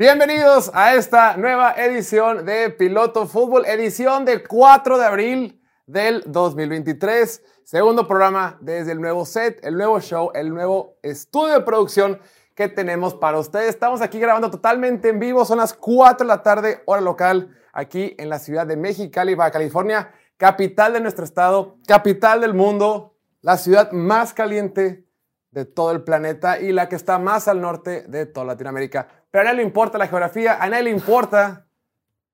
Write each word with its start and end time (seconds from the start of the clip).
Bienvenidos 0.00 0.70
a 0.72 0.94
esta 0.94 1.36
nueva 1.36 1.74
edición 1.74 2.46
de 2.46 2.70
Piloto 2.70 3.26
Fútbol, 3.26 3.66
edición 3.66 4.24
del 4.24 4.48
4 4.48 4.96
de 4.96 5.04
abril 5.04 5.62
del 5.84 6.22
2023. 6.24 7.44
Segundo 7.64 8.08
programa 8.08 8.56
desde 8.62 8.92
el 8.92 9.00
nuevo 9.02 9.26
set, 9.26 9.62
el 9.62 9.76
nuevo 9.76 10.00
show, 10.00 10.30
el 10.32 10.54
nuevo 10.54 10.96
estudio 11.02 11.52
de 11.52 11.60
producción 11.60 12.18
que 12.54 12.68
tenemos 12.68 13.12
para 13.14 13.38
ustedes. 13.38 13.68
Estamos 13.68 14.00
aquí 14.00 14.18
grabando 14.18 14.50
totalmente 14.50 15.10
en 15.10 15.20
vivo, 15.20 15.44
son 15.44 15.58
las 15.58 15.74
4 15.74 16.24
de 16.24 16.28
la 16.28 16.42
tarde, 16.42 16.82
hora 16.86 17.02
local, 17.02 17.54
aquí 17.74 18.14
en 18.16 18.30
la 18.30 18.38
ciudad 18.38 18.66
de 18.66 18.78
Mexicali, 18.78 19.34
Baja 19.34 19.50
California, 19.50 20.14
capital 20.38 20.94
de 20.94 21.00
nuestro 21.02 21.26
estado, 21.26 21.76
capital 21.86 22.40
del 22.40 22.54
mundo, 22.54 23.18
la 23.42 23.58
ciudad 23.58 23.92
más 23.92 24.32
caliente 24.32 25.04
de 25.50 25.66
todo 25.66 25.90
el 25.90 26.04
planeta 26.04 26.58
y 26.58 26.72
la 26.72 26.88
que 26.88 26.96
está 26.96 27.18
más 27.18 27.48
al 27.48 27.60
norte 27.60 28.04
de 28.08 28.24
toda 28.24 28.46
Latinoamérica. 28.46 29.19
Pero 29.30 29.42
a 29.42 29.44
nadie 29.44 29.58
le 29.58 29.62
importa 29.62 29.98
la 29.98 30.08
geografía, 30.08 30.62
a 30.62 30.68
nadie 30.68 30.84
le 30.84 30.90
importa 30.90 31.66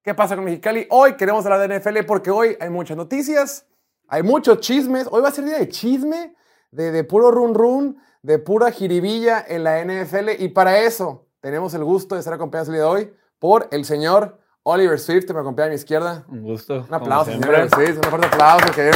qué 0.03 0.15
pasa 0.15 0.35
con 0.35 0.45
Mexicali. 0.45 0.87
Hoy 0.91 1.15
queremos 1.15 1.45
hablar 1.45 1.69
de 1.69 1.79
NFL 1.79 2.05
porque 2.07 2.31
hoy 2.31 2.57
hay 2.61 2.71
muchas 2.71 2.97
noticias, 2.97 3.67
hay 4.09 4.23
muchos 4.23 4.61
chismes. 4.61 5.07
Hoy 5.11 5.21
va 5.21 5.29
a 5.29 5.33
ser 5.33 5.45
día 5.45 5.59
de 5.59 5.69
chisme, 5.69 6.35
de, 6.71 6.93
de 6.93 7.05
puro 7.05 7.31
run 7.31 7.55
run, 7.55 7.99
de 8.23 8.39
pura 8.39 8.71
jiribilla 8.71 9.45
en 9.47 9.65
la 9.65 9.85
NFL. 9.85 10.31
Y 10.39 10.49
para 10.49 10.79
eso 10.79 11.27
tenemos 11.41 11.75
el 11.75 11.85
gusto 11.85 12.15
de 12.15 12.21
estar 12.21 12.35
acompañados 12.35 12.69
el 12.69 12.75
día 12.75 12.83
de 12.83 12.89
hoy 12.89 13.13
por 13.39 13.69
el 13.71 13.85
señor 13.85 14.39
Oliver 14.63 14.99
Swift, 14.99 15.27
que 15.27 15.35
me 15.35 15.41
acompaña 15.41 15.67
a 15.67 15.69
mi 15.69 15.75
izquierda. 15.77 16.25
Un 16.29 16.43
gusto. 16.43 16.87
Un 16.89 16.95
aplauso, 16.95 17.31
señor 17.31 17.51
Oliver 17.51 17.71
Swift, 17.71 17.97
un 17.99 18.11
fuerte 18.11 18.27
aplauso. 18.27 18.73
Que, 18.73 18.91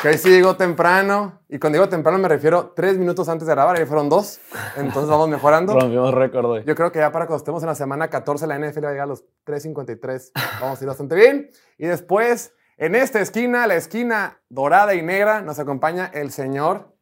que 0.00 0.08
hoy 0.08 0.18
sí 0.18 0.30
llegó 0.30 0.56
temprano. 0.56 1.42
Y 1.48 1.58
cuando 1.58 1.78
digo 1.78 1.88
temprano 1.88 2.18
me 2.18 2.28
refiero 2.28 2.72
tres 2.74 2.96
minutos 2.96 3.28
antes 3.28 3.46
de 3.46 3.54
grabar, 3.54 3.76
ahí 3.76 3.84
fueron 3.84 4.08
dos. 4.08 4.40
Entonces 4.76 5.08
vamos 5.08 5.28
mejorando. 5.28 5.78
Rompimos 5.78 6.14
récord 6.14 6.46
hoy. 6.46 6.64
Yo 6.64 6.74
creo 6.74 6.90
que 6.90 7.00
ya 7.00 7.12
para 7.12 7.26
cuando 7.26 7.38
estemos 7.38 7.62
en 7.62 7.68
la 7.68 7.74
semana 7.74 8.08
14 8.08 8.46
la 8.46 8.58
NFL 8.58 8.84
va 8.84 8.88
a 8.88 8.92
llegar 8.92 9.04
a 9.04 9.06
los 9.06 9.24
3.53. 9.44 10.32
Vamos 10.60 10.80
a 10.80 10.84
ir 10.84 10.88
bastante 10.88 11.14
bien. 11.14 11.50
Y 11.76 11.86
después, 11.86 12.54
en 12.78 12.94
esta 12.94 13.20
esquina, 13.20 13.66
la 13.66 13.76
esquina 13.76 14.40
dorada 14.48 14.94
y 14.94 15.02
negra, 15.02 15.42
nos 15.42 15.58
acompaña 15.58 16.06
el 16.06 16.30
señor, 16.30 16.96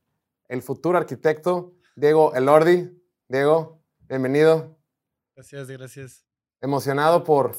el 0.48 0.62
futuro 0.62 0.98
arquitecto, 0.98 1.74
Diego 1.94 2.34
Elordi. 2.34 2.90
Diego, 3.28 3.80
bienvenido. 4.08 4.77
Gracias, 5.36 5.68
gracias. 5.68 6.24
Emocionado 6.60 7.22
por 7.22 7.52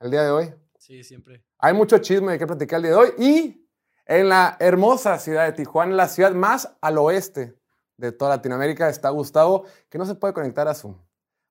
el 0.00 0.10
día 0.10 0.22
de 0.22 0.30
hoy. 0.30 0.54
Sí, 0.78 1.04
siempre. 1.04 1.44
Hay 1.58 1.74
mucho 1.74 1.98
chisme 1.98 2.32
de 2.32 2.38
qué 2.38 2.46
platicar 2.46 2.78
el 2.78 2.84
día 2.84 2.92
de 2.92 2.96
hoy. 2.96 3.10
Y 3.18 3.67
en 4.08 4.28
la 4.28 4.56
hermosa 4.58 5.18
ciudad 5.18 5.44
de 5.46 5.52
Tijuana, 5.52 5.94
la 5.94 6.08
ciudad 6.08 6.32
más 6.32 6.76
al 6.80 6.98
oeste 6.98 7.54
de 7.96 8.10
toda 8.12 8.36
Latinoamérica, 8.36 8.88
está 8.88 9.10
Gustavo, 9.10 9.64
que 9.88 9.98
no 9.98 10.04
se 10.06 10.14
puede 10.16 10.32
conectar 10.34 10.66
a 10.66 10.74
Zoom. 10.74 10.96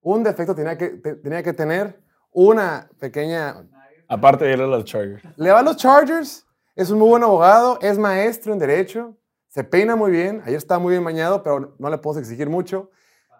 Un 0.01 0.23
defecto 0.23 0.55
tenía 0.55 0.77
que, 0.77 0.89
te- 0.89 1.15
tenía 1.15 1.43
que 1.43 1.53
tener 1.53 2.01
una 2.31 2.89
pequeña... 2.99 3.67
Aparte 4.09 4.45
de 4.45 4.53
ir 4.53 4.61
a 4.61 4.67
los 4.67 4.85
Chargers. 4.85 5.23
Le 5.37 5.51
va 5.51 5.59
a 5.59 5.63
los 5.63 5.75
Chargers, 5.77 6.45
es 6.75 6.89
un 6.89 6.99
muy 6.99 7.09
buen 7.09 7.23
abogado, 7.23 7.77
es 7.81 7.97
maestro 7.97 8.53
en 8.53 8.59
Derecho, 8.59 9.17
se 9.49 9.63
peina 9.63 9.95
muy 9.95 10.11
bien, 10.11 10.41
ayer 10.45 10.57
estaba 10.57 10.79
muy 10.79 10.91
bien 10.91 11.03
bañado, 11.03 11.43
pero 11.43 11.75
no 11.77 11.89
le 11.89 11.97
puedo 11.97 12.19
exigir 12.19 12.49
mucho. 12.49 12.89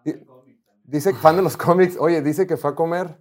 Di- 0.04 0.26
Dice 0.84 1.14
fan 1.14 1.36
de 1.36 1.42
los 1.42 1.58
cómics, 1.58 1.98
oye, 2.00 2.22
dice 2.22 2.48
que 2.48 2.56
fue 2.56 2.72
a 2.72 2.76
comer. 2.76 3.20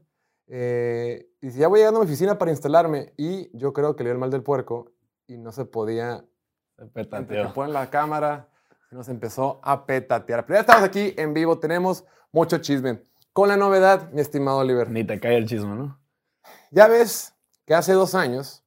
eh, 0.48 1.28
y 1.40 1.46
dice, 1.46 1.58
ya 1.58 1.68
voy 1.68 1.80
llegando 1.80 2.00
a 2.00 2.02
mi 2.04 2.06
oficina 2.08 2.38
para 2.38 2.50
instalarme. 2.52 3.12
Y 3.16 3.50
yo 3.56 3.72
creo 3.72 3.96
que 3.96 4.04
le 4.04 4.08
dio 4.10 4.12
el 4.14 4.18
mal 4.20 4.30
del 4.30 4.42
puerco 4.44 4.92
y 5.26 5.38
no 5.38 5.52
se 5.52 5.64
podía 5.64 6.24
Se 6.76 6.86
petateó. 6.86 7.52
ponen 7.52 7.72
la 7.72 7.90
cámara, 7.90 8.48
nos 8.90 9.08
empezó 9.08 9.60
a 9.62 9.86
petatear. 9.86 10.46
Pero 10.46 10.56
ya 10.56 10.60
estamos 10.60 10.84
aquí 10.84 11.14
en 11.16 11.34
vivo, 11.34 11.58
tenemos 11.58 12.04
mucho 12.32 12.58
chisme. 12.58 13.02
Con 13.32 13.48
la 13.48 13.56
novedad, 13.56 14.10
mi 14.12 14.20
estimado 14.20 14.58
Oliver. 14.58 14.90
Ni 14.90 15.04
te 15.04 15.20
cae 15.20 15.36
el 15.36 15.46
chisme, 15.46 15.74
¿no? 15.74 16.00
Ya 16.70 16.88
ves 16.88 17.34
que 17.66 17.74
hace 17.74 17.92
dos 17.92 18.14
años, 18.14 18.64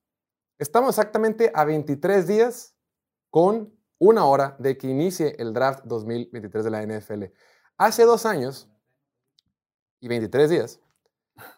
estamos 0.57 0.89
exactamente 0.89 1.51
a 1.53 1.63
23 1.65 2.27
días 2.27 2.75
con 3.29 3.73
una 3.97 4.25
hora 4.25 4.55
de 4.59 4.77
que 4.77 4.87
inicie 4.87 5.35
el 5.39 5.53
draft 5.53 5.83
2023 5.85 6.63
de 6.63 6.71
la 6.71 6.83
NFL. 6.83 7.23
Hace 7.77 8.03
dos 8.03 8.25
años 8.25 8.69
y 9.99 10.07
23 10.07 10.49
días, 10.49 10.79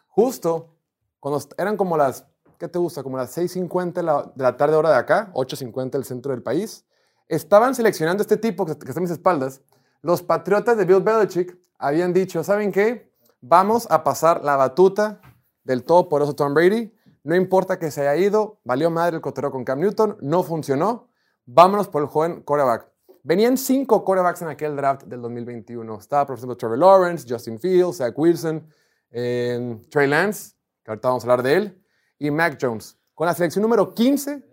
justo 0.06 0.76
cuando 1.20 1.40
eran 1.56 1.76
como 1.76 1.96
las, 1.96 2.26
¿qué 2.62 2.68
te 2.68 2.78
gusta? 2.78 3.02
Como 3.02 3.16
las 3.16 3.36
6.50 3.36 3.92
de 3.94 4.02
la, 4.04 4.22
de 4.22 4.42
la 4.44 4.56
tarde 4.56 4.76
hora 4.76 4.90
de 4.90 4.96
acá, 4.96 5.32
8.50 5.34 5.90
del 5.90 6.04
centro 6.04 6.30
del 6.30 6.44
país, 6.44 6.86
estaban 7.26 7.74
seleccionando 7.74 8.22
este 8.22 8.36
tipo 8.36 8.64
que, 8.64 8.70
está 8.70 8.92
a 8.96 9.00
mis 9.00 9.10
espaldas. 9.10 9.62
Los 10.00 10.22
patriotas 10.22 10.76
de 10.76 10.84
Bill 10.84 11.00
Belichick 11.00 11.58
habían 11.76 12.12
dicho, 12.12 12.44
¿saben 12.44 12.70
qué? 12.70 13.12
Vamos 13.40 13.88
a 13.90 14.04
pasar 14.04 14.44
la 14.44 14.54
batuta 14.54 15.20
del 15.64 15.82
todopoderoso 15.82 16.36
Tom 16.36 16.54
Brady. 16.54 16.94
No 17.24 17.34
importa 17.34 17.80
que 17.80 17.90
se 17.90 18.02
haya 18.02 18.14
ido, 18.14 18.60
valió 18.62 18.90
madre 18.92 19.16
el 19.16 19.22
cotorreo 19.22 19.50
con 19.50 19.64
Cam 19.64 19.80
Newton, 19.80 20.18
no 20.20 20.44
funcionó. 20.44 21.08
Vámonos 21.44 21.88
por 21.88 22.02
el 22.02 22.08
joven 22.08 22.42
quarterback. 22.42 22.88
Venían 23.24 23.56
cinco 23.56 24.04
quarterbacks 24.04 24.40
en 24.42 24.48
aquel 24.48 24.76
draft 24.76 25.02
del 25.02 25.20
2021. 25.20 25.98
Estaba, 25.98 26.26
por 26.26 26.36
ejemplo, 26.36 26.56
Trevor 26.56 26.78
Lawrence, 26.78 27.26
Justin 27.28 27.58
Fields, 27.58 27.96
Zach 27.96 28.16
Wilson, 28.16 28.64
eh, 29.10 29.80
Trey 29.90 30.06
Lance, 30.06 30.54
que 30.84 30.92
ahorita 30.92 31.08
vamos 31.08 31.24
a 31.24 31.26
hablar 31.26 31.42
de 31.42 31.54
él, 31.56 31.81
y 32.22 32.30
Mac 32.30 32.56
Jones. 32.60 32.96
Con 33.14 33.26
la 33.26 33.34
selección 33.34 33.62
número 33.62 33.94
15, 33.94 34.44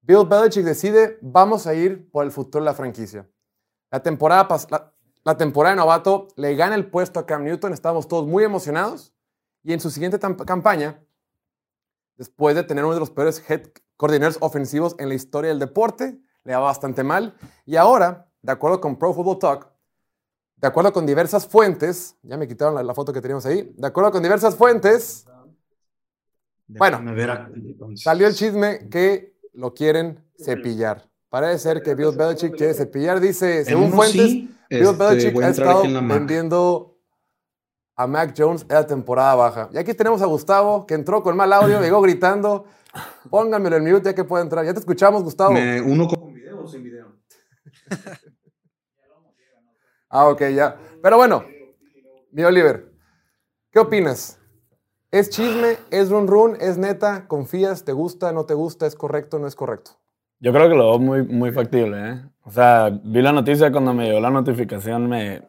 Bill 0.00 0.26
Belichick 0.26 0.64
decide, 0.64 1.18
vamos 1.20 1.66
a 1.66 1.74
ir 1.74 2.10
por 2.10 2.24
el 2.24 2.32
futuro 2.32 2.64
de 2.64 2.70
la 2.70 2.74
franquicia. 2.74 3.28
La 3.90 4.02
temporada, 4.02 4.48
la, 4.70 4.94
la 5.22 5.36
temporada 5.36 5.74
de 5.74 5.80
novato 5.80 6.28
le 6.36 6.56
gana 6.56 6.74
el 6.74 6.86
puesto 6.86 7.20
a 7.20 7.26
Cam 7.26 7.44
Newton, 7.44 7.74
estábamos 7.74 8.08
todos 8.08 8.26
muy 8.26 8.42
emocionados, 8.42 9.12
y 9.62 9.74
en 9.74 9.80
su 9.80 9.90
siguiente 9.90 10.18
campaña, 10.18 11.04
después 12.16 12.56
de 12.56 12.62
tener 12.62 12.86
uno 12.86 12.94
de 12.94 13.00
los 13.00 13.10
peores 13.10 13.42
head 13.50 13.68
coordinadores 13.98 14.38
ofensivos 14.40 14.96
en 14.98 15.10
la 15.10 15.14
historia 15.14 15.50
del 15.50 15.58
deporte, 15.58 16.18
le 16.42 16.54
va 16.54 16.60
bastante 16.60 17.04
mal, 17.04 17.36
y 17.66 17.76
ahora, 17.76 18.30
de 18.40 18.52
acuerdo 18.52 18.80
con 18.80 18.98
Pro 18.98 19.12
Football 19.12 19.38
Talk, 19.38 19.68
de 20.56 20.68
acuerdo 20.68 20.90
con 20.94 21.04
diversas 21.04 21.46
fuentes, 21.46 22.16
ya 22.22 22.38
me 22.38 22.48
quitaron 22.48 22.74
la, 22.74 22.82
la 22.82 22.94
foto 22.94 23.12
que 23.12 23.20
teníamos 23.20 23.44
ahí, 23.44 23.74
de 23.76 23.86
acuerdo 23.86 24.10
con 24.10 24.22
diversas 24.22 24.56
fuentes, 24.56 25.26
Bueno, 26.66 27.02
ver. 27.14 27.48
Salió 27.96 28.26
el 28.26 28.34
chisme 28.34 28.88
que 28.90 29.34
lo 29.52 29.74
quieren 29.74 30.24
cepillar. 30.38 31.08
Parece 31.28 31.58
ser 31.58 31.82
que 31.82 31.94
Bill 31.94 32.16
Belichick 32.16 32.56
quiere 32.56 32.74
cepillar. 32.74 33.20
Dice, 33.20 33.64
según 33.64 33.92
fuentes, 33.92 34.30
sí, 34.30 34.56
Bill 34.70 34.82
este, 34.82 34.96
Belichick 35.04 35.42
ha 35.42 35.48
estado 35.48 35.82
vendiendo 36.14 36.98
a 37.96 38.06
Mac 38.06 38.34
Jones 38.36 38.62
en 38.62 38.68
la 38.74 38.86
temporada 38.86 39.34
baja. 39.34 39.68
Y 39.72 39.78
aquí 39.78 39.94
tenemos 39.94 40.22
a 40.22 40.26
Gustavo, 40.26 40.86
que 40.86 40.94
entró 40.94 41.22
con 41.22 41.36
mal 41.36 41.52
audio, 41.52 41.80
llegó 41.80 42.00
gritando. 42.00 42.64
Pónganmelo 43.28 43.76
en 43.76 43.84
mute 43.84 44.04
ya 44.04 44.14
que 44.14 44.24
puede 44.24 44.44
entrar. 44.44 44.64
Ya 44.64 44.72
te 44.72 44.78
escuchamos, 44.80 45.22
Gustavo. 45.24 45.52
Me- 45.52 45.80
¿Uno 45.80 46.06
con 46.08 46.32
video 46.32 46.62
o 46.62 46.68
sin 46.68 46.82
video? 46.82 47.12
Ah, 50.08 50.28
ok, 50.28 50.42
ya. 50.54 50.76
Pero 51.02 51.16
bueno, 51.16 51.44
mi 52.30 52.44
Oliver, 52.44 52.92
¿qué 53.72 53.80
opinas? 53.80 54.38
¿Es 55.14 55.30
chisme? 55.30 55.78
¿Es 55.92 56.10
run 56.10 56.26
run? 56.26 56.56
¿Es 56.58 56.76
neta? 56.76 57.28
¿Confías? 57.28 57.84
¿Te 57.84 57.92
gusta? 57.92 58.32
¿No 58.32 58.46
te 58.46 58.54
gusta? 58.54 58.84
¿Es 58.84 58.96
correcto? 58.96 59.38
¿No 59.38 59.46
es 59.46 59.54
correcto? 59.54 59.92
Yo 60.40 60.52
creo 60.52 60.68
que 60.68 60.74
lo 60.74 60.90
veo 60.90 60.98
muy, 60.98 61.22
muy 61.22 61.52
factible, 61.52 62.10
¿eh? 62.10 62.24
O 62.42 62.50
sea, 62.50 62.90
vi 62.90 63.22
la 63.22 63.30
noticia 63.30 63.70
cuando 63.70 63.94
me 63.94 64.06
llegó 64.06 64.18
la 64.18 64.30
notificación, 64.30 65.08
me... 65.08 65.48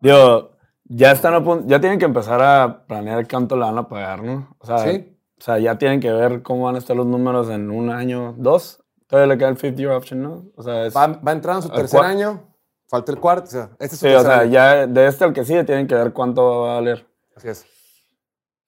Digo, 0.00 0.50
ya 0.84 1.12
están 1.12 1.32
a 1.32 1.42
punto, 1.42 1.64
ya 1.66 1.80
tienen 1.80 1.98
que 1.98 2.04
empezar 2.04 2.42
a 2.42 2.84
planear 2.86 3.26
cuánto 3.26 3.56
le 3.56 3.62
van 3.62 3.78
a 3.78 3.88
pagar, 3.88 4.22
¿no? 4.22 4.54
O 4.58 4.66
sea, 4.66 4.78
¿Sí? 4.80 5.16
o 5.38 5.42
sea, 5.42 5.58
ya 5.58 5.78
tienen 5.78 6.00
que 6.00 6.12
ver 6.12 6.42
cómo 6.42 6.64
van 6.66 6.74
a 6.74 6.78
estar 6.78 6.94
los 6.94 7.06
números 7.06 7.48
en 7.48 7.70
un 7.70 7.88
año, 7.88 8.34
dos. 8.36 8.84
Todavía 9.06 9.32
le 9.32 9.38
queda 9.38 9.48
el 9.48 9.56
fifth 9.56 9.78
year 9.78 9.92
option, 9.92 10.22
¿no? 10.22 10.44
O 10.56 10.62
sea, 10.62 10.84
es... 10.84 10.94
Va, 10.94 11.06
va 11.06 11.32
entrando 11.32 11.62
en 11.64 11.70
su 11.70 11.74
tercer 11.74 12.02
año. 12.02 12.42
Falta 12.86 13.12
el 13.12 13.18
cuarto. 13.18 13.44
O 13.44 13.50
sea, 13.50 13.70
este 13.78 13.94
es 13.94 13.98
su 13.98 14.06
Sí, 14.06 14.12
o 14.12 14.20
sea, 14.20 14.40
año. 14.40 14.50
ya 14.50 14.86
de 14.86 15.06
este 15.06 15.24
al 15.24 15.32
que 15.32 15.42
sigue 15.46 15.64
tienen 15.64 15.86
que 15.86 15.94
ver 15.94 16.12
cuánto 16.12 16.60
va 16.60 16.72
a 16.72 16.74
valer. 16.74 17.06
Así 17.34 17.48
es. 17.48 17.64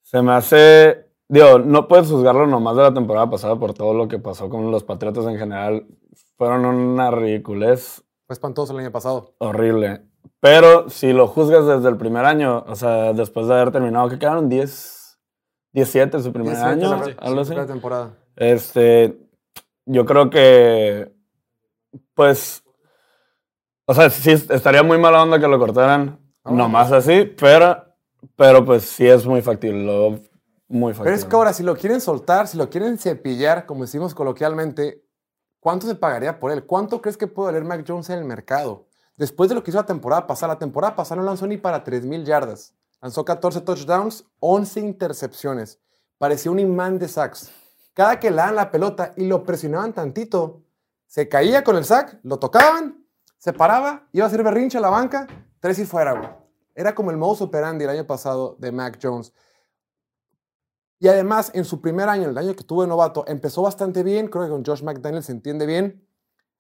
Se 0.02 0.20
me 0.22 0.32
hace. 0.32 1.06
Digo, 1.28 1.58
no 1.58 1.88
puedes 1.88 2.08
juzgarlo 2.10 2.46
nomás 2.46 2.76
de 2.76 2.82
la 2.82 2.92
temporada 2.94 3.30
pasada 3.30 3.56
por 3.56 3.72
todo 3.72 3.94
lo 3.94 4.08
que 4.08 4.18
pasó 4.18 4.48
con 4.50 4.70
los 4.70 4.84
Patriotas 4.84 5.24
en 5.26 5.38
general. 5.38 5.86
Fueron 6.36 6.64
una 6.66 7.10
ridiculez 7.10 8.02
Fue 8.26 8.34
espantoso 8.34 8.72
el 8.74 8.80
año 8.80 8.92
pasado. 8.92 9.34
horrible. 9.38 10.02
Pero 10.40 10.90
si 10.90 11.12
lo 11.12 11.26
juzgas 11.28 11.66
desde 11.66 11.88
el 11.88 11.96
primer 11.96 12.24
año, 12.24 12.64
o 12.66 12.74
sea, 12.74 13.12
después 13.12 13.46
de 13.46 13.54
haber 13.54 13.70
terminado, 13.72 14.08
que 14.08 14.18
quedaron 14.18 14.48
10, 14.48 15.18
17 15.72 16.20
su 16.20 16.32
primer 16.32 16.54
17, 16.56 16.84
año, 16.84 16.96
la- 16.96 17.04
sí, 17.06 17.12
algo 17.18 17.40
así. 17.40 17.54
temporada. 17.66 18.10
Este, 18.36 19.16
yo 19.86 20.04
creo 20.04 20.30
que, 20.30 21.12
pues, 22.14 22.62
o 23.86 23.94
sea, 23.94 24.10
sí 24.10 24.32
estaría 24.32 24.82
muy 24.82 24.98
mala 24.98 25.22
onda 25.22 25.38
que 25.38 25.48
lo 25.48 25.58
cortaran 25.58 26.18
Ah, 26.44 26.50
nomás 26.50 26.90
así, 26.92 27.24
pero, 27.38 27.84
pero 28.36 28.64
pues 28.64 28.84
sí 28.84 29.06
es 29.06 29.26
muy 29.26 29.42
factible, 29.42 29.84
lo 29.84 30.20
muy 30.68 30.92
factible. 30.92 31.04
Pero 31.04 31.16
es 31.16 31.24
que 31.24 31.36
ahora, 31.36 31.52
si 31.52 31.62
lo 31.62 31.76
quieren 31.76 32.00
soltar, 32.00 32.48
si 32.48 32.56
lo 32.56 32.70
quieren 32.70 32.98
cepillar, 32.98 33.66
como 33.66 33.82
decimos 33.82 34.14
coloquialmente, 34.14 35.04
¿cuánto 35.60 35.86
se 35.86 35.94
pagaría 35.94 36.38
por 36.38 36.50
él? 36.50 36.64
¿Cuánto 36.64 37.02
crees 37.02 37.16
que 37.16 37.26
puede 37.26 37.52
valer 37.52 37.64
Mac 37.64 37.84
Jones 37.86 38.08
en 38.10 38.18
el 38.18 38.24
mercado? 38.24 38.86
Después 39.16 39.48
de 39.48 39.54
lo 39.54 39.62
que 39.62 39.70
hizo 39.70 39.78
la 39.78 39.86
temporada 39.86 40.26
pasada, 40.26 40.54
la 40.54 40.58
temporada 40.58 40.96
pasada 40.96 41.20
no 41.20 41.26
lanzó 41.26 41.46
ni 41.46 41.58
para 41.58 41.84
3.000 41.84 42.24
yardas. 42.24 42.74
Lanzó 43.00 43.24
14 43.24 43.60
touchdowns, 43.60 44.24
11 44.40 44.80
intercepciones. 44.80 45.78
Parecía 46.18 46.50
un 46.50 46.60
imán 46.60 46.98
de 46.98 47.08
sacks. 47.08 47.50
Cada 47.94 48.18
que 48.18 48.30
le 48.30 48.36
daban 48.36 48.56
la 48.56 48.70
pelota 48.70 49.12
y 49.16 49.26
lo 49.26 49.44
presionaban 49.44 49.92
tantito, 49.92 50.62
se 51.06 51.28
caía 51.28 51.62
con 51.62 51.76
el 51.76 51.84
sack, 51.84 52.20
lo 52.22 52.38
tocaban, 52.38 53.04
se 53.36 53.52
paraba, 53.52 54.08
iba 54.12 54.24
a 54.24 54.28
hacer 54.28 54.42
berrinche 54.42 54.78
a 54.78 54.80
la 54.80 54.88
banca, 54.88 55.26
tres 55.60 55.78
y 55.78 55.84
fuera, 55.84 56.12
güey. 56.12 56.41
Era 56.74 56.94
como 56.94 57.10
el 57.10 57.16
modus 57.16 57.42
operandi 57.42 57.84
el 57.84 57.90
año 57.90 58.06
pasado 58.06 58.56
de 58.58 58.72
Mac 58.72 58.98
Jones. 59.02 59.32
Y 60.98 61.08
además, 61.08 61.50
en 61.54 61.64
su 61.64 61.80
primer 61.80 62.08
año, 62.08 62.28
el 62.28 62.38
año 62.38 62.54
que 62.54 62.64
tuvo 62.64 62.82
de 62.82 62.88
novato, 62.88 63.24
empezó 63.26 63.62
bastante 63.62 64.02
bien. 64.02 64.28
Creo 64.28 64.44
que 64.44 64.50
con 64.50 64.64
Josh 64.64 64.82
McDaniel 64.82 65.22
se 65.24 65.32
entiende 65.32 65.66
bien. 65.66 66.06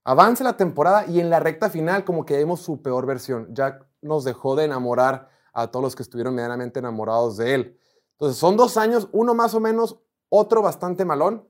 Avanza 0.04 0.42
la 0.42 0.56
temporada 0.56 1.06
y 1.06 1.20
en 1.20 1.30
la 1.30 1.38
recta 1.38 1.70
final, 1.70 2.04
como 2.04 2.24
que 2.24 2.36
vemos 2.36 2.60
su 2.60 2.82
peor 2.82 3.06
versión. 3.06 3.54
Ya 3.54 3.78
nos 4.00 4.24
dejó 4.24 4.56
de 4.56 4.64
enamorar 4.64 5.28
a 5.52 5.70
todos 5.70 5.84
los 5.84 5.94
que 5.94 6.02
estuvieron 6.02 6.34
medianamente 6.34 6.80
enamorados 6.80 7.36
de 7.36 7.54
él. 7.54 7.78
Entonces, 8.14 8.36
son 8.36 8.56
dos 8.56 8.76
años, 8.76 9.08
uno 9.12 9.34
más 9.34 9.54
o 9.54 9.60
menos, 9.60 10.00
otro 10.28 10.60
bastante 10.60 11.04
malón. 11.04 11.48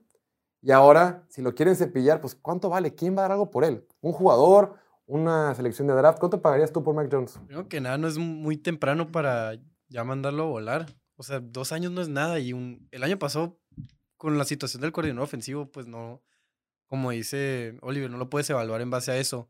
Y 0.61 0.71
ahora, 0.71 1.25
si 1.29 1.41
lo 1.41 1.55
quieren 1.55 1.75
cepillar, 1.75 2.21
pues 2.21 2.35
¿cuánto 2.35 2.69
vale? 2.69 2.93
¿Quién 2.93 3.15
va 3.15 3.21
a 3.21 3.23
dar 3.23 3.31
algo 3.33 3.49
por 3.49 3.63
él? 3.63 3.87
¿Un 4.01 4.13
jugador? 4.13 4.75
¿Una 5.05 5.53
selección 5.53 5.87
de 5.87 5.93
draft? 5.93 6.19
¿Cuánto 6.19 6.41
pagarías 6.41 6.71
tú 6.71 6.83
por 6.83 6.95
Mac 6.95 7.09
Jones? 7.11 7.39
Primero 7.45 7.67
que 7.67 7.81
nada, 7.81 7.97
no 7.97 8.07
es 8.07 8.17
muy 8.17 8.57
temprano 8.57 9.11
para 9.11 9.59
ya 9.89 10.03
mandarlo 10.03 10.43
a 10.43 10.47
volar. 10.47 10.85
O 11.15 11.23
sea, 11.23 11.39
dos 11.39 11.71
años 11.71 11.91
no 11.91 12.01
es 12.01 12.09
nada. 12.09 12.39
Y 12.39 12.53
un, 12.53 12.87
el 12.91 13.03
año 13.03 13.19
pasado, 13.19 13.59
con 14.17 14.37
la 14.37 14.45
situación 14.45 14.81
del 14.81 14.91
coordinador 14.91 15.23
ofensivo, 15.23 15.71
pues 15.71 15.87
no, 15.87 16.21
como 16.87 17.11
dice 17.11 17.77
Oliver, 17.81 18.09
no 18.09 18.17
lo 18.17 18.29
puedes 18.29 18.49
evaluar 18.49 18.81
en 18.81 18.89
base 18.89 19.11
a 19.11 19.17
eso. 19.17 19.49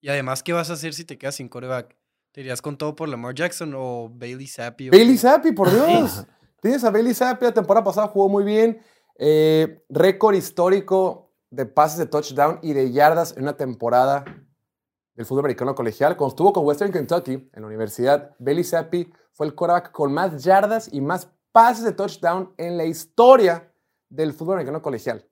Y 0.00 0.08
además, 0.08 0.42
¿qué 0.42 0.52
vas 0.52 0.70
a 0.70 0.74
hacer 0.74 0.94
si 0.94 1.04
te 1.04 1.18
quedas 1.18 1.36
sin 1.36 1.48
coreback? 1.48 1.96
¿Te 2.30 2.40
irías 2.40 2.62
con 2.62 2.76
todo 2.76 2.94
por 2.94 3.08
Lamar 3.08 3.34
Jackson 3.34 3.72
o 3.76 4.10
Bailey 4.12 4.46
Zappi? 4.46 4.90
Bailey? 4.90 5.16
Zappi, 5.16 5.52
por 5.52 5.70
Dios. 5.70 6.26
Tienes 6.60 6.84
a 6.84 6.90
Bailey 6.90 7.14
Zappi, 7.14 7.44
la 7.44 7.52
temporada 7.52 7.84
pasada 7.84 8.08
jugó 8.08 8.28
muy 8.28 8.44
bien. 8.44 8.80
Eh, 9.18 9.84
récord 9.88 10.34
histórico 10.34 11.32
de 11.50 11.66
pases 11.66 11.98
de 11.98 12.06
touchdown 12.06 12.58
y 12.62 12.72
de 12.72 12.90
yardas 12.92 13.36
en 13.36 13.44
una 13.44 13.56
temporada 13.56 14.24
del 15.14 15.26
fútbol 15.26 15.44
americano 15.44 15.74
colegial. 15.74 16.16
Cuando 16.16 16.32
estuvo 16.32 16.52
con 16.52 16.64
Western 16.64 16.92
Kentucky 16.92 17.50
en 17.52 17.62
la 17.62 17.66
universidad, 17.66 18.34
Bailey 18.38 18.64
Zappi 18.64 19.12
fue 19.32 19.46
el 19.46 19.54
quarterback 19.54 19.92
con 19.92 20.12
más 20.12 20.42
yardas 20.42 20.92
y 20.92 21.00
más 21.00 21.30
pases 21.52 21.84
de 21.84 21.92
touchdown 21.92 22.52
en 22.56 22.76
la 22.76 22.84
historia 22.84 23.72
del 24.08 24.32
fútbol 24.32 24.54
americano 24.54 24.82
colegial. 24.82 25.24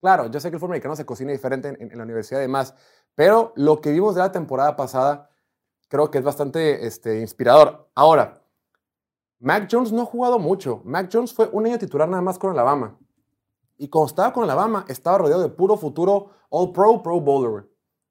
Claro, 0.00 0.30
yo 0.30 0.40
sé 0.40 0.50
que 0.50 0.56
el 0.56 0.60
fútbol 0.60 0.72
americano 0.72 0.96
se 0.96 1.04
cocina 1.04 1.32
diferente 1.32 1.68
en, 1.68 1.92
en 1.92 1.98
la 1.98 2.04
universidad 2.04 2.40
y 2.40 2.42
demás, 2.42 2.74
pero 3.14 3.52
lo 3.56 3.80
que 3.80 3.92
vimos 3.92 4.14
de 4.14 4.22
la 4.22 4.32
temporada 4.32 4.76
pasada 4.76 5.30
creo 5.90 6.10
que 6.10 6.18
es 6.18 6.24
bastante 6.24 6.86
este, 6.86 7.20
inspirador. 7.20 7.90
Ahora, 7.94 8.42
Mac 9.40 9.68
Jones 9.70 9.92
no 9.92 10.02
ha 10.02 10.06
jugado 10.06 10.38
mucho. 10.38 10.80
Mac 10.84 11.10
Jones 11.12 11.34
fue 11.34 11.48
un 11.52 11.66
año 11.66 11.78
titular 11.78 12.08
nada 12.08 12.22
más 12.22 12.38
con 12.38 12.50
Alabama. 12.50 12.96
Y 13.76 13.88
cuando 13.88 14.08
estaba 14.08 14.32
con 14.32 14.44
Alabama, 14.44 14.84
estaba 14.88 15.18
rodeado 15.18 15.42
de 15.42 15.48
puro 15.48 15.76
futuro 15.76 16.30
All 16.50 16.72
Pro, 16.72 17.02
Pro 17.02 17.20
Bowler. 17.20 17.69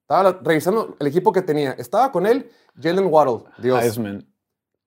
Estaba 0.10 0.40
revisando 0.42 0.96
el 1.00 1.06
equipo 1.06 1.32
que 1.32 1.44
tenía. 1.44 1.74
Estaba 1.74 2.12
con 2.12 2.26
él 2.26 2.50
Jalen 2.82 3.06
Waddle, 3.14 3.44
Dios. 3.60 3.80
Heisman. 3.84 4.28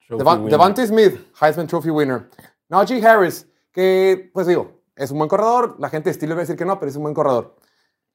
Trophy 0.08 0.24
Devan- 0.24 0.36
winner. 0.38 0.50
Devontae 0.50 0.86
Smith, 0.88 1.32
Heisman 1.40 1.68
Trophy 1.68 1.90
winner. 1.90 2.28
Najee 2.68 3.06
Harris, 3.06 3.46
que, 3.70 4.32
pues 4.34 4.48
digo, 4.48 4.82
es 4.96 5.12
un 5.12 5.18
buen 5.18 5.28
corredor. 5.28 5.76
La 5.78 5.90
gente 5.90 6.06
de 6.08 6.10
estilo 6.10 6.34
va 6.34 6.40
a 6.40 6.42
decir 6.42 6.56
que 6.56 6.64
no, 6.64 6.76
pero 6.80 6.90
es 6.90 6.96
un 6.96 7.02
buen 7.04 7.14
corredor. 7.14 7.54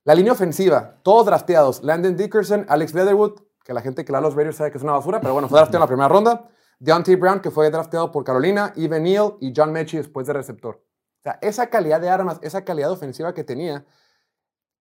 La 0.03 0.15
línea 0.15 0.33
ofensiva, 0.33 0.99
todos 1.01 1.25
drafteados. 1.27 1.81
Landon 1.81 2.17
Dickerson, 2.17 2.65
Alex 2.67 2.93
Leatherwood, 2.93 3.39
que 3.63 3.73
la 3.73 3.79
gente 3.81 4.03
que 4.03 4.11
la 4.11 4.19
los 4.19 4.35
Raiders 4.35 4.57
sabe 4.57 4.71
que 4.71 4.77
es 4.77 4.83
una 4.83 4.91
basura, 4.91 5.21
pero 5.21 5.31
bueno, 5.31 5.47
fue 5.47 5.59
drafteado 5.59 5.77
en 5.77 5.81
la 5.83 5.87
primera 5.87 6.09
ronda. 6.09 6.49
Deontay 6.79 7.15
Brown, 7.15 7.39
que 7.39 7.51
fue 7.51 7.71
drafteado 7.71 8.11
por 8.11 8.25
Carolina. 8.25 8.73
Evan 8.75 9.03
Neal 9.03 9.35
y 9.39 9.53
John 9.55 9.71
Mechie 9.71 9.99
después 9.99 10.27
de 10.27 10.33
receptor. 10.33 10.75
O 10.75 11.21
sea, 11.23 11.39
esa 11.41 11.67
calidad 11.69 12.01
de 12.01 12.09
armas, 12.09 12.37
esa 12.41 12.65
calidad 12.65 12.91
ofensiva 12.91 13.33
que 13.33 13.45
tenía, 13.45 13.85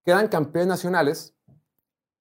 quedan 0.04 0.28
campeones 0.28 0.68
nacionales 0.68 1.35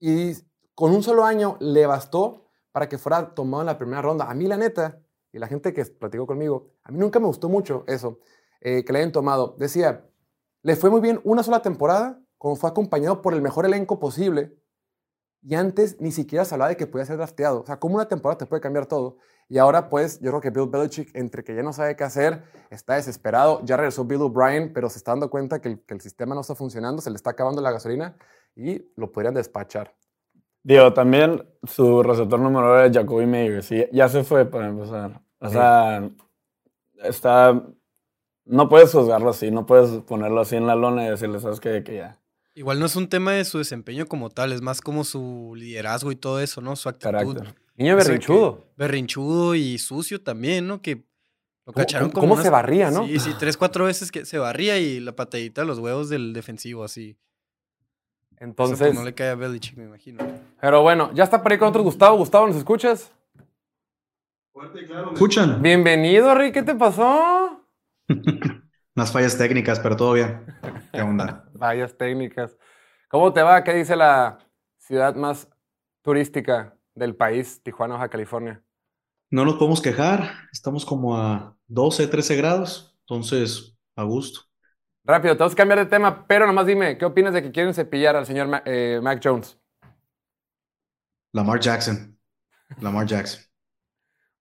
y 0.01 0.35
con 0.75 0.93
un 0.93 1.03
solo 1.03 1.25
año 1.25 1.57
le 1.61 1.87
bastó 1.87 2.45
para 2.73 2.89
que 2.89 2.99
fuera 2.99 3.35
tomado 3.35 3.63
en 3.63 3.67
la 3.67 3.79
primera 3.79 4.03
ronda. 4.03 4.29
A 4.29 4.35
mí, 4.35 4.47
la 4.47 4.57
neta, 4.57 5.01
y 5.33 5.39
la 5.39 5.47
gente 5.47 5.73
que 5.73 5.85
platicó 5.85 6.27
conmigo, 6.27 6.73
a 6.83 6.91
mí 6.91 6.99
nunca 6.99 7.21
me 7.21 7.27
gustó 7.27 7.49
mucho 7.49 7.85
eso, 7.87 8.19
eh, 8.61 8.85
que 8.85 8.93
le 8.93 8.99
hayan 9.01 9.13
tomado. 9.13 9.57
Decía, 9.59 10.09
le 10.63 10.77
fue 10.77 10.91
muy 10.91 11.01
bien 11.01 11.21
una 11.25 11.43
sola 11.43 11.63
temporada, 11.63 12.21
como 12.39 12.57
fue 12.57 12.71
acompañado 12.71 13.23
por 13.23 13.33
el 13.35 13.43
mejor 13.43 13.65
elenco 13.65 14.01
posible, 14.01 14.57
y 15.43 15.55
antes 15.55 16.01
ni 16.01 16.11
siquiera 16.11 16.45
se 16.45 16.55
hablaba 16.55 16.71
de 16.71 16.77
que 16.77 16.87
podía 16.87 17.05
ser 17.05 17.17
drafteado. 17.17 17.61
O 17.61 17.67
sea, 17.67 17.79
como 17.79 17.97
una 17.97 18.09
temporada 18.09 18.39
te 18.39 18.47
puede 18.47 18.63
cambiar 18.63 18.87
todo. 18.87 19.19
Y 19.49 19.59
ahora, 19.59 19.91
pues, 19.91 20.19
yo 20.21 20.31
creo 20.31 20.41
que 20.41 20.51
Bill 20.51 20.69
Belichick, 20.69 21.15
entre 21.15 21.45
que 21.45 21.55
ya 21.55 21.63
no 21.63 21.73
sabe 21.73 21.97
qué 21.97 22.05
hacer, 22.05 22.43
está 22.71 22.95
desesperado. 22.95 23.61
Ya 23.65 23.77
regresó 23.77 24.05
Bill 24.05 24.23
O'Brien, 24.23 24.73
pero 24.73 24.89
se 24.89 24.97
está 24.97 25.13
dando 25.13 25.29
cuenta 25.29 25.61
que 25.61 25.69
el, 25.69 25.81
que 25.85 25.95
el 25.95 26.01
sistema 26.01 26.35
no 26.35 26.41
está 26.41 26.55
funcionando, 26.55 27.03
se 27.03 27.11
le 27.11 27.17
está 27.17 27.31
acabando 27.31 27.61
la 27.61 27.71
gasolina 27.71 28.17
y 28.57 28.83
lo 28.97 29.11
podrían 29.13 29.35
despachar. 29.35 29.95
Digo, 30.63 30.93
también 30.95 31.45
su 31.65 32.03
receptor 32.03 32.41
número 32.41 32.79
era 32.79 32.93
Jacoby 32.93 33.27
Meyers. 33.27 33.71
Y 33.73 33.87
ya 33.93 34.09
se 34.09 34.25
fue 34.25 34.47
para 34.47 34.69
empezar. 34.69 35.21
O 35.41 35.49
sea, 35.51 36.09
está. 37.03 37.63
No 38.47 38.69
puedes 38.69 38.93
juzgarlo 38.93 39.31
así, 39.31 39.51
no 39.51 39.65
puedes 39.67 39.91
ponerlo 40.03 40.41
así 40.41 40.57
en 40.57 40.67
la 40.67 40.75
lona 40.75 41.07
y 41.07 41.11
decirle, 41.11 41.41
¿sabes 41.41 41.61
qué? 41.61 41.83
Que 41.83 41.97
ya. 41.97 42.21
Igual 42.55 42.79
no 42.79 42.87
es 42.87 42.95
un 42.95 43.09
tema 43.09 43.33
de 43.33 43.45
su 43.45 43.59
desempeño 43.59 44.07
como 44.07 44.31
tal, 44.31 44.53
es 44.53 44.61
más 44.63 44.81
como 44.81 45.03
su 45.05 45.55
liderazgo 45.57 46.13
y 46.13 46.17
todo 46.17 46.41
eso, 46.41 46.61
¿no? 46.61 46.77
Su 46.77 46.89
actitud. 46.89 47.11
Carácter. 47.11 47.55
Niño 47.77 47.97
berrinchudo. 47.97 48.59
que- 48.59 48.65
Berrinchudo 48.77 49.55
y 49.55 49.79
sucio 49.79 50.21
también, 50.23 50.69
¿no? 50.69 50.81
Que 50.81 50.97
lo 51.67 51.73
¿Cómo- 51.73 51.75
cacharon 51.75 52.11
cómo- 52.11 52.21
como 52.21 52.33
cómo 52.35 52.43
se 52.45 52.51
barría, 52.51 52.91
no? 52.91 53.07
Sí, 53.07 53.19
sí, 53.19 53.31
tres, 53.39 53.57
cuatro 53.57 53.87
veces 53.87 54.13
que 54.13 54.25
se 54.25 54.39
barría 54.39 54.79
y 54.79 55.01
la 55.01 55.17
patadita 55.17 55.63
a 55.63 55.65
los 55.65 55.79
huevos 55.79 56.09
del 56.11 56.33
defensivo, 56.33 56.85
así. 56.85 57.17
Entonces, 58.39 58.81
Entonces, 58.81 58.95
no 58.95 59.05
le 59.05 59.15
cae 59.15 59.31
a 59.31 59.35
Belichick, 59.35 59.77
me 59.77 59.85
imagino. 59.85 60.25
pero 60.61 60.83
bueno, 60.83 61.11
ya 61.15 61.25
está 61.25 61.43
por 61.43 61.53
ahí 61.53 61.59
con 61.59 61.69
otros 61.69 61.85
Gustavo. 61.85 62.17
Gustavo, 62.19 62.47
¿nos 62.47 62.57
escuchas? 62.57 63.13
Fuerte 64.53 64.83
y 64.83 64.87
claro. 64.87 65.07
¿Me 65.09 65.13
escuchan? 65.15 65.63
Bienvenido, 65.63 66.35
Rick, 66.35 66.55
¿qué 66.55 66.63
te 66.63 66.75
pasó? 66.75 67.65
Unas 68.97 69.11
fallas 69.13 69.37
técnicas, 69.37 69.81
pero 69.81 69.97
todo 69.97 70.13
bien. 70.13 70.45
¿Qué 70.93 71.03
onda? 71.03 71.49
Vallas 71.55 71.97
técnicas. 71.97 72.57
¿Cómo 73.09 73.33
te 73.33 73.43
va? 73.43 73.65
¿Qué 73.65 73.75
dice 73.75 73.97
la 73.97 74.39
ciudad 74.79 75.15
más 75.17 75.49
turística 76.03 76.77
del 76.95 77.17
país, 77.17 77.61
Tijuana, 77.63 77.95
Baja 77.95 78.09
California? 78.09 78.63
No 79.31 79.45
nos 79.45 79.55
podemos 79.55 79.81
quejar. 79.83 80.31
Estamos 80.53 80.85
como 80.85 81.17
a 81.17 81.57
12, 81.67 82.07
13 82.07 82.37
grados. 82.37 82.97
Entonces, 83.01 83.77
a 83.97 84.05
gusto. 84.05 84.43
Rápido, 85.07 85.35
tenemos 85.37 85.55
que 85.55 85.59
cambiar 85.59 85.81
de 85.81 85.87
tema, 85.87 86.27
pero 86.27 86.47
nomás 86.47 86.67
dime, 86.67 86.97
¿qué 86.97 87.05
opinas 87.05 87.35
de 87.35 87.43
que 87.43 87.53
quieren 87.53 87.75
cepillar 87.75 88.17
al 88.17 88.25
señor 88.25 88.49
Ma- 88.49 88.63
eh, 88.65 89.01
Mac 89.03 89.21
Jones? 89.23 89.59
Lamar 91.33 91.61
Jackson. 91.61 92.19
Lamar 92.81 93.07
Jackson. 93.07 93.43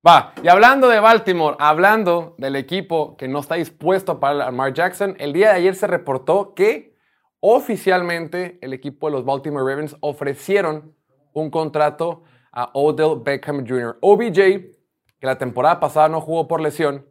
Va, 0.05 0.33
y 0.41 0.47
hablando 0.47 0.87
de 0.89 0.99
Baltimore, 0.99 1.55
hablando 1.59 2.35
del 2.37 2.55
equipo 2.55 3.15
que 3.17 3.27
no 3.27 3.39
está 3.39 3.55
dispuesto 3.55 4.19
para 4.19 4.35
Lamar 4.35 4.73
Jackson, 4.73 5.15
el 5.19 5.33
día 5.33 5.49
de 5.49 5.55
ayer 5.55 5.75
se 5.75 5.87
reportó 5.87 6.53
que 6.53 6.95
oficialmente 7.39 8.57
el 8.61 8.73
equipo 8.73 9.07
de 9.07 9.13
los 9.13 9.25
Baltimore 9.25 9.69
Ravens 9.69 9.97
ofrecieron 9.99 10.95
un 11.33 11.49
contrato 11.49 12.23
a 12.51 12.69
Odell 12.73 13.21
Beckham 13.23 13.65
Jr. 13.67 13.97
OBJ, 14.01 14.35
que 15.19 15.27
la 15.27 15.37
temporada 15.37 15.79
pasada 15.79 16.07
no 16.09 16.21
jugó 16.21 16.47
por 16.47 16.61
lesión, 16.61 17.05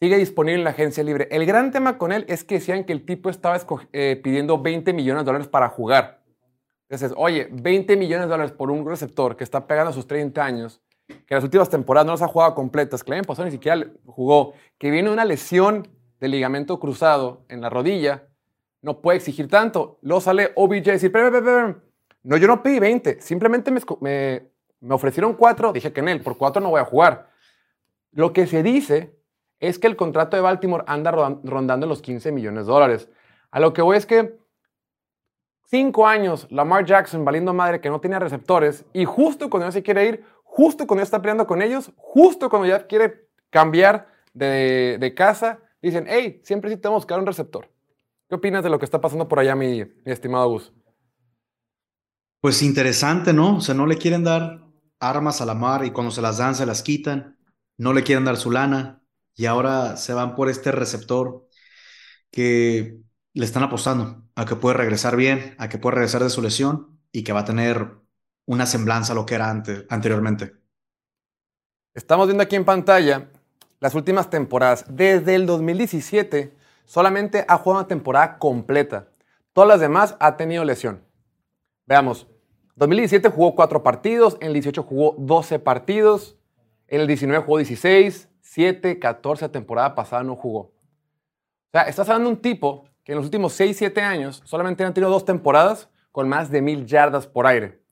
sigue 0.00 0.16
disponible 0.16 0.58
en 0.58 0.64
la 0.64 0.70
agencia 0.70 1.02
libre. 1.02 1.28
El 1.30 1.44
gran 1.44 1.72
tema 1.72 1.98
con 1.98 2.12
él 2.12 2.24
es 2.28 2.44
que 2.44 2.56
decían 2.56 2.84
que 2.84 2.92
el 2.92 3.04
tipo 3.04 3.30
estaba 3.30 3.58
eh, 3.92 4.20
pidiendo 4.22 4.60
20 4.60 4.92
millones 4.92 5.22
de 5.22 5.26
dólares 5.26 5.48
para 5.48 5.68
jugar. 5.68 6.22
Entonces, 6.88 7.12
oye, 7.16 7.48
20 7.50 7.96
millones 7.96 8.26
de 8.26 8.30
dólares 8.30 8.52
por 8.52 8.70
un 8.70 8.86
receptor 8.86 9.36
que 9.36 9.44
está 9.44 9.66
pegando 9.66 9.90
a 9.90 9.92
sus 9.92 10.06
30 10.06 10.42
años, 10.42 10.80
que 11.26 11.34
las 11.34 11.44
últimas 11.44 11.68
temporadas 11.68 12.06
no 12.06 12.12
las 12.12 12.22
ha 12.22 12.28
jugado 12.28 12.54
completas, 12.54 13.02
que 13.02 13.12
el 13.12 13.18
año 13.18 13.44
ni 13.44 13.50
siquiera 13.50 13.86
jugó, 14.06 14.54
que 14.78 14.90
viene 14.90 15.10
una 15.10 15.24
lesión 15.24 15.88
de 16.20 16.28
ligamento 16.28 16.78
cruzado 16.78 17.44
en 17.48 17.60
la 17.60 17.68
rodilla, 17.68 18.28
no 18.80 19.00
puede 19.00 19.18
exigir 19.18 19.48
tanto. 19.48 19.98
Luego 20.02 20.20
sale 20.20 20.52
OBJ 20.54 20.88
a 20.88 20.92
decir, 20.92 21.08
"Espera, 21.08 21.26
espera, 21.26 21.38
espera, 21.38 21.82
no, 22.22 22.36
yo 22.36 22.46
no 22.46 22.62
pedí 22.62 22.78
20, 22.78 23.20
simplemente 23.20 23.70
me, 23.70 23.80
me, 24.00 24.48
me 24.80 24.94
ofrecieron 24.94 25.34
4, 25.34 25.72
dije 25.72 25.92
que 25.92 26.00
en 26.00 26.08
él, 26.08 26.20
por 26.20 26.36
4 26.36 26.60
no 26.60 26.70
voy 26.70 26.80
a 26.80 26.84
jugar. 26.84 27.30
Lo 28.12 28.32
que 28.32 28.46
se 28.46 28.62
dice 28.62 29.17
es 29.60 29.78
que 29.78 29.86
el 29.86 29.96
contrato 29.96 30.36
de 30.36 30.42
Baltimore 30.42 30.84
anda 30.86 31.10
rondando 31.10 31.86
los 31.86 32.02
15 32.02 32.32
millones 32.32 32.66
de 32.66 32.72
dólares. 32.72 33.08
A 33.50 33.60
lo 33.60 33.72
que 33.72 33.82
voy 33.82 33.96
es 33.96 34.06
que 34.06 34.38
cinco 35.66 36.06
años 36.06 36.46
Lamar 36.50 36.84
Jackson 36.84 37.24
valiendo 37.24 37.52
madre 37.52 37.80
que 37.80 37.90
no 37.90 38.00
tenía 38.00 38.18
receptores 38.18 38.84
y 38.92 39.04
justo 39.04 39.50
cuando 39.50 39.68
ya 39.68 39.72
se 39.72 39.82
quiere 39.82 40.06
ir, 40.06 40.24
justo 40.44 40.86
cuando 40.86 41.00
ya 41.00 41.04
está 41.04 41.20
peleando 41.20 41.46
con 41.46 41.62
ellos, 41.62 41.92
justo 41.96 42.48
cuando 42.48 42.68
ya 42.68 42.86
quiere 42.86 43.28
cambiar 43.50 44.08
de, 44.32 45.12
casa, 45.16 45.58
dicen, 45.82 46.06
hey, 46.08 46.40
siempre 46.44 46.70
sí 46.70 46.76
tenemos 46.76 47.04
que 47.04 47.14
dar 47.14 47.20
un 47.20 47.26
receptor. 47.26 47.68
¿Qué 48.28 48.36
opinas 48.36 48.62
de 48.62 48.70
lo 48.70 48.78
que 48.78 48.84
está 48.84 49.00
pasando 49.00 49.26
por 49.26 49.40
allá, 49.40 49.56
mi, 49.56 49.84
mi 49.84 50.12
estimado 50.12 50.48
Gus? 50.50 50.72
Pues 52.40 52.62
interesante, 52.62 53.32
¿no? 53.32 53.56
O 53.56 53.60
sea, 53.60 53.74
no 53.74 53.86
le 53.86 53.96
quieren 53.96 54.22
dar 54.22 54.60
armas 55.00 55.40
a 55.40 55.46
Lamar 55.46 55.84
y 55.84 55.90
cuando 55.90 56.12
se 56.12 56.22
las 56.22 56.38
dan, 56.38 56.54
se 56.54 56.66
las 56.66 56.82
quitan. 56.82 57.36
no 57.78 57.92
le 57.92 58.02
quieren 58.02 58.24
dar 58.24 58.36
su 58.36 58.50
lana 58.50 58.98
y 59.38 59.46
ahora 59.46 59.96
se 59.96 60.12
van 60.12 60.34
por 60.34 60.48
este 60.48 60.72
receptor 60.72 61.48
que 62.32 62.98
le 63.32 63.44
están 63.44 63.62
apostando 63.62 64.24
a 64.34 64.44
que 64.44 64.56
puede 64.56 64.76
regresar 64.76 65.14
bien, 65.14 65.54
a 65.58 65.68
que 65.68 65.78
puede 65.78 65.94
regresar 65.94 66.24
de 66.24 66.28
su 66.28 66.42
lesión 66.42 66.98
y 67.12 67.22
que 67.22 67.32
va 67.32 67.40
a 67.40 67.44
tener 67.44 67.88
una 68.46 68.66
semblanza 68.66 69.12
a 69.12 69.14
lo 69.14 69.24
que 69.24 69.36
era 69.36 69.48
antes, 69.48 69.84
anteriormente. 69.90 70.56
Estamos 71.94 72.26
viendo 72.26 72.42
aquí 72.42 72.56
en 72.56 72.64
pantalla 72.64 73.30
las 73.78 73.94
últimas 73.94 74.28
temporadas. 74.28 74.84
Desde 74.88 75.36
el 75.36 75.46
2017 75.46 76.56
solamente 76.84 77.44
ha 77.46 77.58
jugado 77.58 77.82
una 77.82 77.88
temporada 77.88 78.38
completa. 78.38 79.06
Todas 79.52 79.68
las 79.68 79.80
demás 79.80 80.16
ha 80.18 80.36
tenido 80.36 80.64
lesión. 80.64 81.04
Veamos. 81.86 82.26
2017 82.74 83.28
jugó 83.28 83.54
4 83.54 83.84
partidos, 83.84 84.36
en 84.40 84.48
el 84.48 84.54
18 84.54 84.82
jugó 84.82 85.14
12 85.16 85.60
partidos, 85.60 86.36
en 86.88 87.02
el 87.02 87.06
19 87.06 87.44
jugó 87.44 87.58
16, 87.58 88.28
7, 88.48 88.98
14 88.98 89.50
temporada 89.50 89.94
pasada 89.94 90.22
no 90.22 90.34
jugó. 90.34 90.60
O 90.60 91.70
sea, 91.70 91.82
estás 91.82 92.08
hablando 92.08 92.30
de 92.30 92.36
un 92.36 92.40
tipo 92.40 92.88
que 93.04 93.12
en 93.12 93.16
los 93.16 93.26
últimos 93.26 93.52
6, 93.52 93.76
7 93.76 94.00
años 94.00 94.40
solamente 94.46 94.82
han 94.84 94.94
tenido 94.94 95.10
dos 95.10 95.26
temporadas 95.26 95.90
con 96.12 96.30
más 96.30 96.50
de 96.50 96.62
mil 96.62 96.86
yardas 96.86 97.26
por 97.26 97.46
aire. 97.46 97.82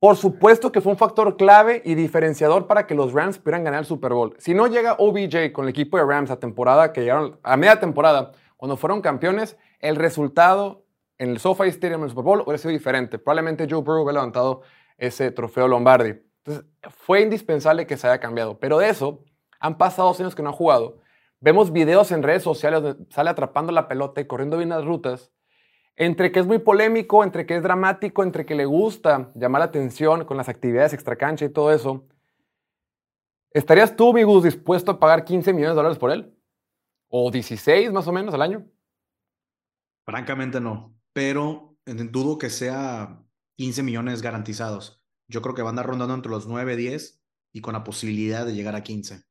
Por 0.00 0.16
supuesto 0.16 0.72
que 0.72 0.80
fue 0.80 0.92
un 0.92 0.98
factor 0.98 1.36
clave 1.36 1.82
y 1.84 1.94
diferenciador 1.94 2.66
para 2.66 2.86
que 2.86 2.94
los 2.94 3.12
Rams 3.12 3.38
pudieran 3.38 3.64
ganar 3.64 3.80
el 3.80 3.86
Super 3.86 4.14
Bowl. 4.14 4.34
Si 4.38 4.54
no 4.54 4.66
llega 4.66 4.96
OBJ 4.98 5.52
con 5.52 5.66
el 5.66 5.70
equipo 5.70 5.98
de 5.98 6.04
Rams 6.04 6.30
a 6.30 6.40
temporada 6.40 6.94
que 6.94 7.02
llegaron 7.02 7.38
a 7.42 7.56
media 7.58 7.78
temporada, 7.78 8.32
cuando 8.56 8.78
fueron 8.78 9.02
campeones, 9.02 9.58
el 9.80 9.96
resultado 9.96 10.86
en 11.18 11.30
el 11.30 11.38
SoFi 11.38 11.68
Stadium 11.68 12.00
en 12.00 12.04
el 12.04 12.10
Super 12.10 12.24
Bowl 12.24 12.40
hubiera 12.40 12.58
sido 12.58 12.72
diferente. 12.72 13.18
Probablemente 13.18 13.66
Joe 13.68 13.82
Burrow 13.82 14.04
hubiera 14.04 14.20
levantado 14.20 14.62
ese 14.96 15.30
trofeo 15.32 15.68
Lombardi. 15.68 16.27
Entonces, 16.48 16.70
fue 16.90 17.20
indispensable 17.20 17.86
que 17.86 17.96
se 17.96 18.06
haya 18.06 18.20
cambiado. 18.20 18.58
Pero 18.58 18.78
de 18.78 18.88
eso, 18.88 19.24
han 19.60 19.76
pasado 19.76 20.08
dos 20.08 20.20
años 20.20 20.34
que 20.34 20.42
no 20.42 20.50
ha 20.50 20.52
jugado. 20.52 20.98
Vemos 21.40 21.72
videos 21.72 22.10
en 22.10 22.22
redes 22.22 22.42
sociales 22.42 22.82
donde 22.82 23.12
sale 23.12 23.30
atrapando 23.30 23.70
la 23.70 23.86
pelota 23.86 24.20
y 24.20 24.26
corriendo 24.26 24.56
bien 24.56 24.70
las 24.70 24.84
rutas 24.84 25.30
entre 25.98 26.30
que 26.30 26.38
es 26.38 26.46
muy 26.46 26.60
polémico, 26.60 27.24
entre 27.24 27.44
que 27.44 27.56
es 27.56 27.62
dramático, 27.62 28.22
entre 28.22 28.46
que 28.46 28.54
le 28.54 28.64
gusta 28.64 29.32
llamar 29.34 29.58
la 29.60 29.64
atención 29.64 30.24
con 30.24 30.36
las 30.36 30.48
actividades 30.48 30.92
extracancha 30.92 31.44
y 31.44 31.52
todo 31.52 31.72
eso, 31.72 32.06
¿estarías 33.50 33.96
tú, 33.96 34.12
Migus, 34.14 34.44
dispuesto 34.44 34.92
a 34.92 35.00
pagar 35.00 35.24
15 35.24 35.52
millones 35.52 35.72
de 35.72 35.76
dólares 35.76 35.98
por 35.98 36.12
él? 36.12 36.32
¿O 37.08 37.32
16 37.32 37.90
más 37.90 38.06
o 38.06 38.12
menos 38.12 38.32
al 38.32 38.42
año? 38.42 38.64
Francamente 40.06 40.60
no, 40.60 40.94
pero 41.12 41.76
dudo 41.84 42.38
que 42.38 42.48
sea 42.48 43.20
15 43.56 43.82
millones 43.82 44.22
garantizados. 44.22 44.97
Yo 45.28 45.42
creo 45.42 45.54
que 45.54 45.62
van 45.62 45.68
a 45.68 45.70
andar 45.70 45.86
rondando 45.86 46.14
entre 46.14 46.30
los 46.30 46.46
9, 46.46 46.76
10 46.76 47.20
y 47.52 47.60
con 47.60 47.74
la 47.74 47.84
posibilidad 47.84 48.46
de 48.46 48.54
llegar 48.54 48.74
a 48.74 48.82
15. 48.82 49.22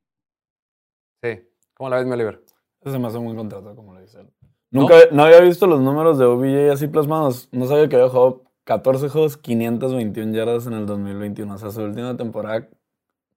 Sí, 1.23 1.49
¿cómo 1.73 1.89
la 1.89 1.97
ves, 1.97 2.05
mi 2.05 2.13
Oliver? 2.13 2.43
Ese 2.81 2.99
me 2.99 3.07
hace 3.07 3.17
un 3.17 3.25
buen 3.25 3.37
contrato, 3.37 3.75
como 3.75 3.95
le 3.95 4.01
dice 4.01 4.21
él. 4.21 4.31
Nunca 4.69 4.95
¿No? 5.11 5.23
había 5.23 5.41
visto 5.41 5.65
los 5.65 5.79
números 5.79 6.17
de 6.17 6.25
OBJ 6.25 6.71
así 6.71 6.87
plasmados. 6.87 7.49
No 7.51 7.65
sabía 7.65 7.87
que 7.89 7.95
había 7.95 8.09
jugado 8.09 8.43
14 8.65 9.09
juegos, 9.09 9.37
521 9.37 10.33
yardas 10.33 10.67
en 10.67 10.73
el 10.73 10.85
2021. 10.85 11.53
O 11.53 11.57
sea, 11.57 11.71
su 11.71 11.81
última 11.81 12.15
temporada 12.17 12.67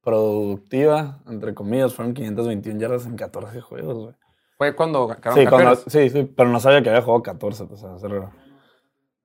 productiva, 0.03 1.21
entre 1.29 1.55
comillas, 1.55 1.95
fueron 1.95 2.15
521 2.15 2.81
yardas 2.81 3.07
en 3.07 3.17
14 3.17 3.61
juegos, 3.61 3.99
güey. 3.99 4.15
Fue 4.59 4.75
cuando 4.75 5.17
sí, 5.35 5.47
cuando, 5.47 5.75
sí, 5.75 6.11
sí, 6.11 6.31
pero 6.37 6.51
no 6.51 6.61
sabía 6.61 6.83
que 6.83 6.91
había 6.91 7.01
jugado 7.01 7.23
14. 7.23 7.65
Pues, 7.65 7.83
o 7.83 7.99
sea, 7.99 8.33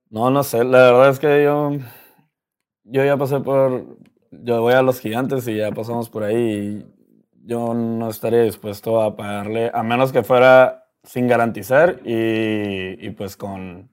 no, 0.09 0.29
no 0.29 0.43
sé. 0.43 0.63
La 0.63 0.91
verdad 0.91 1.09
es 1.09 1.19
que 1.19 1.43
yo, 1.43 1.71
yo 2.85 3.03
ya 3.03 3.17
pasé 3.17 3.39
por... 3.39 3.97
Yo 4.31 4.61
voy 4.61 4.73
a 4.73 4.81
los 4.81 4.99
gigantes 4.99 5.47
y 5.47 5.57
ya 5.57 5.71
pasamos 5.71 6.09
por 6.09 6.23
ahí 6.23 6.35
y 6.35 6.95
yo 7.45 7.73
no 7.73 8.09
estaría 8.09 8.41
dispuesto 8.41 9.01
a 9.01 9.15
pagarle, 9.15 9.71
a 9.73 9.83
menos 9.83 10.11
que 10.11 10.23
fuera 10.23 10.85
sin 11.03 11.27
garantizar 11.27 12.01
y, 12.03 13.09
pues 13.11 13.37
con. 13.37 13.89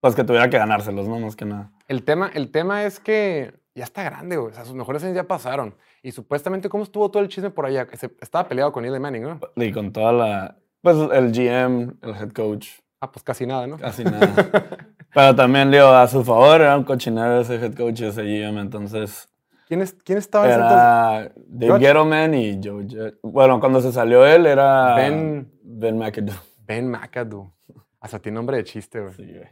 Pues 0.00 0.14
que 0.14 0.24
tuviera 0.24 0.48
que 0.48 0.58
ganárselos, 0.58 1.08
¿no? 1.08 1.18
Más 1.18 1.34
que 1.34 1.44
nada. 1.44 1.72
El 1.88 2.04
tema, 2.04 2.30
el 2.34 2.50
tema 2.50 2.84
es 2.84 3.00
que 3.00 3.54
ya 3.74 3.84
está 3.84 4.04
grande, 4.04 4.36
güey. 4.36 4.52
O 4.52 4.54
sea, 4.54 4.64
sus 4.64 4.74
mejores 4.74 5.02
años 5.02 5.16
ya 5.16 5.26
pasaron. 5.26 5.74
Y 6.02 6.12
supuestamente, 6.12 6.68
¿cómo 6.68 6.84
estuvo 6.84 7.10
todo 7.10 7.22
el 7.22 7.28
chisme 7.28 7.50
por 7.50 7.66
allá? 7.66 7.86
Que 7.86 7.96
se, 7.96 8.14
estaba 8.20 8.46
peleado 8.46 8.70
con 8.70 8.84
Eli 8.84 9.00
Manning, 9.00 9.22
¿no? 9.22 9.40
Y 9.56 9.72
con 9.72 9.92
toda 9.92 10.12
la. 10.12 10.56
Pues 10.82 10.96
el 10.96 11.32
GM, 11.32 11.96
el 12.02 12.10
head 12.14 12.30
coach. 12.32 12.68
Ah, 13.00 13.10
pues 13.10 13.24
casi 13.24 13.46
nada, 13.46 13.66
¿no? 13.66 13.78
Casi 13.78 14.04
nada. 14.04 14.34
Pero 15.14 15.34
también, 15.34 15.70
digo, 15.70 15.86
a 15.86 16.06
su 16.06 16.24
favor, 16.24 16.60
era 16.60 16.76
un 16.76 16.84
cochinero 16.84 17.40
ese 17.40 17.56
head 17.56 17.74
coach 17.74 18.00
y 18.00 18.04
ese 18.04 18.22
GM, 18.22 18.60
entonces. 18.60 19.28
¿Quién, 19.66 19.82
es, 19.82 19.92
quién 19.92 20.18
estaba 20.18 20.46
en 20.46 20.52
Era 20.52 21.32
Dave 21.36 21.78
Gettleman 21.78 22.34
y 22.34 22.58
Joe 22.62 22.86
Bueno, 23.22 23.60
cuando 23.60 23.82
se 23.82 23.92
salió 23.92 24.24
él 24.24 24.46
era 24.46 24.94
Ben, 24.94 25.52
ben 25.62 25.98
McAdoo. 25.98 26.34
Ben 26.60 26.90
McAdoo. 26.90 27.52
Hasta 28.00 28.18
tiene 28.18 28.36
nombre 28.36 28.56
de 28.56 28.64
chiste, 28.64 29.00
güey. 29.00 29.14
Sí, 29.14 29.24
güey. 29.24 29.48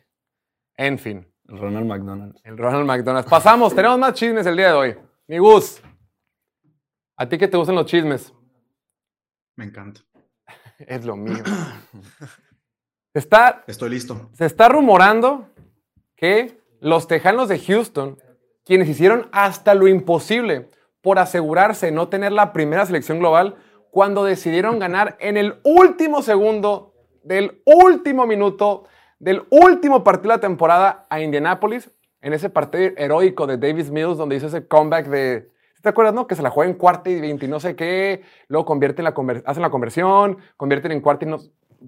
En 0.76 0.98
fin. 0.98 1.26
El 1.48 1.58
Ronald 1.58 1.86
McDonald. 1.86 2.36
El 2.44 2.56
Ronald 2.56 2.86
McDonald. 2.86 3.28
Pasamos, 3.28 3.74
tenemos 3.74 3.98
más 3.98 4.14
chismes 4.14 4.46
el 4.46 4.56
día 4.56 4.68
de 4.68 4.72
hoy. 4.72 4.96
Mi 5.28 5.38
Gus, 5.38 5.80
¿a 7.16 7.28
ti 7.28 7.38
qué 7.38 7.48
te 7.48 7.56
gustan 7.56 7.76
los 7.76 7.86
chismes? 7.86 8.32
Me 9.56 9.64
encanta. 9.64 10.00
Es 10.78 11.04
lo 11.04 11.16
mío. 11.16 11.42
está, 13.18 13.64
Estoy 13.66 13.90
listo. 13.90 14.30
Se 14.32 14.46
está 14.46 14.68
rumorando 14.68 15.48
que 16.16 16.60
los 16.80 17.06
Tejanos 17.06 17.48
de 17.48 17.58
Houston 17.58 18.18
quienes 18.64 18.88
hicieron 18.88 19.28
hasta 19.32 19.74
lo 19.74 19.86
imposible 19.86 20.68
por 21.00 21.18
asegurarse 21.20 21.92
no 21.92 22.08
tener 22.08 22.32
la 22.32 22.52
primera 22.52 22.84
selección 22.84 23.20
global 23.20 23.54
cuando 23.90 24.24
decidieron 24.24 24.78
ganar 24.78 25.16
en 25.20 25.36
el 25.36 25.60
último 25.62 26.20
segundo 26.20 26.92
del 27.22 27.62
último 27.64 28.26
minuto 28.26 28.84
del 29.18 29.44
último 29.50 30.04
partido 30.04 30.32
de 30.32 30.36
la 30.36 30.40
temporada 30.40 31.06
a 31.08 31.20
Indianapolis, 31.20 31.90
en 32.20 32.32
ese 32.32 32.50
partido 32.50 32.92
heroico 32.96 33.46
de 33.46 33.56
Davis 33.56 33.90
Mills, 33.90 34.18
donde 34.18 34.36
hizo 34.36 34.48
ese 34.48 34.66
comeback 34.66 35.06
de, 35.06 35.50
¿te 35.80 35.88
acuerdas, 35.88 36.14
no? 36.14 36.26
Que 36.26 36.34
se 36.34 36.42
la 36.42 36.50
juega 36.50 36.70
en 36.70 36.76
cuarta 36.76 37.08
y 37.08 37.20
20 37.20 37.46
y 37.46 37.48
no 37.48 37.60
sé 37.60 37.76
qué, 37.76 38.22
luego 38.48 38.66
convierten 38.66 39.04
la 39.04 39.14
hacen 39.46 39.62
la 39.62 39.70
conversión, 39.70 40.38
convierten 40.56 40.92
en 40.92 41.00
cuarta 41.00 41.24
y 41.24 41.28
no, 41.28 41.38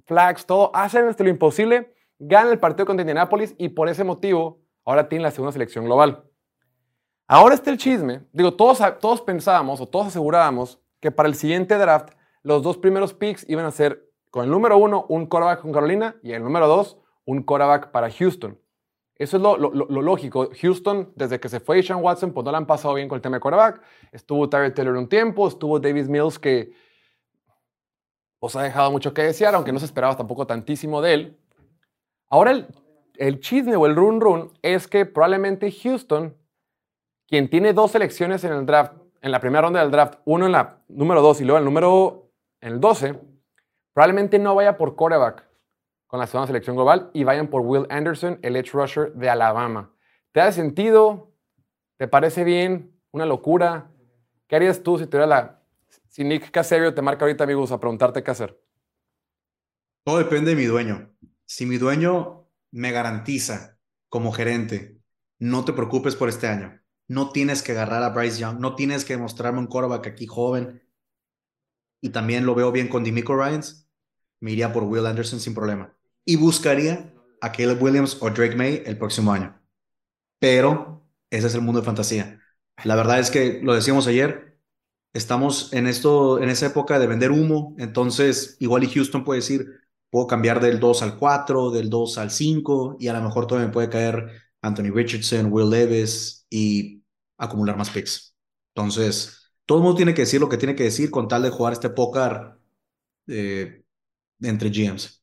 flags, 0.07 0.47
todo, 0.47 0.71
hacen 0.75 1.15
lo 1.19 1.29
imposible, 1.29 1.95
ganan 2.19 2.53
el 2.53 2.59
partido 2.59 2.87
contra 2.87 3.03
Indianapolis 3.03 3.55
y 3.59 3.71
por 3.71 3.89
ese 3.89 4.05
motivo 4.05 4.61
ahora 4.85 5.09
tienen 5.09 5.23
la 5.23 5.31
segunda 5.31 5.53
selección 5.53 5.85
global. 5.85 6.25
Ahora 7.27 7.55
está 7.55 7.71
el 7.71 7.79
chisme. 7.79 8.23
Digo, 8.33 8.55
todos, 8.55 8.81
todos 9.01 9.21
pensábamos 9.21 9.81
o 9.81 9.87
todos 9.87 10.07
asegurábamos 10.07 10.81
que 11.01 11.11
para 11.11 11.29
el 11.29 11.35
siguiente 11.35 11.77
draft 11.77 12.15
los 12.43 12.63
dos 12.63 12.79
primeros 12.79 13.13
picks 13.13 13.45
iban 13.49 13.67
a 13.67 13.71
ser 13.71 14.11
con 14.31 14.45
el 14.45 14.51
número 14.51 14.79
uno 14.79 15.07
un 15.09 15.27
quarterback 15.27 15.61
con 15.61 15.73
Carolina 15.73 16.17
y 16.23 16.33
el 16.33 16.43
número 16.43 16.67
dos 16.67 16.99
un 17.25 17.43
quarterback 17.43 17.91
para 17.91 18.11
Houston. 18.11 18.59
Eso 19.17 19.37
es 19.37 19.43
lo, 19.43 19.59
lógico. 19.59 20.49
Houston, 20.61 21.13
desde 21.17 21.41
que 21.41 21.49
se 21.49 21.59
fue 21.59 21.83
Sean 21.83 22.03
Watson, 22.03 22.33
pues 22.33 22.45
no 22.45 22.53
le 22.53 22.57
han 22.57 22.67
pasado 22.67 22.95
bien 22.95 23.09
con 23.09 23.17
el 23.17 23.23
tema 23.23 23.37
de 23.37 23.41
quarterback. 23.41 23.83
Estuvo 24.13 24.49
Tyree 24.49 24.71
Taylor 24.71 24.97
un 24.97 25.09
tiempo, 25.09 25.49
estuvo 25.49 25.81
Davis 25.81 26.09
Mills 26.09 26.39
que 26.39 26.73
os 28.41 28.57
ha 28.57 28.63
dejado 28.63 28.91
mucho 28.91 29.15
que 29.15 29.23
desear, 29.23 29.55
aunque 29.55 29.73
no 29.73 29.79
se 29.79 29.87
esperaba 29.87 30.17
tampoco 30.17 30.47
tantísimo 30.47 31.01
de 31.03 31.15
él. 31.15 31.39
Ahora 32.29 32.51
el, 32.53 32.67
el 33.17 33.41
chisme 33.41 33.77
o 33.77 33.87
el 33.87 33.97
run 33.97 34.21
run 34.21 34.53
es 34.63 34.87
que 34.87 35.07
probablemente 35.07 35.71
Houston 35.71 36.37
quien 37.29 37.51
tiene 37.51 37.75
dos 37.75 37.93
selecciones 37.93 38.43
en 38.45 38.53
el 38.53 38.67
draft, 38.67 38.95
en 39.21 39.31
la 39.31 39.41
primera 39.41 39.63
ronda 39.63 39.81
del 39.81 39.91
draft, 39.91 40.19
uno 40.25 40.47
en 40.47 40.53
la 40.53 40.79
número 40.89 41.21
2 41.21 41.43
y 41.43 41.45
luego 41.45 41.59
el 41.59 41.65
número 41.65 42.31
en 42.61 42.73
el 42.73 42.81
12, 42.81 43.21
probablemente 43.93 44.39
no 44.39 44.55
vaya 44.55 44.79
por 44.79 44.97
quarterback 44.97 45.45
con 46.07 46.19
la 46.19 46.27
segunda 46.27 46.47
selección 46.47 46.75
global 46.75 47.11
y 47.13 47.25
vayan 47.25 47.49
por 47.49 47.61
Will 47.61 47.87
Anderson, 47.91 48.39
el 48.43 48.57
edge 48.57 48.73
rusher 48.73 49.13
de 49.13 49.29
Alabama. 49.29 49.93
¿Te 50.33 50.41
da 50.41 50.51
sentido? 50.53 51.33
¿Te 51.99 52.09
parece 52.09 52.45
bien? 52.45 52.99
¿Una 53.11 53.27
locura? 53.27 53.91
¿Qué 54.47 54.57
harías 54.57 54.83
tú 54.83 54.99
si 54.99 55.07
te 55.07 55.19
la... 55.27 55.58
Si 56.09 56.25
Nick 56.25 56.51
Casario 56.51 56.95
te 56.95 57.03
marca 57.03 57.25
ahorita, 57.25 57.45
amigos, 57.45 57.73
a 57.73 57.81
preguntarte 57.81 58.23
qué 58.23 58.31
hacer? 58.31 58.61
Todo 60.05 60.19
depende 60.19 60.51
de 60.51 60.57
mi 60.57 60.65
dueño. 60.65 61.15
Si 61.45 61.67
mi 61.67 61.79
dueño 61.79 62.49
me 62.71 62.91
garantiza 62.91 63.79
como 64.09 64.33
gerente, 64.33 64.99
no 65.39 65.65
te 65.65 65.73
preocupes 65.73 66.17
por 66.17 66.29
este 66.29 66.47
año 66.47 66.81
no 67.09 67.31
tienes 67.31 67.63
que 67.63 67.73
agarrar 67.73 68.03
a 68.03 68.11
Bryce 68.11 68.39
Young, 68.39 68.61
no 68.61 68.77
tienes 68.77 69.05
que 69.05 69.17
mostrarme 69.17 69.59
un 69.59 69.67
quarterback 69.67 70.07
aquí 70.07 70.27
joven. 70.27 70.83
Y 72.01 72.11
también 72.11 72.47
lo 72.47 72.55
veo 72.55 72.71
bien 72.71 72.89
con 72.89 73.03
Demico 73.03 73.35
Ryans. 73.35 73.89
Me 74.41 74.53
iría 74.53 74.73
por 74.73 74.85
Will 74.85 75.07
Anderson 75.07 75.41
sin 75.41 75.55
problema. 75.55 75.97
Y 76.25 76.37
buscaría 76.37 77.13
a 77.41 77.51
Caleb 77.51 77.83
Williams 77.83 78.19
o 78.21 78.31
Drake 78.31 78.55
May 78.55 78.83
el 78.85 78.99
próximo 78.99 79.33
año. 79.33 79.61
Pero 80.39 81.09
ese 81.31 81.49
es 81.49 81.55
el 81.55 81.63
mundo 81.63 81.81
de 81.81 81.87
fantasía. 81.87 82.41
La 82.85 82.95
verdad 82.95 83.19
es 83.19 83.31
que 83.31 83.61
lo 83.63 83.75
decíamos 83.75 84.07
ayer, 84.07 84.48
estamos 85.13 85.73
en 85.73 85.87
esto, 85.87 86.41
en 86.43 86.49
esa 86.51 86.67
época 86.67 86.99
de 86.99 87.07
vender 87.07 87.31
humo. 87.33 87.75
Entonces, 87.79 88.57
igual 88.61 88.85
y 88.85 88.89
Houston 88.91 89.25
puede 89.25 89.41
decir, 89.41 89.67
puedo 90.11 90.27
cambiar 90.27 90.61
del 90.61 90.81
2 90.81 91.03
al 91.03 91.19
4, 91.19 91.71
del 91.71 91.91
2 91.91 92.19
al 92.19 92.31
5, 92.31 92.97
y 93.01 93.09
a 93.09 93.13
lo 93.15 93.23
mejor 93.23 93.47
todavía 93.47 93.69
me 93.69 93.73
puede 93.75 93.89
caer 93.91 94.27
Anthony 94.63 94.91
Richardson, 94.95 95.53
Will 95.53 95.71
Levis 95.71 96.47
y 96.51 97.03
acumular 97.39 97.77
más 97.77 97.91
picks. 97.91 98.35
Entonces, 98.75 99.35
Todo 99.67 99.79
el 99.79 99.85
mundo 99.85 99.97
tiene 99.99 100.15
que 100.15 100.23
decir 100.23 100.41
lo 100.41 100.49
que 100.49 100.57
tiene 100.57 100.75
que 100.75 100.85
decir 100.85 101.11
con 101.11 101.29
tal 101.29 101.43
de 101.43 101.51
jugar 101.51 101.75
este 101.75 101.91
póker 101.91 102.53
eh, 103.29 103.85
entre 104.43 104.71
GMs. 104.71 105.23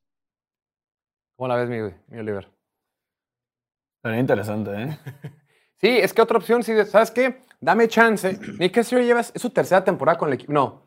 ¿Cómo 1.35 1.47
la 1.47 1.55
ves, 1.55 1.69
mi, 1.69 1.77
mi 2.09 2.19
Oliver? 2.19 2.49
Sería 4.03 4.19
interesante, 4.19 4.71
¿eh? 4.83 4.99
Sí, 5.81 5.89
es 5.89 6.13
que 6.13 6.21
otra 6.21 6.37
opción, 6.37 6.63
sí, 6.63 6.73
¿sabes 6.85 7.11
qué? 7.11 7.44
Dame 7.59 7.88
chance. 7.88 8.38
Nick 8.59 8.74
Cassidy 8.74 9.03
lleva 9.03 9.21
es 9.21 9.31
su 9.35 9.50
tercera 9.50 9.83
temporada 9.83 10.17
con 10.17 10.29
el 10.29 10.33
equipo. 10.35 10.51
No. 10.53 10.83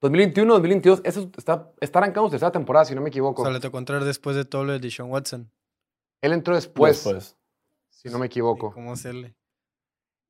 2021, 0.00 0.52
2022. 0.54 1.02
Eso 1.04 1.30
está, 1.36 1.70
está 1.80 1.98
arrancando 1.98 2.28
su 2.28 2.30
tercera 2.32 2.50
temporada, 2.52 2.84
si 2.86 2.94
no 2.94 3.00
me 3.00 3.06
O 3.06 3.08
equivoco. 3.08 3.42
sea, 3.42 3.52
le 3.52 3.60
tocó 3.60 3.78
entrar 3.78 4.02
después 4.04 4.34
de 4.36 4.44
todo 4.44 4.64
lo 4.64 4.72
de 4.72 4.78
Deshaun 4.78 5.10
Watson. 5.10 5.50
Él 6.22 6.32
entró 6.32 6.54
después, 6.54 7.04
Después. 7.04 7.36
si 7.90 8.08
no 8.08 8.18
me 8.18 8.26
equivoco. 8.26 8.72
¿Cómo 8.72 8.92
hacerle? 8.92 9.34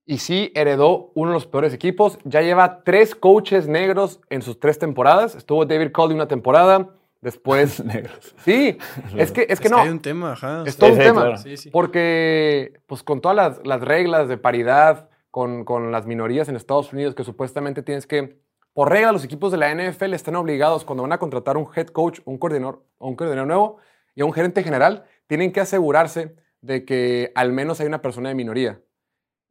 Y 0.07 0.19
sí, 0.19 0.51
heredó 0.57 1.13
uno 1.15 1.31
de 1.31 1.35
los 1.35 1.47
peores 1.47 1.73
equipos. 1.73 2.19
Ya 2.25 2.41
lleva 2.43 2.83
tres 2.83 3.15
coaches 3.15 3.69
negros 3.69 4.21
en 4.29 4.43
sus 4.43 4.59
tres 4.59 4.79
temporadas. 4.79 5.35
Estuvo 5.37 5.65
David 5.67 5.93
Coley 5.93 6.17
una 6.17 6.27
temporada. 6.27 6.91
Después. 7.21 7.85
Negros. 7.85 8.35
Sí, 8.45 8.77
es 9.17 9.31
que, 9.31 9.47
es 9.49 9.61
que 9.61 9.67
Es 9.67 9.71
no. 9.71 9.79
hay 9.79 9.89
un 9.91 10.01
tema, 10.01 10.33
ajá. 10.33 10.65
Es 10.67 10.77
todo 10.77 10.89
Sí, 10.91 10.95
un 10.95 10.99
sí, 11.01 11.05
tema. 11.07 11.23
claro. 11.23 11.43
Porque, 11.71 12.81
pues 12.87 13.03
con 13.05 13.21
todas 13.21 13.37
las, 13.37 13.67
las 13.67 13.81
reglas 13.83 14.27
de 14.29 14.37
paridad, 14.39 15.11
con, 15.31 15.93
las 15.93 16.07
minorías 16.07 16.49
en 16.49 16.57
Estados 16.57 16.93
Unidos, 16.93 17.15
que 17.15 17.25
supuestamente 17.25 17.83
tienes 17.83 18.07
que, 18.07 18.41
por 18.73 18.91
regla, 18.91 19.13
los 19.13 19.25
equipos 19.25 19.53
de 19.53 19.59
la 19.59 19.75
NFL 19.75 20.15
están 20.15 20.37
obligados 20.37 20.85
cuando 20.85 21.03
van 21.03 21.13
a 21.13 21.19
contratar 21.19 21.57
un 21.57 21.69
head 21.75 21.89
coach, 21.89 22.21
un 22.25 22.39
coordinador, 22.39 22.85
un 22.99 23.17
coordinador 23.17 23.47
nuevo 23.47 23.77
y 24.15 24.23
un 24.23 24.33
gerente 24.33 24.63
general, 24.63 25.05
tienen 25.27 25.53
que 25.53 25.61
asegurarse 25.61 26.35
de 26.61 26.85
que 26.85 27.33
al 27.35 27.53
menos 27.53 27.81
hay 27.81 27.87
una 27.87 28.03
persona 28.03 28.29
de 28.29 28.35
minoría. 28.35 28.81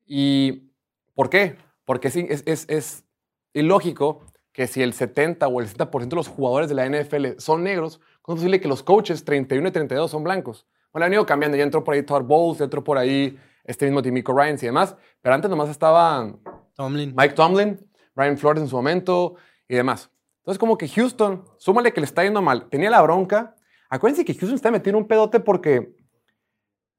¿Y 0.06 0.72
por 1.16 1.30
qué? 1.30 1.56
Porque 1.86 2.08
es, 2.08 2.68
es, 2.68 3.06
ilógico 3.54 4.26
que 4.52 4.68
si 4.68 4.82
el 4.82 4.94
70 4.94 5.48
o 5.48 5.62
el 5.62 5.68
60% 5.68 6.10
de 6.10 6.16
los 6.16 6.28
jugadores 6.28 6.70
de 6.70 6.76
la 6.76 6.88
NFL 6.88 7.40
son 7.40 7.64
negros, 7.64 8.00
¿cómo 8.22 8.36
es 8.36 8.42
posible 8.42 8.60
que 8.60 8.68
los 8.68 8.84
coaches 8.84 9.24
31 9.24 9.70
y 9.70 9.72
32 9.72 10.12
son 10.12 10.24
blancos? 10.24 10.68
Bueno, 10.92 11.06
han 11.06 11.14
ido 11.14 11.26
cambiando. 11.26 11.58
Ya 11.58 11.64
entró 11.64 11.84
por 11.84 11.94
ahí 11.94 12.04
Todd 12.04 12.24
Bowles, 12.24 12.60
ya 12.60 12.66
entró 12.66 12.84
por 12.84 12.98
ahí 12.98 13.38
este 13.70 13.86
mismo 13.86 14.02
Timico 14.02 14.34
Ryans 14.34 14.64
y 14.64 14.66
demás. 14.66 14.96
Pero 15.22 15.36
antes 15.36 15.50
nomás 15.50 15.70
estaba 15.70 16.34
Tomlin. 16.76 17.14
Mike 17.16 17.36
Tomlin, 17.36 17.80
Brian 18.16 18.38
Flores 18.38 18.64
en 18.64 18.68
su 18.68 18.76
momento 18.76 19.36
y 19.68 19.76
demás. 19.76 20.10
Entonces, 20.40 20.58
como 20.58 20.76
que 20.76 20.88
Houston, 20.88 21.46
súmale 21.58 21.94
que 21.94 22.02
le 22.02 22.06
está 22.06 22.24
yendo 22.24 22.42
mal. 22.42 22.68
Tenía 22.70 22.90
la 22.90 23.02
bronca. 23.04 23.56
Acuérdense 23.90 24.26
que 24.26 24.34
Houston 24.34 24.56
está 24.56 24.72
metiendo 24.72 24.98
un 24.98 25.08
pedote 25.08 25.40
porque 25.40 25.96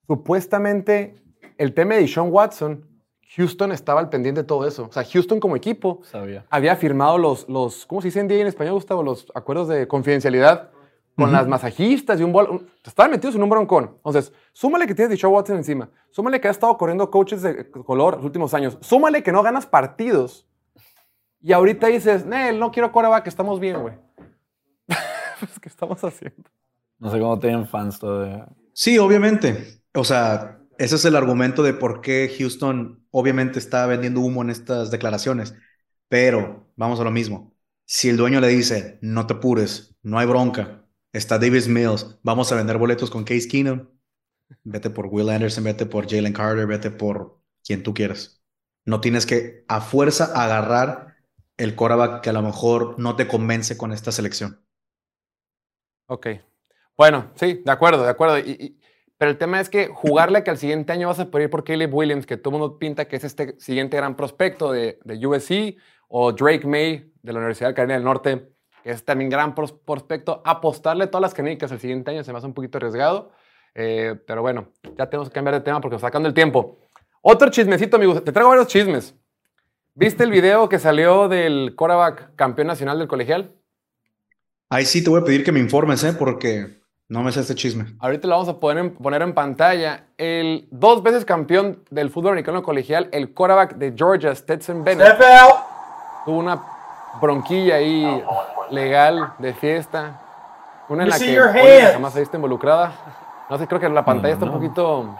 supuestamente 0.06 1.16
el 1.58 1.74
tema 1.74 1.94
de 1.94 2.02
Deshaun 2.02 2.30
Watson, 2.30 2.86
Houston 3.36 3.72
estaba 3.72 3.98
al 3.98 4.08
pendiente 4.08 4.42
de 4.42 4.46
todo 4.46 4.66
eso. 4.66 4.86
O 4.88 4.92
sea, 4.92 5.04
Houston 5.04 5.40
como 5.40 5.56
equipo 5.56 6.00
Sabía. 6.04 6.46
había 6.50 6.76
firmado 6.76 7.18
los, 7.18 7.48
los 7.48 7.84
¿cómo 7.86 8.00
se 8.00 8.08
dice 8.08 8.20
en 8.20 8.28
día 8.28 8.40
en 8.40 8.46
español, 8.46 8.74
Gustavo? 8.74 9.02
Los 9.02 9.26
acuerdos 9.34 9.66
de 9.68 9.88
confidencialidad 9.88 10.70
con 11.20 11.30
Ujú. 11.30 11.36
las 11.36 11.46
masajistas 11.46 12.18
y 12.20 12.24
un 12.24 12.32
bol. 12.32 12.66
estaban 12.84 13.10
metidos 13.12 13.36
en 13.36 13.42
un 13.42 13.50
broncón. 13.50 13.92
Entonces, 13.96 14.32
súmale 14.52 14.86
que 14.86 14.94
tienes 14.94 15.10
Deshaun 15.10 15.34
Watson 15.34 15.56
encima. 15.58 15.90
Súmale 16.10 16.40
que 16.40 16.48
has 16.48 16.56
estado 16.56 16.76
corriendo 16.78 17.10
coaches 17.10 17.42
de 17.42 17.70
color 17.70 18.16
los 18.16 18.24
últimos 18.24 18.54
años. 18.54 18.78
Súmale 18.80 19.22
que 19.22 19.32
no 19.32 19.42
ganas 19.42 19.66
partidos. 19.66 20.46
Y 21.42 21.52
ahorita 21.52 21.86
dices, 21.88 22.26
Nel, 22.26 22.58
no 22.58 22.70
quiero 22.70 22.92
coreback, 22.92 23.26
estamos 23.26 23.60
bien, 23.60 23.80
güey. 23.82 23.94
Pues, 25.40 25.58
¿Qué 25.60 25.68
estamos 25.68 26.02
haciendo? 26.04 26.50
No 26.98 27.10
sé 27.10 27.18
cómo 27.18 27.38
tienen 27.38 27.66
fans 27.66 27.98
todavía. 27.98 28.46
Sí, 28.74 28.98
obviamente. 28.98 29.82
O 29.94 30.04
sea, 30.04 30.60
ese 30.78 30.96
es 30.96 31.04
el 31.04 31.16
argumento 31.16 31.62
de 31.62 31.72
por 31.74 32.00
qué 32.02 32.34
Houston 32.38 33.06
obviamente 33.10 33.58
está 33.58 33.86
vendiendo 33.86 34.20
humo 34.20 34.42
en 34.42 34.50
estas 34.50 34.90
declaraciones. 34.90 35.54
Pero 36.08 36.70
vamos 36.76 37.00
a 37.00 37.04
lo 37.04 37.10
mismo. 37.10 37.54
Si 37.86 38.08
el 38.08 38.16
dueño 38.16 38.40
le 38.40 38.48
dice, 38.48 38.98
no 39.02 39.26
te 39.26 39.34
apures, 39.34 39.96
no 40.02 40.18
hay 40.18 40.26
bronca, 40.26 40.84
está 41.12 41.38
Davis 41.38 41.68
Mills, 41.68 42.18
vamos 42.22 42.50
a 42.52 42.56
vender 42.56 42.78
boletos 42.78 43.10
con 43.10 43.24
Case 43.24 43.48
Keenum, 43.48 43.88
vete 44.64 44.90
por 44.90 45.06
Will 45.06 45.30
Anderson, 45.30 45.64
vete 45.64 45.86
por 45.86 46.08
Jalen 46.08 46.32
Carter, 46.32 46.66
vete 46.66 46.90
por 46.90 47.40
quien 47.64 47.82
tú 47.82 47.94
quieras. 47.94 48.42
No 48.84 49.00
tienes 49.00 49.26
que 49.26 49.64
a 49.68 49.80
fuerza 49.80 50.32
agarrar 50.34 51.16
el 51.56 51.74
quarterback 51.74 52.22
que 52.22 52.30
a 52.30 52.32
lo 52.32 52.42
mejor 52.42 52.98
no 52.98 53.16
te 53.16 53.28
convence 53.28 53.76
con 53.76 53.92
esta 53.92 54.12
selección. 54.12 54.64
Ok. 56.06 56.28
Bueno, 56.96 57.30
sí, 57.34 57.62
de 57.64 57.70
acuerdo, 57.70 58.02
de 58.02 58.10
acuerdo. 58.10 58.36
Pero 59.18 59.30
el 59.30 59.38
tema 59.38 59.60
es 59.60 59.68
que 59.68 59.88
jugarle 59.88 60.42
que 60.42 60.50
al 60.50 60.58
siguiente 60.58 60.92
año 60.92 61.08
vas 61.08 61.20
a 61.20 61.30
poder 61.30 61.44
ir 61.44 61.50
por 61.50 61.62
Caleb 61.62 61.94
Williams, 61.94 62.24
que 62.24 62.38
todo 62.38 62.54
el 62.54 62.60
mundo 62.60 62.78
pinta 62.78 63.06
que 63.06 63.16
es 63.16 63.24
este 63.24 63.58
siguiente 63.60 63.96
gran 63.98 64.16
prospecto 64.16 64.72
de, 64.72 64.98
de 65.04 65.26
USC, 65.26 65.76
o 66.08 66.32
Drake 66.32 66.66
May 66.66 67.12
de 67.22 67.32
la 67.32 67.38
Universidad 67.38 67.68
de 67.68 67.74
Carolina 67.74 67.94
del 67.94 68.04
Norte, 68.04 68.52
que 68.82 68.90
es 68.90 69.04
también 69.04 69.30
gran 69.30 69.54
pros- 69.54 69.72
prospecto. 69.84 70.42
Apostarle 70.44 71.06
todas 71.06 71.22
las 71.22 71.34
canicas 71.34 71.70
el 71.72 71.80
siguiente 71.80 72.10
año 72.10 72.24
se 72.24 72.32
me 72.32 72.38
hace 72.38 72.46
un 72.46 72.54
poquito 72.54 72.78
arriesgado. 72.78 73.32
Eh, 73.74 74.16
pero 74.26 74.42
bueno, 74.42 74.68
ya 74.96 75.08
tenemos 75.08 75.28
que 75.28 75.34
cambiar 75.34 75.54
de 75.54 75.60
tema 75.60 75.80
porque 75.80 75.94
nos 75.94 76.00
está 76.00 76.08
sacando 76.08 76.28
el 76.28 76.34
tiempo. 76.34 76.78
Otro 77.22 77.50
chismecito, 77.50 77.96
amigos. 77.96 78.24
Te 78.24 78.32
traigo 78.32 78.48
varios 78.50 78.66
chismes. 78.66 79.14
¿Viste 79.94 80.24
el 80.24 80.30
video 80.30 80.68
que 80.68 80.78
salió 80.78 81.28
del 81.28 81.74
quarterback 81.76 82.34
campeón 82.34 82.68
nacional 82.68 82.98
del 82.98 83.08
colegial? 83.08 83.52
Ahí 84.70 84.84
sí 84.86 85.02
te 85.04 85.10
voy 85.10 85.20
a 85.20 85.24
pedir 85.24 85.44
que 85.44 85.52
me 85.52 85.58
informes, 85.60 86.02
¿eh? 86.04 86.12
Porque 86.12 86.80
no 87.08 87.22
me 87.22 87.32
sé 87.32 87.40
este 87.40 87.54
chisme. 87.56 87.86
Ahorita 87.98 88.28
lo 88.28 88.34
vamos 88.34 88.48
a 88.48 88.58
poner 88.60 88.84
en, 88.84 88.94
poner 88.94 89.20
en 89.22 89.34
pantalla. 89.34 90.06
El 90.16 90.68
dos 90.70 91.02
veces 91.02 91.24
campeón 91.24 91.84
del 91.90 92.08
fútbol 92.10 92.30
americano 92.32 92.62
colegial, 92.62 93.08
el 93.12 93.34
quarterback 93.34 93.74
de 93.76 93.92
Georgia, 93.96 94.34
Stetson 94.34 94.84
Bennett, 94.84 95.18
tuvo 96.24 96.38
una 96.38 96.62
bronquilla 97.20 97.74
ahí 97.76 98.22
legal 98.70 99.34
de 99.38 99.54
fiesta. 99.54 100.20
Una 100.88 101.04
en 101.04 101.10
la 101.10 101.18
que 101.18 101.38
hands. 101.38 101.92
jamás 101.92 102.12
se 102.12 102.20
viste 102.20 102.36
involucrada. 102.36 102.92
No 103.48 103.58
sé, 103.58 103.66
creo 103.66 103.80
que 103.80 103.88
la 103.88 104.04
pantalla 104.04 104.34
está 104.34 104.46
un 104.46 104.52
poquito... 104.52 105.16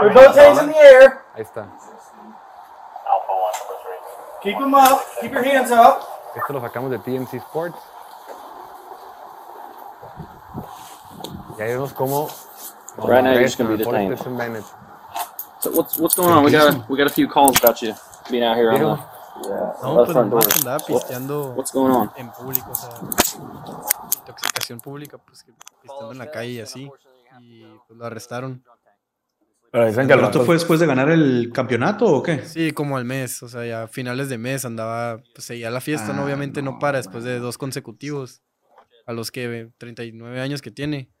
Put 0.00 0.14
both 0.14 0.36
hands 0.36 0.62
in 0.62 0.70
the 0.70 0.78
air. 0.78 1.24
Ahí 1.34 1.42
está. 1.42 1.66
Keep 4.42 4.58
them 4.58 4.74
up. 4.74 5.00
Keep 5.20 5.32
your 5.32 5.44
hands 5.44 5.70
up. 5.70 6.00
Esto 6.34 6.52
lo 6.54 6.60
sacamos 6.60 6.90
de 6.90 6.98
TMC 6.98 7.34
Sports. 7.34 7.76
Y 11.58 11.62
ahí 11.62 11.72
vemos 11.72 11.92
cómo... 11.92 12.28
Right 12.98 13.22
now, 13.22 13.32
you're 13.32 13.42
just 13.42 13.58
gonna 13.58 13.76
be 13.76 13.76
detained. 13.76 14.18
So 15.60 15.70
what's 15.72 15.98
what's 15.98 16.14
going 16.14 16.30
on? 16.30 16.42
We 16.42 16.50
got 16.50 16.74
a, 16.74 16.84
we 16.88 16.96
got 16.96 17.06
a 17.06 17.12
few 17.12 17.28
calls 17.28 17.58
about 17.58 17.82
you 17.82 17.94
being 18.30 18.42
out 18.42 18.56
here 18.56 18.72
on 18.72 18.80
the 18.80 18.98
No, 19.82 20.04
pues 20.04 20.16
nomás 20.16 20.56
andaba 20.56 20.78
pisteando 20.78 21.56
en 22.16 22.30
público, 22.32 22.72
o 22.72 22.74
sea, 22.74 22.90
intoxicación 24.18 24.80
pública, 24.80 25.18
pues 25.18 25.42
que 25.42 25.52
pisteando 25.82 26.12
en 26.12 26.18
la 26.18 26.30
calle 26.30 26.52
y 26.52 26.60
así. 26.60 26.90
Y 27.40 27.78
pues 27.86 27.98
lo 27.98 28.06
arrestaron. 28.06 28.64
Pero 29.72 29.86
dicen 29.86 30.06
que 30.08 30.12
el 30.14 30.18
¿Pero 30.18 30.26
esto 30.28 30.38
vato- 30.40 30.46
fue 30.46 30.54
después 30.56 30.80
de 30.80 30.86
ganar 30.86 31.10
el 31.10 31.52
campeonato 31.54 32.04
o 32.06 32.22
qué? 32.22 32.44
Sí, 32.44 32.72
como 32.72 32.96
al 32.96 33.04
mes, 33.04 33.40
o 33.44 33.48
sea, 33.48 33.64
ya 33.64 33.84
a 33.84 33.88
finales 33.88 34.28
de 34.28 34.36
mes 34.36 34.64
andaba, 34.64 35.22
pues 35.32 35.44
seguía 35.44 35.70
la 35.70 35.80
fiesta, 35.80 36.12
¿no? 36.12 36.22
Ah, 36.22 36.24
Obviamente 36.24 36.60
no 36.60 36.72
no, 36.72 36.78
para 36.80 36.98
después 36.98 37.22
de 37.22 37.38
dos 37.38 37.56
consecutivos, 37.56 38.42
a 39.06 39.12
los 39.12 39.30
que 39.30 39.70
39 39.78 40.40
años 40.40 40.60
que 40.60 40.72
tiene. 40.72 41.12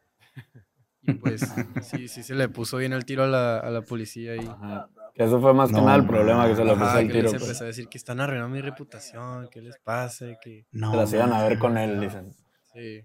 Y 1.02 1.14
pues 1.14 1.42
sí, 1.80 2.08
sí 2.08 2.24
se 2.24 2.34
le 2.34 2.48
puso 2.48 2.76
bien 2.76 2.92
el 2.92 3.04
tiro 3.04 3.22
a 3.22 3.28
la, 3.28 3.58
a 3.58 3.70
la 3.70 3.82
policía 3.82 4.34
y 4.34 4.46
Ajá. 4.46 4.88
Eso 5.24 5.40
fue 5.40 5.52
más 5.54 5.70
que 5.70 5.80
nada 5.80 5.96
el 5.96 6.06
problema, 6.06 6.46
que 6.48 6.56
se 6.56 6.64
le 6.64 6.74
puso 6.74 6.98
el 6.98 7.06
que 7.08 7.12
tiro. 7.12 7.22
les 7.24 7.32
pues. 7.32 7.42
empezó 7.42 7.64
a 7.64 7.66
decir 7.66 7.88
que 7.88 7.98
están 7.98 8.20
arruinando 8.20 8.48
mi 8.54 8.60
reputación, 8.60 9.48
que 9.50 9.60
les 9.60 9.78
pase, 9.78 10.38
que 10.42 10.66
No. 10.72 10.90
Se 10.92 10.96
las 10.96 11.12
iban 11.12 11.32
a 11.32 11.42
ver 11.42 11.58
con 11.58 11.76
él, 11.78 12.00
dicen. 12.00 12.32
sí. 12.72 13.02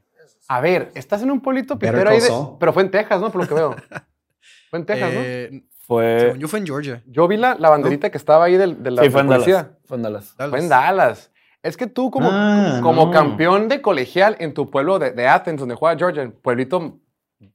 A 0.48 0.60
ver, 0.60 0.92
estás 0.96 1.22
en 1.22 1.30
un 1.30 1.40
pueblito 1.40 1.78
pitero 1.78 2.10
ahí 2.10 2.20
de... 2.20 2.30
Pero 2.60 2.74
fue 2.74 2.82
en 2.84 2.90
Texas, 2.90 3.22
¿no? 3.22 3.32
Por 3.32 3.42
lo 3.44 3.48
que 3.48 3.54
veo. 3.54 3.76
Fue 4.72 4.80
en 4.80 4.86
Texas, 4.86 5.14
¿no? 5.14 5.20
Eh, 5.24 5.64
Fue. 5.86 6.18
según 6.20 6.40
yo 6.40 6.48
fue 6.48 6.60
en 6.60 6.66
Georgia. 6.66 7.04
Yo 7.06 7.28
vi 7.28 7.38
la, 7.38 7.56
la 7.60 7.70
banderita 7.70 8.10
que 8.10 8.18
estaba 8.18 8.46
ahí 8.46 8.58
del, 8.58 8.82
de 8.82 8.90
la 8.92 9.04
Sí, 9.04 9.10
fue 9.12 9.22
en 9.22 9.28
policía. 9.28 9.56
Dallas. 9.56 9.78
Fue 9.86 9.98
en 9.98 10.04
Dallas. 10.04 10.36
Fue 10.50 10.60
en 10.60 10.70
Dallas. 10.70 11.32
Es 11.62 11.78
que 11.78 11.86
tú 11.88 12.10
como, 12.12 12.30
Ah, 12.32 12.80
como 12.82 13.06
no. 13.06 13.12
campeón 13.12 13.68
de 13.70 13.82
colegial 13.82 14.36
en 14.40 14.54
tu 14.56 14.70
pueblo 14.72 14.98
de, 15.00 15.12
de 15.12 15.28
Athens, 15.28 15.60
donde 15.60 15.76
juega 15.76 15.96
Georgia, 15.98 16.24
el 16.24 16.34
pueblito 16.34 17.00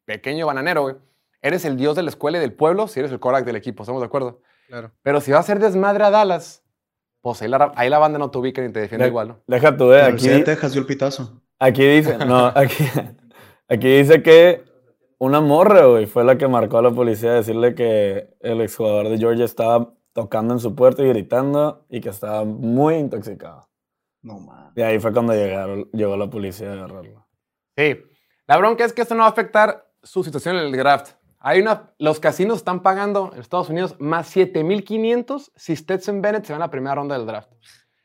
pequeño 0.05 0.47
bananero, 0.47 0.83
güey, 0.83 0.97
eres 1.43 1.65
el 1.65 1.77
dios 1.77 1.97
de 1.97 2.03
la 2.05 2.11
escuela 2.11 2.39
y 2.39 2.41
del 2.41 2.53
pueblo 2.53 2.87
si 2.89 3.01
eres 3.01 3.11
el 3.13 3.19
quarterback 3.19 3.47
del 3.47 3.57
equipo, 3.57 3.83
¿estamos 3.83 4.01
de 4.01 4.07
acuerdo? 4.07 4.41
Claro. 4.71 4.93
Pero 5.03 5.21
si 5.21 5.33
vas 5.33 5.41
a 5.41 5.47
ser 5.47 5.59
desmadre 5.59 6.05
a 6.05 6.11
Dallas, 6.11 6.65
pues 7.21 7.43
ahí 7.43 7.49
la, 7.49 7.73
ahí 7.77 7.91
la 7.91 7.99
banda 7.99 8.19
no 8.19 8.31
te 8.31 8.39
ubica 8.39 8.63
ni 8.63 8.73
te 8.73 8.81
defiende 8.81 9.05
De- 9.05 9.11
igual, 9.11 9.29
¿no? 9.29 9.41
Deja 9.47 9.77
tu 9.77 9.91
La 9.91 10.07
aquí, 10.07 10.29
de 10.29 10.41
Texas 10.41 10.73
dio 10.73 10.81
el 10.81 10.87
pitazo. 10.87 11.43
aquí 11.59 11.85
dice, 11.87 12.17
no, 12.25 12.47
aquí, 12.55 12.85
aquí 13.69 13.89
dice 13.99 14.23
que 14.23 14.65
una 15.19 15.41
morra, 15.43 15.85
güey, 15.85 16.07
fue 16.07 16.25
la 16.25 16.39
que 16.39 16.49
marcó 16.49 16.79
a 16.79 16.83
la 16.83 16.91
policía 16.93 17.33
a 17.33 17.35
decirle 17.35 17.75
que 17.75 18.31
el 18.41 18.61
exjugador 18.63 19.09
de 19.11 19.19
Georgia 19.19 19.45
estaba 19.45 19.93
tocando 20.15 20.55
en 20.55 20.61
su 20.61 20.75
puerta 20.75 21.03
y 21.03 21.09
gritando 21.09 21.85
y 21.91 22.01
que 22.01 22.09
estaba 22.09 22.45
muy 22.45 22.95
intoxicado. 22.95 23.69
No, 24.23 24.39
man. 24.39 24.73
Y 24.77 24.83
ahí 24.83 24.99
fue 24.99 25.13
cuando 25.13 25.35
llegaron, 25.35 25.91
llegó 25.93 26.17
la 26.17 26.31
policía 26.31 26.71
a 26.71 26.73
agarrarlo. 26.75 27.27
Sí. 27.77 27.99
La 28.47 28.57
bronca 28.57 28.85
es 28.85 28.93
que 28.93 29.03
esto 29.03 29.15
no 29.15 29.21
va 29.21 29.27
a 29.27 29.31
afectar 29.31 29.91
su 30.03 30.25
situación 30.25 30.57
en 30.57 30.63
el 30.67 30.73
draft. 30.73 31.13
Hay 31.41 31.61
una, 31.61 31.91
los 31.99 32.21
casinos 32.21 32.59
están 32.59 32.83
pagando 32.83 33.31
en 33.35 33.41
Estados 33.41 33.71
Unidos 33.71 33.97
más 33.99 34.29
7500 34.29 35.53
si 35.57 35.75
Stetson 35.75 36.21
Bennett 36.21 36.45
se 36.45 36.53
va 36.53 36.59
en 36.59 36.61
la 36.61 36.71
primera 36.71 36.95
ronda 36.95 37.17
del 37.17 37.27
draft. 37.27 37.51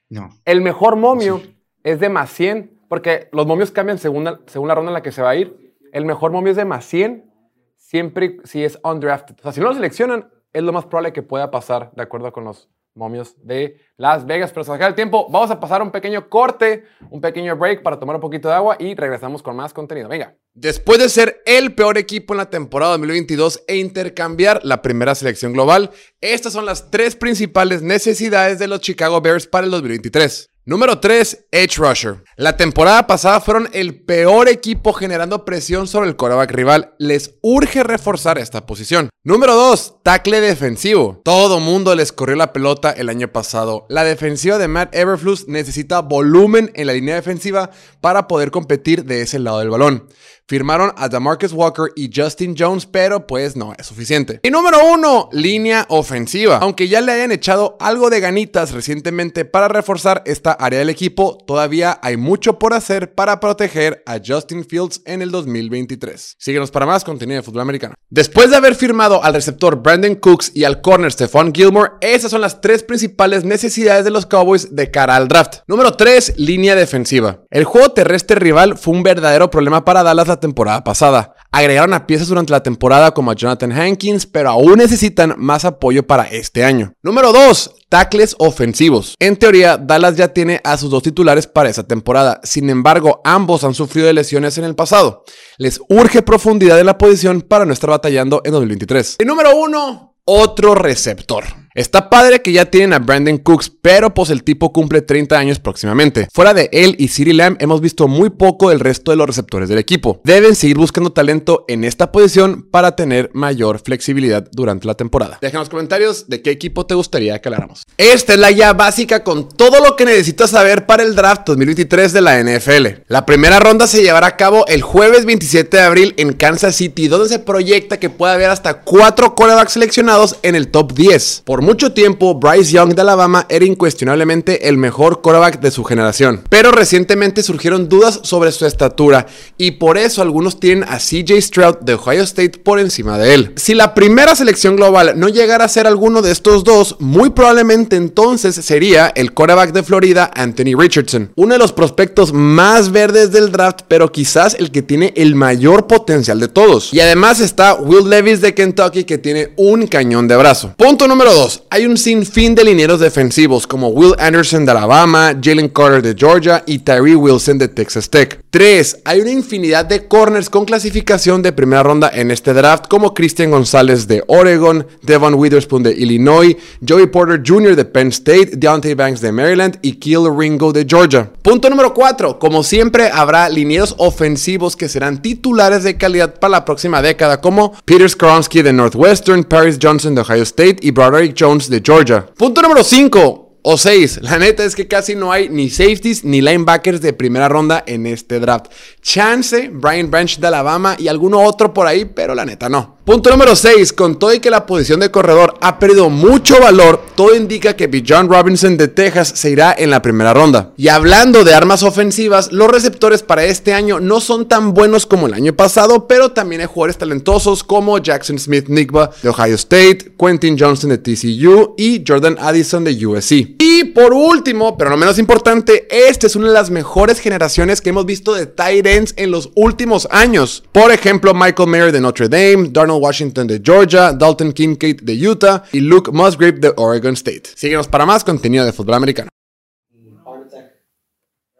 No. 0.10 0.30
El 0.46 0.62
mejor 0.62 0.96
momio 0.96 1.42
es 1.84 2.00
de 2.00 2.08
más 2.08 2.30
100, 2.32 2.86
porque 2.88 3.28
los 3.34 3.46
momios 3.46 3.72
cambian 3.72 3.98
según 3.98 4.24
la, 4.24 4.40
según 4.48 4.70
la 4.70 4.76
ronda 4.76 4.92
en 4.92 4.94
la 4.94 5.04
que 5.04 5.12
se 5.12 5.22
va 5.22 5.32
a 5.32 5.36
ir. 5.36 5.76
El 5.92 6.06
mejor 6.06 6.32
momio 6.32 6.52
es 6.52 6.58
de 6.58 6.66
más 6.66 6.86
100, 6.86 7.30
siempre 7.76 8.38
si 8.46 8.64
es 8.64 8.80
undrafted. 8.84 9.36
O 9.40 9.44
sea, 9.44 9.52
si 9.52 9.60
no 9.60 9.68
lo 9.68 9.74
seleccionan, 9.74 10.30
es 10.54 10.64
lo 10.64 10.72
más 10.72 10.86
probable 10.86 11.12
que 11.12 11.22
pueda 11.22 11.52
pasar, 11.52 11.92
de 11.94 12.04
acuerdo 12.04 12.32
con 12.32 12.46
los 12.46 12.70
momios 12.96 13.36
de 13.44 13.78
Las 13.98 14.26
Vegas. 14.26 14.52
Pero 14.52 14.64
se 14.64 14.72
acaba 14.72 14.90
el 14.90 14.96
tiempo, 14.96 15.28
vamos 15.30 15.52
a 15.52 15.60
pasar 15.60 15.82
un 15.82 15.92
pequeño 15.92 16.30
corte, 16.30 16.86
un 17.10 17.22
pequeño 17.22 17.56
break 17.56 17.84
para 17.84 18.00
tomar 18.00 18.16
un 18.16 18.22
poquito 18.22 18.48
de 18.48 18.56
agua 18.56 18.78
y 18.80 18.96
regresamos 18.96 19.44
con 19.44 19.56
más 19.56 19.74
contenido. 19.74 20.10
Venga. 20.10 20.36
Después 20.54 21.00
de 21.00 21.10
ser 21.10 21.42
el 21.46 21.76
peor 21.76 21.98
equipo 21.98 22.34
en 22.34 22.38
la 22.38 22.50
temporada 22.50 22.94
2022 22.94 23.64
e 23.68 23.78
intercambiar 23.78 24.62
la 24.64 24.82
primera 24.82 25.14
selección 25.14 25.54
global, 25.54 25.92
estas 26.22 26.54
son 26.54 26.66
las 26.66 26.90
tres 26.90 27.16
principales 27.16 27.82
necesidades 27.82 28.58
de 28.58 28.68
los 28.68 28.80
Chicago 28.80 29.22
Bears 29.22 29.48
para 29.48 29.66
el 29.66 29.72
2023. 29.72 30.50
Número 30.68 31.00
3, 31.00 31.46
Edge 31.52 31.78
Rusher. 31.78 32.24
La 32.38 32.58
temporada 32.58 33.06
pasada 33.06 33.40
fueron 33.40 33.70
el 33.72 34.04
peor 34.04 34.50
equipo 34.50 34.94
generando 34.94 35.46
presión 35.46 35.86
sobre 35.88 36.10
el 36.10 36.16
quarterback 36.16 36.50
rival. 36.50 36.96
Les 36.98 37.36
urge 37.44 37.84
reforzar 37.84 38.40
esta 38.40 38.66
posición. 38.66 39.10
Número 39.24 39.54
2, 39.54 40.02
tackle 40.02 40.42
defensivo. 40.42 41.22
Todo 41.24 41.60
mundo 41.60 41.94
les 41.94 42.12
corrió 42.12 42.36
la 42.36 42.52
pelota 42.52 42.90
el 42.90 43.10
año 43.10 43.28
pasado. 43.28 43.86
La 43.90 44.04
defensiva 44.04 44.58
de 44.58 44.68
Matt 44.68 44.96
Everflus 44.96 45.48
necesita 45.48 46.02
volumen 46.02 46.72
en 46.74 46.88
la 46.88 46.94
línea 46.94 47.14
defensiva 47.14 47.70
para 48.02 48.28
poder 48.28 48.50
competir 48.50 49.06
de 49.06 49.22
ese 49.22 49.38
lado 49.38 49.60
del 49.60 49.70
balón. 49.70 50.08
Firmaron 50.48 50.92
a 50.96 51.10
DeMarcus 51.10 51.54
Walker 51.54 51.92
y 51.96 52.12
Justin 52.16 52.54
Jones, 52.56 52.86
pero 52.86 53.26
pues 53.26 53.56
no 53.56 53.74
es 53.80 53.88
suficiente. 53.88 54.40
Y 54.44 54.52
número 54.52 54.78
uno, 54.94 55.28
línea 55.32 55.88
ofensiva. 55.90 56.58
Aunque 56.58 56.88
ya 56.88 57.02
le 57.02 57.14
hayan 57.14 57.32
echado 57.32 57.78
algo 57.80 58.12
de 58.12 58.20
ganitas 58.20 58.72
recientemente 58.72 59.46
para 59.46 59.68
reforzar 59.70 60.22
esta 60.28 60.52
área 60.52 60.78
del 60.78 60.92
equipo, 60.92 61.40
todavía 61.48 62.00
hay 62.04 62.18
mucho 62.18 62.60
por 62.60 62.76
hacer 62.76 63.16
para 63.16 63.40
proteger 63.40 64.04
a 64.06 64.20
Justin 64.24 64.64
Fields 64.66 65.02
en 65.06 65.24
el 65.24 65.32
2023. 65.32 66.36
Síguenos 66.38 66.70
para 66.70 66.86
más 66.86 67.04
contenido 67.04 67.40
de 67.40 67.44
fútbol 67.44 67.62
americano. 67.64 67.96
Después 68.12 68.52
de 68.52 68.58
haber 68.58 68.76
firmado 68.76 69.24
al 69.24 69.34
receptor 69.34 69.82
Brandon 69.82 70.14
Cooks 70.14 70.52
y 70.54 70.64
al 70.64 70.82
corner 70.82 71.12
Stephon 71.12 71.56
Gilmore, 71.56 71.94
esas 72.02 72.30
son 72.30 72.42
las 72.42 72.62
tres 72.62 72.84
principales 72.84 73.44
necesidades 73.44 74.06
de 74.06 74.12
los 74.12 74.28
Cowboys 74.28 74.76
de 74.76 74.92
cara 74.92 75.16
al 75.16 75.28
draft. 75.28 75.62
Número 75.66 75.94
3, 75.94 76.36
línea 76.38 76.76
defensiva. 76.76 77.42
El 77.50 77.64
juego 77.64 77.94
terrestre 77.94 78.36
rival 78.36 78.78
fue 78.78 78.94
un 78.94 79.02
verdadero 79.02 79.50
problema 79.50 79.84
para 79.84 80.04
Dallas 80.04 80.28
la 80.28 80.35
temporada 80.40 80.84
pasada. 80.84 81.36
Agregaron 81.52 81.94
a 81.94 82.06
piezas 82.06 82.28
durante 82.28 82.52
la 82.52 82.64
temporada 82.64 83.12
como 83.12 83.32
a 83.32 83.36
Jonathan 83.36 83.72
Hankins, 83.72 84.26
pero 84.26 84.50
aún 84.50 84.78
necesitan 84.78 85.36
más 85.38 85.66
apoyo 85.66 86.06
para 86.06 86.24
este 86.24 86.64
año. 86.64 86.94
Número 87.02 87.32
2. 87.32 87.76
Tackles 87.90 88.36
ofensivos. 88.40 89.16
En 89.20 89.38
teoría, 89.38 89.78
Dallas 89.78 90.16
ya 90.18 90.30
tiene 90.30 90.60
a 90.64 90.78
sus 90.78 90.90
dos 90.90 91.04
titulares 91.04 91.48
para 91.48 91.70
esa 91.70 91.84
temporada. 91.84 92.42
Sin 92.44 92.70
embargo, 92.70 93.22
ambos 93.24 93.64
han 93.64 93.74
sufrido 93.74 94.08
de 94.08 94.14
lesiones 94.14 94.58
en 94.58 94.66
el 94.66 94.76
pasado. 94.76 95.24
Les 95.58 95.80
urge 95.90 96.22
profundidad 96.22 96.80
en 96.80 96.88
la 96.88 96.98
posición 96.98 97.42
para 97.42 97.66
no 97.66 97.74
estar 97.74 97.90
batallando 97.90 98.42
en 98.44 98.52
2023. 98.52 99.18
Y 99.22 99.26
número 99.26 99.56
1. 99.56 100.16
Otro 100.26 100.76
receptor. 100.76 101.65
Está 101.76 102.10
padre 102.10 102.42
que 102.42 102.54
ya 102.54 102.64
tienen 102.64 102.94
a 102.94 103.00
Brandon 103.00 103.38
Cooks, 103.38 103.70
pero 103.82 104.14
pues 104.14 104.30
el 104.30 104.46
tipo 104.46 104.72
cumple 104.72 105.02
30 105.02 105.38
años 105.38 105.60
próximamente. 105.60 106.30
Fuera 106.34 106.54
de 106.54 106.70
él 106.72 106.96
y 106.98 107.10
CeeDee 107.10 107.34
Lamb 107.34 107.58
hemos 107.60 107.82
visto 107.82 108.08
muy 108.08 108.30
poco 108.30 108.70
del 108.70 108.80
resto 108.80 109.12
de 109.12 109.18
los 109.18 109.28
receptores 109.28 109.68
del 109.68 109.78
equipo. 109.78 110.22
Deben 110.24 110.56
seguir 110.56 110.78
buscando 110.78 111.12
talento 111.12 111.66
en 111.68 111.84
esta 111.84 112.14
posición 112.14 112.66
para 112.72 112.96
tener 112.96 113.30
mayor 113.34 113.82
flexibilidad 113.84 114.48
durante 114.54 114.88
la 114.88 114.94
temporada. 114.94 115.38
Deja 115.42 115.58
en 115.58 115.60
los 115.60 115.70
comentarios 115.70 116.30
de 116.30 116.42
qué 116.42 116.52
equipo 116.52 116.86
te 116.86 116.96
gustaría 116.96 117.42
que 117.42 117.50
habláramos. 117.50 117.84
Esta 117.98 118.36
es 118.36 118.40
la 118.40 118.54
guía 118.54 118.72
básica 118.72 119.26
con 119.26 119.50
todo 119.50 119.84
lo 119.84 119.98
que 119.98 120.06
necesitas 120.06 120.52
saber 120.52 120.86
para 120.86 121.04
el 121.04 121.14
draft 121.14 121.42
2023 121.46 122.14
de 122.14 122.22
la 122.22 122.42
NFL. 122.42 123.04
La 123.10 123.26
primera 123.26 123.60
ronda 123.60 123.86
se 123.86 124.02
llevará 124.02 124.28
a 124.28 124.38
cabo 124.38 124.66
el 124.68 124.82
jueves 124.82 125.26
27 125.26 125.76
de 125.76 125.84
abril 125.84 126.14
en 126.16 126.32
Kansas 126.32 126.78
City, 126.78 127.10
donde 127.10 127.28
se 127.28 127.40
proyecta 127.40 128.00
que 128.00 128.10
pueda 128.10 128.36
haber 128.36 128.50
hasta 128.50 128.80
4 128.80 129.36
quarterbacks 129.36 129.74
seleccionados 129.74 130.38
en 130.42 130.56
el 130.56 130.70
top 130.70 130.94
10. 130.94 131.42
Por 131.44 131.65
mucho 131.66 131.94
tiempo, 131.94 132.36
Bryce 132.36 132.72
Young 132.74 132.94
de 132.94 133.02
Alabama 133.02 133.48
era 133.50 133.66
incuestionablemente 133.66 134.70
el 134.70 134.78
mejor 134.78 135.22
quarterback 135.22 135.60
de 135.62 135.72
su 135.72 135.84
generación. 135.84 136.44
Pero 136.48 136.72
recientemente 136.72 137.42
surgieron 137.42 137.90
dudas 137.90 138.20
sobre 138.22 138.52
su 138.52 138.68
estatura 138.68 139.26
y 139.58 139.72
por 139.72 139.98
eso 139.98 140.22
algunos 140.22 140.60
tienen 140.60 140.84
a 140.88 141.00
CJ 141.00 141.42
Stroud 141.42 141.78
de 141.82 141.96
Ohio 141.96 142.22
State 142.22 142.60
por 142.60 142.80
encima 142.80 143.18
de 143.18 143.34
él. 143.34 143.54
Si 143.56 143.74
la 143.74 143.96
primera 143.96 144.36
selección 144.36 144.76
global 144.76 145.14
no 145.16 145.28
llegara 145.28 145.66
a 145.66 145.68
ser 145.68 145.88
alguno 145.88 146.22
de 146.22 146.32
estos 146.32 146.64
dos, 146.64 146.98
muy 147.00 147.32
probablemente 147.32 147.96
entonces 147.96 148.54
sería 148.56 149.08
el 149.08 149.34
quarterback 149.34 149.74
de 149.74 149.82
Florida, 149.82 150.30
Anthony 150.36 150.78
Richardson. 150.78 151.32
Uno 151.36 151.54
de 151.54 151.60
los 151.60 151.74
prospectos 151.74 152.32
más 152.32 152.92
verdes 152.92 153.32
del 153.32 153.52
draft, 153.52 153.82
pero 153.88 154.12
quizás 154.12 154.56
el 154.60 154.70
que 154.70 154.84
tiene 154.84 155.14
el 155.16 155.34
mayor 155.34 155.88
potencial 155.88 156.40
de 156.40 156.48
todos. 156.48 156.94
Y 156.94 157.00
además 157.00 157.40
está 157.40 157.74
Will 157.74 158.08
Levis 158.08 158.42
de 158.42 158.54
Kentucky 158.54 159.04
que 159.04 159.18
tiene 159.18 159.54
un 159.58 159.88
cañón 159.88 160.28
de 160.28 160.38
brazo. 160.38 160.76
Punto 160.78 161.08
número 161.08 161.34
2 161.34 161.55
hay 161.70 161.86
un 161.86 161.98
sinfín 161.98 162.56
de 162.56 162.64
linieros 162.64 163.00
defensivos 163.00 163.68
como 163.68 163.90
Will 163.90 164.14
Anderson 164.20 164.66
de 164.66 164.72
Alabama, 164.72 165.34
Jalen 165.42 165.70
Carter 165.70 166.02
de 166.02 166.16
Georgia 166.18 166.64
y 166.66 166.80
Tyree 166.80 167.16
Wilson 167.16 167.58
de 167.58 167.68
Texas 167.68 168.10
Tech. 168.10 168.40
3. 168.50 169.02
Hay 169.04 169.20
una 169.20 169.32
infinidad 169.32 169.86
de 169.86 170.08
corners 170.08 170.50
con 170.50 170.66
clasificación 170.66 171.42
de 171.42 171.52
primera 171.52 171.84
ronda 171.84 172.10
en 172.14 172.32
este 172.32 172.54
draft 172.54 172.88
como 172.88 173.14
Christian 173.14 173.52
González 173.52 174.08
de 174.08 174.24
Oregon, 174.28 174.88
Devon 175.02 175.34
Witherspoon 175.34 175.84
de 175.84 175.92
Illinois, 175.92 176.56
Joey 176.88 177.08
Porter 177.08 177.42
Jr. 177.46 177.76
de 177.76 177.86
Penn 177.86 178.08
State, 178.08 178.52
Deontay 178.54 178.94
Banks 178.94 179.22
de 179.22 179.32
Maryland 179.32 179.78
y 179.82 179.94
Kill 179.94 180.30
Ringo 180.38 180.72
de 180.72 180.86
Georgia. 180.88 181.30
Punto 181.42 181.70
número 181.70 181.94
4. 181.94 182.40
Como 182.40 182.64
siempre 182.64 183.10
habrá 183.12 183.50
linieros 183.50 183.94
ofensivos 183.98 184.76
que 184.76 184.90
serán 184.90 185.22
titulares 185.22 185.84
de 185.84 185.98
calidad 185.98 186.36
para 186.40 186.52
la 186.52 186.66
próxima 186.66 187.02
década 187.02 187.42
como 187.42 187.74
Peter 187.86 188.10
Skronsky 188.10 188.62
de 188.62 188.74
Northwestern, 188.74 189.44
Paris 189.44 189.78
Johnson 189.82 190.16
de 190.16 190.22
Ohio 190.22 190.44
State 190.44 190.78
y 190.82 190.92
Broderick 190.92 191.36
Jones 191.46 191.70
de 191.70 191.80
Georgia. 191.80 192.26
Punto 192.36 192.60
número 192.60 192.84
5 192.84 193.45
o 193.68 193.80
6. 193.80 194.20
La 194.22 194.38
neta 194.38 194.64
es 194.64 194.76
que 194.76 194.88
casi 194.88 195.16
no 195.16 195.32
hay 195.32 195.50
ni 195.50 195.72
safeties 195.72 196.24
ni 196.24 196.40
linebackers 196.40 197.02
de 197.02 197.14
primera 197.14 197.50
ronda 197.50 197.84
en 197.88 198.06
este 198.06 198.40
draft. 198.40 198.68
Chance, 199.02 199.72
Brian 199.74 200.12
Branch 200.12 200.38
de 200.38 200.46
Alabama 200.46 200.96
y 201.00 201.08
alguno 201.08 201.42
otro 201.42 201.74
por 201.74 201.88
ahí, 201.88 202.06
pero 202.06 202.36
la 202.36 202.46
neta 202.46 202.70
no. 202.70 202.96
Punto 203.06 203.30
número 203.30 203.56
6. 203.56 203.94
Con 203.94 204.18
todo 204.18 204.34
y 204.34 204.40
que 204.40 204.52
la 204.52 204.66
posición 204.66 205.00
de 205.00 205.10
corredor 205.10 205.56
ha 205.62 205.80
perdido 205.80 206.10
mucho 206.10 206.60
valor, 206.60 207.04
todo 207.16 207.36
indica 207.36 207.76
que 207.76 207.88
Bijan 207.88 208.30
Robinson 208.30 208.78
de 208.78 208.88
Texas 208.88 209.34
se 209.36 209.50
irá 209.50 209.76
en 209.78 209.90
la 209.90 210.02
primera 210.02 210.34
ronda. 210.34 210.74
Y 210.78 210.88
hablando 210.88 211.44
de 211.44 211.56
armas 211.56 211.82
ofensivas, 211.82 212.52
los 212.52 212.70
receptores 212.70 213.24
para 213.24 213.46
este 213.46 213.74
año 213.74 214.00
no 214.00 214.22
son 214.22 214.48
tan 214.48 214.74
buenos 214.76 215.08
como 215.08 215.26
el 215.26 215.34
año 215.34 215.56
pasado, 215.56 216.08
pero 216.08 216.32
también 216.32 216.62
hay 216.62 216.68
jugadores 216.68 216.98
talentosos 216.98 217.64
como 217.64 217.98
Jackson 217.98 218.38
Smith 218.38 218.70
Nigba 218.70 219.10
de 219.24 219.30
Ohio 219.30 219.56
State, 219.56 220.14
Quentin 220.20 220.58
Johnson 220.58 220.92
de 220.92 220.98
TCU 221.00 221.74
y 221.78 222.04
Jordan 222.08 222.38
Addison 222.40 222.84
de 222.84 223.06
USC. 223.06 223.55
Y 223.58 223.86
por 223.86 224.14
último, 224.14 224.78
pero 224.78 224.90
no 224.90 224.98
menos 224.98 225.20
importante, 225.20 225.88
esta 225.90 226.28
es 226.28 226.36
una 226.36 226.48
de 226.48 226.54
las 226.54 226.70
mejores 226.70 227.20
generaciones 227.20 227.82
que 227.82 227.90
hemos 227.90 228.06
visto 228.06 228.34
de 228.34 228.46
tight 228.46 228.86
ends 228.86 229.14
en 229.18 229.32
los 229.32 229.52
últimos 229.56 230.08
años. 230.12 230.64
Por 230.72 230.92
ejemplo, 230.92 231.34
Michael 231.34 231.70
Mayer 231.70 231.92
de 231.92 232.02
Notre 232.02 232.28
Dame, 232.28 232.70
Darnell 232.70 233.02
Washington 233.02 233.48
de 233.48 233.62
Georgia, 233.64 234.14
Dalton 234.14 234.52
Kincaid 234.52 235.02
de 235.02 235.28
Utah 235.28 235.64
y 235.72 235.80
Luke 235.80 236.12
Musgrave 236.12 236.60
de 236.60 236.74
Oregon 236.76 237.14
State. 237.14 237.44
Síguenos 237.56 237.88
para 237.88 238.06
más 238.06 238.24
contenido 238.24 238.66
de 238.66 238.74
fútbol 238.74 238.96
americano. 238.96 239.30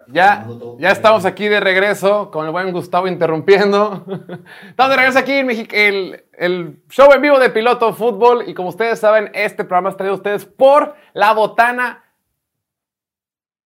Ya, 0.08 0.48
ya 0.78 0.92
estamos 0.92 1.26
aquí 1.26 1.48
de 1.48 1.60
regreso 1.60 2.30
con 2.30 2.46
el 2.46 2.52
buen 2.52 2.72
Gustavo 2.72 3.08
interrumpiendo. 3.08 4.06
Estamos 4.70 4.90
de 4.92 4.98
regreso 4.98 5.20
aquí 5.20 5.34
en 5.34 5.50
el, 5.50 6.26
el 6.34 6.84
show 6.90 7.12
en 7.12 7.22
vivo 7.22 7.40
de 7.40 7.50
Piloto 7.50 7.94
Fútbol. 7.94 8.48
Y 8.48 8.54
como 8.54 8.70
ustedes 8.70 9.00
saben, 9.00 9.32
este 9.34 9.64
programa 9.64 9.90
está 9.90 10.00
traído 10.00 10.14
a 10.14 10.18
ustedes 10.18 10.46
por 10.46 10.96
la 11.14 11.34
botana. 11.34 12.04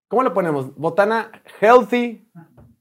¿Cómo 0.07 0.23
le 0.23 0.31
ponemos? 0.31 0.75
Botana 0.77 1.31
healthy, 1.61 2.27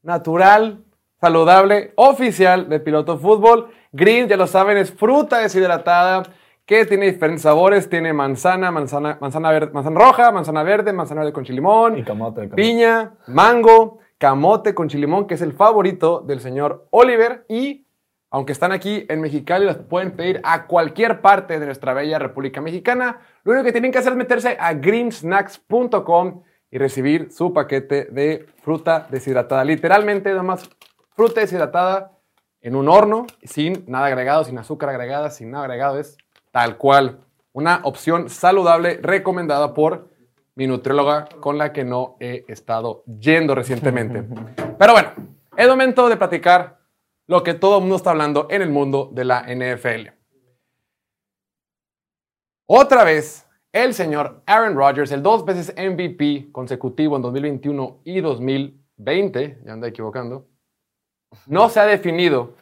natural, 0.03 0.83
saludable, 1.19 1.93
oficial 1.95 2.69
de 2.69 2.79
Piloto 2.79 3.17
Fútbol. 3.17 3.71
Green, 3.91 4.27
ya 4.27 4.37
lo 4.37 4.47
saben, 4.47 4.77
es 4.77 4.91
fruta 4.91 5.39
deshidratada 5.39 6.23
que 6.67 6.85
tiene 6.85 7.07
diferentes 7.07 7.41
sabores. 7.41 7.89
Tiene 7.89 8.13
manzana, 8.13 8.69
manzana, 8.69 9.17
manzana, 9.19 9.49
verde, 9.51 9.71
manzana 9.73 9.99
roja, 9.99 10.31
manzana 10.31 10.61
verde, 10.61 10.93
manzana 10.93 11.21
verde 11.21 11.33
con 11.33 11.43
chilimón, 11.45 11.97
Y 11.97 12.03
camote. 12.03 12.41
camote. 12.41 12.55
piña, 12.55 13.13
mango, 13.27 13.97
camote 14.19 14.75
con 14.75 14.87
chilimón, 14.89 15.25
que 15.25 15.33
es 15.33 15.41
el 15.41 15.53
favorito 15.53 16.19
del 16.21 16.41
señor 16.41 16.85
Oliver. 16.91 17.45
Y 17.49 17.87
aunque 18.29 18.51
están 18.51 18.73
aquí 18.73 19.05
en 19.07 19.21
Mexicali, 19.21 19.65
las 19.65 19.77
pueden 19.77 20.11
pedir 20.11 20.41
a 20.43 20.67
cualquier 20.67 21.21
parte 21.21 21.57
de 21.59 21.65
nuestra 21.65 21.93
bella 21.93 22.19
República 22.19 22.59
Mexicana. 22.59 23.21
Lo 23.43 23.53
único 23.53 23.63
que 23.63 23.71
tienen 23.71 23.91
que 23.91 23.99
hacer 23.99 24.11
es 24.11 24.17
meterse 24.17 24.57
a 24.59 24.73
greensnacks.com 24.73 26.43
y 26.69 26.77
recibir 26.77 27.31
su 27.31 27.53
paquete 27.53 28.05
de 28.11 28.45
fruta 28.61 29.07
deshidratada. 29.09 29.63
Literalmente, 29.63 30.33
nomás 30.33 30.69
fruta 31.15 31.39
deshidratada 31.39 32.11
en 32.59 32.75
un 32.75 32.89
horno, 32.89 33.25
sin 33.43 33.85
nada 33.87 34.07
agregado, 34.07 34.43
sin 34.43 34.57
azúcar 34.57 34.89
agregada, 34.89 35.29
sin 35.29 35.51
nada 35.51 35.63
agregado. 35.63 35.97
Es 35.99 36.17
tal 36.57 36.75
cual. 36.75 37.19
Una 37.53 37.81
opción 37.83 38.31
saludable 38.31 38.97
recomendada 38.99 39.75
por 39.75 40.09
mi 40.55 40.65
nutrióloga 40.65 41.29
con 41.39 41.59
la 41.59 41.71
que 41.71 41.83
no 41.83 42.17
he 42.19 42.45
estado 42.47 43.03
yendo 43.05 43.53
recientemente. 43.53 44.23
Pero 44.79 44.93
bueno, 44.93 45.11
es 45.55 45.67
momento 45.67 46.09
de 46.09 46.17
platicar 46.17 46.79
lo 47.27 47.43
que 47.43 47.53
todo 47.53 47.75
el 47.75 47.81
mundo 47.81 47.97
está 47.97 48.09
hablando 48.09 48.47
en 48.49 48.63
el 48.63 48.71
mundo 48.71 49.11
de 49.13 49.23
la 49.23 49.43
NFL. 49.43 50.09
Otra 52.65 53.03
vez, 53.03 53.45
el 53.71 53.93
señor 53.93 54.41
Aaron 54.47 54.75
Rodgers, 54.75 55.11
el 55.11 55.21
dos 55.21 55.45
veces 55.45 55.75
MVP 55.77 56.51
consecutivo 56.51 57.17
en 57.17 57.21
2021 57.21 58.01
y 58.03 58.19
2020, 58.19 59.61
ya 59.63 59.73
anda 59.73 59.87
equivocando, 59.87 60.47
no 61.45 61.69
se 61.69 61.81
ha 61.81 61.85
definido 61.85 62.55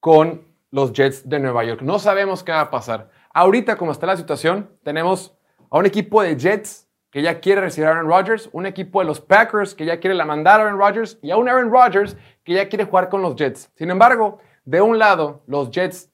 con 0.00 0.53
los 0.74 0.92
Jets 0.92 1.28
de 1.28 1.38
Nueva 1.38 1.62
York. 1.62 1.82
No 1.82 2.00
sabemos 2.00 2.42
qué 2.42 2.50
va 2.50 2.62
a 2.62 2.70
pasar. 2.72 3.08
Ahorita, 3.32 3.76
como 3.76 3.92
está 3.92 4.08
la 4.08 4.16
situación, 4.16 4.68
tenemos 4.82 5.32
a 5.70 5.78
un 5.78 5.86
equipo 5.86 6.20
de 6.20 6.36
Jets 6.36 6.88
que 7.12 7.22
ya 7.22 7.38
quiere 7.38 7.60
recibir 7.60 7.86
a 7.86 7.92
Aaron 7.92 8.08
Rodgers, 8.08 8.50
un 8.50 8.66
equipo 8.66 8.98
de 8.98 9.06
los 9.06 9.20
Packers 9.20 9.72
que 9.72 9.84
ya 9.84 10.00
quiere 10.00 10.16
la 10.16 10.24
mandar 10.24 10.58
a 10.58 10.64
Aaron 10.64 10.80
Rodgers 10.80 11.16
y 11.22 11.30
a 11.30 11.36
un 11.36 11.48
Aaron 11.48 11.70
Rodgers 11.70 12.16
que 12.42 12.54
ya 12.54 12.68
quiere 12.68 12.86
jugar 12.86 13.08
con 13.08 13.22
los 13.22 13.36
Jets. 13.36 13.70
Sin 13.76 13.88
embargo, 13.88 14.40
de 14.64 14.80
un 14.80 14.98
lado, 14.98 15.44
los 15.46 15.70
Jets 15.70 16.10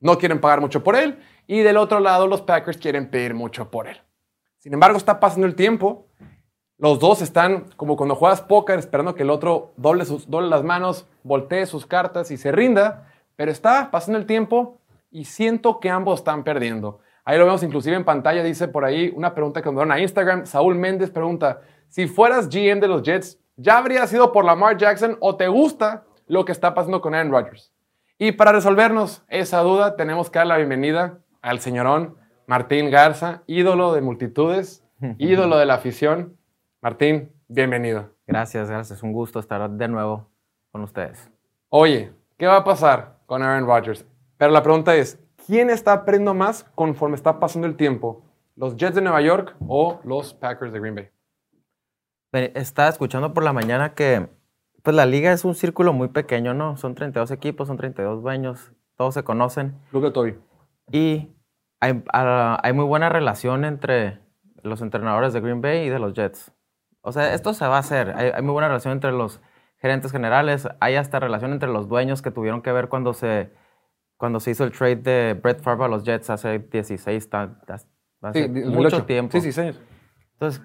no 0.00 0.18
quieren 0.18 0.40
pagar 0.40 0.60
mucho 0.60 0.82
por 0.82 0.96
él 0.96 1.20
y 1.46 1.60
del 1.60 1.76
otro 1.76 2.00
lado, 2.00 2.26
los 2.26 2.42
Packers 2.42 2.78
quieren 2.78 3.08
pedir 3.08 3.34
mucho 3.34 3.70
por 3.70 3.86
él. 3.86 4.02
Sin 4.58 4.74
embargo, 4.74 4.98
está 4.98 5.20
pasando 5.20 5.46
el 5.46 5.54
tiempo. 5.54 6.08
Los 6.76 6.98
dos 6.98 7.22
están 7.22 7.66
como 7.76 7.96
cuando 7.96 8.16
juegas 8.16 8.42
póker 8.42 8.80
esperando 8.80 9.14
que 9.14 9.22
el 9.22 9.30
otro 9.30 9.74
doble, 9.76 10.04
sus, 10.04 10.28
doble 10.28 10.48
las 10.48 10.64
manos, 10.64 11.06
voltee 11.22 11.66
sus 11.66 11.86
cartas 11.86 12.32
y 12.32 12.36
se 12.36 12.50
rinda. 12.50 13.12
Pero 13.36 13.50
está 13.50 13.90
pasando 13.90 14.18
el 14.18 14.26
tiempo 14.26 14.80
y 15.10 15.24
siento 15.24 15.78
que 15.78 15.90
ambos 15.90 16.20
están 16.20 16.42
perdiendo. 16.42 17.00
Ahí 17.24 17.38
lo 17.38 17.44
vemos 17.44 17.62
inclusive 17.62 17.96
en 17.96 18.04
pantalla, 18.04 18.42
dice 18.42 18.68
por 18.68 18.84
ahí 18.84 19.12
una 19.14 19.34
pregunta 19.34 19.60
que 19.60 19.68
me 19.68 19.74
dieron 19.74 19.92
a 19.92 20.00
Instagram. 20.00 20.46
Saúl 20.46 20.74
Méndez 20.74 21.10
pregunta, 21.10 21.60
si 21.88 22.06
fueras 22.06 22.48
GM 22.48 22.80
de 22.80 22.88
los 22.88 23.02
Jets, 23.02 23.38
¿ya 23.56 23.78
habría 23.78 24.06
sido 24.06 24.32
por 24.32 24.44
Lamar 24.44 24.76
Jackson 24.76 25.16
o 25.20 25.36
te 25.36 25.48
gusta 25.48 26.04
lo 26.26 26.44
que 26.44 26.52
está 26.52 26.74
pasando 26.74 27.00
con 27.00 27.14
Aaron 27.14 27.32
Rodgers? 27.32 27.72
Y 28.18 28.32
para 28.32 28.52
resolvernos 28.52 29.24
esa 29.28 29.60
duda, 29.60 29.96
tenemos 29.96 30.30
que 30.30 30.38
dar 30.38 30.46
la 30.46 30.56
bienvenida 30.56 31.18
al 31.42 31.60
señorón 31.60 32.16
Martín 32.46 32.90
Garza, 32.90 33.42
ídolo 33.46 33.92
de 33.92 34.00
multitudes, 34.00 34.84
ídolo 35.18 35.58
de 35.58 35.66
la 35.66 35.74
afición. 35.74 36.36
Martín, 36.80 37.32
bienvenido. 37.48 38.14
Gracias, 38.26 38.70
gracias. 38.70 39.02
Un 39.02 39.12
gusto 39.12 39.40
estar 39.40 39.68
de 39.68 39.88
nuevo 39.88 40.30
con 40.70 40.82
ustedes. 40.82 41.30
Oye, 41.68 42.12
¿qué 42.38 42.46
va 42.46 42.58
a 42.58 42.64
pasar 42.64 43.15
con 43.26 43.42
Aaron 43.42 43.66
Rodgers? 43.66 44.06
Pero 44.38 44.52
la 44.52 44.62
pregunta 44.62 44.94
es, 44.96 45.18
¿quién 45.46 45.70
está 45.70 45.92
aprendiendo 45.92 46.34
más 46.34 46.64
conforme 46.74 47.16
está 47.16 47.38
pasando 47.38 47.66
el 47.66 47.76
tiempo? 47.76 48.22
¿Los 48.56 48.76
Jets 48.76 48.94
de 48.94 49.02
Nueva 49.02 49.20
York 49.20 49.54
o 49.68 50.00
los 50.04 50.32
Packers 50.34 50.72
de 50.72 50.80
Green 50.80 50.94
Bay? 50.94 51.10
Estaba 52.54 52.88
escuchando 52.88 53.32
por 53.32 53.44
la 53.44 53.52
mañana 53.52 53.94
que 53.94 54.28
pues 54.82 54.94
la 54.94 55.04
liga 55.04 55.32
es 55.32 55.44
un 55.44 55.54
círculo 55.54 55.92
muy 55.92 56.08
pequeño, 56.08 56.54
¿no? 56.54 56.76
Son 56.76 56.94
32 56.94 57.32
equipos, 57.32 57.66
son 57.66 57.76
32 57.76 58.22
dueños, 58.22 58.72
todos 58.96 59.14
se 59.14 59.24
conocen. 59.24 59.74
Luke 59.90 60.10
Toby. 60.12 60.38
Y 60.92 61.28
hay, 61.80 62.04
ah, 62.12 62.60
hay, 62.62 62.72
muy 62.72 62.84
buena 62.84 63.08
relación 63.08 63.64
entre 63.64 64.20
los 64.62 64.82
entrenadores 64.82 65.32
de 65.32 65.40
Green 65.40 65.60
Bay 65.60 65.86
y 65.86 65.88
de 65.88 65.98
los 65.98 66.14
Jets. 66.14 66.52
O 67.00 67.10
sea, 67.10 67.34
esto 67.34 67.52
se 67.52 67.66
va 67.66 67.76
a 67.76 67.80
hacer. 67.80 68.12
Hay, 68.16 68.30
hay, 68.34 68.42
muy 68.42 68.52
buena 68.52 68.68
relación 68.68 68.92
entre 68.92 69.10
los 69.12 69.40
gerentes 69.78 70.12
generales. 70.12 70.68
Hay 70.80 70.96
hasta 70.96 71.20
relación 71.20 71.52
entre 71.52 71.68
los 71.68 71.88
dueños 71.88 72.22
que 72.22 72.30
tuvieron 72.30 72.62
que 72.62 72.72
ver 72.72 72.88
cuando 72.88 73.12
se, 73.12 73.52
cuando 74.16 74.40
se 74.40 74.52
hizo 74.52 74.64
el 74.64 74.72
trade 74.72 74.96
de 74.96 75.34
Brett 75.34 75.62
Favre 75.62 75.84
a 75.84 75.88
los 75.88 76.04
Jets 76.04 76.30
hace 76.30 76.58
16, 76.58 77.30
hace 78.20 78.48
mucho 78.48 79.04
tiempo. 79.04 79.32
Sí, 79.32 79.40
sí, 79.40 79.52
sí. 79.52 79.78
Entonces, 80.32 80.62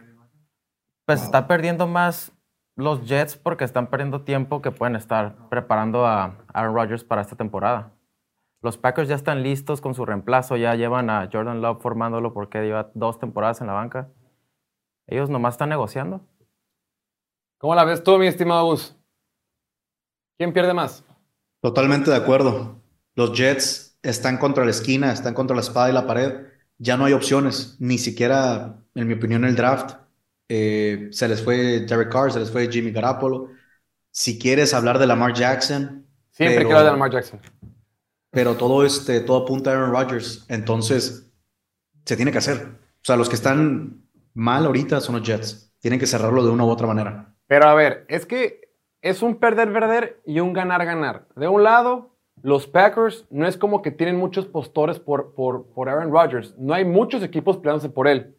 pues 1.06 1.24
está 1.24 1.48
perdiendo 1.48 1.88
más 1.88 2.34
los 2.76 3.06
Jets 3.06 3.38
porque 3.38 3.64
están 3.64 3.88
perdiendo 3.88 4.22
tiempo 4.22 4.62
que 4.62 4.72
pueden 4.72 4.96
estar 4.96 5.50
preparando 5.50 6.06
a 6.06 6.38
Aaron 6.54 6.76
Rodgers 6.76 7.04
para 7.04 7.22
esta 7.22 7.36
temporada. 7.36 7.94
Los 8.62 8.78
Packers 8.78 9.10
ya 9.10 9.16
están 9.16 9.42
listos 9.42 9.82
con 9.82 9.96
su 9.96 10.06
reemplazo, 10.06 10.56
ya 10.56 10.76
llevan 10.76 11.10
a 11.10 11.28
Jordan 11.32 11.62
Love 11.62 11.82
formándolo 11.82 12.32
porque 12.32 12.62
lleva 12.62 12.92
dos 12.94 13.20
temporadas 13.20 13.60
en 13.60 13.68
la 13.68 13.74
banca. 13.74 14.10
Ellos 15.08 15.30
nomás 15.30 15.56
están 15.56 15.70
negociando. 15.70 16.22
¿Cómo 17.58 17.76
la 17.76 17.84
ves 17.84 18.04
tú, 18.04 18.18
mi 18.18 18.28
estimado 18.28 18.66
Gus? 18.66 18.96
¿Quién 20.42 20.54
pierde 20.54 20.74
más? 20.74 21.04
Totalmente 21.62 22.10
de 22.10 22.18
acuerdo. 22.18 22.82
Los 23.14 23.38
Jets 23.38 24.00
están 24.02 24.40
contra 24.40 24.66
la 24.66 24.72
esquina, 24.72 25.14
están 25.14 25.36
contra 25.36 25.56
la 25.56 25.62
espada 25.62 25.92
y 25.92 25.94
la 25.94 26.08
pared. 26.08 26.48
Ya 26.80 26.98
no 26.98 27.06
hay 27.06 27.14
opciones, 27.14 27.76
ni 27.78 28.00
siquiera, 28.00 28.82
en 28.96 29.08
mi 29.08 29.14
opinión, 29.14 29.46
el 29.46 29.56
draft. 29.56 29.98
Eh, 30.50 31.10
se 31.12 31.28
les 31.28 31.44
fue 31.44 31.82
Derek 31.82 32.12
Carr, 32.12 32.32
se 32.32 32.40
les 32.40 32.50
fue 32.50 32.72
Jimmy 32.72 32.90
Garoppolo. 32.90 33.50
Si 34.10 34.40
quieres 34.40 34.74
hablar 34.74 34.98
de 34.98 35.06
Lamar 35.06 35.36
Jackson. 35.36 36.08
Siempre 36.32 36.64
quiero 36.64 36.80
hablar 36.80 36.86
de 36.86 36.92
Lamar 36.98 37.12
Jackson 37.12 37.40
pero 38.32 38.56
todo, 38.56 38.84
este, 38.84 39.20
todo 39.20 39.44
apunta 39.44 39.70
a 39.70 39.74
Aaron 39.76 39.92
Rodgers. 39.92 40.44
Entonces, 40.48 41.32
se 42.04 42.16
tiene 42.16 42.32
que 42.32 42.40
hacer. 42.40 42.58
O 42.66 43.04
sea, 43.04 43.16
los 43.16 43.30
que 43.30 43.36
están 43.36 44.08
mal 44.34 44.66
ahorita 44.66 45.02
son 45.02 45.18
los 45.18 45.28
Jets. 45.28 45.72
Tienen 45.80 46.00
que 46.00 46.08
cerrarlo 46.08 46.44
de 46.44 46.50
una 46.50 46.66
u 46.66 46.70
otra 46.70 46.88
manera. 46.88 47.36
Pero 47.46 47.68
a 47.68 47.76
ver, 47.76 48.06
es 48.08 48.26
que 48.26 48.71
es 49.02 49.22
un 49.22 49.36
perder-perder 49.36 50.22
y 50.26 50.40
un 50.40 50.54
ganar-ganar. 50.54 51.28
De 51.36 51.48
un 51.48 51.64
lado, 51.64 52.12
los 52.42 52.68
Packers 52.68 53.26
no 53.30 53.48
es 53.48 53.58
como 53.58 53.82
que 53.82 53.92
tienen 53.92 54.18
muchos 54.18 54.46
postores 54.46 55.00
por, 55.00 55.34
por, 55.34 55.66
por 55.68 55.90
Aaron 55.90 56.12
Rodgers. 56.12 56.56
No 56.58 56.74
hay 56.74 56.86
muchos 56.86 57.24
equipos 57.24 57.58
peleándose 57.58 57.90
por 57.90 58.08
él. 58.08 58.36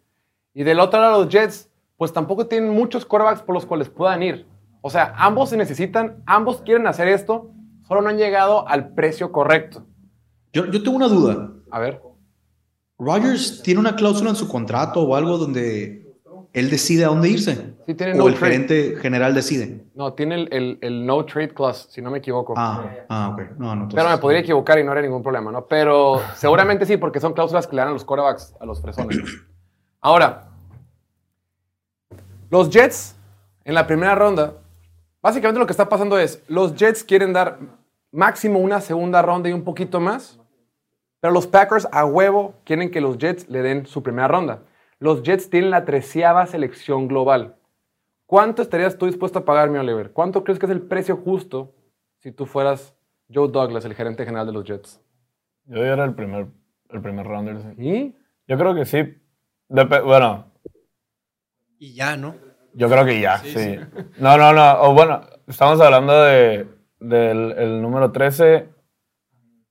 Y 0.54 0.64
del 0.64 0.80
otro 0.80 1.00
lado, 1.00 1.24
los 1.24 1.32
Jets, 1.32 1.70
pues 1.96 2.12
tampoco 2.12 2.46
tienen 2.46 2.70
muchos 2.70 3.04
quarterbacks 3.04 3.42
por 3.42 3.54
los 3.54 3.66
cuales 3.66 3.88
puedan 3.88 4.22
ir. 4.22 4.46
O 4.80 4.90
sea, 4.90 5.14
ambos 5.16 5.50
se 5.50 5.56
necesitan, 5.56 6.22
ambos 6.26 6.62
quieren 6.62 6.86
hacer 6.86 7.08
esto, 7.08 7.52
solo 7.86 8.02
no 8.02 8.08
han 8.08 8.18
llegado 8.18 8.68
al 8.68 8.94
precio 8.94 9.30
correcto. 9.30 9.86
Yo, 10.52 10.66
yo 10.66 10.82
tengo 10.82 10.96
una 10.96 11.08
duda. 11.08 11.52
A 11.70 11.78
ver. 11.78 12.02
¿Rogers 12.98 13.62
tiene 13.62 13.80
una 13.80 13.96
cláusula 13.96 14.30
en 14.30 14.36
su 14.36 14.48
contrato 14.48 15.02
o 15.02 15.16
algo 15.16 15.38
donde 15.38 16.12
él 16.52 16.70
decide 16.70 17.04
a 17.04 17.08
dónde 17.08 17.30
irse? 17.30 17.71
Sí, 17.86 17.94
tiene 17.94 18.18
¿O 18.20 18.28
el 18.28 18.34
trade. 18.34 18.52
gerente 18.52 18.96
general 19.00 19.34
decide? 19.34 19.84
No, 19.94 20.12
tiene 20.12 20.36
el, 20.36 20.48
el- 20.52 20.78
el 20.82 21.04
no 21.06 21.24
trade 21.24 21.48
clause, 21.52 21.88
si 21.90 22.00
no 22.00 22.10
me 22.10 22.18
equivoco. 22.18 22.54
Ah, 22.56 22.84
ah 23.08 23.30
ok. 23.32 23.58
No, 23.58 23.74
no, 23.74 23.88
Pero 23.88 24.08
me 24.08 24.18
podría 24.18 24.40
equivocar 24.40 24.78
y 24.78 24.84
no 24.84 24.92
era 24.92 25.02
ningún 25.02 25.22
problema, 25.22 25.50
¿no? 25.50 25.66
Pero 25.66 26.20
seguramente 26.36 26.86
sí, 26.86 26.96
porque 26.96 27.18
son 27.20 27.32
cláusulas 27.32 27.66
que 27.66 27.74
le 27.74 27.82
dan 27.82 27.88
a 27.88 27.92
los 27.92 28.04
quarterbacks, 28.04 28.54
a 28.60 28.66
los 28.66 28.80
fresones. 28.80 29.18
Ahora, 30.00 30.48
los 32.50 32.70
Jets 32.70 33.16
en 33.64 33.74
la 33.74 33.86
primera 33.86 34.14
ronda, 34.14 34.54
básicamente 35.20 35.58
lo 35.58 35.66
que 35.66 35.72
está 35.72 35.88
pasando 35.88 36.18
es, 36.18 36.42
los 36.48 36.74
Jets 36.74 37.02
quieren 37.04 37.32
dar 37.32 37.58
máximo 38.10 38.58
una 38.58 38.80
segunda 38.80 39.22
ronda 39.22 39.48
y 39.48 39.52
un 39.52 39.64
poquito 39.64 40.00
más, 40.00 40.38
pero 41.20 41.32
los 41.32 41.46
Packers 41.46 41.88
a 41.92 42.04
huevo 42.04 42.54
quieren 42.64 42.90
que 42.90 43.00
los 43.00 43.16
Jets 43.18 43.48
le 43.48 43.62
den 43.62 43.86
su 43.86 44.02
primera 44.02 44.28
ronda. 44.28 44.62
Los 44.98 45.22
Jets 45.22 45.48
tienen 45.50 45.70
la 45.70 45.84
treceava 45.84 46.46
selección 46.46 47.08
global. 47.08 47.56
¿Cuánto 48.32 48.62
estarías 48.62 48.96
tú 48.96 49.04
dispuesto 49.04 49.40
a 49.40 49.44
pagar, 49.44 49.68
mi 49.68 49.76
Oliver? 49.78 50.10
¿Cuánto 50.10 50.42
crees 50.42 50.58
que 50.58 50.64
es 50.64 50.72
el 50.72 50.80
precio 50.80 51.18
justo 51.18 51.74
si 52.20 52.32
tú 52.32 52.46
fueras 52.46 52.96
Joe 53.30 53.48
Douglas, 53.48 53.84
el 53.84 53.92
gerente 53.94 54.24
general 54.24 54.46
de 54.46 54.54
los 54.54 54.64
Jets? 54.64 55.02
Yo 55.66 55.84
era 55.84 56.02
el 56.06 56.14
primer, 56.14 56.46
el 56.88 57.02
primer 57.02 57.26
rounder. 57.26 57.58
sí. 57.60 57.68
¿Y? 57.86 58.16
Yo 58.48 58.56
creo 58.56 58.74
que 58.74 58.86
sí. 58.86 59.20
Dep- 59.68 60.02
bueno, 60.02 60.46
Y 61.78 61.92
ya, 61.94 62.16
¿no? 62.16 62.34
yo 62.72 62.88
creo 62.88 63.04
que 63.04 63.20
ya, 63.20 63.36
Sí, 63.36 63.50
sí. 63.50 63.58
sí. 63.74 63.78
No, 64.18 64.38
no, 64.38 64.54
no. 64.54 64.80
O 64.80 64.94
bueno, 64.94 65.20
estamos 65.46 65.78
hablando 65.82 66.18
de, 66.22 66.66
del 67.00 67.52
el 67.58 67.82
número 67.82 68.12
13, 68.12 68.66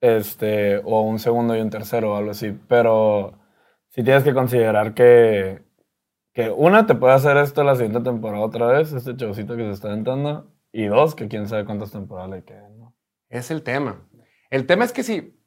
este, 0.02 0.78
o 0.86 1.02
un 1.02 1.18
segundo 1.18 1.56
y 1.56 1.62
un 1.62 1.72
tercero 1.72 2.14
o 2.14 2.16
algo 2.16 2.30
así. 2.30 2.56
Pero 2.68 3.40
sí 3.90 4.04
tienes 4.04 4.24
que 4.24 4.36
considerar 4.36 4.94
que, 4.94 5.64
que 6.34 6.50
una, 6.50 6.86
te 6.86 6.96
puede 6.96 7.14
hacer 7.14 7.38
esto 7.38 7.64
la 7.64 7.76
siguiente 7.76 8.00
temporada 8.02 8.44
otra 8.46 8.68
vez, 8.68 8.94
este 8.94 9.14
showcito 9.14 9.56
que 9.56 9.64
se 9.64 9.72
está 9.72 9.90
aventando. 9.90 10.48
Y 10.74 10.86
dos, 10.86 11.16
que 11.16 11.28
quién 11.28 11.48
sabe 11.50 11.66
cuántas 11.66 11.92
temporadas 11.92 12.32
le 12.32 12.44
queden, 12.46 12.80
¿no? 12.80 12.94
Es 13.30 13.52
el 13.52 13.62
tema. 13.62 14.08
El 14.50 14.66
tema 14.66 14.86
es 14.86 14.94
que 14.94 15.04
si 15.04 15.38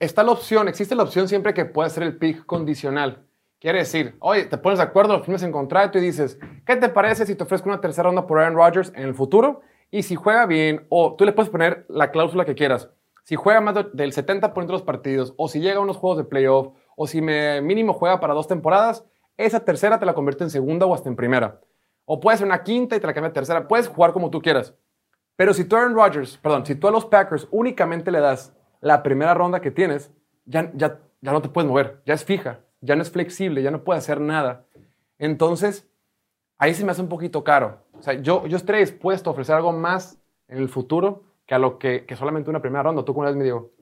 está 0.00 0.24
la 0.24 0.32
opción, 0.32 0.66
existe 0.66 0.96
la 0.96 1.04
opción 1.04 1.28
siempre 1.28 1.54
que 1.54 1.64
puede 1.64 1.90
ser 1.90 2.02
el 2.02 2.16
pick 2.18 2.44
condicional. 2.46 3.24
Quiere 3.60 3.78
decir, 3.78 4.16
oye, 4.18 4.44
te 4.46 4.58
pones 4.58 4.80
de 4.80 4.84
acuerdo, 4.84 5.22
firmas 5.22 5.44
en 5.44 5.52
contrato 5.52 5.98
y 5.98 6.00
dices, 6.00 6.36
¿qué 6.66 6.74
te 6.74 6.88
parece 6.88 7.26
si 7.26 7.36
te 7.36 7.44
ofrezco 7.44 7.68
una 7.68 7.80
tercera 7.80 8.08
ronda 8.08 8.26
por 8.26 8.40
Aaron 8.40 8.56
Rodgers 8.56 8.92
en 8.96 9.04
el 9.04 9.14
futuro? 9.14 9.60
Y 9.92 10.02
si 10.02 10.16
juega 10.16 10.46
bien, 10.46 10.84
o 10.88 11.14
tú 11.14 11.24
le 11.24 11.32
puedes 11.32 11.50
poner 11.50 11.86
la 11.88 12.10
cláusula 12.10 12.44
que 12.44 12.56
quieras. 12.56 12.90
Si 13.22 13.36
juega 13.36 13.60
más 13.60 13.76
de- 13.76 13.86
del 13.92 14.12
70% 14.12 14.66
de 14.66 14.72
los 14.72 14.82
partidos, 14.82 15.32
o 15.36 15.46
si 15.46 15.60
llega 15.60 15.76
a 15.76 15.80
unos 15.80 15.96
juegos 15.96 16.18
de 16.18 16.24
playoff, 16.24 16.74
o 16.96 17.06
si 17.06 17.20
mínimo 17.20 17.92
juega 17.92 18.18
para 18.18 18.34
dos 18.34 18.48
temporadas, 18.48 19.04
esa 19.36 19.60
tercera 19.64 19.98
te 19.98 20.06
la 20.06 20.14
convierte 20.14 20.44
en 20.44 20.50
segunda 20.50 20.86
o 20.86 20.94
hasta 20.94 21.08
en 21.08 21.16
primera. 21.16 21.60
O 22.04 22.20
puede 22.20 22.38
ser 22.38 22.46
una 22.46 22.62
quinta 22.62 22.96
y 22.96 23.00
te 23.00 23.06
la 23.06 23.14
cambia 23.14 23.30
a 23.30 23.32
tercera. 23.32 23.68
Puedes 23.68 23.88
jugar 23.88 24.12
como 24.12 24.30
tú 24.30 24.40
quieras. 24.40 24.74
Pero 25.36 25.54
si 25.54 25.64
tú 25.64 25.76
Aaron 25.76 25.94
Rodgers, 25.94 26.36
perdón, 26.38 26.66
si 26.66 26.74
tú 26.74 26.88
a 26.88 26.90
los 26.90 27.06
Packers 27.06 27.48
únicamente 27.50 28.10
le 28.10 28.20
das 28.20 28.54
la 28.80 29.02
primera 29.02 29.34
ronda 29.34 29.60
que 29.60 29.70
tienes, 29.70 30.12
ya, 30.44 30.70
ya, 30.74 31.00
ya 31.20 31.32
no 31.32 31.40
te 31.40 31.48
puedes 31.48 31.68
mover, 31.68 32.02
ya 32.04 32.14
es 32.14 32.24
fija, 32.24 32.60
ya 32.80 32.96
no 32.96 33.02
es 33.02 33.10
flexible, 33.10 33.62
ya 33.62 33.70
no 33.70 33.84
puede 33.84 33.98
hacer 33.98 34.20
nada. 34.20 34.66
Entonces, 35.18 35.88
ahí 36.58 36.74
se 36.74 36.84
me 36.84 36.92
hace 36.92 37.02
un 37.02 37.08
poquito 37.08 37.44
caro. 37.44 37.84
O 37.92 38.02
sea, 38.02 38.14
yo, 38.14 38.46
yo 38.46 38.56
estaría 38.56 38.80
dispuesto 38.80 39.30
a 39.30 39.32
ofrecer 39.32 39.54
algo 39.54 39.72
más 39.72 40.18
en 40.48 40.58
el 40.58 40.68
futuro 40.68 41.24
que 41.46 41.54
a 41.54 41.58
lo 41.58 41.78
que, 41.78 42.04
que 42.04 42.16
solamente 42.16 42.50
una 42.50 42.60
primera 42.60 42.82
ronda. 42.82 43.04
¿Tú 43.04 43.14
cómo 43.14 43.26
vez 43.26 43.36
me 43.36 43.44
digo? 43.44 43.72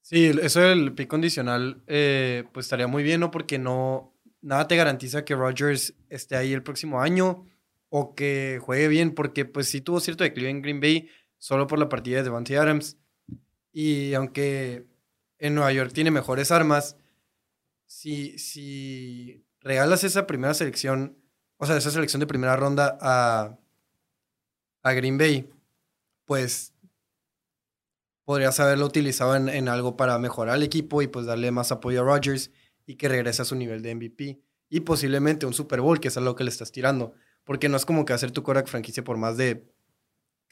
Sí, 0.00 0.32
eso 0.42 0.60
del 0.60 0.94
pick 0.94 1.08
condicional, 1.08 1.82
eh, 1.86 2.44
pues 2.52 2.66
estaría 2.66 2.86
muy 2.86 3.02
bien, 3.02 3.20
¿no? 3.20 3.30
Porque 3.30 3.58
no, 3.58 4.14
nada 4.40 4.68
te 4.68 4.76
garantiza 4.76 5.24
que 5.24 5.34
Rodgers 5.34 5.94
esté 6.08 6.36
ahí 6.36 6.52
el 6.52 6.62
próximo 6.62 7.00
año 7.00 7.46
o 7.88 8.14
que 8.14 8.60
juegue 8.62 8.88
bien, 8.88 9.14
porque 9.14 9.44
pues 9.44 9.68
sí 9.68 9.80
tuvo 9.80 10.00
cierto 10.00 10.24
declive 10.24 10.50
en 10.50 10.62
Green 10.62 10.80
Bay 10.80 11.08
solo 11.38 11.66
por 11.66 11.78
la 11.78 11.88
partida 11.88 12.18
de 12.18 12.24
Devontae 12.24 12.58
Adams. 12.58 12.96
Y 13.72 14.14
aunque 14.14 14.86
en 15.38 15.54
Nueva 15.54 15.72
York 15.72 15.92
tiene 15.92 16.10
mejores 16.10 16.50
armas, 16.50 16.96
si, 17.86 18.38
si 18.38 19.44
regalas 19.60 20.04
esa 20.04 20.26
primera 20.26 20.54
selección, 20.54 21.16
o 21.56 21.66
sea, 21.66 21.76
esa 21.76 21.90
selección 21.90 22.20
de 22.20 22.26
primera 22.26 22.56
ronda 22.56 22.98
a, 23.00 23.58
a 24.82 24.92
Green 24.92 25.18
Bay, 25.18 25.48
pues 26.24 26.74
podrías 28.24 28.60
haberlo 28.60 28.84
utilizado 28.84 29.34
en, 29.36 29.48
en 29.48 29.68
algo 29.68 29.96
para 29.96 30.18
mejorar 30.18 30.56
el 30.56 30.62
equipo 30.62 31.00
y 31.00 31.06
pues 31.06 31.24
darle 31.24 31.50
más 31.50 31.72
apoyo 31.72 32.02
a 32.02 32.04
Rodgers 32.04 32.50
y 32.88 32.96
que 32.96 33.06
regrese 33.06 33.42
a 33.42 33.44
su 33.44 33.54
nivel 33.54 33.82
de 33.82 33.94
MVP. 33.94 34.40
Y 34.70 34.80
posiblemente 34.80 35.44
un 35.44 35.52
Super 35.52 35.82
Bowl, 35.82 36.00
que 36.00 36.08
es 36.08 36.16
a 36.16 36.22
lo 36.22 36.34
que 36.34 36.42
le 36.42 36.48
estás 36.48 36.72
tirando. 36.72 37.12
Porque 37.44 37.68
no 37.68 37.76
es 37.76 37.84
como 37.84 38.06
que 38.06 38.14
hacer 38.14 38.30
tu 38.30 38.42
Korak 38.42 38.66
franquicia 38.66 39.04
por 39.04 39.18
más 39.18 39.36
de 39.36 39.70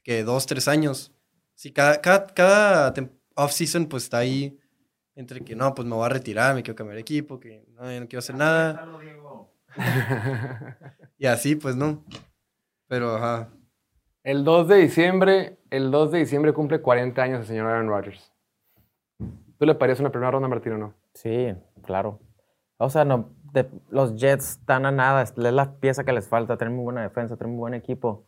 que 0.05 0.23
dos, 0.23 0.45
tres 0.45 0.69
años. 0.69 1.15
Si 1.55 1.73
cada, 1.73 2.03
cada, 2.03 2.27
cada 2.27 2.95
off-season 3.37 3.87
pues 3.87 4.05
está 4.05 4.19
ahí 4.19 4.61
entre 5.15 5.41
que 5.41 5.57
no, 5.57 5.75
pues 5.75 5.89
me 5.89 5.95
voy 5.95 6.05
a 6.05 6.11
retirar, 6.11 6.55
me 6.55 6.63
quiero 6.63 6.77
cambiar 6.77 6.97
de 6.97 7.01
equipo, 7.01 7.41
que 7.41 7.65
no, 7.71 7.91
ya 7.91 8.01
no 8.01 8.07
quiero 8.07 8.19
hacer 8.19 8.37
nada. 8.37 8.87
y 11.19 11.25
así, 11.25 11.57
pues 11.57 11.75
no. 11.75 12.05
Pero, 12.87 13.17
ajá. 13.17 13.49
El 14.23 14.45
2 14.45 14.69
de 14.69 14.77
diciembre, 14.77 15.57
el 15.71 15.91
2 15.91 16.13
de 16.13 16.19
diciembre 16.19 16.53
cumple 16.53 16.83
40 16.83 17.23
años 17.23 17.41
el 17.41 17.47
señor 17.47 17.67
Aaron 17.67 17.89
Rodgers. 17.89 18.31
¿Tú 19.59 19.65
le 19.65 19.75
parías 19.75 20.01
una 20.01 20.11
primera 20.11 20.31
ronda, 20.31 20.49
Martín, 20.49 20.75
o 20.75 20.79
no? 20.79 20.95
Sí, 21.15 21.55
claro. 21.83 22.21
O 22.79 22.91
sea, 22.91 23.05
no, 23.05 23.31
los 23.91 24.17
Jets 24.17 24.51
están 24.51 24.87
a 24.87 24.91
nada. 24.91 25.23
Es 25.23 25.37
la 25.37 25.79
pieza 25.79 26.05
que 26.05 26.13
les 26.13 26.29
falta. 26.29 26.57
Tienen 26.57 26.77
muy 26.77 26.85
buena 26.85 27.03
defensa, 27.03 27.37
tienen 27.37 27.57
muy 27.57 27.61
buen 27.61 27.75
equipo. 27.75 28.27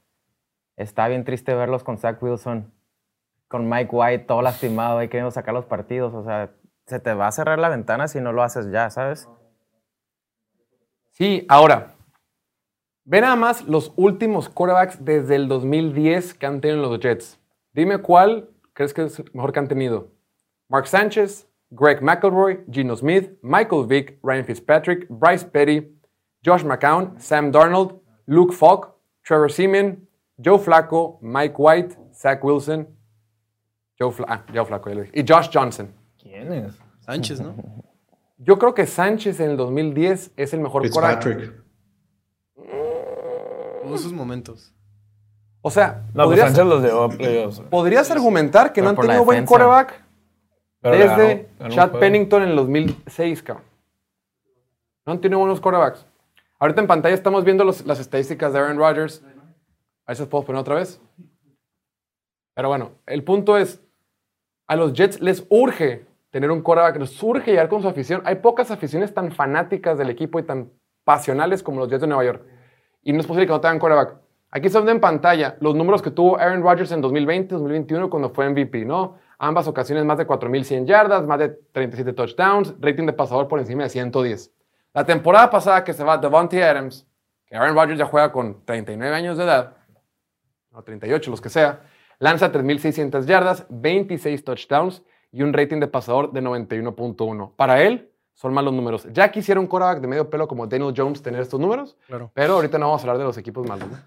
Está 0.77 1.09
bien 1.09 1.25
triste 1.25 1.55
verlos 1.55 1.83
con 1.83 1.99
Zach 1.99 2.23
Wilson, 2.23 2.73
con 3.49 3.69
Mike 3.69 3.91
White 3.91 4.25
todo 4.27 4.43
lastimado, 4.43 4.99
ahí 4.99 5.09
queriendo 5.09 5.31
sacar 5.31 5.53
los 5.53 5.65
partidos. 5.65 6.15
O 6.15 6.23
sea, 6.25 6.55
se 6.87 7.01
te 7.01 7.15
va 7.15 7.27
a 7.27 7.33
cerrar 7.33 7.59
la 7.59 7.69
ventana 7.69 8.09
si 8.09 8.21
no 8.21 8.33
lo 8.33 8.43
haces 8.43 8.71
ya, 8.71 8.89
¿sabes? 8.89 9.29
Sí, 11.11 11.45
ahora, 11.49 11.97
ve 13.05 13.21
nada 13.21 13.35
más 13.35 13.67
los 13.67 13.93
últimos 13.97 14.49
quarterbacks 14.49 15.05
desde 15.05 15.35
el 15.35 15.49
2010 15.49 16.35
que 16.35 16.47
han 16.47 16.61
tenido 16.61 16.81
los 16.81 17.01
Jets. 17.01 17.41
Dime 17.73 17.99
cuál 17.99 18.51
crees 18.73 18.95
que 18.95 19.03
es 19.03 19.35
mejor 19.35 19.53
que 19.53 19.59
han 19.59 19.69
tenido. 19.69 20.13
Mark 20.69 20.87
Sánchez, 20.87 21.49
Greg 21.70 22.00
McElroy, 22.00 22.64
Geno 22.72 22.94
Smith, 22.96 23.31
Michael 23.42 23.85
Vick, 23.87 24.18
Ryan 24.22 24.44
Fitzpatrick, 24.44 25.07
Bryce 25.09 25.44
Petty, 25.44 25.87
Josh 26.44 26.62
McCown, 26.64 27.18
Sam 27.20 27.50
Darnold, 27.52 28.00
Luke 28.26 28.52
Falk, 28.54 28.94
Trevor 29.24 29.50
Seaman, 29.50 30.07
Joe 30.42 30.59
Flacco, 30.59 31.18
Mike 31.20 31.54
White, 31.59 31.96
Zach 32.14 32.42
Wilson, 32.42 32.87
Joe, 33.98 34.11
Fla- 34.12 34.26
ah, 34.28 34.44
Joe 34.54 34.64
Flacco, 34.64 34.88
ya 34.88 34.94
lo 34.94 35.02
dije, 35.02 35.12
y 35.20 35.24
Josh 35.26 35.50
Johnson. 35.52 35.92
¿Quién 36.20 36.52
es? 36.52 36.78
Sánchez, 37.00 37.40
¿no? 37.40 37.54
Yo 38.38 38.59
creo 38.59 38.72
que 38.72 38.87
Sánchez 38.87 39.40
en 39.40 39.50
el 39.50 39.57
2010 39.57 40.33
es 40.37 40.54
el 40.54 40.61
mejor 40.61 40.88
quarterback. 40.90 41.22
Fitzpatrick. 41.24 41.64
Tuvo 43.83 43.98
sus 43.98 44.12
momentos. 44.12 44.72
O 45.61 45.70
sea, 45.70 46.04
No, 46.14 46.24
pues 46.24 46.38
podrías, 46.38 46.46
Sánchez 46.52 46.66
los 46.66 46.83
llevó 46.83 47.02
a 47.04 47.09
playoffs. 47.09 47.61
podrías 47.68 48.11
argumentar 48.11 48.72
que 48.72 48.81
Pero 48.81 48.85
no 48.85 48.90
han 49.00 49.07
tenido 49.07 49.24
buen 49.24 49.37
defensa. 49.44 49.48
quarterback 49.48 50.04
Pero 50.81 50.97
desde 50.97 51.09
ganó- 51.09 51.49
ganó 51.59 51.64
un 51.64 51.71
Chad. 51.71 51.93
Pennington 51.99 52.43
en 52.43 52.49
el 52.51 52.57
2006, 52.57 53.43
cabrón. 53.43 53.64
No 55.07 55.19
tenido 55.21 55.38
buenos 55.41 55.61
quarterbacks. 55.61 56.07
Ahorita 56.59 56.81
en 56.81 56.87
pantalla 56.87 57.14
estamos 57.14 57.45
viendo 57.45 57.64
los- 57.64 57.85
las 57.87 57.99
estadísticas 58.01 58.53
de 58.53 58.59
Aaron 58.59 58.79
Rodgers. 58.79 59.23
A 59.25 60.11
ver 60.11 60.17
si 60.17 60.23
las 60.23 60.29
puedo 60.29 60.45
poner 60.45 60.61
otra 60.61 60.75
vez. 60.77 61.01
Pero 62.55 62.69
bueno, 62.69 62.93
el 63.07 63.23
punto 63.25 63.57
es, 63.57 63.81
a 64.67 64.77
los 64.77 64.93
Jets 64.93 65.21
les 65.21 65.47
urge 65.49 66.07
tener 66.31 66.51
un 66.51 66.61
quarterback, 66.62 66.97
les 66.99 67.23
urge 67.23 67.51
llegar 67.53 67.69
con 67.69 67.81
su 67.83 67.88
afición. 67.88 68.23
Hay 68.25 68.37
pocas 68.37 68.71
aficiones 68.71 69.14
tan 69.14 69.33
fanáticas 69.33 69.97
del 69.97 70.11
equipo 70.11 70.38
y 70.38 70.43
tan 70.43 70.71
pasionales 71.05 71.62
como 71.62 71.81
los 71.81 71.88
Jets 71.88 72.03
de 72.03 72.07
Nueva 72.09 72.25
York. 72.25 72.43
Y 73.03 73.12
no 73.12 73.21
es 73.21 73.27
posible 73.27 73.47
que 73.47 73.53
no 73.53 73.61
tengan 73.61 73.79
quarterback. 73.79 74.17
Aquí 74.51 74.67
están 74.67 74.83
viendo 74.83 74.93
en 74.93 75.01
pantalla 75.01 75.57
los 75.61 75.75
números 75.75 76.03
que 76.03 76.11
tuvo 76.11 76.38
Aaron 76.38 76.62
Rodgers 76.62 76.91
en 76.93 77.01
2020, 77.01 77.55
2021 77.55 78.11
cuando 78.11 78.31
fue 78.31 78.47
MVP, 78.51 78.85
¿no? 78.85 79.17
Ambas 79.38 79.68
ocasiones 79.68 80.05
más 80.05 80.18
de 80.18 80.27
4.100 80.27 80.85
yardas, 80.87 81.24
más 81.24 81.38
de 81.38 81.48
37 81.72 82.12
touchdowns, 82.12 82.74
rating 82.81 83.07
de 83.07 83.12
pasador 83.12 83.46
por 83.46 83.61
encima 83.61 83.85
de 83.85 83.88
110. 83.88 84.53
La 84.94 85.05
temporada 85.05 85.48
pasada 85.51 85.85
que 85.85 85.92
se 85.92 86.03
va 86.03 86.18
Devontae 86.18 86.62
Adams, 86.64 87.07
que 87.46 87.55
Aaron 87.57 87.77
Rodgers 87.77 87.98
ya 87.98 88.07
juega 88.07 88.33
con 88.33 88.64
39 88.64 89.14
años 89.14 89.38
de 89.38 89.44
edad, 89.44 89.77
o 90.72 90.83
38, 90.83 91.31
los 91.31 91.40
que 91.40 91.48
sea, 91.51 91.83
lanza 92.18 92.51
3.600 92.53 93.24
yardas, 93.27 93.64
26 93.68 94.44
touchdowns 94.44 95.03
y 95.31 95.42
un 95.42 95.53
rating 95.53 95.79
de 95.79 95.87
pasador 95.87 96.33
de 96.33 96.42
91.1. 96.42 97.53
Para 97.55 97.83
él, 97.83 98.11
son 98.35 98.53
malos 98.53 98.72
números. 98.74 99.07
Ya 99.12 99.31
quisiera 99.31 99.61
un 99.61 99.66
quarterback 99.66 100.01
de 100.01 100.09
medio 100.09 100.31
pelo 100.31 100.48
como 100.48 100.66
Daniel 100.66 100.94
Jones 100.96 101.22
tener 101.22 101.40
estos 101.42 101.61
números, 101.61 101.96
Claro. 102.07 102.31
pero 102.35 102.55
ahorita 102.55 102.79
no 102.79 102.87
vamos 102.87 103.03
a 103.03 103.05
hablar 103.05 103.18
de 103.18 103.24
los 103.24 103.38
equipos 103.38 103.66
malos. 103.68 103.88
¿no? 103.88 103.98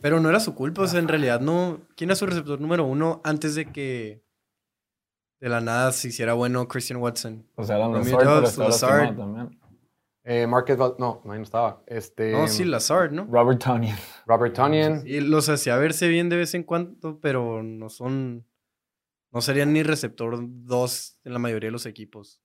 Pero 0.00 0.20
no 0.20 0.28
era 0.28 0.38
su 0.40 0.54
culpa, 0.54 0.82
o 0.82 0.86
sea, 0.86 1.00
en 1.00 1.08
realidad 1.08 1.40
no. 1.40 1.78
¿Quién 1.96 2.10
era 2.10 2.14
su 2.16 2.26
receptor 2.26 2.60
número 2.60 2.84
uno 2.84 3.20
antes 3.24 3.54
de 3.56 3.66
que 3.66 4.22
de 5.42 5.48
la 5.48 5.60
nada 5.60 5.90
se 5.90 6.06
hiciera 6.06 6.34
bueno 6.34 6.68
Christian 6.68 7.00
Watson? 7.00 7.44
O 7.56 7.64
sea, 7.64 7.74
Adam 7.74 7.94
Lazard, 7.94 8.24
Dobbs, 8.24 8.58
Lazard. 8.58 9.16
también. 9.16 9.58
Eh, 10.22 10.46
Marquez 10.46 10.78
no, 10.78 10.94
no, 11.00 11.20
ahí 11.24 11.38
no 11.38 11.42
estaba. 11.42 11.82
Este, 11.84 12.30
No, 12.30 12.46
sí, 12.46 12.64
Lazard, 12.64 13.10
¿no? 13.10 13.26
Robert 13.28 13.60
Tonyan. 13.60 13.98
Robert 14.24 14.54
Tonyan. 14.54 15.02
Y 15.04 15.18
los 15.20 15.48
hacía 15.48 15.76
verse 15.78 16.06
bien 16.06 16.28
de 16.28 16.36
vez 16.36 16.54
en 16.54 16.62
cuando, 16.62 17.18
pero 17.20 17.64
no 17.64 17.88
son. 17.88 18.46
No 19.32 19.40
serían 19.40 19.72
ni 19.72 19.82
receptor 19.82 20.38
dos 20.40 21.18
en 21.24 21.32
la 21.32 21.40
mayoría 21.40 21.66
de 21.68 21.72
los 21.72 21.86
equipos. 21.86 22.40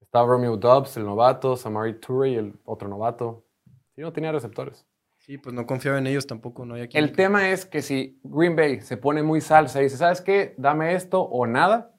Estaba 0.00 0.28
Romeo 0.28 0.56
Dobbs, 0.56 0.96
el 0.98 1.04
novato, 1.04 1.56
Samari 1.56 1.98
Toure, 1.98 2.36
el 2.36 2.54
otro 2.64 2.88
novato. 2.88 3.44
Sí, 3.96 4.02
no 4.02 4.12
tenía 4.12 4.30
receptores. 4.30 4.86
Sí, 5.18 5.36
pues 5.36 5.52
no 5.52 5.66
confiaba 5.66 5.98
en 5.98 6.06
ellos 6.06 6.28
tampoco, 6.28 6.64
no 6.64 6.74
había 6.74 6.86
quien. 6.86 7.02
El 7.02 7.10
tema 7.10 7.50
es 7.50 7.66
que 7.66 7.82
si 7.82 8.20
Green 8.22 8.54
Bay 8.54 8.82
se 8.82 8.96
pone 8.96 9.24
muy 9.24 9.40
salsa 9.40 9.80
y 9.80 9.84
dice, 9.84 9.96
¿sabes 9.96 10.20
qué? 10.20 10.54
Dame 10.58 10.94
esto 10.94 11.22
o 11.22 11.44
nada, 11.48 11.95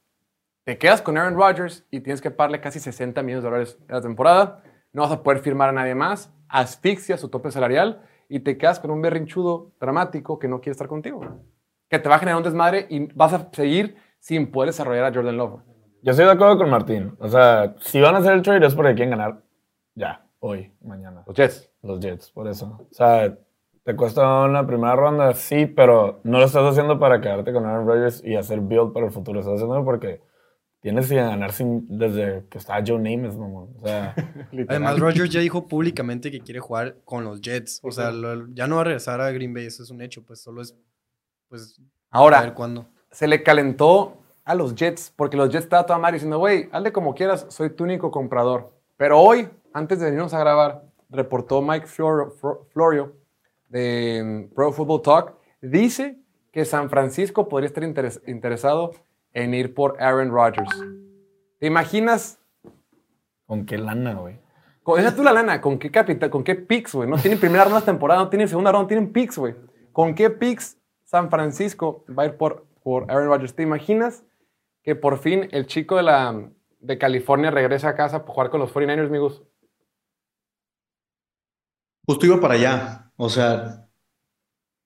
te 0.68 0.78
quedas 0.78 1.02
con 1.02 1.18
Aaron 1.18 1.36
Rodgers 1.36 1.88
y 1.92 2.02
tienes 2.02 2.20
que 2.20 2.30
pagarle 2.30 2.60
casi 2.60 2.82
60 2.82 3.24
millones 3.24 3.42
de 3.42 3.50
dólares 3.50 3.78
en 3.88 3.96
la 3.96 4.02
temporada. 4.02 4.64
No 4.92 5.04
vas 5.04 5.14
a 5.14 5.24
poder 5.24 5.40
firmar 5.40 5.70
a 5.70 5.72
nadie 5.72 5.96
más, 5.96 6.30
asfixia 6.50 7.16
su 7.16 7.30
tope 7.30 7.52
salarial 7.52 8.02
y 8.28 8.42
te 8.42 8.58
quedas 8.58 8.82
con 8.82 8.92
un 8.92 9.02
berrinchudo 9.02 9.72
dramático 9.80 10.40
que 10.40 10.50
no 10.50 10.60
quiere 10.60 10.72
estar 10.74 10.90
contigo. 10.90 11.22
Que 11.88 12.00
te 12.00 12.10
va 12.10 12.16
a 12.16 12.20
generar 12.20 12.36
un 12.36 12.44
desmadre 12.44 12.86
y 12.90 13.06
vas 13.14 13.32
a 13.32 13.48
seguir 13.54 13.96
sin 14.20 14.52
poder 14.52 14.72
desarrollar 14.72 15.06
a 15.06 15.14
Jordan 15.14 15.38
Love. 15.38 15.62
Yo 16.02 16.12
estoy 16.12 16.26
de 16.26 16.32
acuerdo 16.32 16.58
con 16.58 16.70
Martín. 16.70 17.16
O 17.20 17.30
sea, 17.30 17.74
si 17.80 18.02
van 18.02 18.16
a 18.16 18.18
hacer 18.18 18.34
el 18.34 18.42
trade 18.42 18.68
es 18.68 18.76
porque 18.76 18.94
quieren 18.94 19.12
ganar 19.12 19.42
ya, 19.96 20.26
hoy, 20.40 20.74
mañana. 20.82 21.24
Los 21.26 21.38
Jets. 21.38 21.72
Los 21.82 22.02
Jets, 22.02 22.30
por 22.32 22.46
eso. 22.50 22.78
O 22.92 22.94
sea, 22.94 23.38
te 23.86 23.96
cuesta 23.96 24.44
una 24.44 24.68
primera 24.68 24.98
ronda, 24.98 25.34
sí, 25.34 25.66
pero 25.66 26.20
no 26.26 26.40
lo 26.40 26.44
estás 26.44 26.66
haciendo 26.66 27.00
para 27.00 27.22
quedarte 27.22 27.54
con 27.54 27.66
Aaron 27.66 27.88
Rodgers 27.88 28.22
y 28.22 28.36
hacer 28.36 28.60
build 28.60 28.92
para 28.92 29.06
el 29.06 29.14
futuro. 29.14 29.40
Estás 29.40 29.54
haciendo 29.54 29.86
porque 29.86 30.28
tienes 30.82 31.08
que 31.10 31.16
ganar 31.16 31.52
sin, 31.52 31.86
desde 31.98 32.46
que 32.50 32.58
estaba 32.58 32.84
Joe 32.86 33.00
Namath, 33.00 33.36
mamón. 33.38 33.70
O 33.82 33.86
sea, 33.88 34.14
Además, 34.68 35.00
Rodgers 35.00 35.30
ya 35.30 35.40
dijo 35.40 35.68
públicamente 35.68 36.32
que 36.32 36.40
quiere 36.42 36.60
jugar 36.60 36.98
con 37.04 37.24
los 37.24 37.42
Jets. 37.42 37.80
O 37.84 37.92
sea, 37.92 38.12
lo- 38.12 38.48
ya 38.54 38.68
no 38.68 38.76
va 38.76 38.82
a 38.82 38.86
regresar 38.86 39.20
a 39.22 39.32
Green 39.32 39.54
Bay, 39.54 39.66
eso 39.66 39.84
es 39.84 39.90
un 39.90 40.02
hecho. 40.02 40.24
Pues 40.24 40.42
solo 40.42 40.62
es. 40.62 40.76
Pues. 41.50 41.80
A 41.80 41.82
ver 41.82 41.90
Ahora, 42.12 42.54
cuándo. 42.54 42.88
se 43.12 43.28
le 43.28 43.44
calentó 43.44 44.18
a 44.46 44.56
los 44.56 44.76
Jets 44.76 45.12
porque 45.16 45.36
los 45.36 45.50
Jets 45.50 45.66
estaban 45.66 45.86
toda 45.86 46.00
madre 46.00 46.16
diciendo, 46.16 46.38
güey, 46.40 46.70
hazle 46.72 46.92
como 46.94 47.14
quieras, 47.14 47.46
soy 47.50 47.70
tu 47.70 47.84
único 47.84 48.12
comprador. 48.12 48.72
Pero 48.96 49.20
hoy, 49.20 49.50
antes 49.74 50.00
de 50.00 50.06
venirnos 50.06 50.34
a 50.34 50.40
grabar, 50.40 50.84
reportó 51.10 51.62
Mike 51.62 51.86
Florio, 51.88 52.34
Florio 52.70 53.16
de 53.70 54.48
mm, 54.50 54.54
Pro 54.56 54.72
Football 54.72 55.02
Talk, 55.02 55.34
dice 55.62 56.18
que 56.52 56.64
San 56.66 56.90
Francisco 56.90 57.50
podría 57.50 57.68
estar 57.68 57.84
interes- 57.84 58.22
interesado 58.28 58.92
en 59.38 59.54
ir 59.54 59.74
por 59.74 60.02
Aaron 60.02 60.32
Rodgers. 60.32 60.84
¿Te 61.60 61.68
imaginas? 61.68 62.40
¿con 63.46 63.66
qué 63.66 63.78
lana, 63.78 64.16
güey? 64.16 64.40
Con, 64.84 64.98
deja 64.98 65.16
tú 65.16 65.24
la 65.24 65.32
lana, 65.32 65.62
¿con 65.62 65.80
qué 65.80 65.90
capital, 65.90 66.30
con 66.30 66.44
qué 66.44 66.56
picks, 66.56 66.94
güey? 66.94 67.10
No 67.10 67.18
tienen 67.18 67.40
primera 67.40 67.64
ronda 67.64 67.80
de 67.80 67.86
temporada, 67.86 68.22
no 68.22 68.30
tienen 68.30 68.48
segunda 68.48 68.72
ronda, 68.72 68.88
tienen 68.88 69.14
picks, 69.14 69.38
güey. 69.38 69.56
¿Con 69.94 70.16
qué 70.16 70.30
picks 70.30 70.78
San 71.08 71.30
Francisco 71.30 72.04
va 72.08 72.24
a 72.24 72.26
ir 72.26 72.38
por, 72.38 72.68
por 72.84 73.10
Aaron 73.10 73.28
Rodgers. 73.28 73.56
¿Te 73.56 73.64
imaginas 73.64 74.26
que 74.84 74.96
por 74.96 75.20
fin 75.20 75.48
el 75.52 75.66
chico 75.66 75.96
de, 75.96 76.04
la, 76.04 76.50
de 76.80 76.98
California 76.98 77.50
regresa 77.50 77.90
a 77.90 77.96
casa 77.96 78.20
para 78.20 78.34
jugar 78.34 78.50
con 78.50 78.60
los 78.60 78.74
49ers, 78.74 79.08
amigos? 79.08 79.44
Justo 82.06 82.26
iba 82.26 82.42
para 82.42 82.56
allá. 82.56 83.12
O 83.16 83.30
sea, 83.30 83.87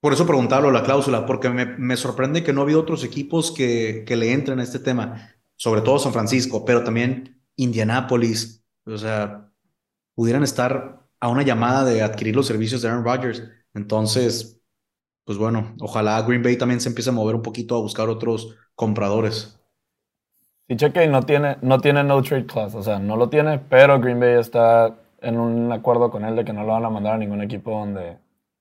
por 0.01 0.13
eso 0.13 0.25
preguntarlo 0.25 0.71
la 0.71 0.83
cláusula, 0.83 1.25
porque 1.25 1.49
me, 1.49 1.65
me 1.65 1.95
sorprende 1.95 2.43
que 2.43 2.51
no 2.53 2.61
ha 2.61 2.63
habido 2.63 2.81
otros 2.81 3.03
equipos 3.03 3.51
que, 3.51 4.03
que 4.05 4.15
le 4.15 4.33
entren 4.33 4.59
a 4.59 4.63
este 4.63 4.79
tema, 4.79 5.29
sobre 5.55 5.81
todo 5.81 5.99
San 5.99 6.11
Francisco, 6.11 6.65
pero 6.65 6.83
también 6.83 7.41
Indianápolis. 7.55 8.65
O 8.85 8.97
sea, 8.97 9.51
pudieran 10.15 10.43
estar 10.43 11.07
a 11.19 11.27
una 11.29 11.43
llamada 11.43 11.85
de 11.85 12.01
adquirir 12.01 12.35
los 12.35 12.47
servicios 12.47 12.81
de 12.81 12.89
Aaron 12.89 13.05
Rodgers. 13.05 13.43
Entonces, 13.75 14.59
pues 15.23 15.37
bueno, 15.37 15.75
ojalá 15.79 16.21
Green 16.23 16.41
Bay 16.41 16.57
también 16.57 16.81
se 16.81 16.89
empiece 16.89 17.11
a 17.11 17.13
mover 17.13 17.35
un 17.35 17.43
poquito 17.43 17.75
a 17.75 17.81
buscar 17.81 18.09
otros 18.09 18.55
compradores. 18.75 19.59
Sí, 20.67 20.77
cheque, 20.77 21.07
no 21.07 21.23
tiene, 21.23 21.57
no 21.61 21.79
tiene 21.79 22.03
no 22.03 22.21
trade 22.23 22.45
clause, 22.45 22.75
o 22.77 22.81
sea, 22.81 22.97
no 22.97 23.17
lo 23.17 23.29
tiene, 23.29 23.59
pero 23.59 23.99
Green 23.99 24.19
Bay 24.19 24.39
está 24.39 24.95
en 25.21 25.39
un 25.39 25.71
acuerdo 25.71 26.09
con 26.09 26.25
él 26.25 26.35
de 26.35 26.45
que 26.45 26.53
no 26.53 26.63
lo 26.63 26.73
van 26.73 26.85
a 26.85 26.89
mandar 26.89 27.15
a 27.15 27.17
ningún 27.17 27.41
equipo 27.41 27.71
donde 27.71 28.17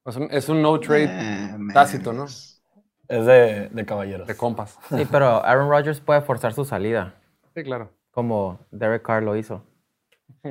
Es 0.07 0.17
un, 0.17 0.29
es 0.31 0.49
un 0.49 0.63
no 0.63 0.79
trade 0.81 1.05
Eh, 1.11 1.57
tácito, 1.75 2.13
¿no? 2.13 2.25
es 2.25 2.57
de, 3.27 3.69
de 3.71 3.87
caballeros. 3.87 4.27
De 4.27 4.37
compas. 4.37 4.79
Sí, 4.89 5.07
pero 5.11 5.45
Aaron 5.45 5.69
Rodgers 5.71 6.01
puede 6.01 6.21
forzar 6.23 6.53
su 6.53 6.65
salida, 6.65 7.15
Sí, 7.55 7.63
claro. 7.65 7.91
como 8.11 8.61
Derek 8.71 9.03
Carr 9.03 9.23
lo 9.23 9.37
hizo. 9.37 9.63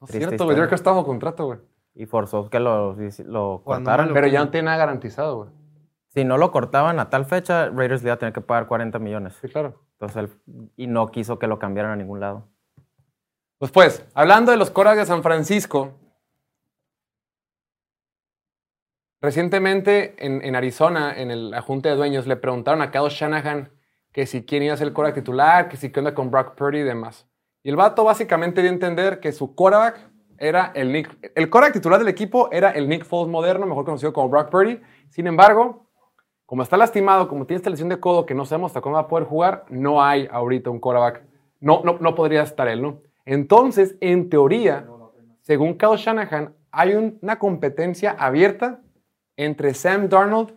No 0.00 0.08
es 0.08 0.16
cierto, 0.16 0.44
güey. 0.44 0.54
Derek 0.56 0.68
Carr 0.70 0.74
está 0.78 0.90
bajo 0.90 1.06
contrato, 1.06 1.46
güey. 1.46 1.58
Y 1.94 2.04
forzó 2.04 2.50
que 2.50 2.60
lo, 2.60 2.94
lo 3.26 3.62
cortaran. 3.64 4.12
Pero 4.12 4.26
ya 4.26 4.40
no 4.44 4.50
tiene 4.50 4.66
nada 4.66 4.76
garantizado, 4.76 5.36
güey. 5.36 5.50
Si 6.08 6.24
no 6.24 6.36
lo 6.36 6.50
cortaban 6.52 7.00
a 7.00 7.08
tal 7.08 7.24
fecha, 7.24 7.70
Raiders 7.70 8.02
le 8.02 8.08
iba 8.08 8.14
a 8.14 8.18
tener 8.18 8.34
que 8.34 8.42
pagar 8.42 8.66
40 8.66 8.98
millones. 8.98 9.34
Sí, 9.40 9.48
claro. 9.48 9.80
Entonces 9.92 10.16
él, 10.16 10.70
y 10.76 10.88
no 10.88 11.06
quiso 11.10 11.38
que 11.38 11.46
lo 11.46 11.58
cambiaran 11.58 11.92
a 11.92 11.96
ningún 11.96 12.20
lado. 12.20 12.48
Pues 13.58 13.72
pues, 13.72 14.04
hablando 14.14 14.50
de 14.50 14.58
los 14.58 14.70
Coras 14.70 14.96
de 14.96 15.06
San 15.06 15.22
Francisco, 15.22 15.92
recientemente 19.24 20.14
en, 20.18 20.54
Arizona, 20.54 21.12
en 21.16 21.30
el 21.30 21.58
Junta 21.60 21.88
de 21.88 21.96
Dueños, 21.96 22.26
le 22.26 22.36
preguntaron 22.36 22.82
a 22.82 22.90
Kyle 22.90 23.08
Shanahan 23.08 23.70
que 24.12 24.26
si 24.26 24.44
quién 24.44 24.62
iba 24.62 24.74
a 24.74 24.76
ser 24.76 24.88
el 24.88 24.92
quarterback 24.92 25.22
titular, 25.22 25.68
que 25.68 25.76
si 25.76 25.90
qué 25.90 25.98
onda 25.98 26.14
con 26.14 26.30
Brock 26.30 26.54
Purdy 26.54 26.78
y 26.80 26.82
demás. 26.82 27.26
Y 27.62 27.70
el 27.70 27.76
vato 27.76 28.04
básicamente 28.04 28.60
dio 28.60 28.70
a 28.70 28.74
entender 28.74 29.18
que 29.18 29.32
su 29.32 29.54
quarterback 29.54 29.98
era 30.38 30.70
el 30.74 30.92
Nick... 30.92 31.08
El 31.34 31.50
quarterback 31.50 31.72
titular 31.72 31.98
del 31.98 32.08
equipo 32.08 32.48
era 32.52 32.70
el 32.70 32.88
Nick 32.88 33.04
Foles 33.04 33.30
moderno, 33.30 33.66
mejor 33.66 33.84
conocido 33.84 34.12
como 34.12 34.28
Brock 34.28 34.50
Purdy. 34.50 34.80
Sin 35.08 35.26
embargo, 35.26 35.88
como 36.46 36.62
está 36.62 36.76
lastimado, 36.76 37.26
como 37.26 37.46
tiene 37.46 37.56
esta 37.56 37.70
lesión 37.70 37.88
de 37.88 37.98
codo 37.98 38.26
que 38.26 38.34
no 38.34 38.44
sabemos 38.44 38.70
hasta 38.70 38.80
cuándo 38.82 38.96
va 38.98 39.04
a 39.04 39.08
poder 39.08 39.26
jugar, 39.26 39.64
no 39.70 40.02
hay 40.02 40.28
ahorita 40.30 40.70
un 40.70 40.78
quarterback. 40.78 41.22
No, 41.60 41.80
no, 41.82 41.96
no 41.98 42.14
podría 42.14 42.42
estar 42.42 42.68
él, 42.68 42.82
¿no? 42.82 43.00
Entonces, 43.24 43.96
en 44.00 44.28
teoría, 44.28 44.86
según 45.40 45.78
Kyle 45.78 45.96
Shanahan, 45.96 46.54
hay 46.70 46.94
un- 46.94 47.18
una 47.22 47.38
competencia 47.38 48.14
abierta 48.18 48.80
entre 49.36 49.74
Sam 49.74 50.08
Darnold 50.08 50.54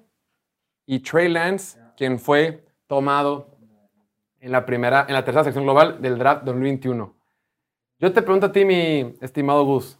y 0.85 0.99
Trey 0.99 1.29
Lance, 1.29 1.79
quien 1.95 2.19
fue 2.19 2.65
tomado 2.87 3.57
en 4.39 4.51
la 4.51 4.65
primera, 4.65 5.05
en 5.07 5.13
la 5.13 5.25
tercera 5.25 5.43
sección 5.43 5.63
global 5.63 6.01
del 6.01 6.17
draft 6.17 6.43
2021. 6.43 7.15
Yo 7.99 8.13
te 8.13 8.21
pregunto 8.21 8.47
a 8.47 8.51
ti, 8.51 8.63
mi 8.63 9.15
estimado 9.21 9.65
Gus, 9.65 9.97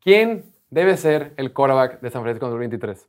¿quién 0.00 0.52
debe 0.68 0.96
ser 0.96 1.32
el 1.36 1.52
quarterback 1.52 2.00
de 2.00 2.10
San 2.10 2.22
Francisco 2.22 2.46
en 2.46 2.50
2023? 2.50 3.08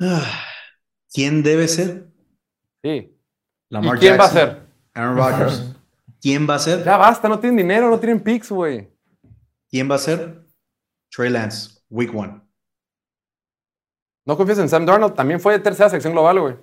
Ah, 0.00 0.44
¿Quién 1.12 1.42
debe 1.42 1.68
ser? 1.68 2.08
Sí. 2.82 2.88
¿Y 2.88 3.18
Lamar 3.68 3.98
quién 3.98 4.18
va 4.18 4.24
a 4.24 4.30
ser? 4.30 4.62
Aaron 4.94 5.16
Rodgers. 5.16 5.76
¿Quién 6.20 6.48
va 6.48 6.54
a 6.54 6.58
ser? 6.58 6.84
Ya 6.84 6.96
basta, 6.96 7.28
no 7.28 7.38
tienen 7.38 7.58
dinero, 7.58 7.90
no 7.90 7.98
tienen 7.98 8.20
picks, 8.20 8.50
güey. 8.50 8.88
¿Quién 9.68 9.90
va 9.90 9.96
a 9.96 9.98
ser? 9.98 10.46
Trey 11.10 11.30
Lance, 11.30 11.81
Week 11.92 12.12
One. 12.14 12.40
No 14.26 14.36
confías 14.36 14.58
en 14.58 14.68
Sam 14.68 14.86
Darnold, 14.86 15.14
también 15.14 15.40
fue 15.40 15.52
de 15.52 15.58
tercera 15.58 15.90
sección 15.90 16.12
global, 16.12 16.40
güey. 16.40 16.56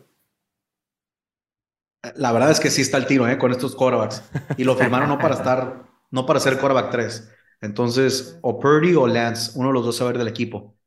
La 2.16 2.32
verdad 2.32 2.52
es 2.52 2.60
que 2.60 2.72
sí 2.72 2.82
está 2.82 2.98
el 2.98 3.06
tiro, 3.06 3.28
¿eh? 3.28 3.38
Con 3.38 3.52
estos 3.52 3.76
quarterbacks. 3.76 4.24
Y 4.58 4.64
lo 4.64 4.76
firmaron 4.76 5.10
no 5.10 5.20
para 5.20 5.36
estar, 5.36 5.84
no 6.12 6.26
para 6.26 6.40
ser 6.40 6.58
quarterback 6.58 6.92
3. 6.92 7.32
Entonces, 7.62 8.40
o 8.42 8.60
Purdy 8.60 8.96
o 8.96 9.06
Lance, 9.06 9.52
uno 9.56 9.68
de 9.68 9.74
los 9.74 9.86
dos 9.86 9.98
se 9.98 10.04
va 10.04 10.10
a 10.10 10.14
ir 10.14 10.18
del 10.18 10.30
equipo. 10.30 10.78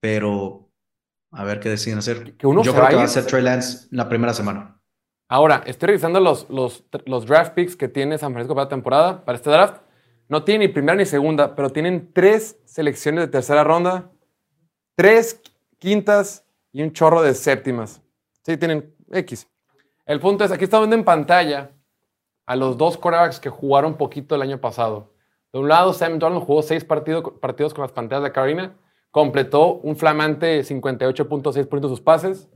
Pero, 0.00 0.70
a 1.30 1.44
ver 1.44 1.60
qué 1.60 1.68
deciden 1.68 1.98
hacer. 1.98 2.36
Que 2.36 2.46
uno 2.46 2.62
Yo 2.62 2.74
creo 2.74 2.88
que 2.88 2.96
va 2.96 3.04
a 3.04 3.08
ser 3.08 3.26
Trey 3.26 3.42
Lance 3.42 3.86
la 3.90 4.08
primera 4.08 4.32
semana. 4.32 4.80
Ahora, 5.28 5.62
estoy 5.66 5.88
revisando 5.88 6.18
los, 6.20 6.48
los, 6.48 6.84
los 7.04 7.26
draft 7.26 7.54
picks 7.54 7.76
que 7.76 7.88
tiene 7.88 8.16
San 8.18 8.32
Francisco 8.32 8.54
para 8.54 8.64
la 8.64 8.70
temporada, 8.70 9.24
para 9.24 9.36
este 9.36 9.50
draft. 9.50 9.83
No 10.28 10.44
tienen 10.44 10.68
ni 10.68 10.72
primera 10.72 10.96
ni 10.96 11.04
segunda, 11.04 11.54
pero 11.54 11.70
tienen 11.70 12.12
tres 12.12 12.58
selecciones 12.64 13.24
de 13.24 13.28
tercera 13.28 13.62
ronda, 13.62 14.10
tres 14.94 15.40
quintas 15.78 16.46
y 16.72 16.82
un 16.82 16.92
chorro 16.92 17.22
de 17.22 17.34
séptimas. 17.34 18.02
Sí, 18.42 18.56
tienen 18.56 18.94
X. 19.12 19.48
El 20.06 20.20
punto 20.20 20.44
es, 20.44 20.52
aquí 20.52 20.64
estamos 20.64 20.86
viendo 20.86 20.96
en 20.96 21.04
pantalla 21.04 21.70
a 22.46 22.56
los 22.56 22.76
dos 22.76 22.96
quarterbacks 22.96 23.40
que 23.40 23.48
jugaron 23.48 23.96
poquito 23.96 24.34
el 24.34 24.42
año 24.42 24.60
pasado. 24.60 25.14
De 25.52 25.58
un 25.58 25.68
lado, 25.68 25.92
Sam 25.92 26.18
Darnold 26.18 26.44
jugó 26.44 26.62
seis 26.62 26.84
partidos, 26.84 27.32
partidos 27.40 27.72
con 27.72 27.82
las 27.82 27.92
Panteras 27.92 28.24
de 28.24 28.32
Carolina, 28.32 28.76
completó 29.10 29.74
un 29.74 29.96
flamante 29.96 30.60
58.6% 30.62 31.80
de 31.80 31.88
sus 31.88 32.00
pases, 32.00 32.48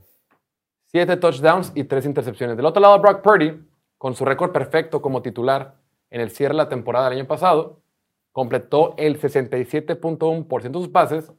siete 0.86 1.16
touchdowns 1.16 1.72
y 1.74 1.84
tres 1.84 2.04
intercepciones. 2.04 2.56
Del 2.56 2.66
otro 2.66 2.82
lado, 2.82 2.98
Brock 2.98 3.22
Purdy, 3.22 3.64
con 3.96 4.14
su 4.14 4.24
récord 4.24 4.52
perfecto 4.52 5.00
como 5.00 5.22
titular 5.22 5.78
en 6.11 6.20
el 6.20 6.30
cierre 6.30 6.52
de 6.54 6.59
la 6.59 6.68
temporada 6.68 7.09
del 7.09 7.18
año 7.18 7.28
pasado, 7.28 7.80
completó 8.32 8.94
el 8.98 9.20
67.1% 9.20 10.62
de 10.62 10.72
sus 10.72 10.88
pases, 10.88 11.32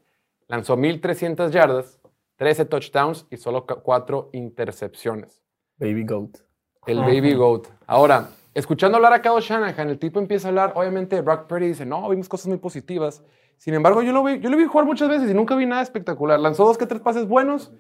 lanzó 0.47 0.76
1.300 0.78 1.49
yardas, 1.51 1.99
13 2.38 2.65
touchdowns 2.65 3.28
y 3.30 3.38
solo 3.38 3.65
cu- 3.65 3.82
cuatro 3.82 4.30
intercepciones. 4.34 5.41
Baby 5.78 6.05
Goat. 6.05 6.38
El 6.86 6.99
Baby 6.99 7.34
Goat. 7.34 7.67
Ahora, 7.88 8.30
escuchando 8.53 8.97
hablar 8.97 9.13
a 9.13 9.22
Kyle 9.22 9.39
Shanahan, 9.41 9.89
el 9.89 9.99
tipo 9.99 10.20
empieza 10.20 10.47
a 10.47 10.49
hablar, 10.49 10.74
obviamente, 10.76 11.15
de 11.15 11.22
Brock 11.22 11.47
Purdy 11.47 11.67
dice, 11.67 11.86
no, 11.86 12.07
vimos 12.09 12.28
cosas 12.30 12.47
muy 12.47 12.57
positivas. 12.57 13.24
Sin 13.57 13.74
embargo, 13.74 14.01
yo 14.01 14.13
lo 14.13 14.24
vi, 14.24 14.39
yo 14.39 14.49
lo 14.49 14.57
vi 14.57 14.65
jugar 14.65 14.86
muchas 14.86 15.09
veces 15.09 15.30
y 15.30 15.34
nunca 15.34 15.55
vi 15.55 15.65
nada 15.65 15.82
espectacular. 15.82 16.39
Lanzó 16.39 16.65
dos 16.65 16.78
que 16.78 16.86
tres 16.86 17.01
pases 17.01 17.28
buenos 17.28 17.72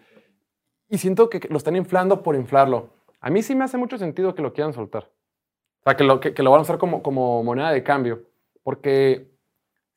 y 0.89 0.97
siento 0.97 1.29
que 1.29 1.39
lo 1.49 1.57
están 1.57 1.75
inflando 1.75 2.21
por 2.23 2.35
inflarlo. 2.35 2.89
A 3.21 3.29
mí 3.29 3.41
sí 3.43 3.55
me 3.55 3.63
hace 3.63 3.77
mucho 3.77 3.97
sentido 3.97 4.35
que 4.35 4.41
lo 4.41 4.51
quieran 4.53 4.73
soltar. 4.73 5.09
Sea, 5.89 5.97
que 5.97 6.03
lo, 6.03 6.19
que, 6.19 6.33
que 6.33 6.43
lo 6.43 6.51
van 6.51 6.59
a 6.59 6.61
usar 6.61 6.77
como, 6.77 7.01
como 7.01 7.43
moneda 7.43 7.71
de 7.71 7.83
cambio. 7.83 8.23
Porque 8.63 9.29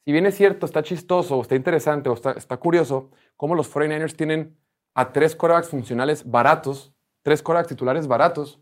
si 0.05 0.13
bien 0.13 0.27
es 0.27 0.35
cierto, 0.37 0.67
está 0.67 0.83
chistoso, 0.83 1.41
está 1.41 1.55
interesante, 1.55 2.09
o 2.09 2.15
está, 2.15 2.33
está 2.33 2.57
curioso, 2.57 3.11
cómo 3.37 3.55
los 3.55 3.73
49ers 3.73 4.17
tienen 4.17 4.57
a 4.95 5.13
tres 5.13 5.37
quarterbacks 5.37 5.69
funcionales 5.69 6.29
baratos, 6.29 6.93
tres 7.23 7.43
quarterbacks 7.43 7.69
titulares 7.69 8.07
baratos, 8.07 8.61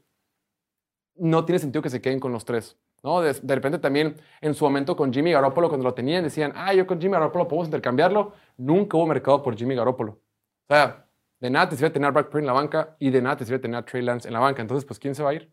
no 1.14 1.45
tiene 1.45 1.59
sentido 1.59 1.83
que 1.83 1.91
se 1.91 2.01
queden 2.01 2.20
con 2.20 2.33
los 2.33 2.45
tres. 2.45 2.76
¿no? 3.03 3.20
De, 3.20 3.33
de 3.33 3.55
repente 3.55 3.78
también 3.78 4.16
en 4.41 4.55
su 4.55 4.64
momento 4.64 4.97
con 4.97 5.12
Jimmy 5.12 5.33
Garoppolo, 5.33 5.68
cuando 5.68 5.85
lo 5.85 5.95
tenían, 5.95 6.24
decían, 6.24 6.53
ah, 6.55 6.74
yo 6.74 6.87
con 6.87 7.01
Jimmy 7.01 7.12
Garoppolo 7.12 7.49
podemos 7.49 7.68
intercambiarlo. 7.68 8.33
Nunca 8.57 8.97
hubo 8.97 9.07
mercado 9.07 9.43
por 9.43 9.57
Jimmy 9.57 9.74
Garoppolo. 9.74 10.12
O 10.12 10.74
sea, 10.74 11.07
de 11.41 11.51
nada 11.51 11.68
te 11.68 11.76
sirve 11.76 11.91
tener 11.91 12.09
a 12.09 12.11
Brock 12.11 12.28
Purdy 12.28 12.43
en 12.43 12.47
la 12.47 12.53
banca 12.53 12.97
y 12.99 13.11
de 13.11 13.22
nada 13.22 13.37
te 13.37 13.45
sirve 13.45 13.59
tener 13.59 13.78
a 13.78 13.85
Trey 13.85 14.03
Lance 14.03 14.28
en 14.28 14.35
la 14.35 14.41
banca. 14.41 14.61
Entonces, 14.61 14.85
pues, 14.85 14.99
¿quién 14.99 15.14
se 15.14 15.22
va 15.22 15.31
a 15.31 15.35
ir? 15.35 15.51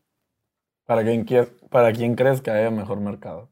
¿Para 0.88 1.04
quién, 1.04 1.26
quie- 1.26 1.52
¿Para 1.70 1.92
quién 1.94 2.16
crees 2.16 2.42
que 2.42 2.50
haya 2.50 2.72
mejor 2.72 3.00
mercado? 3.00 3.52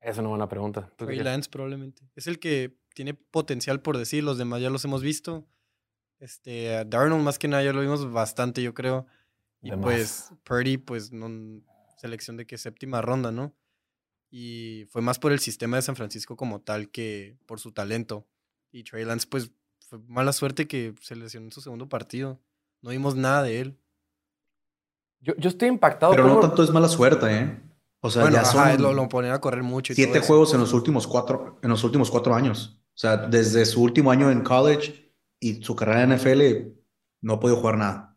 Esa 0.00 0.12
es 0.12 0.18
una 0.18 0.28
buena 0.30 0.48
pregunta. 0.48 0.82
¿Tú 0.96 1.04
qué 1.04 1.04
Trey 1.06 1.18
crees? 1.18 1.24
Lance 1.26 1.50
probablemente. 1.50 2.08
Es 2.14 2.26
el 2.26 2.38
que 2.38 2.78
tiene 2.94 3.14
potencial 3.14 3.82
por 3.82 3.98
decir, 3.98 4.24
los 4.24 4.38
demás 4.38 4.62
ya 4.62 4.70
los 4.70 4.84
hemos 4.84 5.02
visto. 5.02 5.46
Este, 6.20 6.76
a 6.76 6.84
Darnold 6.84 7.22
más 7.24 7.38
que 7.38 7.48
nada 7.48 7.62
ya 7.64 7.72
lo 7.72 7.80
vimos 7.80 8.10
bastante, 8.12 8.62
yo 8.62 8.72
creo. 8.74 9.06
Y 9.60 9.72
pues 9.82 10.30
Purdy, 10.44 10.78
pues 10.78 11.12
no 11.12 11.28
selección 11.98 12.36
de 12.38 12.46
que 12.46 12.56
séptima 12.56 13.02
ronda, 13.02 13.30
¿no? 13.30 13.52
Y 14.30 14.86
fue 14.90 15.02
más 15.02 15.18
por 15.18 15.32
el 15.32 15.40
sistema 15.40 15.76
de 15.76 15.82
San 15.82 15.96
Francisco 15.96 16.36
como 16.36 16.60
tal 16.60 16.90
que 16.90 17.36
por 17.46 17.58
su 17.60 17.72
talento. 17.72 18.26
Y 18.70 18.84
Trey 18.84 19.04
Lance, 19.04 19.26
pues 19.28 19.50
fue 19.80 19.98
mala 20.06 20.32
suerte 20.32 20.68
que 20.68 20.94
se 21.02 21.16
lesionó 21.16 21.46
en 21.46 21.52
su 21.52 21.60
segundo 21.60 21.88
partido. 21.88 22.40
No 22.80 22.90
vimos 22.90 23.16
nada 23.16 23.42
de 23.42 23.60
él. 23.60 23.78
Yo, 25.20 25.34
yo 25.36 25.48
estoy 25.48 25.68
impactado. 25.68 26.12
Pero 26.12 26.26
no 26.26 26.40
tanto 26.40 26.62
es 26.62 26.70
mala 26.70 26.88
suerte, 26.88 27.26
¿eh? 27.30 27.60
O 28.00 28.10
sea, 28.10 28.22
bueno, 28.22 28.36
ya 28.36 28.42
ajá, 28.42 28.72
son 28.72 28.82
lo, 28.82 28.92
lo 28.94 29.08
ponían 29.08 29.34
a 29.34 29.40
correr 29.40 29.62
mucho. 29.62 29.92
Y 29.92 29.96
siete 29.96 30.20
juegos 30.20 30.54
en 30.54 30.60
los 30.60 30.72
últimos 30.72 31.06
cuatro, 31.06 31.58
en 31.62 31.68
los 31.68 31.84
últimos 31.84 32.10
cuatro 32.10 32.34
años. 32.34 32.80
O 32.94 32.98
sea, 33.00 33.16
desde 33.16 33.64
su 33.66 33.82
último 33.82 34.10
año 34.10 34.30
en 34.30 34.42
college 34.42 35.12
y 35.38 35.62
su 35.62 35.76
carrera 35.76 36.02
en 36.02 36.12
NFL, 36.16 36.72
no 37.22 37.34
ha 37.34 37.40
podido 37.40 37.58
jugar 37.58 37.76
nada. 37.76 38.16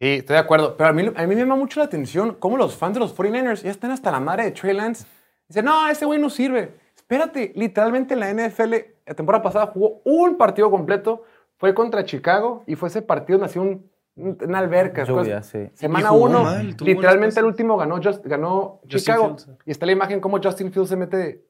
Sí, 0.00 0.08
estoy 0.08 0.34
de 0.34 0.40
acuerdo. 0.40 0.76
Pero 0.76 0.90
a 0.90 0.92
mí, 0.92 1.06
a 1.14 1.20
mí 1.22 1.26
me 1.28 1.36
llama 1.36 1.56
mucho 1.56 1.80
la 1.80 1.86
atención 1.86 2.36
cómo 2.38 2.56
los 2.56 2.76
fans 2.76 2.94
de 2.94 3.00
los 3.00 3.14
49ers 3.16 3.62
ya 3.62 3.70
están 3.70 3.92
hasta 3.92 4.10
la 4.10 4.20
madre 4.20 4.44
de 4.44 4.50
Trey 4.50 4.74
Lance. 4.74 5.06
Dicen, 5.48 5.64
no, 5.64 5.88
ese 5.88 6.04
güey 6.04 6.20
no 6.20 6.30
sirve. 6.30 6.76
Espérate, 6.96 7.52
literalmente 7.54 8.14
en 8.14 8.20
la 8.20 8.30
NFL 8.32 8.74
la 9.06 9.14
temporada 9.14 9.42
pasada 9.42 9.66
jugó 9.66 10.00
un 10.04 10.36
partido 10.36 10.70
completo, 10.70 11.22
fue 11.58 11.74
contra 11.74 12.04
Chicago 12.04 12.64
y 12.66 12.74
fue 12.74 12.88
ese 12.88 13.02
partido 13.02 13.38
nació 13.38 13.62
un, 13.62 13.68
un- 13.68 13.90
una 14.16 14.58
alberca. 14.58 15.04
Lluvia, 15.04 15.42
sí. 15.42 15.70
Semana 15.74 16.08
jugó 16.10 16.24
1, 16.26 16.42
mal, 16.44 16.76
tuvo 16.76 16.86
literalmente 16.88 17.40
el 17.40 17.46
último 17.46 17.76
ganó, 17.76 17.96
Just- 18.00 18.24
ganó 18.24 18.80
Justin 18.82 18.98
Chicago. 18.98 19.24
Fields. 19.36 19.50
Y 19.66 19.70
está 19.70 19.86
la 19.86 19.92
imagen 19.92 20.20
como 20.20 20.40
Justin 20.42 20.72
Fields 20.72 20.88
se 20.90 20.96
mete, 20.96 21.44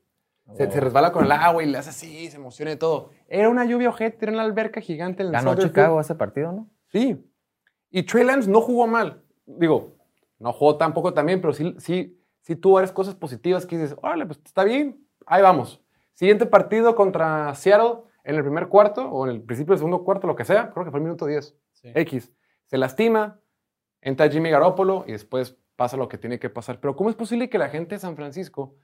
se, 0.56 0.70
se 0.70 0.80
resbala 0.80 1.12
con 1.12 1.24
el 1.24 1.32
agua 1.32 1.62
y 1.62 1.66
le 1.66 1.78
hace 1.78 1.90
así, 1.90 2.30
se 2.30 2.36
emociona 2.36 2.72
y 2.72 2.76
todo. 2.76 3.10
Era 3.28 3.48
una 3.48 3.64
lluvia 3.64 3.88
ojete, 3.90 4.24
era 4.24 4.32
una 4.32 4.42
alberca 4.42 4.80
gigante 4.80 5.22
en 5.22 5.28
el 5.28 5.32
Ganó 5.32 5.54
Chicago 5.54 5.94
Field. 5.96 6.04
ese 6.04 6.14
partido, 6.14 6.52
¿no? 6.52 6.70
Sí. 6.88 7.22
Y 7.90 8.02
Trey 8.04 8.24
Lance 8.24 8.50
no 8.50 8.60
jugó 8.60 8.86
mal. 8.86 9.22
Digo, 9.46 9.96
no 10.38 10.52
jugó 10.52 10.76
tampoco 10.76 11.12
también, 11.14 11.40
pero 11.40 11.52
sí, 11.52 11.74
sí, 11.78 12.18
sí 12.40 12.56
tuvo 12.56 12.74
varias 12.74 12.92
cosas 12.92 13.14
positivas 13.14 13.66
que 13.66 13.76
dices, 13.78 13.96
órale, 14.02 14.26
pues 14.26 14.40
está 14.44 14.64
bien, 14.64 15.06
ahí 15.26 15.42
vamos. 15.42 15.80
Siguiente 16.14 16.46
partido 16.46 16.94
contra 16.94 17.54
Seattle 17.54 18.02
en 18.24 18.36
el 18.36 18.42
primer 18.42 18.68
cuarto 18.68 19.06
o 19.10 19.26
en 19.26 19.34
el 19.34 19.42
principio 19.42 19.72
del 19.72 19.78
segundo 19.78 20.02
cuarto, 20.04 20.26
lo 20.26 20.34
que 20.36 20.44
sea, 20.44 20.70
creo 20.70 20.84
que 20.84 20.90
fue 20.90 20.98
el 21.00 21.04
minuto 21.04 21.26
10. 21.26 21.56
Sí. 21.72 21.92
X. 21.94 22.32
Se 22.74 22.78
lastima, 22.78 23.38
entra 24.00 24.28
Jimmy 24.28 24.50
Garoppolo 24.50 25.04
y 25.06 25.12
después 25.12 25.56
pasa 25.76 25.96
lo 25.96 26.08
que 26.08 26.18
tiene 26.18 26.40
que 26.40 26.50
pasar. 26.50 26.80
Pero 26.80 26.96
¿cómo 26.96 27.08
es 27.08 27.14
posible 27.14 27.48
que 27.48 27.56
la 27.56 27.68
gente 27.68 27.94
de 27.94 28.00
San 28.00 28.16
Francisco... 28.16 28.74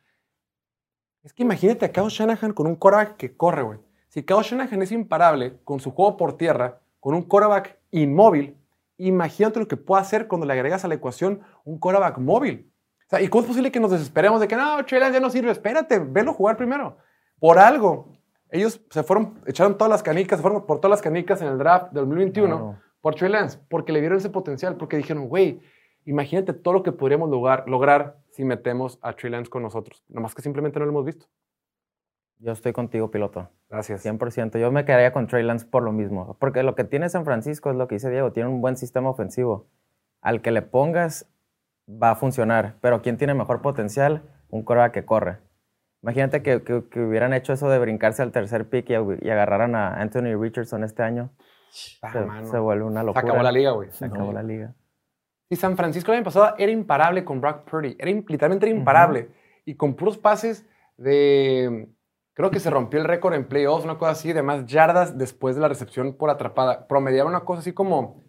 Es 1.25 1.33
que 1.33 1.43
imagínate 1.43 1.87
a 1.87 1.91
Kyle 1.91 2.07
Shanahan 2.07 2.53
con 2.53 2.69
un 2.69 2.77
quarterback 2.77 3.17
que 3.17 3.37
corre, 3.37 3.63
güey. 3.63 3.81
Si 4.07 4.23
Kyle 4.23 4.43
Shanahan 4.45 4.81
es 4.83 4.93
imparable 4.93 5.59
con 5.65 5.81
su 5.81 5.91
juego 5.91 6.17
por 6.17 6.37
tierra, 6.37 6.79
con 7.01 7.17
un 7.17 7.25
quarterback 7.25 7.81
inmóvil, 7.91 8.57
imagínate 8.97 9.59
lo 9.59 9.67
que 9.67 9.77
puede 9.77 10.03
hacer 10.03 10.29
cuando 10.29 10.47
le 10.47 10.53
agregas 10.53 10.85
a 10.85 10.89
la 10.89 10.95
ecuación 10.95 11.41
un 11.65 11.81
quarterback 11.81 12.19
móvil. 12.19 12.73
O 13.07 13.11
sea, 13.11 13.21
¿y 13.21 13.27
cómo 13.27 13.43
es 13.43 13.49
posible 13.49 13.73
que 13.73 13.81
nos 13.81 13.91
desesperemos 13.91 14.41
de 14.41 14.47
que 14.47 14.55
no, 14.55 14.77
Lance 14.77 15.13
ya 15.13 15.19
no 15.19 15.31
sirve? 15.31 15.51
Espérate, 15.51 15.99
velo 15.99 16.33
jugar 16.33 16.57
primero. 16.57 16.99
Por 17.41 17.59
algo. 17.59 18.13
Ellos 18.51 18.81
se 18.89 19.03
fueron, 19.03 19.43
echaron 19.47 19.77
todas 19.77 19.91
las 19.91 20.05
canicas, 20.05 20.39
se 20.39 20.43
fueron 20.43 20.65
por 20.65 20.81
todas 20.81 20.91
las 20.91 21.03
canicas 21.03 21.43
en 21.43 21.49
el 21.49 21.59
draft 21.59 21.87
del 21.87 22.05
2021 22.05 22.57
Claro. 22.57 22.90
Por 23.01 23.15
Trey 23.15 23.31
Lance, 23.31 23.59
porque 23.69 23.93
le 23.93 24.01
vieron 24.01 24.19
ese 24.19 24.31
potencial, 24.31 24.77
porque 24.77 24.97
dijeron, 24.97 25.29
güey, 25.29 25.61
imagínate 26.05 26.53
todo 26.53 26.75
lo 26.75 26.83
que 26.83 26.93
podríamos 26.93 27.31
lograr, 27.31 27.69
lograr 27.69 28.19
si 28.31 28.45
metemos 28.45 28.99
a 29.03 29.13
Trey 29.15 29.31
Lance 29.33 29.51
con 29.51 29.63
nosotros. 29.63 30.05
Nomás 30.09 30.35
que 30.35 30.43
simplemente 30.43 30.79
no 30.79 30.85
lo 30.87 30.91
hemos 30.93 31.05
visto. 31.05 31.27
Yo 32.39 32.53
estoy 32.53 32.73
contigo, 32.73 33.11
piloto. 33.11 33.51
Gracias. 33.69 34.03
100%. 34.05 34.59
Yo 34.59 34.73
me 34.73 34.85
quedaría 34.87 35.13
con 35.13 35.27
Trey 35.27 35.43
Lance 35.45 35.67
por 35.67 35.83
lo 35.83 35.93
mismo. 35.93 36.37
Porque 36.41 36.63
lo 36.63 36.75
que 36.75 36.85
tiene 36.85 37.09
San 37.11 37.25
Francisco 37.27 37.71
es 37.71 37.77
lo 37.77 37.87
que 37.87 37.97
dice 37.97 38.09
Diego. 38.11 38.33
Tiene 38.33 38.49
un 38.49 38.63
buen 38.63 38.77
sistema 38.79 39.11
ofensivo. 39.11 39.67
Al 40.23 40.41
que 40.41 40.51
le 40.51 40.63
pongas 40.63 41.29
va 41.87 42.13
a 42.13 42.17
funcionar. 42.17 42.77
Pero 42.81 43.03
¿quién 43.03 43.19
tiene 43.19 43.35
mejor 43.35 43.61
potencial? 43.61 44.23
Un 44.49 44.63
coreback 44.65 44.93
que 44.93 45.05
corre. 45.05 45.39
Imagínate 46.03 46.43
que, 46.43 46.63
que- 46.63 46.89
que 46.89 47.01
hubieran 47.01 47.35
hecho 47.35 47.53
eso 47.53 47.69
de 47.69 47.79
brincarse 47.79 48.23
al 48.23 48.33
tercer 48.33 48.71
pick 48.71 48.89
y, 48.89 48.95
y 48.95 49.29
agarraran 49.31 49.75
a 49.75 50.01
Anthony 50.01 50.35
Richardson 50.41 50.83
este 50.83 51.03
año. 51.03 51.31
Ah, 52.03 52.13
se, 52.13 52.21
mano. 52.21 52.51
se 52.51 52.59
vuelve 52.59 52.85
una 52.85 53.01
Se 53.01 53.07
locura. 53.07 53.21
acabó 53.23 53.43
la 53.43 53.53
liga, 53.53 53.71
güey. 53.73 53.91
Se 53.93 54.05
acabó 54.05 54.33
la 54.33 54.43
liga. 54.43 54.75
Y 55.49 55.57
San 55.57 55.77
Francisco 55.77 56.13
el 56.13 56.19
año 56.19 56.25
pasado 56.25 56.55
era 56.59 56.71
imparable 56.71 57.25
con 57.25 57.41
Brock 57.41 57.69
Purdy. 57.69 57.97
Era 57.99 58.11
literalmente 58.11 58.67
era 58.69 58.77
imparable. 58.77 59.31
Y 59.65 59.75
con 59.75 59.95
puros 59.95 60.17
pases 60.19 60.67
de... 60.97 61.89
Creo 62.35 62.51
que 62.51 62.61
se 62.61 62.71
rompió 62.71 62.99
el 63.01 63.07
récord 63.07 63.35
en 63.35 63.47
playoffs, 63.47 63.85
una 63.85 63.99
cosa 63.99 64.13
así, 64.13 64.33
de 64.33 64.43
más 64.43 64.65
yardas 64.65 65.19
después 65.19 65.57
de 65.57 65.61
la 65.61 65.69
recepción 65.69 66.15
por 66.15 66.31
atrapada. 66.31 66.87
Promediaba 66.87 67.29
una 67.29 67.41
cosa 67.41 67.61
así 67.61 67.73
como 67.73 68.23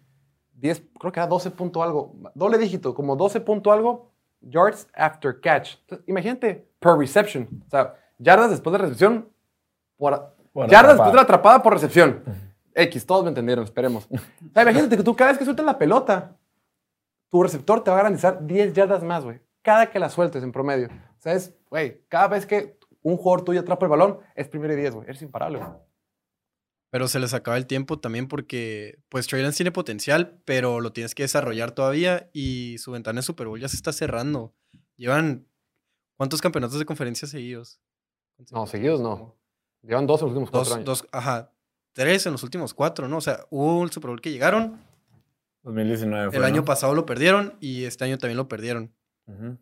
10, 0.54 0.82
creo 1.00 1.12
que 1.12 1.20
era 1.20 1.26
12 1.28 1.50
punto 1.52 1.82
algo, 1.82 2.14
doble 2.34 2.58
dígito, 2.58 2.94
como 2.94 3.16
12 3.16 3.40
punto 3.40 3.72
algo 3.72 4.10
yards 4.40 4.88
after 4.94 5.40
catch. 5.40 5.76
Entonces, 5.82 6.08
imagínate, 6.08 6.68
per 6.78 6.92
reception. 6.98 7.48
O 7.66 7.70
sea, 7.70 7.94
yardas 8.18 8.50
después 8.50 8.72
de 8.72 8.78
recepción 8.78 9.28
por, 9.96 10.34
Por 10.52 10.68
yardas 10.68 10.90
atrapada. 10.90 10.92
después 10.94 11.10
de 11.12 11.16
la 11.16 11.22
atrapada 11.22 11.62
por 11.62 11.72
recepción. 11.72 12.22
X, 12.74 13.06
todos 13.06 13.22
me 13.24 13.28
entendieron, 13.28 13.64
esperemos. 13.64 14.08
Imagínate 14.54 14.96
que 14.96 15.02
tú 15.02 15.14
cada 15.16 15.30
vez 15.32 15.38
que 15.38 15.44
sueltas 15.44 15.66
la 15.66 15.78
pelota, 15.78 16.38
tu 17.30 17.42
receptor 17.42 17.82
te 17.84 17.90
va 17.90 17.96
a 17.98 18.02
garantizar 18.02 18.46
10 18.46 18.72
yardas 18.72 19.02
más, 19.02 19.24
güey. 19.24 19.40
Cada 19.62 19.90
que 19.90 19.98
la 19.98 20.08
sueltes 20.10 20.42
en 20.42 20.52
promedio. 20.52 20.88
O 20.88 21.20
sea, 21.22 21.34
es, 21.34 21.54
güey, 21.70 22.02
cada 22.08 22.28
vez 22.28 22.46
que 22.46 22.78
un 23.02 23.16
jugador 23.16 23.44
tuyo 23.44 23.60
atrapa 23.60 23.86
el 23.86 23.90
balón, 23.90 24.18
es 24.34 24.48
primero 24.48 24.72
y 24.72 24.76
10, 24.76 24.94
güey. 24.94 25.08
Eres 25.08 25.22
imparable, 25.22 25.58
güey. 25.58 25.70
Pero 26.90 27.08
se 27.08 27.18
les 27.18 27.32
acaba 27.32 27.56
el 27.56 27.66
tiempo 27.66 27.98
también 28.00 28.28
porque, 28.28 28.98
pues, 29.08 29.26
Trey 29.26 29.42
Lance 29.42 29.56
tiene 29.56 29.72
potencial, 29.72 30.42
pero 30.44 30.80
lo 30.80 30.92
tienes 30.92 31.14
que 31.14 31.22
desarrollar 31.22 31.72
todavía 31.72 32.28
y 32.34 32.76
su 32.78 32.92
ventana 32.92 33.20
de 33.20 33.22
Super 33.22 33.46
Bowl 33.46 33.58
ya 33.58 33.68
se 33.68 33.76
está 33.76 33.92
cerrando. 33.94 34.54
Llevan, 34.96 35.46
¿cuántos 36.18 36.42
campeonatos 36.42 36.78
de 36.78 36.84
conferencia 36.84 37.26
seguidos? 37.26 37.80
No, 38.50 38.66
seguidos 38.66 39.00
no. 39.00 39.36
Llevan 39.82 40.06
dos 40.06 40.20
en 40.20 40.26
los 40.26 40.32
últimos 40.36 40.50
cuatro 40.50 40.68
Dos, 40.68 40.74
años. 40.74 40.84
dos, 40.84 41.08
ajá, 41.12 41.50
tres 41.92 42.26
en 42.26 42.32
los 42.32 42.42
últimos 42.42 42.74
cuatro, 42.74 43.08
¿no? 43.08 43.18
O 43.18 43.20
sea, 43.20 43.44
hubo 43.50 43.84
el 43.84 43.90
Super 43.90 44.10
Bowl 44.10 44.20
que 44.20 44.30
llegaron, 44.32 44.80
2019 45.62 46.30
fue, 46.30 46.38
el 46.38 46.44
año 46.44 46.56
¿no? 46.62 46.64
pasado 46.64 46.94
lo 46.94 47.06
perdieron 47.06 47.54
y 47.60 47.84
este 47.84 48.04
año 48.04 48.18
también 48.18 48.36
lo 48.36 48.48
perdieron. 48.48 48.92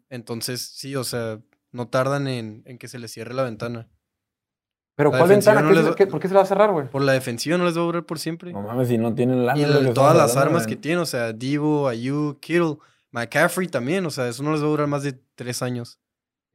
Entonces, 0.09 0.63
sí, 0.63 0.97
o 0.97 1.05
sea, 1.05 1.41
no 1.73 1.89
tardan 1.89 2.27
en, 2.27 2.63
en 2.67 2.79
que 2.79 2.89
se 2.89 2.99
les 2.99 3.13
cierre 3.13 3.35
la 3.35 3.45
ventana. 3.45 3.89
Pero 4.97 5.11
la 5.13 5.19
¿cuál 5.19 5.31
ventana? 5.31 5.61
no 5.63 5.69
¿Qué 5.69 5.75
les 5.75 5.85
se- 5.85 5.91
va- 5.91 5.97
qué- 5.97 6.07
¿Por 6.07 6.21
qué 6.21 6.29
se 6.29 6.35
la 6.35 6.41
va 6.41 6.45
a 6.45 6.49
cerrar, 6.49 6.73
güey? 6.73 6.89
Por 6.91 7.03
la 7.03 7.13
defensiva 7.13 7.57
no 7.57 7.65
les 7.65 7.77
va 7.77 7.83
a 7.83 7.85
durar 7.85 8.05
por 8.05 8.19
siempre. 8.19 8.53
No 8.53 8.63
mames, 8.63 8.89
si 8.89 8.99
no 8.99 9.15
tienen 9.15 9.47
la 9.47 9.57
y 9.57 9.63
el- 9.63 9.95
todas 9.95 10.17
las 10.17 10.37
armas 10.37 10.67
que 10.67 10.77
tiene, 10.77 11.01
o 11.01 11.07
sea, 11.07 11.33
Divo, 11.33 11.87
Ayuk, 11.89 12.41
Kittle, 12.41 12.77
McCaffrey 13.13 13.69
también, 13.69 14.05
o 14.07 14.11
sea, 14.11 14.29
eso 14.29 14.43
no 14.43 14.53
les 14.53 14.61
va 14.63 14.67
a 14.67 14.71
durar 14.71 14.87
más 14.89 15.03
de 15.03 15.13
tres 15.35 15.63
años. 15.63 16.01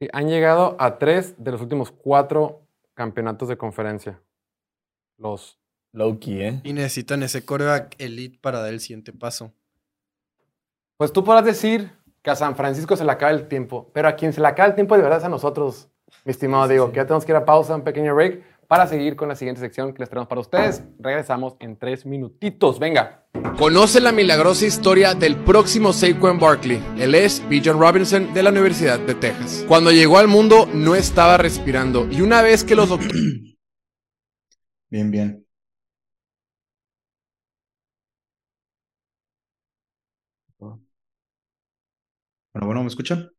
Sí, 0.00 0.08
han 0.12 0.28
llegado 0.28 0.76
a 0.78 0.98
tres 0.98 1.34
de 1.38 1.52
los 1.52 1.60
últimos 1.60 1.90
cuatro 1.90 2.66
campeonatos 2.94 3.48
de 3.48 3.56
conferencia. 3.56 4.20
Los 5.18 5.58
Low-key, 5.96 6.42
¿eh? 6.42 6.60
Y 6.62 6.74
necesitan 6.74 7.22
ese 7.22 7.44
coreback 7.44 7.94
elite 7.98 8.38
para 8.40 8.60
dar 8.60 8.68
el 8.68 8.80
siguiente 8.80 9.14
paso. 9.14 9.50
Pues 10.98 11.10
tú 11.10 11.24
podrás 11.24 11.44
decir 11.44 11.90
que 12.22 12.30
a 12.30 12.36
San 12.36 12.54
Francisco 12.54 12.96
se 12.96 13.04
le 13.04 13.12
acaba 13.12 13.32
el 13.32 13.48
tiempo, 13.48 13.90
pero 13.94 14.08
a 14.08 14.14
quien 14.14 14.34
se 14.34 14.42
le 14.42 14.46
acaba 14.46 14.68
el 14.68 14.74
tiempo 14.74 14.94
de 14.94 15.02
verdad 15.02 15.18
es 15.18 15.24
a 15.24 15.30
nosotros, 15.30 15.88
mi 16.24 16.32
estimado 16.32 16.68
Diego, 16.68 16.90
que 16.90 16.96
ya 16.96 17.06
tenemos 17.06 17.24
que 17.24 17.32
ir 17.32 17.36
a 17.36 17.46
pausa, 17.46 17.74
un 17.74 17.82
pequeño 17.82 18.14
break, 18.14 18.42
para 18.66 18.86
seguir 18.86 19.16
con 19.16 19.28
la 19.28 19.36
siguiente 19.36 19.60
sección 19.60 19.94
que 19.94 20.00
les 20.00 20.10
traemos 20.10 20.28
para 20.28 20.42
ustedes. 20.42 20.82
Regresamos 20.98 21.54
en 21.60 21.78
tres 21.78 22.04
minutitos, 22.04 22.78
venga. 22.78 23.24
Conoce 23.56 24.00
la 24.00 24.12
milagrosa 24.12 24.66
historia 24.66 25.14
del 25.14 25.36
próximo 25.36 25.94
Saquon 25.94 26.38
Barkley. 26.38 26.82
Él 26.98 27.14
es 27.14 27.42
Bijan 27.48 27.80
Robinson 27.80 28.34
de 28.34 28.42
la 28.42 28.50
Universidad 28.50 28.98
de 28.98 29.14
Texas. 29.14 29.64
Cuando 29.66 29.92
llegó 29.92 30.18
al 30.18 30.28
mundo 30.28 30.68
no 30.74 30.94
estaba 30.94 31.38
respirando 31.38 32.06
y 32.10 32.20
una 32.20 32.42
vez 32.42 32.64
que 32.64 32.74
los. 32.74 32.90
Bien, 34.88 35.10
bien. 35.10 35.45
Bueno, 42.56 42.66
bueno, 42.66 42.80
¿me 42.82 42.88
escuchan? 42.88 43.35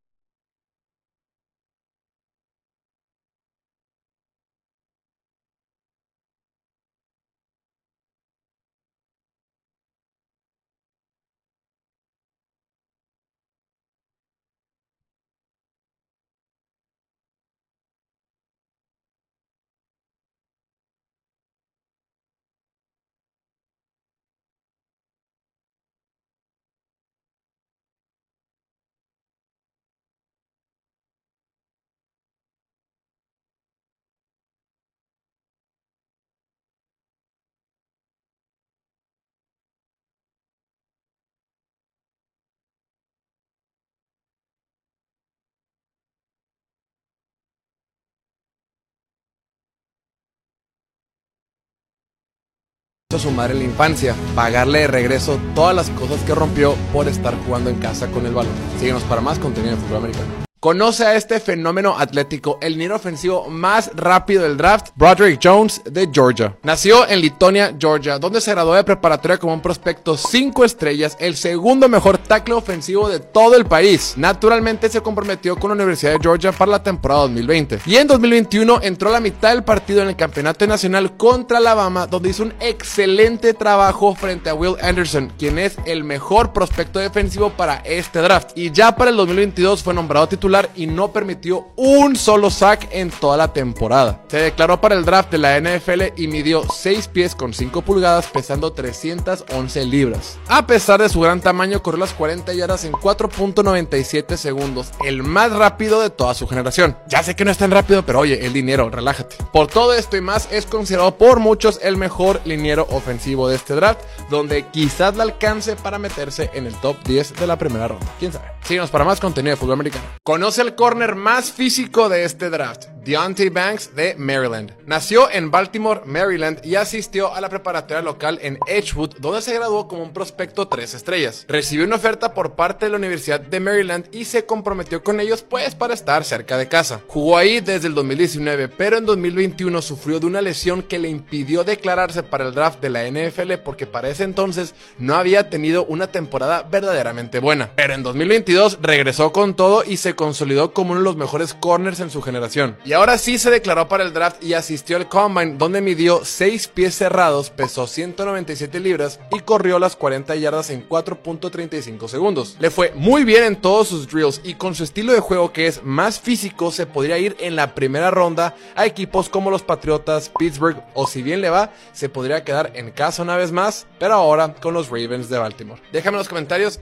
A 53.16 53.20
su 53.20 53.32
madre 53.32 53.54
en 53.54 53.60
la 53.60 53.66
infancia, 53.66 54.14
pagarle 54.36 54.80
de 54.80 54.88
regreso 54.88 55.40
todas 55.56 55.74
las 55.74 55.90
cosas 55.92 56.22
que 56.24 56.36
rompió 56.36 56.76
por 56.92 57.08
estar 57.08 57.34
jugando 57.46 57.70
en 57.70 57.78
casa 57.78 58.12
con 58.12 58.26
el 58.26 58.34
balón. 58.34 58.52
Síguenos 58.80 59.04
para 59.04 59.22
más 59.22 59.40
contenido 59.40 59.78
de 59.78 59.82
fútbol 59.82 59.98
americano. 60.00 60.47
Conoce 60.60 61.06
a 61.06 61.16
este 61.16 61.40
fenómeno 61.40 62.00
atlético, 62.00 62.58
el 62.62 62.74
liniero 62.74 62.96
ofensivo 62.96 63.48
más 63.48 63.92
rápido 63.94 64.42
del 64.42 64.58
draft, 64.58 64.88
Broderick 64.96 65.40
Jones 65.44 65.84
de 65.86 66.10
Georgia. 66.12 66.58
Nació 66.64 67.08
en 67.08 67.22
Litonia, 67.22 67.76
Georgia, 67.80 68.18
donde 68.18 68.42
se 68.42 68.50
graduó 68.50 68.74
de 68.74 68.84
preparatoria 68.84 69.38
como 69.38 69.54
un 69.54 69.62
prospecto 69.62 70.18
5 70.18 70.66
estrellas, 70.66 71.16
el 71.20 71.36
segundo 71.36 71.88
mejor 71.88 72.18
tackle 72.18 72.56
ofensivo 72.56 73.08
de 73.08 73.20
todo 73.20 73.56
el 73.56 73.68
país. 73.68 74.16
Naturalmente 74.18 74.90
se 74.90 75.02
comprometió 75.02 75.58
con 75.58 75.70
la 75.70 75.76
Universidad 75.76 76.14
de 76.14 76.20
Georgia 76.20 76.52
para 76.52 76.72
la 76.72 76.82
temporada 76.82 77.22
2020. 77.22 77.82
Y 77.86 77.98
en 77.98 78.08
2021 78.08 78.80
entró 78.82 79.10
a 79.10 79.14
la 79.14 79.20
mitad 79.20 79.52
del 79.52 79.64
partido 79.64 80.02
en 80.02 80.08
el 80.08 80.16
Campeonato 80.16 80.66
Nacional 80.66 81.18
contra 81.18 81.60
Alabama, 81.60 82.08
donde 82.08 82.30
hizo 82.30 82.42
un 82.42 82.56
excelente 82.62 83.54
trabajo 83.54 84.16
frente 84.16 84.50
a 84.50 84.56
Will 84.56 84.78
Anderson, 84.82 85.32
quien 85.38 85.60
es 85.60 85.78
el 85.86 86.04
mejor 86.04 86.52
prospecto 86.52 86.98
defensivo 86.98 87.52
para 87.52 87.76
este 87.86 88.22
draft. 88.22 88.54
Y 88.56 88.72
ya 88.72 88.96
para 88.96 89.12
el 89.12 89.18
2022 89.18 89.84
fue 89.84 89.94
nombrado 89.94 90.28
titular 90.28 90.47
y 90.76 90.88
no 90.88 91.12
permitió 91.12 91.68
un 91.76 92.16
solo 92.16 92.50
sack 92.50 92.88
en 92.92 93.10
toda 93.10 93.36
la 93.36 93.52
temporada. 93.52 94.24
Se 94.30 94.38
declaró 94.38 94.80
para 94.80 94.96
el 94.96 95.04
draft 95.04 95.30
de 95.30 95.38
la 95.38 95.60
NFL 95.60 96.14
y 96.16 96.28
midió 96.28 96.64
6 96.64 97.10
pies 97.10 97.36
con 97.36 97.54
5 97.54 97.82
pulgadas 97.82 98.28
pesando 98.28 98.72
311 98.72 99.86
libras. 99.86 100.38
A 100.48 100.66
pesar 100.66 101.02
de 101.02 101.10
su 101.10 101.20
gran 101.20 101.42
tamaño, 101.42 101.84
corrió 101.84 102.00
las 102.00 102.14
40 102.14 102.54
yardas 102.54 102.86
en 102.86 102.94
4.97 102.94 104.38
segundos, 104.38 104.92
el 105.04 105.22
más 105.22 105.52
rápido 105.52 106.00
de 106.02 106.10
toda 106.10 106.34
su 106.34 106.48
generación. 106.48 106.98
Ya 107.08 107.24
sé 107.24 107.36
que 107.36 107.44
no 107.44 107.52
es 107.52 107.58
tan 107.58 107.72
rápido, 107.72 108.06
pero 108.06 108.20
oye, 108.20 108.46
el 108.46 108.54
dinero, 108.54 108.90
relájate. 108.90 109.36
Por 109.52 109.68
todo 109.68 109.94
esto 109.94 110.16
y 110.16 110.22
más, 110.22 110.48
es 110.50 110.66
considerado 110.66 111.18
por 111.18 111.42
muchos 111.42 111.80
el 111.84 111.98
mejor 111.98 112.40
liniero 112.46 112.88
ofensivo 112.90 113.50
de 113.50 113.58
este 113.58 113.76
draft, 113.76 114.00
donde 114.30 114.66
quizás 114.68 115.18
le 115.18 115.24
alcance 115.24 115.76
para 115.76 116.00
meterse 116.00 116.50
en 116.54 116.68
el 116.68 116.76
top 116.76 116.96
10 117.04 117.36
de 117.36 117.48
la 117.48 117.58
primera 117.58 117.90
ronda. 117.90 118.08
¿Quién 118.18 118.32
sabe? 118.32 118.58
Síguenos 118.64 118.90
para 118.90 119.06
más 119.06 119.20
contenido 119.20 119.56
de 119.56 119.60
fútbol 119.60 119.74
americano. 119.74 120.04
Conoce 120.38 120.62
el 120.62 120.76
corner 120.76 121.16
más 121.16 121.52
físico 121.52 122.10
de 122.10 122.24
este 122.24 122.52
draft, 122.52 122.90
Deontay 123.08 123.48
Banks 123.48 123.96
de 123.96 124.16
Maryland. 124.18 124.74
Nació 124.86 125.32
en 125.32 125.50
Baltimore, 125.50 126.02
Maryland 126.06 126.60
y 126.66 126.76
asistió 126.76 127.34
a 127.34 127.40
la 127.40 127.48
preparatoria 127.48 128.02
local 128.02 128.38
en 128.42 128.60
Edgewood, 128.68 129.16
donde 129.20 129.42
se 129.42 129.54
graduó 129.54 129.88
como 129.88 130.04
un 130.04 130.12
prospecto 130.12 130.68
3 130.68 130.94
estrellas. 130.94 131.46
Recibió 131.48 131.86
una 131.86 131.96
oferta 131.96 132.34
por 132.34 132.56
parte 132.56 132.86
de 132.86 132.92
la 132.92 132.98
Universidad 132.98 133.40
de 133.40 133.62
Maryland 133.62 134.10
y 134.12 134.26
se 134.26 134.46
comprometió 134.46 135.04
con 135.04 135.22
ellos 135.22 135.42
pues 135.42 135.74
para 135.74 135.94
estar 135.94 136.26
cerca 136.26 136.58
de 136.58 136.68
casa. 136.68 137.00
Jugó 137.08 137.38
ahí 137.38 137.62
desde 137.62 137.88
el 137.88 137.96
2019, 137.96 138.68
pero 138.68 138.98
en 138.98 139.06
2021 139.06 139.82
sufrió 139.82 140.20
de 140.20 140.26
una 140.26 140.42
lesión 140.42 140.84
que 140.84 141.00
le 141.00 141.08
impidió 141.08 141.64
declararse 141.64 142.24
para 142.24 142.46
el 142.46 142.54
draft 142.54 142.82
de 142.82 142.90
la 142.90 143.10
NFL 143.10 143.54
porque 143.64 143.86
para 143.88 144.10
ese 144.10 144.26
entonces 144.26 144.76
no 144.98 145.16
había 145.16 145.50
tenido 145.50 145.86
una 145.86 146.08
temporada 146.08 146.64
verdaderamente 146.64 147.40
buena. 147.40 147.72
Pero 147.78 147.94
en 147.94 148.04
2022 148.04 148.80
regresó 148.82 149.32
con 149.32 149.56
todo 149.56 149.86
y 149.86 149.96
se 149.96 150.14
consolidó 150.14 150.74
como 150.74 150.92
uno 150.92 151.00
de 151.00 151.06
los 151.06 151.16
mejores 151.16 151.54
corners 151.54 152.02
en 152.02 152.10
su 152.10 152.22
generación. 152.22 152.76
Ahora 152.98 153.20
sí 153.20 153.38
se 153.38 153.52
declaró 153.52 153.88
para 153.88 154.04
el 154.04 154.12
draft 154.12 154.44
y 154.44 154.56
asistió 154.56 154.98
al 154.98 155.08
Combine 155.08 155.56
donde 155.58 155.82
midió 155.82 156.26
6 156.26 156.68
pies 156.70 156.96
cerrados, 156.96 157.52
pesó 157.52 157.86
197 157.86 158.80
libras 158.80 159.20
y 159.32 159.42
corrió 159.42 159.78
las 159.78 159.96
40 159.96 160.36
yardas 160.36 160.72
en 160.72 160.88
4.35 160.90 162.08
segundos. 162.08 162.58
Le 162.60 162.72
fue 162.72 162.92
muy 162.96 163.24
bien 163.24 163.44
en 163.44 163.56
todos 163.56 163.88
sus 163.88 164.08
drills 164.08 164.42
y 164.44 164.56
con 164.56 164.74
su 164.74 164.84
estilo 164.84 165.14
de 165.14 165.20
juego 165.20 165.54
que 165.54 165.68
es 165.68 165.84
más 165.84 166.20
físico 166.20 166.72
se 166.72 166.88
podría 166.88 167.20
ir 167.20 167.36
en 167.40 167.56
la 167.56 167.76
primera 167.76 168.10
ronda 168.10 168.56
a 168.76 168.88
equipos 168.88 169.30
como 169.30 169.52
los 169.52 169.62
Patriotas, 169.62 170.32
Pittsburgh 170.38 170.84
o 170.96 171.06
si 171.06 171.22
bien 171.22 171.42
le 171.42 171.52
va, 171.52 171.72
se 171.94 172.10
podría 172.10 172.44
quedar 172.44 172.72
en 172.74 172.90
casa 172.90 173.22
una 173.22 173.38
vez 173.38 173.52
más, 173.52 173.86
pero 174.00 174.16
ahora 174.16 174.56
con 174.56 174.74
los 174.74 174.90
Ravens 174.90 175.30
de 175.30 175.38
Baltimore. 175.38 175.82
Déjame 175.92 176.16
en 176.16 176.20
los 176.20 176.30
comentarios 176.30 176.80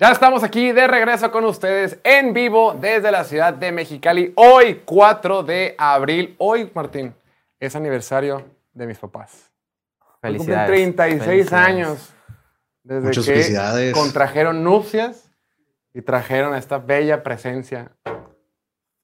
ya 0.00 0.12
estamos 0.12 0.42
aquí 0.42 0.72
de 0.72 0.86
regreso 0.86 1.30
con 1.30 1.44
ustedes 1.44 1.98
en 2.04 2.32
vivo 2.32 2.74
desde 2.80 3.10
la 3.12 3.22
ciudad 3.24 3.52
de 3.52 3.70
Mexicali. 3.70 4.32
Hoy, 4.34 4.80
4 4.86 5.42
de 5.42 5.74
abril. 5.76 6.34
Hoy, 6.38 6.70
Martín, 6.74 7.14
es 7.58 7.76
aniversario 7.76 8.42
de 8.72 8.86
mis 8.86 8.98
papás. 8.98 9.50
Hoy 10.22 10.38
cumplen 10.38 10.56
Felicidades. 10.56 10.68
36 10.68 11.24
Felicidades. 11.24 11.52
años 11.52 12.14
desde 12.82 13.06
Muchas 13.08 13.26
que 13.26 13.32
felicidades. 13.32 13.92
contrajeron 13.94 14.64
nupcias 14.64 15.30
y 15.92 16.00
trajeron 16.00 16.54
a 16.54 16.58
esta 16.58 16.78
bella 16.78 17.22
presencia 17.22 17.92
al 18.04 18.16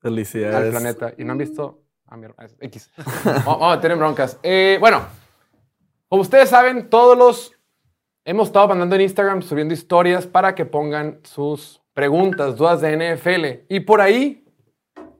Felicidades. 0.00 0.70
planeta. 0.70 1.12
Y 1.18 1.24
no 1.24 1.32
han 1.32 1.38
visto 1.38 1.82
a 2.06 2.16
mi 2.16 2.24
hermano. 2.24 2.48
X. 2.58 2.90
Vamos 3.44 3.72
a 3.72 3.76
meter 3.76 3.90
en 3.90 3.98
broncas. 3.98 4.38
Eh, 4.42 4.78
bueno, 4.80 5.04
como 6.08 6.22
ustedes 6.22 6.48
saben, 6.48 6.88
todos 6.88 7.18
los 7.18 7.52
hemos 8.26 8.48
estado 8.48 8.68
mandando 8.68 8.96
en 8.96 9.02
Instagram 9.02 9.40
subiendo 9.40 9.72
historias 9.72 10.26
para 10.26 10.54
que 10.54 10.66
pongan 10.66 11.20
sus 11.22 11.80
preguntas, 11.94 12.56
dudas 12.56 12.80
de 12.80 12.96
NFL. 12.96 13.72
Y 13.72 13.78
por 13.80 14.00
ahí, 14.00 14.44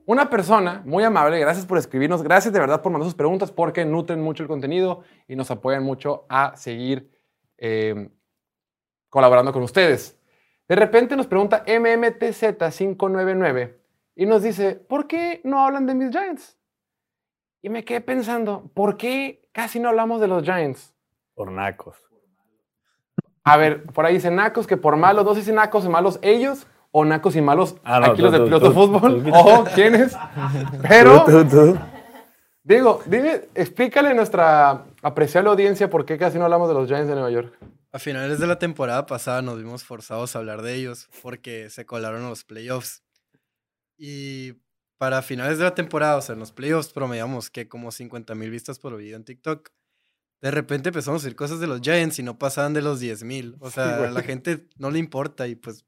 una 0.05 0.29
persona 0.29 0.81
muy 0.85 1.05
amable, 1.05 1.39
gracias 1.39 1.65
por 1.65 1.77
escribirnos, 1.77 2.21
gracias 2.21 2.53
de 2.53 2.59
verdad 2.59 2.81
por 2.81 2.91
mandar 2.91 3.05
sus 3.05 3.15
preguntas 3.15 3.49
porque 3.49 3.85
nutren 3.85 4.21
mucho 4.21 4.43
el 4.43 4.49
contenido 4.49 5.03
y 5.25 5.37
nos 5.37 5.49
apoyan 5.49 5.83
mucho 5.83 6.25
a 6.27 6.57
seguir 6.57 7.09
eh, 7.57 8.09
colaborando 9.09 9.53
con 9.53 9.63
ustedes. 9.63 10.19
De 10.67 10.75
repente 10.75 11.15
nos 11.15 11.27
pregunta 11.27 11.63
MMTZ599 11.65 13.77
y 14.15 14.25
nos 14.25 14.43
dice, 14.43 14.75
¿por 14.75 15.07
qué 15.07 15.39
no 15.45 15.65
hablan 15.65 15.85
de 15.85 15.95
mis 15.95 16.11
Giants? 16.11 16.57
Y 17.61 17.69
me 17.69 17.85
quedé 17.85 18.01
pensando, 18.01 18.69
¿por 18.73 18.97
qué 18.97 19.47
casi 19.53 19.79
no 19.79 19.87
hablamos 19.87 20.19
de 20.19 20.27
los 20.27 20.43
Giants? 20.43 20.93
Por 21.33 21.49
nacos. 21.51 22.06
A 23.47 23.57
ver, 23.57 23.83
por 23.83 24.05
ahí 24.05 24.15
dicen 24.15 24.35
nacos, 24.35 24.67
que 24.67 24.77
por 24.77 24.95
malos, 24.97 25.25
no 25.25 25.33
sé 25.35 25.41
si 25.43 25.51
nacos 25.51 25.85
y 25.85 25.89
malos 25.89 26.19
ellos 26.21 26.67
o 26.91 27.05
nacos 27.05 27.35
y 27.35 27.41
malos 27.41 27.75
Ah, 27.83 27.99
no, 27.99 28.05
aquí 28.07 28.17
tú, 28.17 28.23
los 28.23 28.31
de 28.31 28.37
tú, 28.39 28.45
piloto 28.45 28.67
tú, 28.67 28.73
fútbol 28.73 29.23
tú. 29.23 29.31
o 29.33 29.63
quiénes. 29.75 30.15
Pero, 30.87 31.23
Tú, 31.25 31.43
tú, 31.43 31.49
tú. 31.49 31.77
digo, 32.63 33.01
dime, 33.05 33.41
explícale 33.55 34.09
a 34.09 34.13
nuestra 34.13 34.83
apreciable 35.01 35.49
audiencia 35.49 35.89
por 35.89 36.05
qué 36.05 36.17
casi 36.17 36.37
no 36.37 36.45
hablamos 36.45 36.67
de 36.69 36.73
los 36.75 36.87
Giants 36.87 37.07
de 37.07 37.13
Nueva 37.15 37.31
York. 37.31 37.53
A 37.91 37.99
finales 37.99 38.39
de 38.39 38.47
la 38.47 38.59
temporada 38.59 39.05
pasada 39.05 39.41
nos 39.41 39.57
vimos 39.57 39.83
forzados 39.83 40.35
a 40.35 40.39
hablar 40.39 40.61
de 40.61 40.75
ellos 40.75 41.09
porque 41.21 41.69
se 41.69 41.85
colaron 41.85 42.25
a 42.25 42.29
los 42.29 42.43
playoffs. 42.43 43.03
Y 43.97 44.53
para 44.97 45.21
finales 45.21 45.57
de 45.57 45.63
la 45.63 45.73
temporada, 45.75 46.17
o 46.17 46.21
sea, 46.21 46.33
en 46.33 46.39
los 46.39 46.51
playoffs 46.51 46.91
promediamos 46.91 47.49
que 47.49 47.67
como 47.67 47.91
50 47.91 48.35
mil 48.35 48.49
vistas 48.49 48.79
por 48.79 48.95
video 48.97 49.15
en 49.15 49.23
TikTok. 49.23 49.69
De 50.41 50.51
repente 50.51 50.89
empezamos 50.89 51.21
a 51.21 51.23
decir 51.23 51.35
cosas 51.35 51.59
de 51.59 51.67
los 51.67 51.81
Giants 51.81 52.19
y 52.19 52.23
no 52.23 52.37
pasaban 52.37 52.73
de 52.73 52.81
los 52.81 52.99
10 52.99 53.23
mil. 53.23 53.55
O 53.59 53.71
sea, 53.71 54.03
a 54.03 54.11
la 54.11 54.21
gente 54.21 54.67
no 54.77 54.91
le 54.91 54.99
importa 54.99 55.47
y 55.47 55.55
pues 55.55 55.85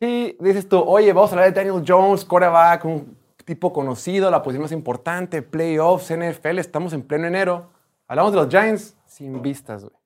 Sí, 0.00 0.36
dices 0.40 0.68
tú, 0.68 0.80
oye, 0.80 1.12
vamos 1.12 1.30
a 1.30 1.34
hablar 1.34 1.54
de 1.54 1.64
Daniel 1.64 1.84
Jones, 1.86 2.24
quarterback, 2.24 2.84
un 2.84 3.16
tipo 3.44 3.72
conocido, 3.72 4.30
la 4.30 4.42
posición 4.42 4.62
más 4.62 4.72
importante, 4.72 5.40
playoffs, 5.40 6.12
NFL, 6.12 6.58
estamos 6.58 6.92
en 6.92 7.02
pleno 7.02 7.26
enero. 7.26 7.70
Hablamos 8.06 8.32
de 8.32 8.38
los 8.38 8.48
Giants 8.48 8.96
sin 9.06 9.40
vistas, 9.40 9.84
güey. 9.84 9.96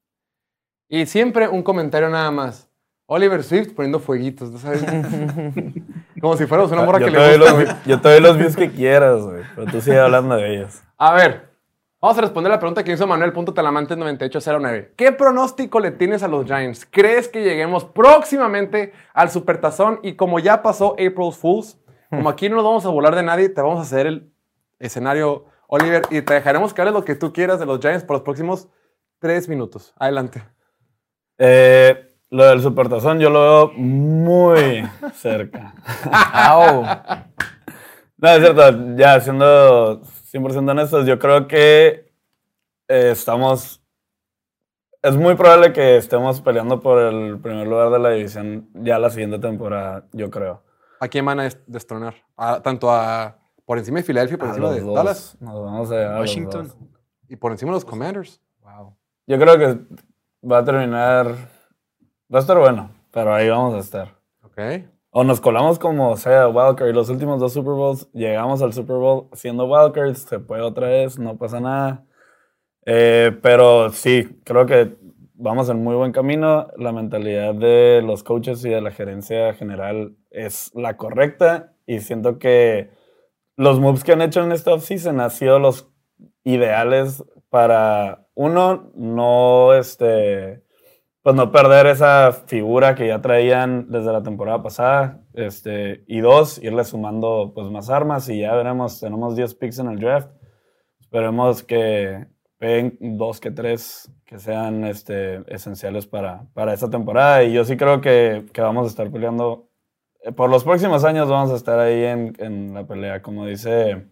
Y 0.88 1.06
siempre 1.06 1.48
un 1.48 1.62
comentario 1.62 2.08
nada 2.08 2.30
más. 2.30 2.68
Oliver 3.06 3.42
Swift 3.42 3.72
poniendo 3.74 3.98
fueguitos, 4.00 4.50
¿no 4.50 4.58
sabes? 4.58 4.84
Como 6.20 6.36
si 6.36 6.46
fuéramos 6.46 6.70
una 6.72 6.84
morra 6.84 7.00
yo, 7.00 7.06
que 7.06 7.10
le 7.10 7.18
doy 7.18 7.38
gusta. 7.38 7.60
los, 7.60 7.86
yo 7.86 8.00
te 8.00 8.08
doy 8.08 8.20
los 8.20 8.36
views 8.36 8.56
que 8.56 8.70
quieras, 8.70 9.22
güey. 9.22 9.42
Pero 9.56 9.72
tú 9.72 9.80
sigue 9.80 9.98
hablando 9.98 10.36
de 10.36 10.54
ellos. 10.54 10.82
A 10.98 11.14
ver, 11.14 11.47
vamos 12.00 12.18
a 12.18 12.20
responder 12.20 12.50
la 12.50 12.58
pregunta 12.58 12.84
que 12.84 12.92
hizo 12.92 13.06
Manuel 13.06 13.32
Punto 13.32 13.52
Talamantes 13.54 13.96
9809. 13.96 14.92
¿Qué 14.96 15.12
pronóstico 15.12 15.80
le 15.80 15.90
tienes 15.90 16.22
a 16.22 16.28
los 16.28 16.46
Giants? 16.46 16.86
¿Crees 16.90 17.28
que 17.28 17.42
lleguemos 17.42 17.84
próximamente 17.84 18.92
al 19.14 19.30
Supertazón? 19.30 20.00
Y 20.02 20.14
como 20.14 20.38
ya 20.38 20.62
pasó 20.62 20.92
April 20.92 21.32
Fools, 21.32 21.78
como 22.10 22.28
aquí 22.28 22.48
no 22.48 22.56
nos 22.56 22.64
vamos 22.64 22.86
a 22.86 22.90
volar 22.90 23.14
de 23.14 23.22
nadie, 23.22 23.48
te 23.48 23.60
vamos 23.60 23.78
a 23.78 23.82
hacer 23.82 24.06
el 24.06 24.32
escenario, 24.78 25.46
Oliver, 25.66 26.02
y 26.10 26.22
te 26.22 26.34
dejaremos 26.34 26.72
que 26.72 26.80
hables 26.80 26.94
lo 26.94 27.04
que 27.04 27.14
tú 27.14 27.32
quieras 27.32 27.58
de 27.58 27.66
los 27.66 27.80
Giants 27.80 28.04
por 28.04 28.16
los 28.16 28.22
próximos 28.22 28.68
tres 29.18 29.48
minutos. 29.48 29.94
Adelante. 29.98 30.42
Eh, 31.36 32.08
lo 32.30 32.44
del 32.46 32.60
supertazón 32.60 33.18
yo 33.18 33.30
lo 33.30 33.40
veo 33.40 33.72
muy 33.74 34.88
cerca. 35.14 35.74
No, 38.20 38.28
es 38.30 38.40
cierto, 38.40 38.96
ya 38.96 39.20
siendo 39.20 40.02
100% 40.42 40.70
honestos, 40.70 41.06
yo 41.06 41.18
creo 41.18 41.46
que 41.48 42.12
eh, 42.88 43.10
estamos. 43.12 43.82
Es 45.02 45.16
muy 45.16 45.34
probable 45.36 45.72
que 45.72 45.96
estemos 45.96 46.40
peleando 46.40 46.80
por 46.80 46.98
el 47.00 47.38
primer 47.40 47.66
lugar 47.68 47.90
de 47.90 47.98
la 48.00 48.10
división 48.10 48.68
ya 48.74 48.98
la 48.98 49.10
siguiente 49.10 49.38
temporada, 49.38 50.06
yo 50.12 50.28
creo. 50.30 50.62
¿A 51.00 51.06
quién 51.08 51.24
van 51.24 51.38
a 51.40 51.44
des- 51.44 51.60
destronar? 51.66 52.14
A- 52.36 52.60
tanto 52.60 52.90
a 52.90 53.38
por 53.64 53.78
encima 53.78 53.98
de 53.98 54.04
Filadelfia 54.04 54.36
por 54.38 54.48
A 54.48 54.50
encima 54.50 54.70
de 54.72 54.80
dos. 54.80 54.94
Dallas 54.94 55.36
Nos 55.40 55.54
vamos 55.62 55.90
a 55.92 55.94
llevar 55.94 56.10
a 56.10 56.20
los 56.20 56.20
Washington. 56.28 56.66
dos. 56.68 56.76
y 57.28 57.36
por 57.36 57.52
encima 57.52 57.70
de 57.70 57.76
los 57.76 57.84
Commanders. 57.84 58.40
Wow. 58.62 58.96
Yo 59.26 59.38
creo 59.38 59.58
que 59.58 59.78
va 60.50 60.58
a 60.58 60.64
terminar. 60.64 61.26
Va 62.34 62.38
a 62.38 62.40
estar 62.40 62.58
bueno, 62.58 62.90
pero 63.12 63.32
ahí 63.34 63.48
vamos 63.48 63.74
a 63.74 63.78
estar. 63.78 64.16
Ok. 64.42 64.58
O 65.20 65.24
nos 65.24 65.40
colamos 65.40 65.80
como 65.80 66.16
sea 66.16 66.46
Wildcard. 66.46 66.94
Los 66.94 67.08
últimos 67.08 67.40
dos 67.40 67.52
Super 67.52 67.72
Bowls 67.72 68.08
llegamos 68.12 68.62
al 68.62 68.72
Super 68.72 68.98
Bowl 68.98 69.26
siendo 69.32 69.66
Wildcard. 69.66 70.14
Se 70.14 70.38
puede 70.38 70.62
otra 70.62 70.86
vez, 70.86 71.18
no 71.18 71.36
pasa 71.36 71.58
nada. 71.58 72.04
Eh, 72.86 73.36
pero 73.42 73.90
sí, 73.90 74.38
creo 74.44 74.64
que 74.66 74.94
vamos 75.34 75.68
en 75.70 75.82
muy 75.82 75.96
buen 75.96 76.12
camino. 76.12 76.68
La 76.76 76.92
mentalidad 76.92 77.52
de 77.52 78.00
los 78.00 78.22
coaches 78.22 78.64
y 78.64 78.68
de 78.68 78.80
la 78.80 78.92
gerencia 78.92 79.54
general 79.54 80.14
es 80.30 80.70
la 80.76 80.96
correcta. 80.96 81.72
Y 81.84 81.98
siento 81.98 82.38
que 82.38 82.90
los 83.56 83.80
moves 83.80 84.04
que 84.04 84.12
han 84.12 84.22
hecho 84.22 84.44
en 84.44 84.52
esta 84.52 84.72
offseason 84.72 85.18
han 85.18 85.32
sido 85.32 85.58
los 85.58 85.90
ideales 86.44 87.24
para, 87.50 88.28
uno, 88.36 88.92
no, 88.94 89.74
este, 89.74 90.62
pues 91.28 91.36
no 91.36 91.52
perder 91.52 91.84
esa 91.88 92.32
figura 92.46 92.94
que 92.94 93.06
ya 93.06 93.20
traían 93.20 93.90
desde 93.90 94.10
la 94.12 94.22
temporada 94.22 94.62
pasada. 94.62 95.20
Este, 95.34 96.02
y 96.06 96.20
dos, 96.20 96.56
irle 96.62 96.84
sumando 96.84 97.52
pues, 97.54 97.70
más 97.70 97.90
armas 97.90 98.30
y 98.30 98.40
ya 98.40 98.54
veremos, 98.54 98.98
tenemos 98.98 99.36
10 99.36 99.54
picks 99.56 99.78
en 99.78 99.88
el 99.90 99.98
draft. 99.98 100.30
Esperemos 100.98 101.62
que 101.62 102.28
peguen 102.56 102.96
dos 103.18 103.40
que 103.40 103.50
tres 103.50 104.10
que 104.24 104.38
sean 104.38 104.84
este, 104.86 105.42
esenciales 105.54 106.06
para, 106.06 106.46
para 106.54 106.72
esta 106.72 106.88
temporada. 106.88 107.44
Y 107.44 107.52
yo 107.52 107.62
sí 107.62 107.76
creo 107.76 108.00
que, 108.00 108.46
que 108.50 108.62
vamos 108.62 108.86
a 108.86 108.88
estar 108.88 109.10
peleando. 109.10 109.68
eh, 110.24 110.32
Por 110.32 110.48
los 110.48 110.64
próximos 110.64 111.04
años 111.04 111.28
vamos 111.28 111.50
a 111.52 111.56
estar 111.56 111.78
ahí 111.78 112.04
en, 112.04 112.32
en 112.38 112.72
la 112.72 112.86
pelea, 112.86 113.20
como 113.20 113.44
dice 113.44 114.06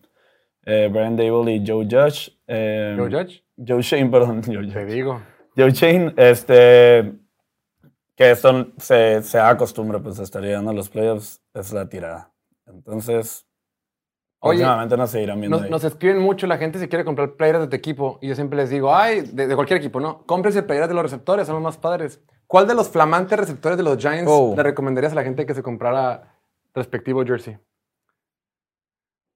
eh, 0.67 0.91
Brian 0.93 1.17
Dable 1.17 1.55
y 1.55 1.67
Joe 1.67 1.87
Judge. 1.91 2.37
eh, 2.47 2.95
Joe 2.99 3.11
Judge, 3.11 3.43
Joe 3.57 3.81
Shane, 3.81 4.11
perdón. 4.11 4.43
Joe 4.45 4.57
Judge. 4.65 4.73
te 4.75 4.85
digo. 4.85 5.23
Joe 5.57 5.73
Chain, 5.73 6.13
este, 6.17 7.15
que 8.15 8.31
esto 8.31 8.69
se, 8.79 9.23
se 9.23 9.39
acostumbra, 9.39 9.99
pues 10.01 10.19
estar 10.19 10.43
llegando 10.43 10.71
a 10.71 10.75
los 10.75 10.89
playoffs, 10.89 11.41
es 11.55 11.73
la 11.73 11.89
tirada. 11.89 12.31
Entonces, 12.67 13.47
Oye, 14.41 14.59
últimamente 14.59 14.97
nos 14.97 15.11
seguirán 15.11 15.41
viendo 15.41 15.57
Nos, 15.57 15.65
ahí. 15.65 15.71
nos 15.71 15.85
escriben 15.85 16.19
mucho 16.21 16.47
la 16.47 16.59
gente 16.59 16.79
si 16.79 16.89
quiere 16.89 17.05
comprar 17.05 17.33
players 17.37 17.61
de 17.61 17.67
tu 17.69 17.77
equipo 17.77 18.19
y 18.21 18.29
yo 18.29 18.35
siempre 18.35 18.57
les 18.59 18.71
digo, 18.71 18.95
ay, 18.95 19.23
de, 19.23 19.47
de 19.47 19.55
cualquier 19.55 19.79
equipo, 19.79 19.99
¿no? 19.99 20.25
Cómprense 20.27 20.63
players 20.63 20.89
de 20.89 20.95
los 20.95 21.03
receptores, 21.03 21.47
son 21.47 21.55
los 21.57 21.63
más 21.65 21.79
padres. 21.79 22.21
¿Cuál 22.47 22.67
de 22.69 22.75
los 22.75 22.89
flamantes 22.89 23.39
receptores 23.39 23.77
de 23.79 23.83
los 23.83 23.97
Giants 23.99 24.31
Oh. 24.31 24.55
le 24.57 24.63
recomendarías 24.63 25.13
a 25.13 25.17
la 25.17 25.25
gente 25.25 25.47
que 25.47 25.55
se 25.55 25.63
comprara 25.63 26.35
respectivo 26.75 27.25
jersey? 27.25 27.59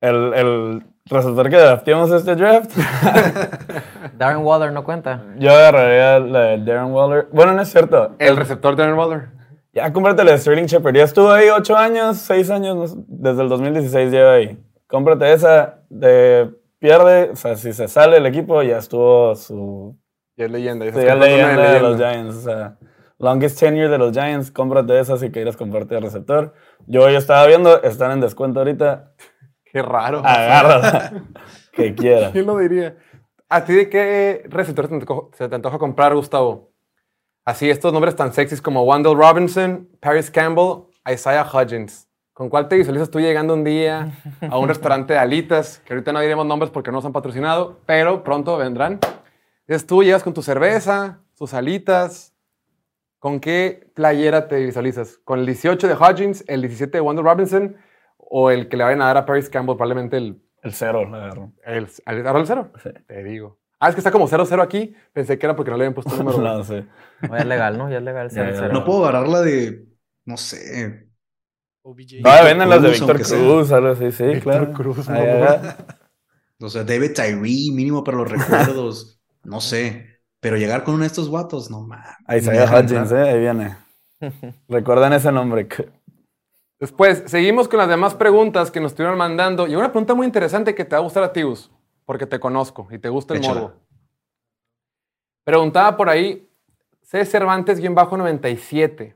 El, 0.00 0.32
el 0.34 0.82
receptor 1.06 1.50
que 1.50 1.56
drafteamos 1.56 2.10
este 2.10 2.34
draft, 2.36 2.70
Darren 4.18 4.44
Waller 4.44 4.72
no 4.72 4.84
cuenta. 4.84 5.24
yo 5.38 5.50
agarraría 5.50 6.18
la 6.20 6.40
de 6.40 6.58
Darren 6.64 6.92
Waller. 6.92 7.28
Bueno, 7.32 7.52
no 7.52 7.62
es 7.62 7.70
cierto. 7.70 8.14
El 8.18 8.36
receptor 8.36 8.76
de 8.76 8.82
Aaron 8.84 8.98
Waller. 8.98 9.28
Ya 9.72 9.92
cómprate 9.92 10.24
la 10.24 10.32
de 10.32 10.38
Sterling 10.38 10.64
Shepard. 10.66 10.96
Ya 10.96 11.04
estuvo 11.04 11.30
ahí 11.30 11.48
ocho 11.48 11.76
años, 11.76 12.16
seis 12.16 12.50
años, 12.50 12.76
no 12.76 12.86
sé, 12.88 12.96
desde 13.06 13.42
el 13.42 13.48
2016 13.48 14.10
lleva 14.10 14.32
ahí. 14.32 14.58
Cómprate 14.88 15.32
esa, 15.32 15.80
de, 15.88 16.50
pierde, 16.78 17.30
o 17.30 17.36
sea, 17.36 17.54
si 17.56 17.72
se 17.72 17.86
sale 17.86 18.16
el 18.16 18.26
equipo, 18.26 18.62
ya 18.62 18.78
estuvo 18.78 19.34
su 19.36 19.96
Y 20.36 20.42
es 20.42 20.50
leyenda. 20.50 20.86
Sí, 20.86 20.90
esas 20.90 21.04
es 21.04 21.18
leyenda 21.18 21.52
una 21.52 21.70
de 21.72 21.80
los 21.80 21.98
leyenda. 21.98 22.12
Giants. 22.12 22.36
O 22.36 22.40
sea, 22.40 22.76
longest 23.18 23.60
tenure 23.60 23.88
de 23.88 23.98
los 23.98 24.12
Giants. 24.12 24.50
Cómprate 24.50 24.98
esas 24.98 25.20
si 25.20 25.30
quieres 25.30 25.56
comprarte 25.56 25.94
de 25.94 26.00
receptor. 26.00 26.54
Yo 26.86 27.08
ya 27.08 27.18
estaba 27.18 27.46
viendo, 27.46 27.80
están 27.82 28.10
en 28.10 28.20
descuento 28.20 28.58
ahorita. 28.60 29.12
Qué 29.70 29.82
raro. 29.82 30.18
Agárrala. 30.24 31.12
que 31.72 31.94
quieras. 31.94 32.32
¿Quién 32.32 32.46
lo 32.46 32.58
diría? 32.58 32.96
¿A 33.48 33.64
ti 33.64 33.72
de 33.74 33.88
qué 33.88 34.44
receptor 34.48 34.86
se 34.86 34.90
te 34.90 34.94
antoja- 35.04 35.36
se 35.36 35.48
te 35.48 35.54
antoja 35.54 35.78
comprar, 35.78 36.14
Gustavo? 36.14 36.70
Así, 37.44 37.68
estos 37.70 37.92
nombres 37.92 38.14
tan 38.14 38.32
sexys 38.32 38.60
como 38.62 38.84
Wendell 38.84 39.16
Robinson, 39.16 39.88
Paris 40.00 40.30
Campbell, 40.30 40.84
Isaiah 41.10 41.44
Hudgens. 41.50 42.06
¿Con 42.32 42.48
cuál 42.48 42.68
te 42.68 42.76
visualizas 42.76 43.10
tú 43.10 43.18
llegando 43.20 43.54
un 43.54 43.64
día 43.64 44.12
a 44.48 44.56
un 44.58 44.68
restaurante 44.68 45.12
de 45.14 45.18
alitas? 45.18 45.80
Que 45.84 45.92
ahorita 45.94 46.12
no 46.12 46.20
diremos 46.20 46.46
nombres 46.46 46.70
porque 46.70 46.90
no 46.90 46.98
nos 46.98 47.04
han 47.04 47.12
patrocinado, 47.12 47.80
pero 47.86 48.22
pronto 48.24 48.56
vendrán. 48.56 48.98
Entonces 49.66 49.86
tú 49.86 50.02
llegas 50.02 50.22
con 50.22 50.32
tu 50.32 50.42
cerveza, 50.42 51.20
tus 51.36 51.52
alitas. 51.54 52.34
¿Con 53.18 53.40
qué 53.40 53.90
playera 53.94 54.48
te 54.48 54.56
visualizas? 54.64 55.18
¿Con 55.24 55.40
el 55.40 55.46
18 55.46 55.86
de 55.88 55.94
Hudgens, 55.94 56.44
el 56.46 56.62
17 56.62 56.96
de 56.98 57.00
Wendell 57.02 57.24
Robinson 57.26 57.76
o 58.32 58.50
el 58.50 58.68
que 58.68 58.76
le 58.76 58.84
vayan 58.84 59.02
a 59.02 59.06
dar 59.06 59.16
a 59.18 59.26
Paris 59.26 59.50
Campbell, 59.50 59.76
probablemente 59.76 60.16
el 60.16 60.40
El 60.62 60.72
cero, 60.72 61.08
la 61.08 61.16
agarro. 61.24 61.52
¿El, 61.64 61.88
¿Agarró 62.06 62.38
el 62.38 62.46
cero? 62.46 62.72
Sí. 62.82 62.90
Te 63.06 63.24
digo. 63.24 63.58
Ah, 63.80 63.88
es 63.88 63.94
que 63.94 64.00
está 64.00 64.10
como 64.12 64.28
0-0 64.28 64.62
aquí. 64.62 64.94
Pensé 65.12 65.38
que 65.38 65.46
era 65.46 65.56
porque 65.56 65.70
no 65.70 65.76
le 65.76 65.84
habían 65.84 65.94
puesto 65.94 66.14
número. 66.22 66.38
No 66.38 66.62
sé. 66.64 66.86
No, 67.22 67.28
ya 67.30 67.38
es 67.38 67.46
legal, 67.46 67.78
¿no? 67.78 67.90
Ya 67.90 67.96
es 67.98 68.02
legal. 68.02 68.28
Ya, 68.30 68.44
ya, 68.44 68.52
cero, 68.52 68.66
ya. 68.68 68.72
No 68.72 68.84
puedo 68.84 69.04
agarrar 69.04 69.28
la 69.28 69.40
de, 69.40 69.84
no 70.24 70.36
sé. 70.36 71.08
OBJ. 71.82 72.22
Todavía 72.22 72.44
venden 72.44 72.68
las 72.68 72.82
de 72.82 72.90
Víctor. 72.90 73.20
Cruz, 73.22 73.72
algo 73.72 73.88
así, 73.88 74.12
sí, 74.12 74.24
Víctor 74.24 74.42
claro. 74.42 74.72
Cruz, 74.72 75.08
ajá. 75.08 75.76
O 76.60 76.68
sea, 76.68 76.84
David 76.84 77.12
Tyree, 77.14 77.72
mínimo 77.72 78.04
para 78.04 78.18
los 78.18 78.30
recuerdos. 78.30 79.18
no 79.44 79.60
sé. 79.60 80.20
Pero 80.40 80.56
llegar 80.56 80.84
con 80.84 80.94
uno 80.94 81.02
de 81.02 81.08
estos 81.08 81.28
guatos, 81.28 81.70
no 81.70 81.80
mames. 81.80 82.06
Ahí 82.26 82.40
dejan 82.40 82.84
Hutchins. 82.84 83.12
¿eh? 83.12 83.30
Ahí 83.30 83.40
viene. 83.40 83.76
Recuerdan 84.68 85.14
ese 85.14 85.32
nombre. 85.32 85.68
Después, 86.80 87.24
seguimos 87.26 87.68
con 87.68 87.78
las 87.78 87.88
demás 87.88 88.14
preguntas 88.14 88.70
que 88.70 88.80
nos 88.80 88.92
estuvieron 88.92 89.18
mandando. 89.18 89.66
Y 89.66 89.76
una 89.76 89.92
pregunta 89.92 90.14
muy 90.14 90.26
interesante 90.26 90.74
que 90.74 90.86
te 90.86 90.96
va 90.96 91.00
a 91.00 91.02
gustar 91.02 91.22
a 91.22 91.30
ti, 91.30 91.42
Gus, 91.42 91.70
porque 92.06 92.24
te 92.24 92.40
conozco 92.40 92.88
y 92.90 92.98
te 92.98 93.10
gusta 93.10 93.34
el 93.34 93.42
morbo. 93.42 93.74
Preguntaba 95.44 95.94
por 95.98 96.08
ahí, 96.08 96.50
C. 97.02 97.26
Cervantes-97. 97.26 99.14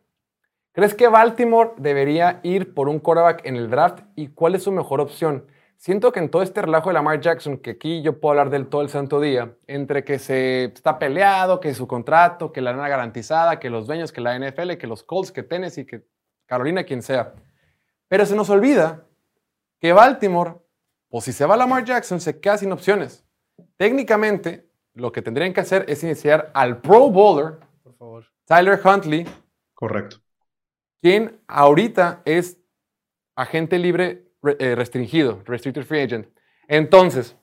¿Crees 0.73 0.95
que 0.95 1.09
Baltimore 1.09 1.71
debería 1.79 2.41
ir 2.43 2.75
por 2.75 2.89
un 2.91 2.99
quarterback 2.99 3.47
en 3.47 3.57
el 3.57 3.71
draft 3.71 4.01
y 4.15 4.29
cuál 4.29 4.57
es 4.57 4.65
su 4.65 4.73
mejor 4.73 5.01
opción? 5.01 5.47
Siento 5.79 6.13
que 6.13 6.21
en 6.21 6.31
todo 6.31 6.43
este 6.43 6.61
relajo 6.61 6.91
de 6.91 6.95
Lamar 6.95 7.21
Jackson, 7.21 7.57
que 7.57 7.71
aquí 7.71 8.03
yo 8.03 8.21
puedo 8.21 8.33
hablar 8.33 8.51
del 8.51 8.67
todo 8.67 8.83
el 8.83 8.91
santo 8.91 9.21
día, 9.21 9.57
entre 9.67 10.05
que 10.05 10.19
se 10.19 10.65
está 10.65 10.99
peleado, 10.99 11.61
que 11.61 11.73
su 11.73 11.87
contrato, 11.87 12.53
que 12.53 12.61
la 12.61 12.73
lana 12.73 12.89
garantizada, 12.89 13.59
que 13.59 13.71
los 13.71 13.87
dueños, 13.87 14.13
que 14.13 14.21
la 14.21 14.39
NFL, 14.39 14.77
que 14.77 14.87
los 14.87 15.03
Colts, 15.03 15.33
que 15.33 15.43
Tennessee, 15.43 15.87
que 15.87 16.05
Carolina, 16.47 16.85
quien 16.85 17.01
sea. 17.01 17.33
Pero 18.09 18.27
se 18.27 18.37
nos 18.37 18.51
olvida 18.51 19.07
que 19.81 19.93
Baltimore, 19.93 20.55
o 21.09 21.21
si 21.21 21.33
se 21.33 21.47
va 21.47 21.57
Lamar 21.57 21.85
Jackson, 21.85 22.21
se 22.21 22.41
queda 22.41 22.59
sin 22.59 22.73
opciones. 22.73 23.25
Técnicamente, 23.77 24.69
lo 24.95 25.13
que 25.13 25.23
tendrían 25.23 25.53
que 25.53 25.61
hacer 25.61 25.85
es 25.89 26.03
iniciar 26.05 26.51
al 26.55 26.81
Pro 26.81 27.11
Bowler, 27.11 27.59
Por 27.83 27.95
favor. 27.97 28.25
Tyler 28.47 28.81
Huntley, 28.85 29.27
Correcto. 29.75 30.17
quien 31.01 31.41
ahorita 31.49 32.23
es 32.25 32.59
agente 33.37 33.79
libre 33.79 34.29
re- 34.43 34.57
eh, 34.61 34.75
restringido, 34.75 35.41
restricted 35.45 35.85
free 35.85 36.03
agent. 36.03 36.29
Entonces, 36.69 37.37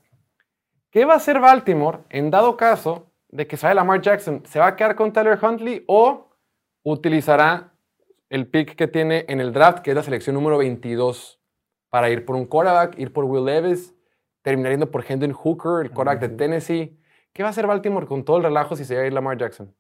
¿qué 0.92 1.06
va 1.06 1.14
a 1.14 1.18
hacer 1.18 1.40
Baltimore 1.40 2.00
en 2.10 2.32
dado 2.32 2.56
caso 2.58 3.12
de 3.30 3.48
que 3.48 3.58
sale 3.58 3.76
Lamar 3.76 4.02
Jackson? 4.02 4.44
¿Se 4.46 4.60
va 4.60 4.68
a 4.68 4.76
quedar 4.76 4.96
con 4.96 5.12
Tyler 5.12 5.38
Huntley 5.44 5.84
o 5.88 6.30
utilizará 6.84 7.71
el 8.32 8.48
pick 8.48 8.76
que 8.76 8.88
tiene 8.88 9.26
en 9.28 9.42
el 9.42 9.52
draft, 9.52 9.80
que 9.80 9.92
es 9.92 9.96
la 9.96 10.04
selección 10.04 10.36
número 10.36 10.58
22, 10.58 11.42
para 11.90 12.10
ir 12.10 12.24
por 12.24 12.38
un 12.38 12.46
quarterback, 12.46 12.98
ir 12.98 13.12
por 13.12 13.26
Will 13.26 13.44
Levis, 13.44 13.94
terminar 14.42 14.72
yendo 14.72 14.90
por 14.90 15.04
Hendon 15.06 15.34
Hooker, 15.34 15.86
el 15.86 15.92
quarterback 15.92 16.22
de 16.22 16.30
Tennessee? 16.30 16.98
¿Qué 17.34 17.44
va 17.44 17.50
a 17.50 17.52
hacer 17.52 17.68
Baltimore 17.68 18.08
con 18.08 18.24
todo 18.24 18.38
el 18.38 18.44
relajo 18.44 18.78
si 18.78 18.86
se 18.86 18.94
llega 18.94 19.04
a 19.04 19.08
ir 19.08 19.14
Lamar 19.14 19.38
Jackson? 19.38 19.76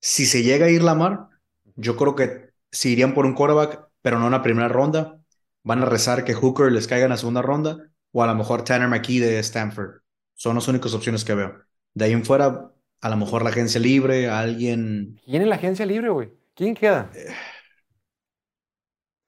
Si 0.00 0.26
se 0.26 0.42
llega 0.42 0.66
a 0.66 0.70
ir 0.70 0.82
Lamar, 0.82 1.30
yo 1.76 1.96
creo 1.96 2.14
que 2.14 2.50
se 2.70 2.90
irían 2.90 3.14
por 3.14 3.24
un 3.24 3.32
quarterback, 3.32 3.88
pero 4.02 4.18
no 4.18 4.26
en 4.26 4.32
la 4.32 4.42
primera 4.42 4.68
ronda. 4.68 5.18
Van 5.62 5.82
a 5.82 5.86
rezar 5.86 6.24
que 6.24 6.34
Hooker 6.34 6.70
les 6.70 6.86
caiga 6.86 7.06
en 7.06 7.10
la 7.10 7.16
segunda 7.16 7.40
ronda 7.40 7.90
o 8.12 8.22
a 8.22 8.26
lo 8.26 8.34
mejor 8.34 8.64
Tanner 8.64 8.88
McKee 8.88 9.20
de 9.20 9.38
Stanford. 9.38 10.02
Son 10.34 10.54
las 10.54 10.68
únicas 10.68 10.92
opciones 10.92 11.24
que 11.24 11.34
veo. 11.34 11.54
De 11.94 12.04
ahí 12.04 12.12
en 12.12 12.24
fuera, 12.24 12.70
a 13.00 13.08
lo 13.08 13.16
mejor 13.16 13.42
la 13.42 13.48
agencia 13.48 13.80
libre, 13.80 14.28
alguien. 14.28 15.18
¿Quién 15.24 15.40
en 15.40 15.48
la 15.48 15.56
agencia 15.56 15.86
libre, 15.86 16.10
güey? 16.10 16.30
¿Quién 16.56 16.74
queda? 16.74 17.10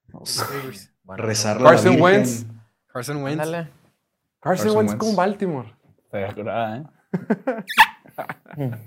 no 0.09 0.25
sé, 0.25 0.43
Bueno, 1.03 1.23
rezarle 1.23 1.61
a 1.61 1.65
la 1.65 1.71
Carson. 1.77 2.01
Wentz. 2.01 2.47
Carson 2.87 3.23
Wentz. 3.23 3.39
Carson, 3.39 3.69
Carson 4.41 4.77
Wentz 4.77 4.95
con 4.97 5.15
Baltimore. 5.15 5.77
Está 6.11 6.35
curada, 6.35 6.79
¿eh? 6.79 6.85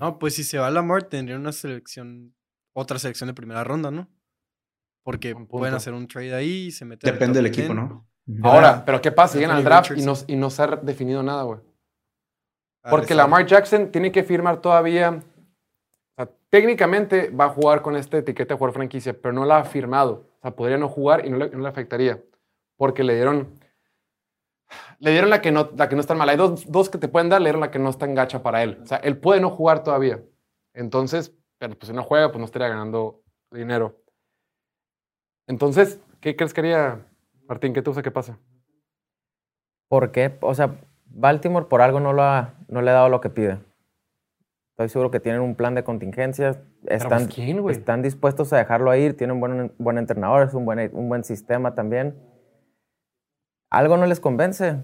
No, 0.00 0.18
pues 0.18 0.34
si 0.34 0.44
se 0.44 0.58
va 0.58 0.70
Lamar, 0.70 1.04
tendría 1.04 1.36
una 1.36 1.52
selección, 1.52 2.34
otra 2.74 2.98
selección 2.98 3.28
de 3.28 3.34
primera 3.34 3.64
ronda, 3.64 3.90
¿no? 3.90 4.08
Porque 5.04 5.34
pueden 5.34 5.74
hacer 5.74 5.94
un 5.94 6.06
trade 6.06 6.34
ahí 6.34 6.66
y 6.66 6.70
se 6.72 6.84
meten. 6.84 7.10
Depende 7.10 7.38
del 7.38 7.46
equipo, 7.46 7.72
10. 7.72 7.76
¿no? 7.76 8.06
Ahora, 8.42 8.84
¿pero 8.84 9.00
qué 9.00 9.10
pasa? 9.12 9.38
Llegan 9.38 9.56
al 9.56 9.64
draft 9.64 9.92
y 9.96 10.02
no, 10.02 10.14
y 10.26 10.36
no 10.36 10.50
se 10.50 10.62
ha 10.62 10.66
definido 10.66 11.22
nada, 11.22 11.44
güey. 11.44 11.60
A 12.82 12.90
Porque. 12.90 13.14
Lamar 13.14 13.46
Jackson 13.46 13.90
tiene 13.90 14.12
que 14.12 14.24
firmar 14.24 14.60
todavía. 14.60 15.22
Técnicamente 16.50 17.30
va 17.30 17.46
a 17.46 17.50
jugar 17.50 17.82
con 17.82 17.96
esta 17.96 18.18
etiqueta 18.18 18.54
de 18.54 18.58
jugador 18.58 18.74
franquicia, 18.74 19.14
pero 19.20 19.32
no 19.32 19.44
la 19.44 19.58
ha 19.58 19.64
firmado. 19.64 20.26
O 20.38 20.42
sea, 20.42 20.56
podría 20.56 20.78
no 20.78 20.88
jugar 20.88 21.26
y 21.26 21.30
no 21.30 21.38
le, 21.38 21.68
afectaría. 21.68 22.22
Porque 22.76 23.04
le 23.04 23.14
dieron. 23.14 23.58
Le 24.98 25.10
dieron 25.10 25.30
la 25.30 25.40
que 25.40 25.52
no, 25.52 25.70
la 25.76 25.88
que 25.88 25.94
no 25.94 26.00
es 26.00 26.06
tan 26.06 26.18
mala. 26.18 26.32
Hay 26.32 26.38
dos, 26.38 26.70
dos 26.70 26.88
que 26.88 26.98
te 26.98 27.08
pueden 27.08 27.28
dar, 27.28 27.40
le 27.40 27.48
dieron 27.48 27.60
la 27.60 27.70
que 27.70 27.78
no 27.78 27.90
es 27.90 27.98
tan 27.98 28.14
gacha 28.14 28.42
para 28.42 28.62
él. 28.62 28.78
O 28.82 28.86
sea, 28.86 28.98
él 28.98 29.18
puede 29.18 29.40
no 29.40 29.50
jugar 29.50 29.82
todavía. 29.82 30.22
Entonces, 30.74 31.34
pero 31.58 31.76
pues 31.76 31.88
si 31.88 31.94
no 31.94 32.02
juega, 32.02 32.28
pues 32.28 32.38
no 32.38 32.44
estaría 32.44 32.68
ganando 32.68 33.22
dinero. 33.50 33.96
Entonces, 35.46 36.00
¿qué 36.20 36.34
crees 36.36 36.54
que 36.54 36.60
haría, 36.60 37.06
Martín? 37.46 37.72
¿Qué 37.72 37.82
tú 37.82 37.92
sabes 37.92 38.04
qué 38.04 38.10
pasa? 38.10 38.38
¿Por 39.88 40.10
qué? 40.12 40.38
O 40.40 40.54
sea, 40.54 40.74
Baltimore 41.04 41.66
por 41.66 41.82
algo 41.82 42.00
no, 42.00 42.12
lo 42.12 42.22
ha, 42.22 42.54
no 42.68 42.80
le 42.82 42.90
ha 42.90 42.94
dado 42.94 43.08
lo 43.08 43.20
que 43.20 43.28
pide. 43.28 43.58
Estoy 44.82 44.94
seguro 44.94 45.10
que 45.12 45.20
tienen 45.20 45.42
un 45.42 45.54
plan 45.54 45.74
de 45.76 45.84
contingencia. 45.84 46.60
Están, 46.86 47.26
pues, 47.26 47.34
¿quién, 47.34 47.60
güey? 47.60 47.76
están 47.76 48.02
dispuestos 48.02 48.52
a 48.52 48.56
dejarlo 48.56 48.94
ir. 48.96 49.16
Tienen 49.16 49.34
un 49.34 49.40
buen, 49.40 49.72
buen 49.78 49.96
entrenador, 49.96 50.48
es 50.48 50.54
un 50.54 50.64
buen, 50.64 50.90
un 50.92 51.08
buen 51.08 51.22
sistema 51.22 51.74
también. 51.76 52.16
Algo 53.70 53.96
no 53.96 54.06
les 54.06 54.18
convence. 54.18 54.82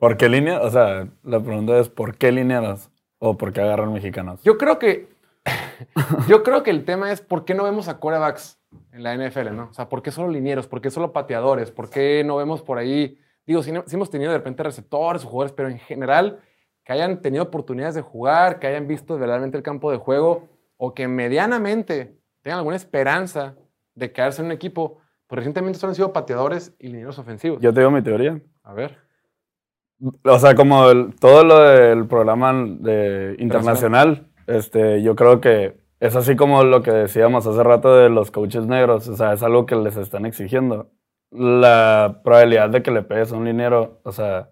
¿Por 0.00 0.16
qué 0.16 0.30
línea? 0.30 0.62
O 0.62 0.70
sea, 0.70 1.08
la 1.22 1.40
pregunta 1.40 1.78
es 1.78 1.90
¿por 1.90 2.16
qué 2.16 2.32
lineados? 2.32 2.90
¿O 3.18 3.36
por 3.36 3.52
qué 3.52 3.60
agarran 3.60 3.92
mexicanos? 3.92 4.42
Yo 4.42 4.56
creo 4.56 4.78
que. 4.78 5.10
yo 6.28 6.42
creo 6.42 6.62
que 6.62 6.70
el 6.70 6.86
tema 6.86 7.12
es 7.12 7.20
por 7.20 7.44
qué 7.44 7.54
no 7.54 7.64
vemos 7.64 7.86
a 7.88 8.00
corebacks 8.00 8.58
en 8.92 9.02
la 9.02 9.14
NFL, 9.14 9.54
¿no? 9.54 9.68
O 9.70 9.74
sea, 9.74 9.90
¿por 9.90 10.02
qué 10.02 10.10
solo 10.10 10.30
linieros? 10.30 10.66
¿Por 10.66 10.80
qué 10.80 10.90
solo 10.90 11.12
pateadores? 11.12 11.70
¿Por 11.70 11.90
qué 11.90 12.24
no 12.24 12.36
vemos 12.36 12.62
por 12.62 12.78
ahí? 12.78 13.18
Digo, 13.46 13.62
sí, 13.62 13.72
sí 13.84 13.96
hemos 13.96 14.08
tenido 14.08 14.32
de 14.32 14.38
repente 14.38 14.62
receptores 14.62 15.22
o 15.24 15.28
jugadores, 15.28 15.52
pero 15.52 15.68
en 15.68 15.78
general 15.78 16.40
que 16.82 16.94
hayan 16.94 17.20
tenido 17.20 17.44
oportunidades 17.44 17.94
de 17.94 18.00
jugar, 18.00 18.58
que 18.58 18.68
hayan 18.68 18.88
visto 18.88 19.18
verdaderamente 19.18 19.58
el 19.58 19.62
campo 19.62 19.90
de 19.90 19.98
juego 19.98 20.48
o 20.78 20.94
que 20.94 21.08
medianamente 21.08 22.16
tengan 22.40 22.60
alguna 22.60 22.76
esperanza 22.76 23.54
de 23.94 24.12
quedarse 24.12 24.40
en 24.40 24.46
un 24.46 24.52
equipo. 24.52 24.96
Pues 25.26 25.36
recientemente 25.36 25.78
solo 25.78 25.90
han 25.90 25.94
sido 25.94 26.12
pateadores 26.14 26.74
y 26.78 26.88
linieros 26.88 27.18
ofensivos. 27.18 27.60
Yo 27.60 27.74
te 27.74 27.80
digo 27.80 27.90
mi 27.90 28.02
teoría. 28.02 28.40
A 28.62 28.72
ver. 28.72 29.09
O 30.24 30.38
sea, 30.38 30.54
como 30.54 30.88
el- 30.90 31.14
todo 31.16 31.44
lo 31.44 31.58
del 31.60 32.06
programa 32.06 32.52
de 32.54 33.36
internacional, 33.38 34.26
este, 34.46 35.02
yo 35.02 35.14
creo 35.14 35.40
que 35.40 35.78
es 36.00 36.16
así 36.16 36.36
como 36.36 36.64
lo 36.64 36.82
que 36.82 36.90
decíamos 36.90 37.46
hace 37.46 37.62
rato 37.62 37.94
de 37.96 38.08
los 38.08 38.30
coaches 38.30 38.66
negros. 38.66 39.08
O 39.08 39.16
sea, 39.16 39.32
es 39.34 39.42
algo 39.42 39.66
que 39.66 39.76
les 39.76 39.96
están 39.96 40.24
exigiendo. 40.26 40.90
La 41.30 42.20
probabilidad 42.24 42.70
de 42.70 42.82
que 42.82 42.90
le 42.90 43.02
pegues 43.02 43.32
a 43.32 43.36
un 43.36 43.44
liniero, 43.44 44.00
o 44.02 44.12
sea, 44.12 44.50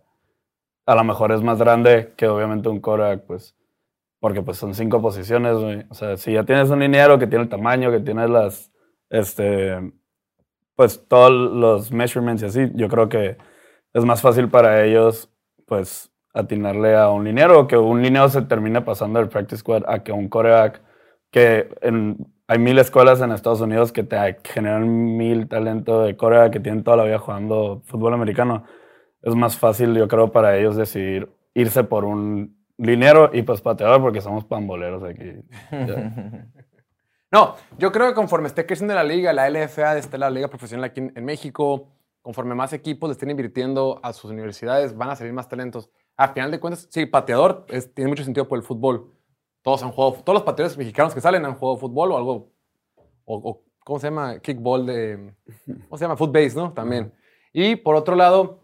a 0.87 0.95
lo 0.95 1.05
mejor 1.05 1.33
es 1.33 1.43
más 1.43 1.59
grande 1.59 2.13
que 2.17 2.29
obviamente 2.29 2.69
un 2.69 2.81
Korak, 2.81 3.25
pues, 3.27 3.57
porque 4.21 4.43
pues 4.43 4.59
son 4.59 4.75
cinco 4.75 5.01
posiciones, 5.01 5.57
güey. 5.57 5.85
O 5.91 5.95
sea, 5.95 6.17
si 6.19 6.33
ya 6.35 6.45
tienes 6.45 6.71
un 6.71 6.81
liniero 6.81 7.19
que 7.19 7.27
tiene 7.27 7.45
el 7.45 7.51
tamaño, 7.51 7.91
que 7.91 8.01
tiene 8.01 8.29
las, 8.29 8.71
este, 9.11 9.93
pues 10.77 11.07
todos 11.09 11.33
los 11.33 11.91
measurements 11.93 12.43
y 12.43 12.47
así, 12.47 12.71
yo 12.75 12.89
creo 12.89 13.09
que 13.09 13.39
es 13.95 14.05
más 14.05 14.21
fácil 14.23 14.49
para 14.49 14.85
ellos, 14.85 15.31
pues, 15.69 16.11
atinarle 16.35 16.97
a 16.97 17.11
un 17.11 17.25
liniero, 17.25 17.67
que 17.67 17.77
un 17.77 18.03
liniero 18.03 18.29
se 18.29 18.43
termine 18.43 18.81
pasando 18.83 19.19
del 19.19 19.29
practice 19.29 19.59
squad 19.59 19.83
a 19.87 20.03
que 20.03 20.13
un 20.13 20.29
coreback, 20.29 20.81
que 21.31 21.69
hay 22.47 22.59
mil 22.59 22.79
escuelas 22.79 23.21
en 23.21 23.33
Estados 23.33 23.61
Unidos 23.61 23.93
que 23.93 24.03
te 24.03 24.39
generan 24.45 25.17
mil 25.17 25.49
talento 25.49 26.03
de 26.03 26.17
coreback 26.17 26.53
que 26.53 26.61
tienen 26.61 26.83
toda 26.83 26.97
la 26.97 27.05
vida 27.05 27.19
jugando 27.19 27.83
fútbol 27.85 28.15
americano. 28.15 28.65
Es 29.23 29.35
más 29.35 29.59
fácil, 29.59 29.95
yo 29.95 30.09
creo, 30.09 30.33
para 30.33 30.57
ellos 30.57 30.77
decidir 30.77 31.29
irse 31.55 31.85
por 31.85 32.05
un 32.05 32.57
liniero 32.79 33.31
y 33.33 33.43
pues 33.43 33.61
pateador 33.61 34.01
porque 34.01 34.21
somos 34.21 34.45
pamboleros 34.45 35.03
aquí. 35.05 35.33
No, 37.31 37.57
yo 37.77 37.93
creo 37.93 38.09
que 38.09 38.15
conforme 38.15 38.49
esté 38.49 38.65
creciendo 38.65 38.95
la 38.95 39.05
liga, 39.05 39.35
la 39.35 39.51
LFA, 39.51 39.99
esté 39.99 40.17
la 40.17 40.31
liga 40.31 40.49
profesional 40.49 40.85
aquí 40.85 41.01
en 41.15 41.25
México, 41.27 41.87
conforme 42.29 42.55
más 42.55 42.75
equipos 42.75 43.09
le 43.09 43.13
estén 43.13 43.31
invirtiendo 43.31 44.01
a 44.03 44.13
sus 44.13 44.31
universidades, 44.31 44.95
van 44.95 45.09
a 45.09 45.17
salir 45.17 45.33
más 45.33 45.49
talentos. 45.49 45.89
A 46.15 46.29
final 46.35 46.51
de 46.51 46.61
cuentas, 46.61 46.87
sí, 46.91 47.07
pateador 47.07 47.65
es- 47.71 47.95
tiene 47.95 48.11
mucho 48.11 48.23
sentido 48.23 48.47
por 48.47 48.59
el 48.59 48.65
fútbol. 48.65 49.15
Todos 49.63 49.83
han 49.83 49.93
jugado, 49.93 50.23
todos 50.23 50.35
los 50.35 50.43
pateadores 50.43 50.77
mexicanos 50.77 51.15
que 51.15 51.23
salen 51.23 51.47
han 51.47 51.55
jugado 51.55 51.79
fútbol 51.79 52.13
o 52.13 52.19
algo, 52.19 52.53
o, 53.25 53.35
o, 53.51 53.63
¿cómo 53.83 53.99
se 53.99 54.09
llama? 54.09 54.41
Kickball 54.41 54.85
de, 54.85 55.35
¿cómo 55.89 55.97
se 55.97 56.05
llama? 56.05 56.19
Footbase, 56.19 56.55
¿no? 56.55 56.71
También. 56.75 57.15
Y 57.51 57.77
por 57.77 57.95
otro 57.95 58.15
lado, 58.15 58.61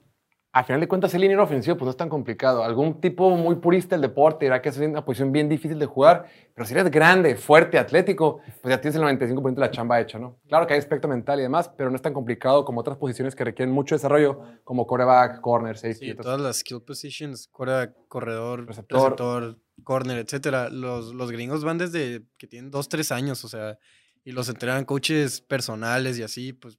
a 0.56 0.62
final 0.62 0.80
de 0.80 0.86
cuentas, 0.86 1.12
el 1.14 1.20
liniero 1.22 1.42
ofensivo 1.42 1.76
pues 1.76 1.84
no 1.86 1.90
es 1.90 1.96
tan 1.96 2.08
complicado. 2.08 2.62
Algún 2.62 3.00
tipo 3.00 3.28
muy 3.30 3.56
purista 3.56 3.96
del 3.96 4.02
deporte 4.02 4.44
dirá 4.44 4.62
que 4.62 4.68
es 4.68 4.78
una 4.78 5.04
posición 5.04 5.32
bien 5.32 5.48
difícil 5.48 5.78
de 5.80 5.86
jugar, 5.86 6.26
pero 6.54 6.64
si 6.64 6.74
eres 6.74 6.90
grande, 6.92 7.34
fuerte, 7.34 7.76
atlético, 7.76 8.38
pues 8.62 8.72
ya 8.72 8.80
tienes 8.80 8.94
el 8.94 9.02
95% 9.02 9.54
de 9.54 9.60
la 9.60 9.70
chamba 9.72 10.00
hecha, 10.00 10.18
¿no? 10.18 10.38
Claro 10.46 10.66
que 10.68 10.74
hay 10.74 10.78
aspecto 10.78 11.08
mental 11.08 11.40
y 11.40 11.42
demás, 11.42 11.68
pero 11.76 11.90
no 11.90 11.96
es 11.96 12.02
tan 12.02 12.14
complicado 12.14 12.64
como 12.64 12.80
otras 12.80 12.96
posiciones 12.98 13.34
que 13.34 13.42
requieren 13.42 13.74
mucho 13.74 13.96
desarrollo, 13.96 14.40
como 14.62 14.86
coreback, 14.86 15.40
corner, 15.40 15.76
safety. 15.76 16.10
Sí, 16.10 16.14
todas 16.14 16.40
las 16.40 16.58
skill 16.58 16.82
positions, 16.82 17.48
cora- 17.48 17.92
corredor, 18.06 18.64
Receptor. 18.66 19.00
receptor, 19.02 19.58
corner, 19.82 20.18
etcétera. 20.18 20.70
Los, 20.70 21.12
los 21.14 21.32
gringos 21.32 21.64
van 21.64 21.78
desde 21.78 22.22
que 22.38 22.46
tienen 22.46 22.70
dos, 22.70 22.88
tres 22.88 23.10
años, 23.10 23.44
o 23.44 23.48
sea, 23.48 23.76
y 24.22 24.30
los 24.30 24.48
entrenan 24.48 24.84
coaches 24.84 25.40
personales 25.40 26.16
y 26.18 26.22
así, 26.22 26.52
pues 26.52 26.78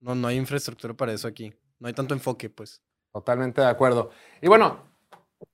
no, 0.00 0.14
no 0.14 0.28
hay 0.28 0.36
infraestructura 0.36 0.92
para 0.94 1.12
eso 1.14 1.26
aquí. 1.26 1.54
No 1.82 1.88
hay 1.88 1.94
tanto 1.94 2.14
enfoque, 2.14 2.48
pues. 2.48 2.80
Totalmente 3.12 3.60
de 3.60 3.66
acuerdo. 3.66 4.10
Y 4.40 4.46
bueno, 4.48 4.78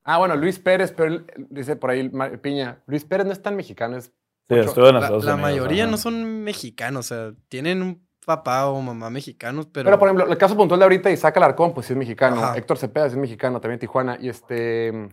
ah, 0.05 0.19
bueno, 0.19 0.37
Luis 0.37 0.59
Pérez, 0.59 0.93
pero 0.97 1.09
él- 1.09 1.27
dice 1.51 1.75
por 1.77 1.91
ahí 1.91 2.09
Piña, 2.43 2.83
Luis 2.87 3.05
Pérez 3.05 3.27
no 3.27 3.33
es 3.33 3.41
tan 3.43 3.57
mexicano, 3.57 3.97
es 3.97 4.13
Sí, 4.51 4.55
en 4.55 4.61
La, 4.65 4.65
Estados 4.67 4.93
la 5.25 5.35
Unidos, 5.35 5.41
mayoría 5.41 5.83
ajá. 5.85 5.91
no 5.91 5.97
son 5.99 6.43
mexicanos, 6.43 7.11
o 7.11 7.15
sea, 7.15 7.35
tienen 7.49 7.83
un 7.83 8.07
papá 8.25 8.67
o 8.67 8.81
mamá 8.81 9.11
mexicanos, 9.11 9.67
pero... 9.73 9.87
Pero, 9.87 9.99
por 9.99 10.09
ejemplo, 10.09 10.27
el 10.31 10.39
caso 10.39 10.57
puntual 10.57 10.81
de 10.81 10.85
ahorita, 10.85 11.11
Isaac 11.11 11.37
Alarcón, 11.39 11.75
pues 11.75 11.87
sí 11.87 11.93
es 11.95 11.99
mexicano. 11.99 12.43
Ajá. 12.43 12.57
Héctor 12.57 12.79
Cepeda 12.79 13.09
sí 13.09 13.15
es 13.15 13.19
mexicano, 13.19 13.61
también 13.61 13.79
Tijuana. 13.79 14.17
Y 14.21 14.29
este. 14.29 15.09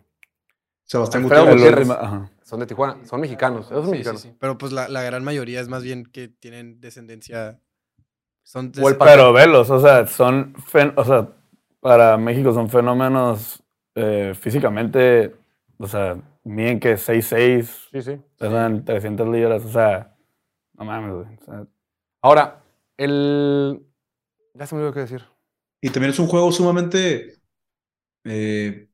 Sebastián 0.83 1.23
Gutiérrez. 1.23 1.89
Ajá. 1.89 2.29
Son 2.43 2.59
de 2.59 2.65
Tijuana, 2.65 3.03
son 3.05 3.19
mexicanos. 3.21 3.65
Esos 3.67 3.85
son 3.85 3.85
Sí, 3.85 3.87
sí, 3.87 3.91
mexicanos. 3.97 4.21
sí. 4.21 4.35
Pero 4.39 4.57
pues 4.57 4.71
la, 4.71 4.87
la 4.87 5.01
gran 5.03 5.23
mayoría 5.23 5.59
es 5.61 5.67
más 5.67 5.83
bien 5.83 6.05
que 6.05 6.27
tienen 6.27 6.79
descendencia... 6.79 7.59
Son 8.45 8.71
O 8.77 8.89
el 8.89 8.95
descend- 8.95 8.97
pa- 8.97 9.05
Pero 9.05 9.33
velos, 9.33 9.69
o 9.69 9.79
sea, 9.79 10.05
son, 10.07 10.53
fen- 10.55 10.93
o 10.97 11.03
sea, 11.03 11.29
para 11.79 12.17
México 12.17 12.53
son 12.53 12.69
fenómenos 12.69 13.63
eh, 13.95 14.33
físicamente, 14.39 15.35
o 15.77 15.87
sea, 15.87 16.17
miden 16.43 16.79
que 16.79 16.97
6'6", 16.97 17.89
Sí, 17.91 18.01
sí. 18.01 18.21
pesan 18.37 18.85
300 18.85 19.27
libras, 19.29 19.65
o 19.65 19.71
sea, 19.71 20.15
no 20.73 20.85
mames, 20.85 21.13
güey. 21.13 21.37
o 21.41 21.45
sea, 21.45 21.67
Ahora, 22.21 22.63
el. 22.97 23.85
Ya 24.55 24.67
se 24.67 24.75
me 24.75 24.81
olvidó 24.81 24.93
qué 24.93 25.01
decir. 25.01 25.23
Y 25.81 25.89
también 25.91 26.11
es 26.11 26.19
un 26.19 26.27
juego 26.27 26.51
sumamente 26.51 27.35
eh, 28.25 28.89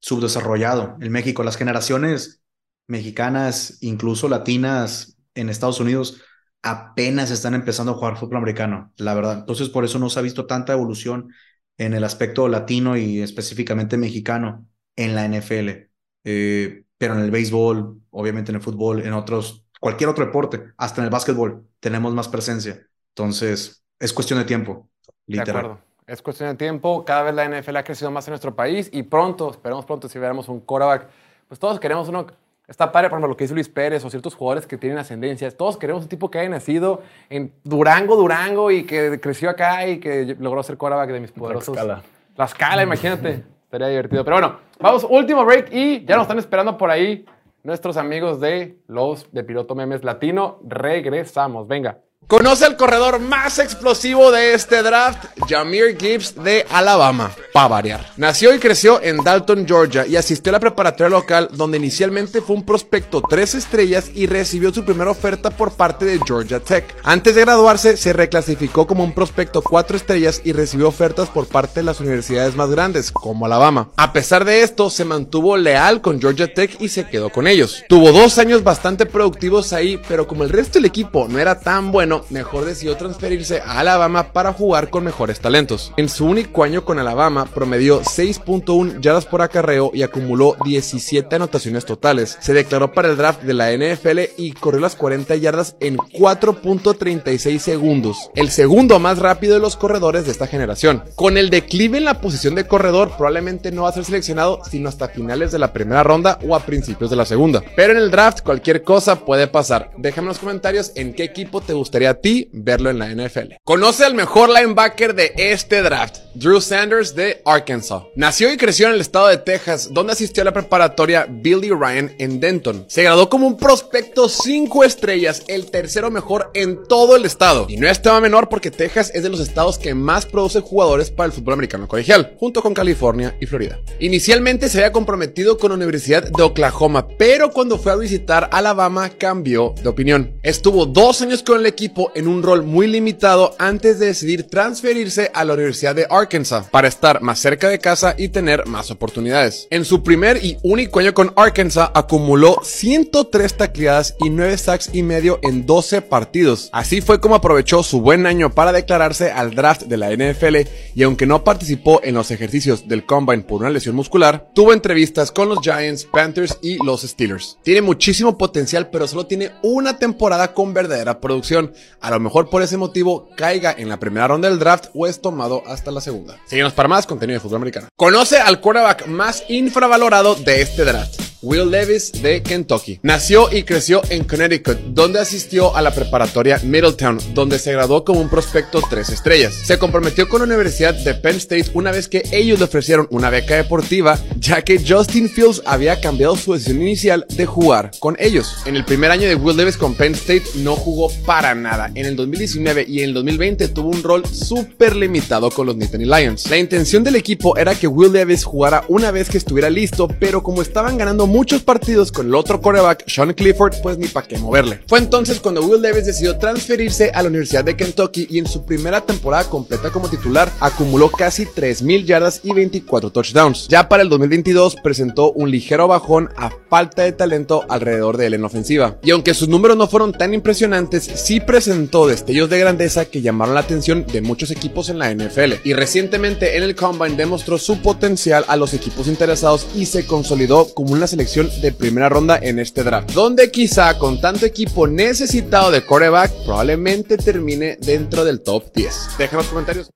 subdesarrollado 0.00 0.96
en 1.00 1.12
México. 1.12 1.42
Las 1.44 1.56
generaciones 1.58 2.42
mexicanas, 2.88 3.78
incluso 3.82 4.28
latinas 4.28 5.18
en 5.34 5.48
Estados 5.48 5.80
Unidos, 5.80 6.22
apenas 6.62 7.30
están 7.30 7.54
empezando 7.54 7.92
a 7.92 7.94
jugar 7.96 8.16
fútbol 8.16 8.38
americano, 8.38 8.92
la 8.96 9.14
verdad. 9.14 9.38
Entonces, 9.40 9.68
por 9.68 9.84
eso 9.84 9.98
no 9.98 10.10
se 10.10 10.18
ha 10.18 10.22
visto 10.22 10.46
tanta 10.46 10.72
evolución 10.72 11.32
en 11.78 11.94
el 11.94 12.04
aspecto 12.04 12.48
latino 12.48 12.96
y 12.96 13.20
específicamente 13.20 13.96
mexicano 13.96 14.66
en 14.96 15.14
la 15.14 15.24
NFL. 15.24 15.90
Eh, 16.24 16.84
pero 16.98 17.14
en 17.14 17.20
el 17.20 17.30
béisbol, 17.30 18.00
obviamente 18.10 18.52
en 18.52 18.56
el 18.56 18.62
fútbol, 18.62 19.02
en 19.02 19.12
otros, 19.12 19.66
cualquier 19.80 20.10
otro 20.10 20.24
deporte, 20.26 20.72
hasta 20.76 21.00
en 21.00 21.06
el 21.06 21.10
básquetbol, 21.10 21.68
tenemos 21.80 22.14
más 22.14 22.28
presencia. 22.28 22.86
Entonces, 23.10 23.84
es 23.98 24.12
cuestión 24.12 24.38
de 24.38 24.44
tiempo, 24.44 24.90
De 25.34 25.42
literal. 25.42 25.42
acuerdo. 25.42 25.80
Es 26.06 26.20
cuestión 26.22 26.50
de 26.50 26.56
tiempo. 26.56 27.04
Cada 27.04 27.22
vez 27.22 27.34
la 27.34 27.44
NFL 27.44 27.76
ha 27.76 27.84
crecido 27.84 28.10
más 28.10 28.26
en 28.28 28.32
nuestro 28.32 28.54
país 28.54 28.90
y 28.92 29.02
pronto, 29.04 29.50
esperamos 29.50 29.84
pronto, 29.86 30.08
si 30.08 30.18
veremos 30.18 30.48
un 30.48 30.60
quarterback. 30.60 31.08
Pues 31.48 31.60
todos 31.60 31.80
queremos 31.80 32.08
uno. 32.08 32.26
Está 32.72 32.90
padre, 32.90 33.10
por 33.10 33.18
ejemplo, 33.18 33.28
lo 33.28 33.36
que 33.36 33.44
dice 33.44 33.54
Luis 33.54 33.68
Pérez 33.68 34.02
o 34.02 34.08
ciertos 34.08 34.34
jugadores 34.34 34.66
que 34.66 34.78
tienen 34.78 34.98
ascendencia. 34.98 35.50
Todos 35.50 35.76
queremos 35.76 36.04
un 36.04 36.08
tipo 36.08 36.30
que 36.30 36.38
haya 36.38 36.48
nacido 36.48 37.02
en 37.28 37.52
Durango, 37.64 38.16
Durango 38.16 38.70
y 38.70 38.84
que 38.84 39.20
creció 39.20 39.50
acá 39.50 39.86
y 39.86 40.00
que 40.00 40.36
logró 40.40 40.62
ser 40.62 40.78
quarterback 40.78 41.10
de 41.10 41.20
mis 41.20 41.32
poderosos. 41.32 41.74
Tlaxcala. 41.74 42.02
La 42.34 42.44
escala, 42.46 42.82
imagínate. 42.82 43.44
Estaría 43.64 43.88
divertido. 43.88 44.24
Pero 44.24 44.36
bueno, 44.36 44.56
vamos, 44.80 45.06
último 45.08 45.44
break 45.44 45.68
y 45.70 46.04
ya 46.04 46.16
nos 46.16 46.24
están 46.24 46.38
esperando 46.38 46.78
por 46.78 46.90
ahí 46.90 47.26
nuestros 47.62 47.98
amigos 47.98 48.40
de 48.40 48.78
los 48.88 49.30
de 49.32 49.44
Piloto 49.44 49.74
Memes 49.74 50.02
Latino. 50.02 50.58
Regresamos, 50.66 51.68
venga. 51.68 51.98
Conoce 52.26 52.64
al 52.64 52.78
corredor 52.78 53.18
más 53.20 53.58
explosivo 53.58 54.30
de 54.30 54.54
este 54.54 54.82
draft, 54.82 55.26
Jamir 55.46 55.98
Gibbs 56.00 56.34
de 56.42 56.64
Alabama, 56.70 57.30
para 57.52 57.68
variar. 57.68 58.06
Nació 58.16 58.54
y 58.54 58.58
creció 58.58 59.02
en 59.02 59.18
Dalton, 59.18 59.66
Georgia 59.66 60.06
y 60.06 60.16
asistió 60.16 60.48
a 60.50 60.54
la 60.54 60.60
preparatoria 60.60 61.10
local 61.10 61.50
donde 61.52 61.76
inicialmente 61.76 62.40
fue 62.40 62.56
un 62.56 62.64
prospecto 62.64 63.20
tres 63.28 63.54
estrellas 63.54 64.10
y 64.14 64.26
recibió 64.26 64.72
su 64.72 64.82
primera 64.82 65.10
oferta 65.10 65.50
por 65.50 65.72
parte 65.72 66.06
de 66.06 66.20
Georgia 66.24 66.58
Tech. 66.58 66.96
Antes 67.02 67.34
de 67.34 67.42
graduarse 67.42 67.98
se 67.98 68.14
reclasificó 68.14 68.86
como 68.86 69.04
un 69.04 69.12
prospecto 69.12 69.60
cuatro 69.60 69.96
estrellas 69.98 70.40
y 70.42 70.52
recibió 70.52 70.88
ofertas 70.88 71.28
por 71.28 71.46
parte 71.46 71.80
de 71.80 71.84
las 71.84 72.00
universidades 72.00 72.56
más 72.56 72.70
grandes, 72.70 73.12
como 73.12 73.44
Alabama. 73.44 73.90
A 73.96 74.14
pesar 74.14 74.44
de 74.44 74.62
esto, 74.62 74.88
se 74.88 75.04
mantuvo 75.04 75.56
leal 75.56 76.00
con 76.00 76.20
Georgia 76.20 76.52
Tech 76.52 76.80
y 76.80 76.88
se 76.88 77.06
quedó 77.08 77.30
con 77.30 77.46
ellos. 77.46 77.84
Tuvo 77.88 78.10
dos 78.12 78.38
años 78.38 78.64
bastante 78.64 79.04
productivos 79.06 79.72
ahí, 79.72 80.00
pero 80.08 80.26
como 80.26 80.44
el 80.44 80.50
resto 80.50 80.78
del 80.78 80.86
equipo 80.86 81.26
no 81.28 81.38
era 81.38 81.60
tan 81.60 81.92
bueno, 81.92 82.11
mejor 82.30 82.64
decidió 82.64 82.96
transferirse 82.96 83.60
a 83.60 83.80
Alabama 83.80 84.32
para 84.32 84.52
jugar 84.52 84.90
con 84.90 85.04
mejores 85.04 85.40
talentos. 85.40 85.92
En 85.96 86.08
su 86.08 86.26
único 86.26 86.64
año 86.64 86.84
con 86.84 86.98
Alabama, 86.98 87.46
promedió 87.46 88.02
6.1 88.02 89.00
yardas 89.00 89.26
por 89.26 89.42
acarreo 89.42 89.90
y 89.94 90.02
acumuló 90.02 90.56
17 90.64 91.36
anotaciones 91.36 91.84
totales. 91.84 92.38
Se 92.40 92.54
declaró 92.54 92.92
para 92.92 93.08
el 93.10 93.16
draft 93.16 93.42
de 93.42 93.54
la 93.54 93.72
NFL 93.72 94.20
y 94.36 94.52
corrió 94.52 94.80
las 94.80 94.96
40 94.96 95.36
yardas 95.36 95.76
en 95.80 95.96
4.36 95.96 97.58
segundos, 97.58 98.30
el 98.34 98.50
segundo 98.50 98.98
más 98.98 99.18
rápido 99.18 99.54
de 99.54 99.60
los 99.60 99.76
corredores 99.76 100.24
de 100.24 100.32
esta 100.32 100.46
generación. 100.46 101.04
Con 101.14 101.36
el 101.36 101.50
declive 101.50 101.98
en 101.98 102.04
la 102.04 102.20
posición 102.20 102.54
de 102.54 102.66
corredor, 102.66 103.12
probablemente 103.16 103.70
no 103.70 103.82
va 103.82 103.90
a 103.90 103.92
ser 103.92 104.04
seleccionado 104.04 104.60
sino 104.70 104.88
hasta 104.88 105.08
finales 105.08 105.52
de 105.52 105.58
la 105.58 105.72
primera 105.72 106.02
ronda 106.02 106.38
o 106.46 106.54
a 106.54 106.60
principios 106.60 107.10
de 107.10 107.16
la 107.16 107.24
segunda. 107.24 107.62
Pero 107.76 107.92
en 107.92 107.98
el 107.98 108.10
draft 108.10 108.42
cualquier 108.42 108.82
cosa 108.82 109.24
puede 109.24 109.46
pasar. 109.46 109.90
Déjame 109.96 110.22
en 110.22 110.28
los 110.28 110.38
comentarios 110.38 110.92
en 110.94 111.12
qué 111.12 111.24
equipo 111.24 111.60
te 111.60 111.72
gustaría 111.72 112.01
a 112.06 112.20
ti 112.20 112.48
verlo 112.52 112.90
en 112.90 112.98
la 112.98 113.08
NFL. 113.08 113.54
Conoce 113.64 114.04
al 114.04 114.14
mejor 114.14 114.50
linebacker 114.50 115.14
de 115.14 115.32
este 115.36 115.82
draft, 115.82 116.18
Drew 116.34 116.60
Sanders 116.60 117.14
de 117.14 117.42
Arkansas. 117.44 118.02
Nació 118.16 118.52
y 118.52 118.56
creció 118.56 118.88
en 118.88 118.94
el 118.94 119.00
estado 119.00 119.28
de 119.28 119.38
Texas, 119.38 119.88
donde 119.92 120.12
asistió 120.12 120.42
a 120.42 120.44
la 120.44 120.52
preparatoria 120.52 121.26
Billy 121.28 121.70
Ryan 121.70 122.14
en 122.18 122.40
Denton. 122.40 122.84
Se 122.88 123.02
graduó 123.02 123.28
como 123.28 123.46
un 123.46 123.56
prospecto 123.56 124.28
5 124.28 124.84
estrellas, 124.84 125.42
el 125.48 125.70
tercero 125.70 126.10
mejor 126.10 126.50
en 126.54 126.84
todo 126.84 127.16
el 127.16 127.24
estado. 127.24 127.66
Y 127.68 127.76
no 127.76 127.88
es 127.88 128.00
tema 128.00 128.20
menor 128.20 128.48
porque 128.48 128.70
Texas 128.70 129.10
es 129.14 129.22
de 129.22 129.28
los 129.28 129.40
estados 129.40 129.78
que 129.78 129.94
más 129.94 130.26
produce 130.26 130.60
jugadores 130.60 131.10
para 131.10 131.26
el 131.26 131.32
fútbol 131.32 131.54
americano 131.54 131.88
colegial, 131.88 132.34
junto 132.38 132.62
con 132.62 132.74
California 132.74 133.36
y 133.40 133.46
Florida. 133.46 133.78
Inicialmente 134.00 134.68
se 134.68 134.78
había 134.78 134.92
comprometido 134.92 135.58
con 135.58 135.70
la 135.70 135.76
Universidad 135.76 136.22
de 136.22 136.42
Oklahoma, 136.42 137.06
pero 137.18 137.50
cuando 137.50 137.78
fue 137.78 137.92
a 137.92 137.96
visitar 137.96 138.48
Alabama 138.52 139.10
cambió 139.10 139.74
de 139.82 139.88
opinión. 139.88 140.38
Estuvo 140.42 140.86
dos 140.86 141.20
años 141.22 141.42
con 141.42 141.60
el 141.60 141.66
equipo 141.66 141.91
en 142.14 142.28
un 142.28 142.42
rol 142.42 142.62
muy 142.62 142.86
limitado 142.86 143.54
antes 143.58 143.98
de 143.98 144.06
decidir 144.06 144.48
transferirse 144.48 145.30
a 145.34 145.44
la 145.44 145.54
Universidad 145.54 145.94
de 145.94 146.06
Arkansas 146.08 146.68
para 146.70 146.88
estar 146.88 147.22
más 147.22 147.38
cerca 147.38 147.68
de 147.68 147.78
casa 147.78 148.14
y 148.16 148.28
tener 148.28 148.66
más 148.66 148.90
oportunidades. 148.90 149.66
En 149.70 149.84
su 149.84 150.02
primer 150.02 150.44
y 150.44 150.58
único 150.62 151.00
año 151.00 151.14
con 151.14 151.32
Arkansas 151.36 151.90
acumuló 151.94 152.60
103 152.62 153.56
tacleadas 153.56 154.16
y 154.20 154.30
9 154.30 154.58
sacks 154.58 154.90
y 154.92 155.02
medio 155.02 155.38
en 155.42 155.66
12 155.66 156.02
partidos. 156.02 156.70
Así 156.72 157.00
fue 157.00 157.20
como 157.20 157.34
aprovechó 157.34 157.82
su 157.82 158.00
buen 158.00 158.26
año 158.26 158.50
para 158.50 158.72
declararse 158.72 159.30
al 159.30 159.54
draft 159.54 159.82
de 159.82 159.96
la 159.96 160.10
NFL 160.10 160.68
y 160.94 161.02
aunque 161.02 161.26
no 161.26 161.44
participó 161.44 162.00
en 162.02 162.14
los 162.14 162.30
ejercicios 162.30 162.88
del 162.88 163.06
combine 163.06 163.42
por 163.42 163.60
una 163.60 163.70
lesión 163.70 163.94
muscular, 163.94 164.48
tuvo 164.54 164.72
entrevistas 164.72 165.30
con 165.30 165.48
los 165.48 165.60
Giants, 165.60 166.04
Panthers 166.04 166.58
y 166.62 166.82
los 166.84 167.02
Steelers. 167.02 167.58
Tiene 167.62 167.82
muchísimo 167.82 168.38
potencial 168.38 168.88
pero 168.90 169.06
solo 169.06 169.26
tiene 169.26 169.52
una 169.62 169.98
temporada 169.98 170.54
con 170.54 170.74
verdadera 170.74 171.20
producción. 171.20 171.72
A 172.00 172.10
lo 172.10 172.20
mejor 172.20 172.50
por 172.50 172.62
ese 172.62 172.76
motivo 172.76 173.30
caiga 173.36 173.74
en 173.76 173.88
la 173.88 173.98
primera 174.00 174.28
ronda 174.28 174.48
del 174.48 174.58
draft 174.58 174.86
o 174.94 175.06
es 175.06 175.20
tomado 175.20 175.62
hasta 175.66 175.90
la 175.90 176.00
segunda. 176.00 176.38
Síguenos 176.46 176.72
para 176.72 176.88
más 176.88 177.06
contenido 177.06 177.36
de 177.36 177.40
fútbol 177.40 177.56
americano. 177.56 177.88
Conoce 177.96 178.38
al 178.38 178.60
quarterback 178.60 179.06
más 179.06 179.44
infravalorado 179.48 180.34
de 180.34 180.62
este 180.62 180.84
draft. 180.84 181.21
Will 181.42 181.70
Levis 181.70 182.12
de 182.22 182.40
Kentucky. 182.40 183.00
Nació 183.02 183.52
y 183.52 183.64
creció 183.64 184.00
en 184.10 184.22
Connecticut, 184.22 184.78
donde 184.94 185.18
asistió 185.18 185.74
a 185.74 185.82
la 185.82 185.92
preparatoria 185.92 186.60
Middletown, 186.62 187.18
donde 187.34 187.58
se 187.58 187.72
graduó 187.72 188.04
como 188.04 188.20
un 188.20 188.28
prospecto 188.28 188.80
tres 188.88 189.08
estrellas. 189.08 189.52
Se 189.52 189.76
comprometió 189.76 190.28
con 190.28 190.38
la 190.38 190.46
Universidad 190.46 190.94
de 190.94 191.14
Penn 191.14 191.36
State 191.36 191.70
una 191.74 191.90
vez 191.90 192.06
que 192.06 192.22
ellos 192.30 192.60
le 192.60 192.66
ofrecieron 192.66 193.08
una 193.10 193.28
beca 193.28 193.56
deportiva, 193.56 194.20
ya 194.38 194.62
que 194.62 194.80
Justin 194.86 195.28
Fields 195.28 195.62
había 195.66 196.00
cambiado 196.00 196.36
su 196.36 196.52
decisión 196.52 196.80
inicial 196.80 197.26
de 197.28 197.44
jugar 197.44 197.90
con 197.98 198.16
ellos. 198.20 198.58
En 198.64 198.76
el 198.76 198.84
primer 198.84 199.10
año 199.10 199.26
de 199.26 199.34
Will 199.34 199.56
Levis 199.56 199.76
con 199.76 199.94
Penn 199.94 200.14
State 200.14 200.44
no 200.56 200.76
jugó 200.76 201.10
para 201.26 201.56
nada. 201.56 201.90
En 201.96 202.06
el 202.06 202.14
2019 202.14 202.84
y 202.86 203.00
en 203.00 203.08
el 203.08 203.14
2020 203.14 203.66
tuvo 203.68 203.88
un 203.88 204.04
rol 204.04 204.24
súper 204.26 204.94
limitado 204.94 205.50
con 205.50 205.66
los 205.66 205.76
Nittany 205.76 206.04
Lions. 206.04 206.48
La 206.48 206.58
intención 206.58 207.02
del 207.02 207.16
equipo 207.16 207.56
era 207.56 207.74
que 207.74 207.88
Will 207.88 208.12
Levis 208.12 208.44
jugara 208.44 208.84
una 208.86 209.10
vez 209.10 209.28
que 209.28 209.38
estuviera 209.38 209.70
listo, 209.70 210.06
pero 210.20 210.44
como 210.44 210.62
estaban 210.62 210.96
ganando 210.96 211.26
muchos 211.32 211.62
partidos 211.62 212.12
con 212.12 212.26
el 212.26 212.34
otro 212.34 212.60
quarterback, 212.60 213.04
Sean 213.08 213.32
Clifford, 213.32 213.76
pues 213.82 213.96
ni 213.96 214.06
para 214.06 214.28
qué 214.28 214.36
moverle. 214.36 214.80
Fue 214.86 214.98
entonces 214.98 215.40
cuando 215.40 215.62
Will 215.62 215.80
Levis 215.80 216.04
decidió 216.04 216.36
transferirse 216.36 217.10
a 217.14 217.22
la 217.22 217.30
Universidad 217.30 217.64
de 217.64 217.74
Kentucky 217.74 218.26
y 218.28 218.38
en 218.38 218.46
su 218.46 218.66
primera 218.66 219.00
temporada 219.00 219.44
completa 219.44 219.88
como 219.90 220.10
titular 220.10 220.52
acumuló 220.60 221.10
casi 221.10 221.46
3.000 221.46 222.04
yardas 222.04 222.40
y 222.44 222.52
24 222.52 223.10
touchdowns. 223.10 223.66
Ya 223.68 223.88
para 223.88 224.02
el 224.02 224.10
2022 224.10 224.76
presentó 224.82 225.32
un 225.32 225.50
ligero 225.50 225.88
bajón 225.88 226.28
a 226.36 226.50
falta 226.68 227.02
de 227.02 227.12
talento 227.12 227.64
alrededor 227.66 228.18
de 228.18 228.26
él 228.26 228.34
en 228.34 228.44
ofensiva. 228.44 228.98
Y 229.02 229.10
aunque 229.10 229.32
sus 229.32 229.48
números 229.48 229.78
no 229.78 229.88
fueron 229.88 230.12
tan 230.12 230.34
impresionantes, 230.34 231.04
sí 231.14 231.40
presentó 231.40 232.06
destellos 232.06 232.50
de 232.50 232.58
grandeza 232.58 233.06
que 233.06 233.22
llamaron 233.22 233.54
la 233.54 233.60
atención 233.60 234.04
de 234.06 234.20
muchos 234.20 234.50
equipos 234.50 234.90
en 234.90 234.98
la 234.98 235.10
NFL. 235.14 235.54
Y 235.64 235.72
recientemente 235.72 236.58
en 236.58 236.62
el 236.62 236.76
Combine 236.76 237.16
demostró 237.16 237.56
su 237.56 237.80
potencial 237.80 238.44
a 238.48 238.56
los 238.56 238.74
equipos 238.74 239.06
interesados 239.06 239.66
y 239.74 239.86
se 239.86 240.04
consolidó 240.04 240.68
como 240.74 240.92
una 240.92 241.06
selección 241.06 241.21
de 241.22 241.70
primera 241.70 242.08
ronda 242.08 242.36
en 242.42 242.58
este 242.58 242.82
draft, 242.82 243.12
donde 243.12 243.52
quizá 243.52 243.96
con 243.96 244.20
tanto 244.20 244.44
equipo 244.44 244.88
necesitado 244.88 245.70
de 245.70 245.86
coreback 245.86 246.32
probablemente 246.44 247.16
termine 247.16 247.76
dentro 247.76 248.24
del 248.24 248.42
top 248.42 248.72
10. 248.74 249.18
Dejen 249.18 249.36
los 249.36 249.46
comentarios. 249.46 249.88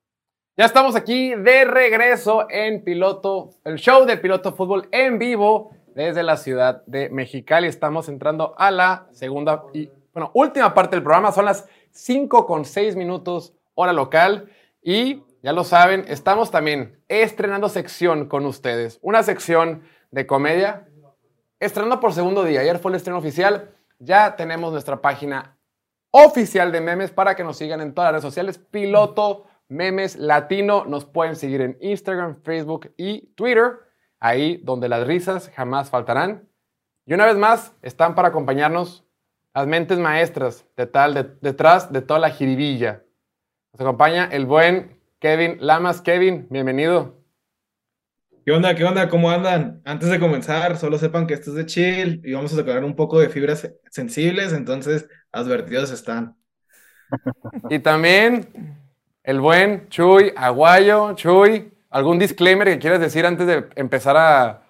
Ya 0.55 0.63
estamos 0.63 0.95
aquí 0.95 1.35
de 1.35 1.65
regreso 1.65 2.47
en 2.49 2.81
Piloto, 2.81 3.55
el 3.65 3.75
show 3.75 4.05
de 4.05 4.15
Piloto 4.15 4.53
Fútbol 4.53 4.87
en 4.93 5.19
vivo 5.19 5.71
desde 5.93 6.23
la 6.23 6.37
ciudad 6.37 6.81
de 6.85 7.09
Mexicali. 7.09 7.67
Estamos 7.67 8.07
entrando 8.07 8.55
a 8.57 8.71
la 8.71 9.07
segunda 9.11 9.65
y, 9.73 9.89
bueno, 10.13 10.31
última 10.33 10.73
parte 10.73 10.95
del 10.95 11.03
programa. 11.03 11.33
Son 11.33 11.43
las 11.43 11.65
5 11.91 12.45
con 12.45 12.63
6 12.63 12.95
minutos 12.95 13.53
hora 13.75 13.91
local 13.91 14.49
y 14.81 15.23
ya 15.43 15.51
lo 15.51 15.65
saben, 15.65 16.05
estamos 16.07 16.51
también 16.51 16.97
estrenando 17.09 17.67
sección 17.67 18.29
con 18.29 18.45
ustedes. 18.45 18.97
Una 19.01 19.23
sección 19.23 19.83
de 20.11 20.25
comedia 20.25 20.87
Estrenando 21.59 21.99
por 21.99 22.13
segundo 22.13 22.43
día, 22.43 22.61
ayer 22.61 22.77
fue 22.77 22.91
el 22.91 22.97
estreno 22.97 23.17
oficial, 23.17 23.73
ya 23.97 24.35
tenemos 24.35 24.71
nuestra 24.71 25.01
página 25.01 25.57
oficial 26.11 26.71
de 26.71 26.81
memes 26.81 27.09
para 27.09 27.35
que 27.35 27.43
nos 27.43 27.57
sigan 27.57 27.81
en 27.81 27.95
todas 27.95 28.09
las 28.09 28.21
redes 28.21 28.31
sociales, 28.31 28.59
Piloto 28.59 29.47
Memes 29.67 30.17
Latino, 30.17 30.85
nos 30.85 31.05
pueden 31.05 31.35
seguir 31.35 31.61
en 31.61 31.75
Instagram, 31.81 32.41
Facebook 32.43 32.93
y 32.95 33.33
Twitter, 33.33 33.79
ahí 34.19 34.61
donde 34.63 34.87
las 34.87 35.07
risas 35.07 35.49
jamás 35.49 35.89
faltarán. 35.89 36.47
Y 37.07 37.15
una 37.15 37.25
vez 37.25 37.37
más, 37.37 37.73
están 37.81 38.13
para 38.13 38.27
acompañarnos 38.27 39.03
las 39.55 39.65
mentes 39.65 39.97
maestras 39.97 40.63
de 40.75 40.85
tal, 40.85 41.39
detrás 41.41 41.91
de 41.91 42.01
toda 42.01 42.19
la 42.19 42.29
jiribilla. 42.29 43.03
Nos 43.73 43.81
acompaña 43.81 44.29
el 44.31 44.45
buen 44.45 45.01
Kevin 45.19 45.57
Lamas. 45.59 46.01
Kevin, 46.01 46.45
bienvenido. 46.51 47.16
¿Qué 48.47 48.53
onda? 48.53 48.73
¿Qué 48.75 48.85
onda? 48.85 49.09
¿Cómo 49.09 49.29
andan? 49.29 49.81
Antes 49.83 50.09
de 50.09 50.21
comenzar, 50.21 50.77
solo 50.77 50.97
sepan 50.97 51.27
que 51.27 51.33
esto 51.33 51.49
es 51.49 51.57
de 51.57 51.65
chill 51.65 52.21
y 52.23 52.31
vamos 52.31 52.53
a 52.53 52.55
tocar 52.55 52.81
un 52.85 52.95
poco 52.95 53.19
de 53.19 53.27
fibras 53.27 53.69
sensibles, 53.91 54.53
entonces 54.53 55.05
advertidos 55.33 55.91
están. 55.91 56.37
Y 57.69 57.79
también 57.79 58.79
el 59.21 59.41
buen 59.41 59.89
Chuy 59.89 60.31
Aguayo. 60.33 61.13
Chuy, 61.15 61.73
¿algún 61.89 62.19
disclaimer 62.19 62.69
que 62.69 62.79
quieras 62.79 63.01
decir 63.01 63.25
antes 63.25 63.47
de 63.47 63.67
empezar 63.75 64.15
a 64.15 64.61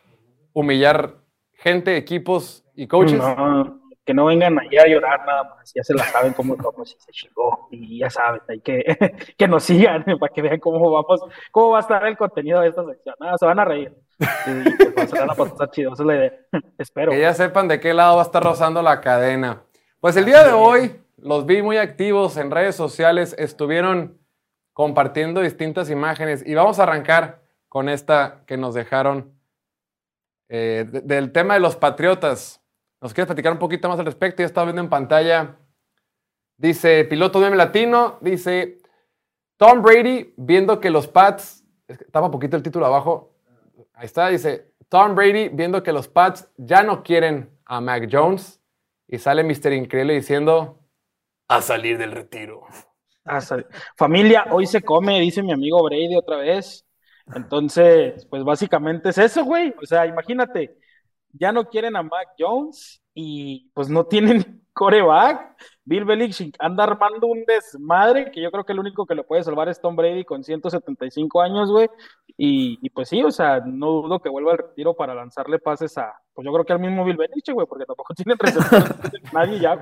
humillar 0.53 1.17
gente, 1.53 1.97
equipos 1.97 2.65
y 2.73 2.87
coaches? 2.87 3.19
No, 3.19 3.79
que 4.07 4.13
no 4.13 4.25
vengan 4.25 4.57
allá 4.57 4.83
a 4.83 4.87
llorar 4.87 5.25
nada 5.25 5.43
más, 5.43 5.71
ya 5.75 5.83
se 5.83 5.93
la 5.93 6.03
saben 6.05 6.31
cómo, 6.33 6.55
si 6.85 6.95
se 6.97 7.11
chingó 7.11 7.67
y 7.69 7.99
ya 7.99 8.09
saben, 8.09 8.41
hay 8.47 8.61
que, 8.61 8.81
que 9.37 9.47
nos 9.49 9.63
sigan 9.65 10.03
para 10.19 10.33
que 10.33 10.41
vean 10.41 10.59
cómo 10.59 10.89
vamos, 10.89 11.21
cómo 11.51 11.71
va 11.71 11.77
a 11.79 11.81
estar 11.81 12.03
el 12.07 12.17
contenido 12.17 12.61
de 12.61 12.69
esta 12.69 12.85
sección, 12.85 13.13
nada, 13.19 13.37
se 13.37 13.45
van 13.45 13.59
a 13.59 13.65
reír. 13.65 13.93
Y 14.19 14.87
pues, 14.93 15.09
se 15.09 15.15
la 15.17 15.25
van 15.25 15.31
a 15.31 15.35
pasar 15.35 15.69
chido, 15.71 15.93
esa 15.93 16.03
es 16.03 16.07
la 16.07 16.15
idea. 16.19 16.33
Espero. 16.77 17.11
Que 17.11 17.19
ya 17.19 17.33
sepan 17.33 17.67
de 17.67 17.79
qué 17.79 17.93
lado 17.93 18.15
va 18.15 18.21
a 18.21 18.25
estar 18.25 18.41
rozando 18.41 18.81
la 18.81 19.01
cadena. 19.01 19.61
Pues 19.99 20.15
el 20.15 20.25
día 20.25 20.43
de 20.43 20.53
hoy 20.53 21.01
los 21.17 21.45
vi 21.45 21.61
muy 21.61 21.77
activos 21.77 22.37
en 22.37 22.49
redes 22.49 22.75
sociales, 22.75 23.35
estuvieron 23.37 24.17
compartiendo 24.73 25.41
distintas 25.41 25.89
imágenes 25.89 26.43
y 26.45 26.55
vamos 26.55 26.79
a 26.79 26.83
arrancar 26.83 27.41
con 27.67 27.89
esta 27.89 28.43
que 28.47 28.55
nos 28.57 28.73
dejaron 28.73 29.33
eh, 30.49 30.85
de- 30.89 31.01
del 31.01 31.31
tema 31.33 31.55
de 31.55 31.59
los 31.59 31.75
patriotas. 31.75 32.61
¿Nos 33.01 33.13
quieres 33.13 33.27
platicar 33.27 33.51
un 33.53 33.59
poquito 33.59 33.87
más 33.89 33.99
al 33.99 34.05
respecto? 34.05 34.41
Ya 34.41 34.47
estaba 34.47 34.65
viendo 34.65 34.81
en 34.81 34.89
pantalla. 34.89 35.57
Dice, 36.57 37.05
piloto 37.05 37.39
meme 37.39 37.55
latino, 37.55 38.17
dice, 38.21 38.79
Tom 39.57 39.81
Brady 39.83 40.33
viendo 40.37 40.79
que 40.79 40.89
los 40.89 41.07
Pats, 41.07 41.63
estaba 41.87 42.31
poquito 42.31 42.57
el 42.57 42.63
título 42.63 42.87
abajo, 42.87 43.35
ahí 43.93 44.05
está, 44.05 44.29
dice, 44.29 44.73
Tom 44.89 45.13
Brady 45.15 45.49
viendo 45.49 45.83
que 45.83 45.93
los 45.93 46.07
Pats 46.07 46.49
ya 46.57 46.81
no 46.81 47.03
quieren 47.03 47.51
a 47.65 47.79
Mac 47.79 48.09
Jones 48.11 48.59
y 49.07 49.19
sale 49.19 49.43
Mr. 49.43 49.73
Increíble 49.73 50.13
diciendo, 50.15 50.79
a 51.47 51.61
salir 51.61 51.97
del 51.97 52.11
retiro. 52.11 52.63
Sal- 53.41 53.67
Familia, 53.97 54.47
hoy 54.51 54.65
se 54.65 54.81
come, 54.81 55.19
dice 55.19 55.43
mi 55.43 55.51
amigo 55.51 55.83
Brady 55.83 56.15
otra 56.15 56.37
vez. 56.37 56.85
Entonces, 57.35 58.25
pues 58.29 58.43
básicamente 58.43 59.09
es 59.09 59.17
eso, 59.17 59.43
güey. 59.43 59.73
O 59.81 59.85
sea, 59.85 60.05
imagínate, 60.05 60.77
ya 61.33 61.51
no 61.51 61.65
quieren 61.69 61.95
a 61.95 62.03
Mac 62.03 62.29
Jones 62.37 63.01
y 63.13 63.69
pues 63.73 63.89
no 63.89 64.05
tienen 64.05 64.61
coreback. 64.73 65.55
Bill 65.83 66.05
Belichick 66.05 66.55
anda 66.59 66.83
armando 66.83 67.27
un 67.27 67.43
desmadre 67.45 68.29
que 68.29 68.41
yo 68.41 68.51
creo 68.51 68.65
que 68.65 68.73
el 68.73 68.79
único 68.79 69.05
que 69.05 69.15
lo 69.15 69.25
puede 69.25 69.43
salvar 69.43 69.69
es 69.69 69.79
Tom 69.81 69.95
Brady 69.95 70.25
con 70.25 70.43
175 70.43 71.41
años, 71.41 71.71
güey. 71.71 71.89
Y, 72.37 72.77
y 72.81 72.89
pues 72.89 73.09
sí, 73.09 73.23
o 73.23 73.31
sea, 73.31 73.61
no 73.65 73.87
dudo 73.87 74.19
que 74.19 74.29
vuelva 74.29 74.51
al 74.51 74.57
retiro 74.59 74.95
para 74.95 75.15
lanzarle 75.15 75.57
pases 75.57 75.97
a, 75.97 76.13
pues 76.33 76.45
yo 76.45 76.53
creo 76.53 76.65
que 76.65 76.73
al 76.73 76.79
mismo 76.79 77.03
Bill 77.05 77.17
Belichick, 77.17 77.55
güey, 77.55 77.65
porque 77.65 77.85
tampoco 77.85 78.13
receptores 78.39 79.23
nadie 79.33 79.59
ya. 79.59 79.81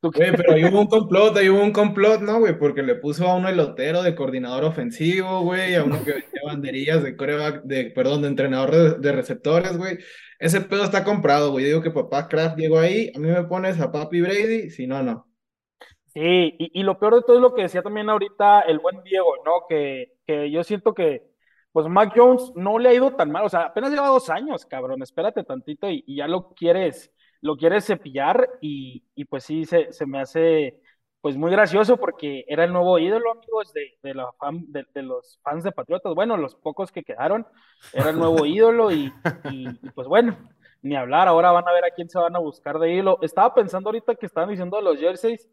Güey, 0.00 0.34
pero 0.34 0.54
ahí 0.54 0.64
hubo 0.64 0.80
un 0.80 0.86
complot, 0.86 1.36
ahí 1.36 1.50
hubo 1.50 1.62
un 1.62 1.72
complot, 1.72 2.22
¿no, 2.22 2.38
güey? 2.38 2.58
Porque 2.58 2.82
le 2.82 2.94
puso 2.94 3.28
a 3.28 3.34
uno 3.34 3.48
elotero 3.48 4.02
de 4.02 4.14
coordinador 4.14 4.64
ofensivo, 4.64 5.42
güey, 5.42 5.74
a 5.74 5.84
uno 5.84 6.02
que 6.02 6.12
vendía 6.12 6.40
banderillas 6.46 7.02
de 7.02 7.16
coreback, 7.16 7.64
de, 7.64 7.90
perdón, 7.90 8.22
de 8.22 8.28
entrenador 8.28 8.70
de, 8.70 8.94
de 8.94 9.12
receptores, 9.12 9.76
güey. 9.76 9.98
Ese 10.40 10.60
pedo 10.62 10.82
está 10.84 11.04
comprado, 11.04 11.52
güey. 11.52 11.66
Digo 11.66 11.82
que 11.82 11.90
papá 11.92 12.28
Kraft 12.28 12.58
llegó 12.58 12.78
ahí, 12.80 13.12
a 13.14 13.18
mí 13.20 13.28
me 13.28 13.44
pones 13.44 13.80
a 13.80 13.92
papi 13.92 14.20
Brady, 14.22 14.70
si 14.70 14.86
no, 14.88 15.02
no. 15.02 15.28
Sí, 16.08 16.20
y, 16.58 16.80
y 16.80 16.82
lo 16.82 16.98
peor 16.98 17.16
de 17.16 17.22
todo 17.22 17.36
es 17.36 17.42
lo 17.42 17.54
que 17.54 17.62
decía 17.62 17.82
también 17.82 18.10
ahorita 18.10 18.62
el 18.62 18.80
buen 18.80 19.02
Diego, 19.04 19.36
¿no? 19.44 19.64
Que, 19.68 20.14
que 20.26 20.50
yo 20.50 20.64
siento 20.64 20.92
que, 20.92 21.22
pues, 21.72 21.86
Mac 21.86 22.12
Jones 22.16 22.52
no 22.56 22.78
le 22.80 22.88
ha 22.88 22.94
ido 22.94 23.14
tan 23.14 23.30
mal, 23.30 23.44
o 23.44 23.48
sea, 23.48 23.66
apenas 23.66 23.90
lleva 23.92 24.08
dos 24.08 24.28
años, 24.28 24.66
cabrón, 24.66 25.02
espérate 25.02 25.44
tantito 25.44 25.88
y, 25.88 26.02
y 26.06 26.16
ya 26.16 26.26
lo 26.26 26.52
quieres, 26.54 27.12
lo 27.42 27.56
quieres 27.56 27.86
cepillar 27.86 28.48
y, 28.60 29.04
y 29.14 29.24
pues 29.26 29.44
sí, 29.44 29.64
se, 29.64 29.92
se 29.92 30.04
me 30.06 30.20
hace, 30.20 30.80
pues, 31.20 31.36
muy 31.36 31.50
gracioso 31.50 31.96
porque 31.96 32.44
era 32.48 32.64
el 32.64 32.72
nuevo 32.72 32.98
ídolo, 32.98 33.30
amigos, 33.32 33.72
de, 33.72 33.98
de, 34.02 34.14
la 34.14 34.30
fan, 34.38 34.64
de, 34.68 34.86
de 34.94 35.02
los 35.02 35.38
fans 35.42 35.64
de 35.64 35.72
Patriotas, 35.72 36.14
bueno, 36.14 36.36
los 36.36 36.54
pocos 36.54 36.90
que 36.92 37.02
quedaron, 37.02 37.46
era 37.92 38.10
el 38.10 38.18
nuevo 38.18 38.44
ídolo 38.46 38.90
y, 38.90 39.12
y, 39.50 39.68
y, 39.68 39.90
pues, 39.94 40.08
bueno, 40.08 40.36
ni 40.82 40.96
hablar, 40.96 41.28
ahora 41.28 41.50
van 41.52 41.68
a 41.68 41.72
ver 41.72 41.84
a 41.84 41.90
quién 41.94 42.08
se 42.08 42.18
van 42.18 42.34
a 42.36 42.38
buscar 42.38 42.78
de 42.78 42.92
ídolo. 42.94 43.18
Estaba 43.22 43.54
pensando 43.54 43.88
ahorita 43.90 44.14
que 44.14 44.26
estaban 44.26 44.48
diciendo 44.50 44.80
los 44.80 44.98
jerseys, 44.98 45.48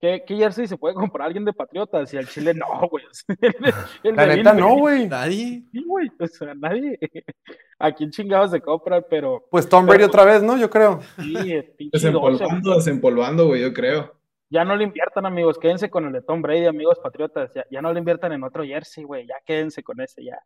¿Qué, 0.00 0.24
qué 0.26 0.34
jersey 0.36 0.66
se 0.66 0.76
puede 0.76 0.96
comprar 0.96 1.26
alguien 1.28 1.44
de 1.44 1.52
Patriotas? 1.52 2.12
Y 2.12 2.16
al 2.16 2.26
Chile 2.26 2.54
no, 2.54 2.66
güey. 2.90 3.04
El, 3.40 3.72
el 4.02 4.16
La 4.16 4.26
neta 4.26 4.52
no, 4.52 4.74
güey. 4.76 5.06
Nadie. 5.06 5.62
Sí, 5.70 5.84
güey. 5.86 6.10
O 6.18 6.26
sea, 6.26 6.54
nadie. 6.56 6.98
¿A 7.78 7.92
quién 7.92 8.10
chingados 8.10 8.50
se 8.50 8.60
compra? 8.60 9.00
Pero 9.00 9.46
Pues 9.48 9.68
Tom 9.68 9.86
Brady 9.86 9.98
Pero- 9.98 10.08
otra 10.08 10.24
vez, 10.24 10.42
¿no? 10.42 10.58
Yo 10.58 10.68
creo. 10.68 10.98
sí, 11.20 11.52
eh, 11.52 11.76
Desempolvando, 11.92 12.74
desempolvando, 12.74 13.46
güey, 13.46 13.62
yo 13.62 13.72
creo. 13.72 14.12
Ya 14.52 14.64
no 14.66 14.76
le 14.76 14.84
inviertan, 14.84 15.24
amigos. 15.24 15.58
Quédense 15.58 15.88
con 15.88 16.04
el 16.06 16.12
de 16.12 16.20
Tom 16.20 16.42
Brady, 16.42 16.66
amigos 16.66 16.98
patriotas. 17.02 17.50
Ya, 17.54 17.64
ya 17.70 17.80
no 17.80 17.90
le 17.92 17.98
inviertan 17.98 18.32
en 18.32 18.44
otro 18.44 18.62
jersey, 18.64 19.02
güey. 19.04 19.26
Ya 19.26 19.36
quédense 19.46 19.82
con 19.82 20.00
ese. 20.00 20.22
Ya, 20.22 20.38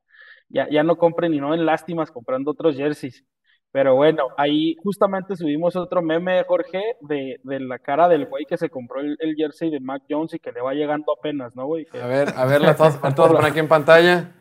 ya, 0.48 0.68
ya 0.70 0.82
no 0.84 0.96
compren 0.96 1.34
y 1.34 1.40
no 1.40 1.52
en 1.54 1.66
lástimas 1.66 2.10
comprando 2.12 2.52
otros 2.52 2.76
jerseys. 2.76 3.24
Pero 3.72 3.96
bueno, 3.96 4.28
ahí 4.38 4.76
justamente 4.82 5.34
subimos 5.36 5.74
otro 5.74 6.00
meme, 6.02 6.44
Jorge, 6.44 6.80
de, 7.00 7.40
de 7.42 7.60
la 7.60 7.78
cara 7.80 8.08
del 8.08 8.26
güey 8.26 8.44
que 8.46 8.56
se 8.56 8.70
compró 8.70 9.00
el, 9.00 9.16
el 9.18 9.34
jersey 9.34 9.70
de 9.70 9.80
Mac 9.80 10.02
Jones 10.08 10.34
y 10.34 10.38
que 10.38 10.52
le 10.52 10.60
va 10.62 10.72
llegando 10.72 11.12
apenas, 11.12 11.54
¿no, 11.56 11.66
güey? 11.66 11.84
Que- 11.84 12.00
A 12.00 12.06
ver, 12.06 12.28
a 12.36 12.46
ver, 12.46 12.60
las 12.62 12.80
a 12.80 13.10
poner 13.14 13.44
aquí 13.44 13.58
en 13.58 13.68
pantalla. 13.68 14.32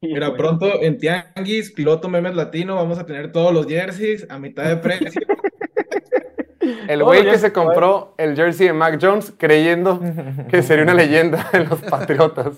Mira, 0.00 0.34
pronto 0.36 0.80
en 0.80 0.96
Tianguis, 0.96 1.72
piloto 1.72 2.08
memes 2.08 2.36
latino, 2.36 2.76
vamos 2.76 3.00
a 3.00 3.04
tener 3.04 3.32
todos 3.32 3.52
los 3.52 3.66
jerseys 3.66 4.30
a 4.30 4.38
mitad 4.38 4.64
de 4.64 4.76
precio. 4.76 5.20
El 6.88 7.02
güey 7.02 7.24
que 7.24 7.38
se 7.38 7.52
compró 7.52 8.14
el 8.18 8.36
jersey 8.36 8.68
de 8.68 8.72
Mac 8.72 8.98
Jones 9.00 9.32
creyendo 9.36 10.00
que 10.50 10.62
sería 10.62 10.84
una 10.84 10.94
leyenda 10.94 11.48
en 11.52 11.68
los 11.68 11.80
Patriotas. 11.82 12.56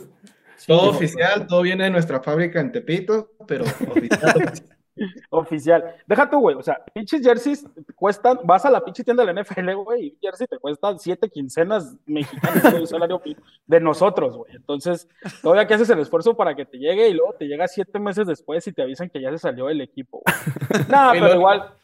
Todo 0.67 0.91
oficial, 0.91 1.47
todo 1.47 1.63
viene 1.63 1.85
de 1.85 1.91
nuestra 1.91 2.21
fábrica 2.21 2.61
en 2.61 2.71
Tepito, 2.71 3.31
pero 3.47 3.65
oficial. 3.65 4.53
Oficial. 5.31 5.97
Deja 6.07 6.29
tú, 6.29 6.41
güey. 6.41 6.57
O 6.57 6.63
sea, 6.63 6.85
pinches 6.93 7.23
jerseys 7.23 7.67
cuestan. 7.95 8.39
Vas 8.45 8.65
a 8.65 8.71
la 8.71 8.85
pinche 8.85 9.05
tienda 9.05 9.25
de 9.25 9.33
la 9.33 9.43
NFL, 9.43 9.73
güey, 9.75 10.07
y 10.07 10.11
un 10.11 10.19
jersey 10.21 10.47
te 10.47 10.59
cuesta 10.59 10.97
siete 10.99 11.29
quincenas 11.29 11.97
mexicanas, 12.07 12.73
güey, 12.73 12.87
salario 12.87 13.23
de 13.67 13.81
nosotros, 13.81 14.37
güey. 14.37 14.55
Entonces, 14.55 15.09
todavía 15.43 15.67
que 15.67 15.75
haces 15.75 15.91
el 15.91 16.01
esfuerzo 16.01 16.37
para 16.37 16.55
que 16.55 16.67
te 16.67 16.79
llegue 16.79 17.09
y 17.09 17.15
luego 17.15 17.35
te 17.39 17.47
llega 17.47 17.69
siete 17.69 17.99
meses 17.99 18.27
después 18.27 18.67
y 18.67 18.73
te 18.73 18.83
avisan 18.83 19.09
que 19.09 19.21
ya 19.21 19.31
se 19.31 19.39
salió 19.39 19.69
el 19.71 19.81
equipo, 19.81 20.23
güey. 20.25 20.85
No, 20.89 21.15
Y 21.15 21.21
pero 21.21 21.35
igual. 21.35 21.75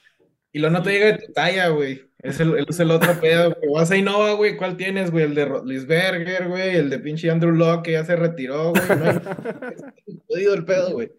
Y 0.56 0.58
luego 0.58 0.72
no 0.78 0.82
te 0.82 0.90
llega 0.90 1.06
de 1.08 1.18
tu 1.18 1.32
talla, 1.34 1.68
güey. 1.68 2.02
Es 2.18 2.40
el, 2.40 2.64
es 2.66 2.80
el 2.80 2.90
otro 2.90 3.12
pedo. 3.20 3.54
güey. 3.60 3.74
Vas 3.74 3.90
a 3.90 3.96
Innova, 3.98 4.32
güey. 4.32 4.56
¿Cuál 4.56 4.78
tienes, 4.78 5.10
güey? 5.10 5.24
El 5.26 5.34
de 5.34 5.52
Lisberger, 5.66 6.48
güey. 6.48 6.76
El 6.76 6.88
de 6.88 6.98
pinche 6.98 7.30
Andrew 7.30 7.52
Locke, 7.52 7.82
que 7.84 7.92
ya 7.92 8.06
se 8.06 8.16
retiró, 8.16 8.70
güey. 8.70 8.82
No 8.98 9.04
hay- 9.10 10.20
Jodido 10.26 10.54
el 10.54 10.64
pedo, 10.64 10.92
güey. 10.94 11.12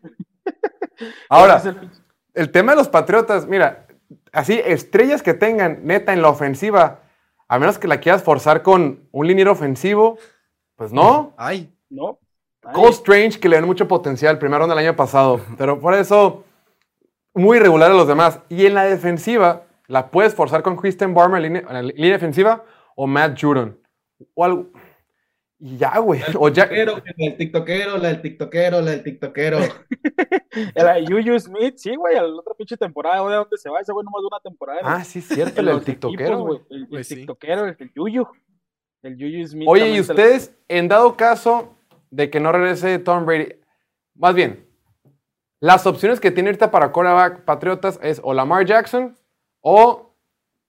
Ahora, 1.29 1.61
el 2.33 2.49
tema 2.51 2.71
de 2.71 2.77
los 2.77 2.89
Patriotas, 2.89 3.45
mira, 3.47 3.85
así, 4.31 4.59
estrellas 4.65 5.21
que 5.21 5.35
tengan, 5.35 5.81
neta, 5.83 6.13
en 6.13 6.23
la 6.23 6.29
ofensiva, 6.29 7.01
a 7.47 7.59
menos 7.59 7.77
que 7.77 7.87
la 7.87 7.99
quieras 7.99 8.23
forzar 8.23 8.63
con 8.63 9.07
un 9.11 9.27
liniero 9.27 9.51
ofensivo, 9.51 10.17
pues 10.75 10.91
no. 10.91 11.35
Ay, 11.37 11.71
¿No? 11.91 12.17
Ay, 12.63 12.73
Cole 12.73 12.89
Strange, 12.89 13.39
que 13.39 13.49
le 13.49 13.57
dan 13.57 13.65
mucho 13.65 13.87
potencial, 13.87 14.39
primera 14.39 14.57
ronda 14.61 14.73
del 14.75 14.83
año 14.87 14.95
pasado, 14.95 15.41
pero 15.59 15.79
por 15.79 15.93
eso, 15.93 16.43
muy 17.37 17.57
irregular 17.57 17.91
a 17.91 17.95
los 17.95 18.07
demás. 18.07 18.41
Y 18.49 18.65
en 18.65 18.73
la 18.73 18.83
defensiva, 18.83 19.63
la 19.87 20.11
puedes 20.11 20.35
forzar 20.35 20.63
con 20.63 20.75
Kristen 20.75 21.13
Barmer 21.13 21.43
en 21.45 21.65
la 21.65 21.81
línea 21.81 22.13
defensiva 22.13 22.63
o 22.95 23.07
Matt 23.07 23.39
Judon. 23.39 23.79
O 24.33 24.43
algo. 24.43 24.69
Y 25.59 25.77
ya, 25.77 25.97
güey. 25.97 26.21
O 26.37 26.49
ya. 26.49 26.67
TikTokero, 26.67 26.91
güey, 26.93 27.03
La 27.05 27.25
del 27.29 27.37
tiktokero, 27.37 27.97
la 27.97 28.07
del 28.09 28.21
tiktokero, 28.21 28.81
la 28.81 28.91
del 28.91 29.03
tiktokero. 29.03 29.59
El 30.75 31.05
Juju 31.05 31.39
Smith, 31.39 31.75
sí, 31.77 31.95
güey, 31.95 32.15
la 32.15 32.25
otra 32.25 32.53
pinche 32.55 32.77
temporada, 32.77 33.19
güey, 33.19 33.35
¿a 33.35 33.37
dónde 33.37 33.57
se 33.57 33.69
va? 33.69 33.79
Ese 33.79 33.91
güey 33.91 34.03
nomás 34.03 34.21
de 34.21 34.27
una 34.27 34.39
temporada. 34.39 34.79
Ah, 34.83 35.03
sí, 35.03 35.21
cierto, 35.21 35.61
en 35.61 35.67
el 35.67 35.75
los 35.75 35.85
tiktokero, 35.85 36.39
güey. 36.39 36.59
El, 36.69 36.81
el 36.81 36.87
Pues 36.87 37.07
tiktokero, 37.07 37.65
el, 37.65 37.75
el 37.77 37.91
Juju. 37.95 38.27
El 39.03 39.13
Juju 39.13 39.47
Smith. 39.47 39.67
Oye, 39.69 39.91
y 39.91 39.99
ustedes, 39.99 40.57
en 40.67 40.87
dado 40.87 41.15
caso 41.15 41.77
de 42.09 42.31
que 42.31 42.39
no 42.39 42.51
regrese 42.51 42.97
Tom 42.99 43.25
Brady, 43.25 43.55
más 44.15 44.33
bien, 44.33 44.66
las 45.59 45.85
opciones 45.87 46.19
que 46.19 46.31
tiene 46.31 46.49
ahorita 46.49 46.69
para 46.71 46.91
quarterback 46.91 47.43
Patriotas 47.45 47.99
es 48.03 48.19
o 48.23 48.33
Lamar 48.33 48.65
Jackson, 48.65 49.15
o 49.61 50.13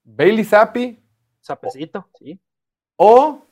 Bailey 0.05 0.45
Zappi, 0.45 0.99
Sapecito, 1.41 2.07
sí. 2.19 2.39
o, 2.97 3.43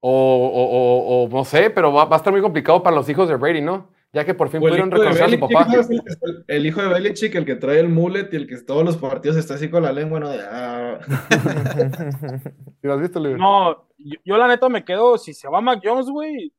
o, 0.00 0.10
o- 0.10 0.64
o- 0.64 1.24
o 1.24 1.28
no 1.28 1.44
sé, 1.44 1.70
pero 1.70 1.92
va, 1.92 2.04
va 2.06 2.16
a 2.16 2.18
estar 2.18 2.32
muy 2.32 2.42
complicado 2.42 2.82
para 2.82 2.96
los 2.96 3.08
hijos 3.08 3.28
de 3.28 3.36
Brady, 3.36 3.60
¿no? 3.60 3.88
Ya 4.14 4.24
que 4.26 4.34
por 4.34 4.50
fin 4.50 4.62
O 4.62 4.66
el 4.66 4.70
pudieron 4.72 4.88
hijo 4.90 4.98
de 5.00 5.08
reconocer 5.08 5.24
a 5.24 5.30
su 5.30 5.40
papá. 5.40 6.44
el, 6.48 6.66
hijo 6.66 6.82
de 6.82 6.88
Belichick, 6.88 7.34
el 7.34 7.46
que 7.46 7.54
trae 7.54 7.80
el 7.80 7.88
mullet 7.88 8.28
y 8.32 8.36
el 8.36 8.46
que 8.46 8.58
todos 8.58 8.84
los 8.84 8.98
partidos 8.98 9.36
está 9.38 9.54
así 9.54 9.70
con 9.70 9.82
la 9.82 9.90
lengua, 9.92 10.20
¿no? 10.20 10.28
De, 10.28 10.38
ah. 10.42 10.98
¿Sí 12.80 12.86
lo 12.86 12.92
has 12.94 13.00
visto, 13.00 13.20
Luis? 13.20 13.38
No, 13.38 13.88
yo, 13.96 14.18
yo 14.24 14.36
la 14.36 14.48
neta 14.48 14.68
me 14.68 14.84
quedo, 14.84 15.16
si 15.16 15.32
se 15.32 15.48
va 15.48 15.60
Mac 15.62 15.80
Jones, 15.82 16.10
güey, 16.10 16.52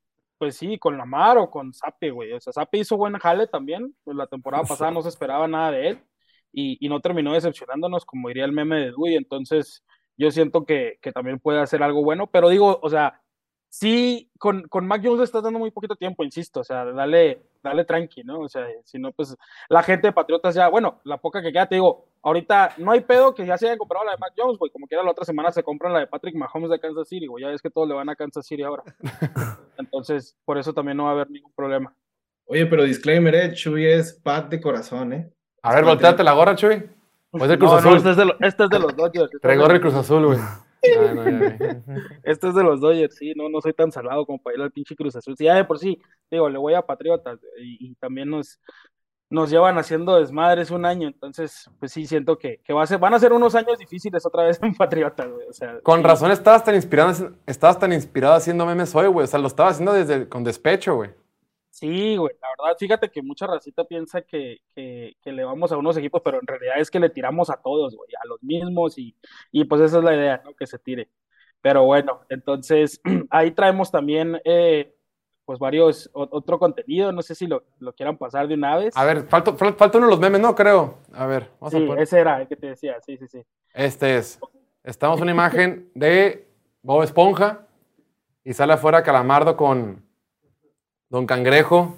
pues 0.43 0.57
sí, 0.57 0.77
con 0.77 0.97
Lamar 0.97 1.37
o 1.37 1.49
con 1.49 1.73
Sape, 1.73 2.11
güey. 2.11 2.33
O 2.33 2.39
sea, 2.41 2.51
Sape 2.51 2.79
hizo 2.79 2.97
buen 2.97 3.17
jale 3.17 3.47
también. 3.47 3.95
Pues 4.03 4.17
la 4.17 4.27
temporada 4.27 4.65
pasada 4.65 4.91
no 4.91 5.01
se 5.01 5.07
esperaba 5.07 5.47
nada 5.47 5.71
de 5.71 5.87
él 5.87 6.03
y, 6.51 6.85
y 6.85 6.89
no 6.89 6.99
terminó 6.99 7.31
decepcionándonos, 7.31 8.03
como 8.03 8.27
diría 8.27 8.43
el 8.43 8.51
meme 8.51 8.75
de 8.75 8.85
Dewey. 8.87 9.15
Entonces, 9.15 9.85
yo 10.17 10.31
siento 10.31 10.65
que, 10.65 10.99
que 11.01 11.13
también 11.13 11.39
puede 11.39 11.61
hacer 11.61 11.81
algo 11.81 12.03
bueno, 12.03 12.27
pero 12.27 12.49
digo, 12.49 12.77
o 12.81 12.89
sea, 12.89 13.21
sí, 13.69 14.29
con, 14.37 14.67
con 14.67 14.85
Mac 14.85 15.01
Jones 15.01 15.19
le 15.19 15.23
estás 15.23 15.43
dando 15.43 15.59
muy 15.59 15.71
poquito 15.71 15.95
tiempo, 15.95 16.25
insisto. 16.25 16.59
O 16.59 16.63
sea, 16.65 16.83
dale, 16.83 17.41
dale 17.63 17.85
tranqui, 17.85 18.25
¿no? 18.25 18.41
O 18.41 18.49
sea, 18.49 18.67
si 18.83 18.99
no, 18.99 19.13
pues 19.13 19.37
la 19.69 19.81
gente 19.81 20.07
de 20.07 20.13
Patriotas 20.13 20.55
ya, 20.55 20.67
bueno, 20.67 20.99
la 21.05 21.19
poca 21.19 21.41
que 21.41 21.53
queda, 21.53 21.69
te 21.69 21.75
digo, 21.75 22.09
ahorita 22.23 22.73
no 22.77 22.91
hay 22.91 23.01
pedo 23.01 23.35
que 23.35 23.45
ya 23.45 23.57
se 23.57 23.67
hayan 23.67 23.77
comprado 23.77 24.05
la 24.05 24.13
de 24.13 24.17
Mac 24.17 24.33
Jones, 24.35 24.57
güey. 24.57 24.71
Como 24.71 24.87
quiera, 24.87 25.03
la 25.03 25.11
otra 25.11 25.25
semana 25.25 25.51
se 25.51 25.61
compran 25.61 25.93
la 25.93 25.99
de 25.99 26.07
Patrick 26.07 26.35
Mahomes 26.35 26.69
de 26.71 26.79
Kansas 26.79 27.07
City, 27.07 27.27
güey. 27.27 27.43
Ya 27.43 27.49
ves 27.49 27.61
que 27.61 27.69
todos 27.69 27.87
le 27.87 27.93
van 27.93 28.09
a 28.09 28.15
Kansas 28.15 28.45
City 28.45 28.63
ahora. 28.63 28.83
Entonces, 29.77 30.35
por 30.45 30.57
eso 30.57 30.73
también 30.73 30.97
no 30.97 31.03
va 31.03 31.09
a 31.09 31.13
haber 31.13 31.29
ningún 31.29 31.51
problema. 31.53 31.95
Oye, 32.45 32.65
pero 32.65 32.83
disclaimer, 32.83 33.35
eh, 33.35 33.53
Chuy 33.53 33.85
es 33.85 34.13
pat 34.13 34.49
de 34.49 34.59
corazón, 34.59 35.13
¿eh? 35.13 35.31
A 35.61 35.75
ver, 35.75 35.85
volteate 35.85 36.23
la 36.23 36.33
gorra, 36.33 36.55
Chuy. 36.55 36.83
O 37.31 37.37
es 37.43 37.49
el 37.49 37.57
Cruz 37.57 37.71
No, 37.71 37.77
Azul. 37.77 37.91
no, 37.91 37.97
este 37.97 38.09
es 38.11 38.17
de, 38.17 38.25
lo- 38.25 38.35
este 38.41 38.63
es 38.65 38.69
de 38.69 38.79
los 38.79 38.95
Dodgers. 38.95 39.31
los- 39.43 39.69
el 39.69 39.81
Cruz 39.81 39.93
Azul, 39.93 40.25
güey. 40.25 40.39
No. 41.15 41.23
Este 42.23 42.49
es 42.49 42.55
de 42.55 42.61
los 42.61 42.81
Dodgers, 42.81 43.15
sí, 43.15 43.31
no, 43.37 43.47
no 43.47 43.61
soy 43.61 43.71
tan 43.71 43.89
salado 43.89 44.25
como 44.25 44.41
para 44.43 44.57
ir 44.57 44.61
al 44.63 44.71
pinche 44.71 44.97
Cruz 44.97 45.15
Azul. 45.15 45.33
Sí, 45.37 45.45
ya 45.45 45.55
de 45.55 45.63
por 45.63 45.79
sí, 45.79 45.97
digo, 46.29 46.49
le 46.49 46.57
voy 46.57 46.73
a 46.73 46.81
Patriotas 46.81 47.39
y, 47.57 47.87
y 47.91 47.95
también 47.95 48.29
nos, 48.29 48.59
nos 49.33 49.49
llevan 49.49 49.79
haciendo 49.79 50.19
desmadres 50.19 50.69
un 50.69 50.85
año, 50.85 51.07
entonces, 51.07 51.67
pues 51.79 51.91
sí, 51.91 52.05
siento 52.05 52.37
que, 52.37 52.59
que 52.63 52.71
va 52.71 52.83
a 52.83 52.85
ser, 52.85 52.99
van 52.99 53.15
a 53.15 53.19
ser 53.19 53.33
unos 53.33 53.55
años 53.55 53.79
difíciles 53.79 54.23
otra 54.25 54.43
vez 54.43 54.59
en 54.63 54.75
Patriotas, 54.75 55.27
güey. 55.27 55.47
O 55.47 55.53
sea, 55.53 55.79
Con 55.81 56.01
sí. 56.01 56.05
razón 56.05 56.31
estabas 56.31 56.63
tan 56.63 56.75
inspirado, 56.75 57.31
estabas 57.47 57.79
tan 57.79 57.91
inspirado 57.91 58.35
haciendo 58.35 58.63
memes 58.65 58.93
hoy, 58.95 59.07
güey. 59.07 59.23
O 59.23 59.27
sea, 59.27 59.39
lo 59.39 59.47
estabas 59.47 59.73
haciendo 59.73 59.93
desde 59.93 60.29
con 60.29 60.43
despecho, 60.43 60.95
güey. 60.95 61.09
Sí, 61.71 62.15
güey, 62.15 62.35
la 62.39 62.47
verdad, 62.49 62.77
fíjate 62.77 63.09
que 63.09 63.23
mucha 63.23 63.47
racita 63.47 63.83
piensa 63.85 64.21
que, 64.21 64.59
que, 64.75 65.17
que 65.19 65.31
le 65.31 65.43
vamos 65.43 65.71
a 65.71 65.77
unos 65.77 65.97
equipos, 65.97 66.21
pero 66.23 66.39
en 66.39 66.45
realidad 66.45 66.75
es 66.77 66.91
que 66.91 66.99
le 66.99 67.09
tiramos 67.09 67.49
a 67.49 67.55
todos, 67.55 67.95
güey, 67.95 68.09
a 68.23 68.27
los 68.27 68.41
mismos 68.43 68.99
y, 68.99 69.15
y 69.51 69.63
pues 69.65 69.81
esa 69.81 69.97
es 69.97 70.03
la 70.03 70.15
idea, 70.15 70.41
¿no? 70.45 70.53
Que 70.53 70.67
se 70.67 70.77
tire. 70.77 71.09
Pero 71.59 71.85
bueno, 71.85 72.21
entonces 72.29 73.01
ahí 73.31 73.49
traemos 73.51 73.89
también 73.89 74.39
eh, 74.45 74.93
pues 75.45 75.59
varios, 75.59 76.09
o- 76.13 76.27
otro 76.31 76.57
contenido, 76.59 77.11
no 77.11 77.21
sé 77.21 77.35
si 77.35 77.47
lo, 77.47 77.63
lo 77.79 77.93
quieran 77.93 78.17
pasar 78.17 78.47
de 78.47 78.53
una 78.55 78.77
vez. 78.77 78.95
A 78.95 79.03
ver, 79.05 79.27
falta, 79.27 79.51
fal- 79.53 79.75
falta 79.75 79.97
uno 79.97 80.07
de 80.07 80.11
los 80.11 80.19
memes, 80.19 80.41
no 80.41 80.55
creo. 80.55 80.99
A 81.13 81.25
ver, 81.25 81.49
vamos 81.59 81.71
Sí, 81.73 81.83
a 81.83 81.87
poner. 81.87 82.03
ese 82.03 82.19
era 82.19 82.41
el 82.41 82.47
que 82.47 82.55
te 82.55 82.67
decía, 82.67 82.95
sí, 83.05 83.17
sí, 83.17 83.27
sí. 83.27 83.43
Este 83.73 84.17
es. 84.17 84.39
Estamos 84.83 85.21
una 85.21 85.31
imagen 85.31 85.89
de 85.95 86.47
Bob 86.81 87.03
Esponja 87.03 87.67
y 88.43 88.53
sale 88.53 88.73
afuera 88.73 89.03
Calamardo 89.03 89.55
con 89.57 90.03
Don 91.09 91.25
Cangrejo. 91.25 91.97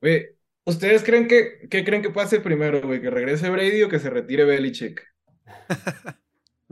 Güey, 0.00 0.26
¿ustedes 0.64 1.02
creen 1.02 1.26
que, 1.26 1.68
qué 1.68 1.84
creen 1.84 2.02
que 2.02 2.10
pase 2.10 2.40
primero, 2.40 2.80
güey? 2.82 3.00
¿Que 3.00 3.10
regrese 3.10 3.50
Brady 3.50 3.82
o 3.82 3.88
que 3.88 3.98
se 3.98 4.10
retire 4.10 4.44
Belichick? 4.44 5.02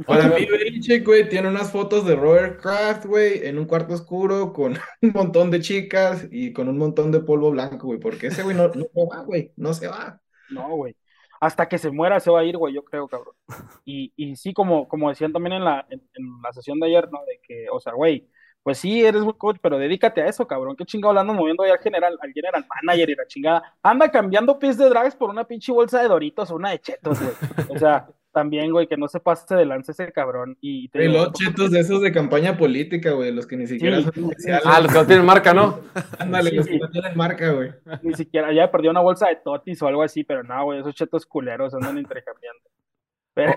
Para 0.06 0.28
mí, 0.28 0.44
Belichick, 0.44 1.04
güey, 1.04 1.28
tiene 1.28 1.48
unas 1.48 1.70
fotos 1.70 2.04
de 2.04 2.16
Robert 2.16 2.60
Kraft, 2.60 3.06
güey, 3.06 3.46
en 3.46 3.58
un 3.58 3.64
cuarto 3.64 3.94
oscuro 3.94 4.52
con 4.52 4.74
un 5.02 5.12
montón 5.12 5.50
de 5.50 5.60
chicas 5.60 6.26
y 6.30 6.52
con 6.52 6.68
un 6.68 6.78
montón 6.78 7.12
de 7.12 7.20
polvo 7.20 7.50
blanco, 7.52 7.86
güey, 7.86 8.00
porque 8.00 8.28
ese 8.28 8.42
güey 8.42 8.56
no, 8.56 8.68
no 8.68 8.84
se 8.92 9.06
va, 9.08 9.22
güey, 9.22 9.52
no 9.56 9.72
se 9.72 9.86
va. 9.86 10.20
No, 10.50 10.68
güey. 10.76 10.96
Hasta 11.40 11.68
que 11.68 11.78
se 11.78 11.90
muera 11.90 12.18
se 12.20 12.30
va 12.30 12.40
a 12.40 12.44
ir, 12.44 12.56
güey, 12.56 12.74
yo 12.74 12.84
creo, 12.84 13.06
cabrón. 13.06 13.34
Y, 13.84 14.12
y 14.16 14.34
sí, 14.36 14.52
como, 14.52 14.88
como 14.88 15.10
decían 15.10 15.32
también 15.32 15.54
en 15.54 15.64
la, 15.64 15.86
en, 15.90 16.00
en 16.14 16.42
la 16.42 16.52
sesión 16.52 16.80
de 16.80 16.86
ayer, 16.86 17.10
¿no? 17.12 17.20
De 17.26 17.38
que, 17.42 17.66
o 17.70 17.78
sea, 17.78 17.92
güey, 17.92 18.28
pues 18.64 18.78
sí, 18.78 19.04
eres 19.04 19.22
buen 19.22 19.36
coach, 19.36 19.58
pero 19.60 19.78
dedícate 19.78 20.22
a 20.22 20.26
eso, 20.26 20.46
cabrón. 20.46 20.74
Qué 20.74 20.86
chingado 20.86 21.16
andas 21.18 21.36
moviendo 21.36 21.62
ahí 21.62 21.70
al 21.70 21.78
general, 21.80 22.18
al 22.18 22.32
general 22.32 22.66
manager 22.82 23.10
y 23.10 23.14
la 23.14 23.26
chingada. 23.26 23.76
Anda 23.82 24.10
cambiando 24.10 24.58
pies 24.58 24.78
de 24.78 24.88
drags 24.88 25.14
por 25.14 25.28
una 25.28 25.44
pinche 25.44 25.70
bolsa 25.70 26.00
de 26.00 26.08
doritos 26.08 26.50
o 26.50 26.56
una 26.56 26.70
de 26.70 26.80
chetos, 26.80 27.20
güey. 27.20 27.34
O 27.68 27.78
sea, 27.78 28.08
también, 28.34 28.70
güey, 28.72 28.86
que 28.86 28.98
no 28.98 29.08
se 29.08 29.20
pase 29.20 29.54
de 29.54 29.64
lance 29.64 29.92
ese 29.92 30.12
cabrón. 30.12 30.58
Y 30.60 30.88
te 30.88 31.08
los 31.08 31.32
chetos 31.32 31.70
de 31.70 31.80
esos 31.80 32.02
de 32.02 32.12
campaña 32.12 32.58
política, 32.58 33.12
güey, 33.12 33.32
los 33.32 33.46
que 33.46 33.56
ni 33.56 33.66
siquiera 33.66 33.96
Sí. 34.02 34.08
son 34.14 34.24
oficiales. 34.24 34.62
Ah, 34.66 34.80
los 34.80 34.92
que 34.92 34.98
no 34.98 35.06
tienen 35.06 35.24
marca, 35.24 35.54
¿no? 35.54 35.78
Ándale, 36.18 36.50
sí, 36.50 36.56
los 36.56 36.66
sí. 36.66 36.72
que 36.72 36.78
no 36.80 36.90
tienen 36.90 37.16
marca, 37.16 37.50
güey. 37.52 37.70
ni 38.02 38.12
siquiera, 38.14 38.52
ya 38.52 38.70
perdió 38.70 38.90
una 38.90 39.00
bolsa 39.00 39.28
de 39.28 39.36
totis 39.36 39.80
o 39.80 39.86
algo 39.86 40.02
así, 40.02 40.24
pero 40.24 40.42
no, 40.42 40.64
güey, 40.64 40.80
esos 40.80 40.94
chetos 40.94 41.24
culeros 41.24 41.72
andan 41.74 41.96
intercambiando. 41.96 42.60
Pero, 43.32 43.54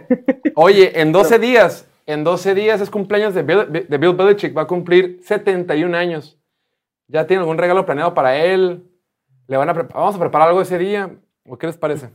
Oye, 0.55 1.01
en 1.01 1.11
12 1.11 1.37
días, 1.39 1.89
en 2.05 2.23
12 2.23 2.55
días 2.55 2.79
es 2.81 2.89
cumpleaños 2.89 3.33
de 3.33 3.43
Bill, 3.43 3.85
de 3.89 3.97
Bill 3.97 4.15
Belichick. 4.15 4.55
Va 4.57 4.61
a 4.61 4.67
cumplir 4.67 5.19
71 5.21 5.93
años. 5.95 6.39
¿Ya 7.07 7.27
tiene 7.27 7.41
algún 7.41 7.57
regalo 7.57 7.85
planeado 7.85 8.13
para 8.13 8.35
él? 8.37 8.83
¿Le 9.47 9.55
van 9.57 9.69
a 9.69 9.73
pre- 9.73 9.83
¿Vamos 9.93 10.15
a 10.15 10.19
preparar 10.19 10.47
algo 10.49 10.61
ese 10.61 10.77
día? 10.77 11.11
¿O 11.47 11.57
qué 11.57 11.67
les 11.67 11.77
parece? 11.77 12.09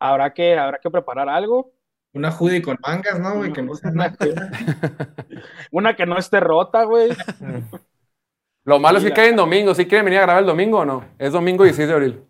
Habrá 0.00 0.32
que, 0.34 0.58
habrá 0.58 0.78
que 0.78 0.90
preparar 0.90 1.28
algo. 1.28 1.72
Una 2.12 2.30
hoodie 2.30 2.60
con 2.60 2.76
mangas, 2.84 3.20
¿no, 3.20 3.36
güey? 3.36 3.52
Que 3.52 3.62
no 3.62 3.74
sea 3.74 3.92
nada. 3.92 4.16
Una 5.70 5.94
que 5.94 6.06
no 6.06 6.18
esté 6.18 6.40
rota, 6.40 6.82
güey. 6.82 7.10
Lo 8.64 8.80
malo 8.80 8.98
es 8.98 9.04
que 9.04 9.12
cae 9.12 9.28
en 9.28 9.36
domingo. 9.36 9.74
¿Sí 9.74 9.86
quieren 9.86 10.04
venir 10.04 10.18
a 10.18 10.22
grabar 10.22 10.42
el 10.42 10.46
domingo 10.46 10.78
o 10.78 10.84
no? 10.84 11.04
Es 11.18 11.32
domingo 11.32 11.62
16 11.62 11.88
de 11.88 11.94
abril. 11.94 12.22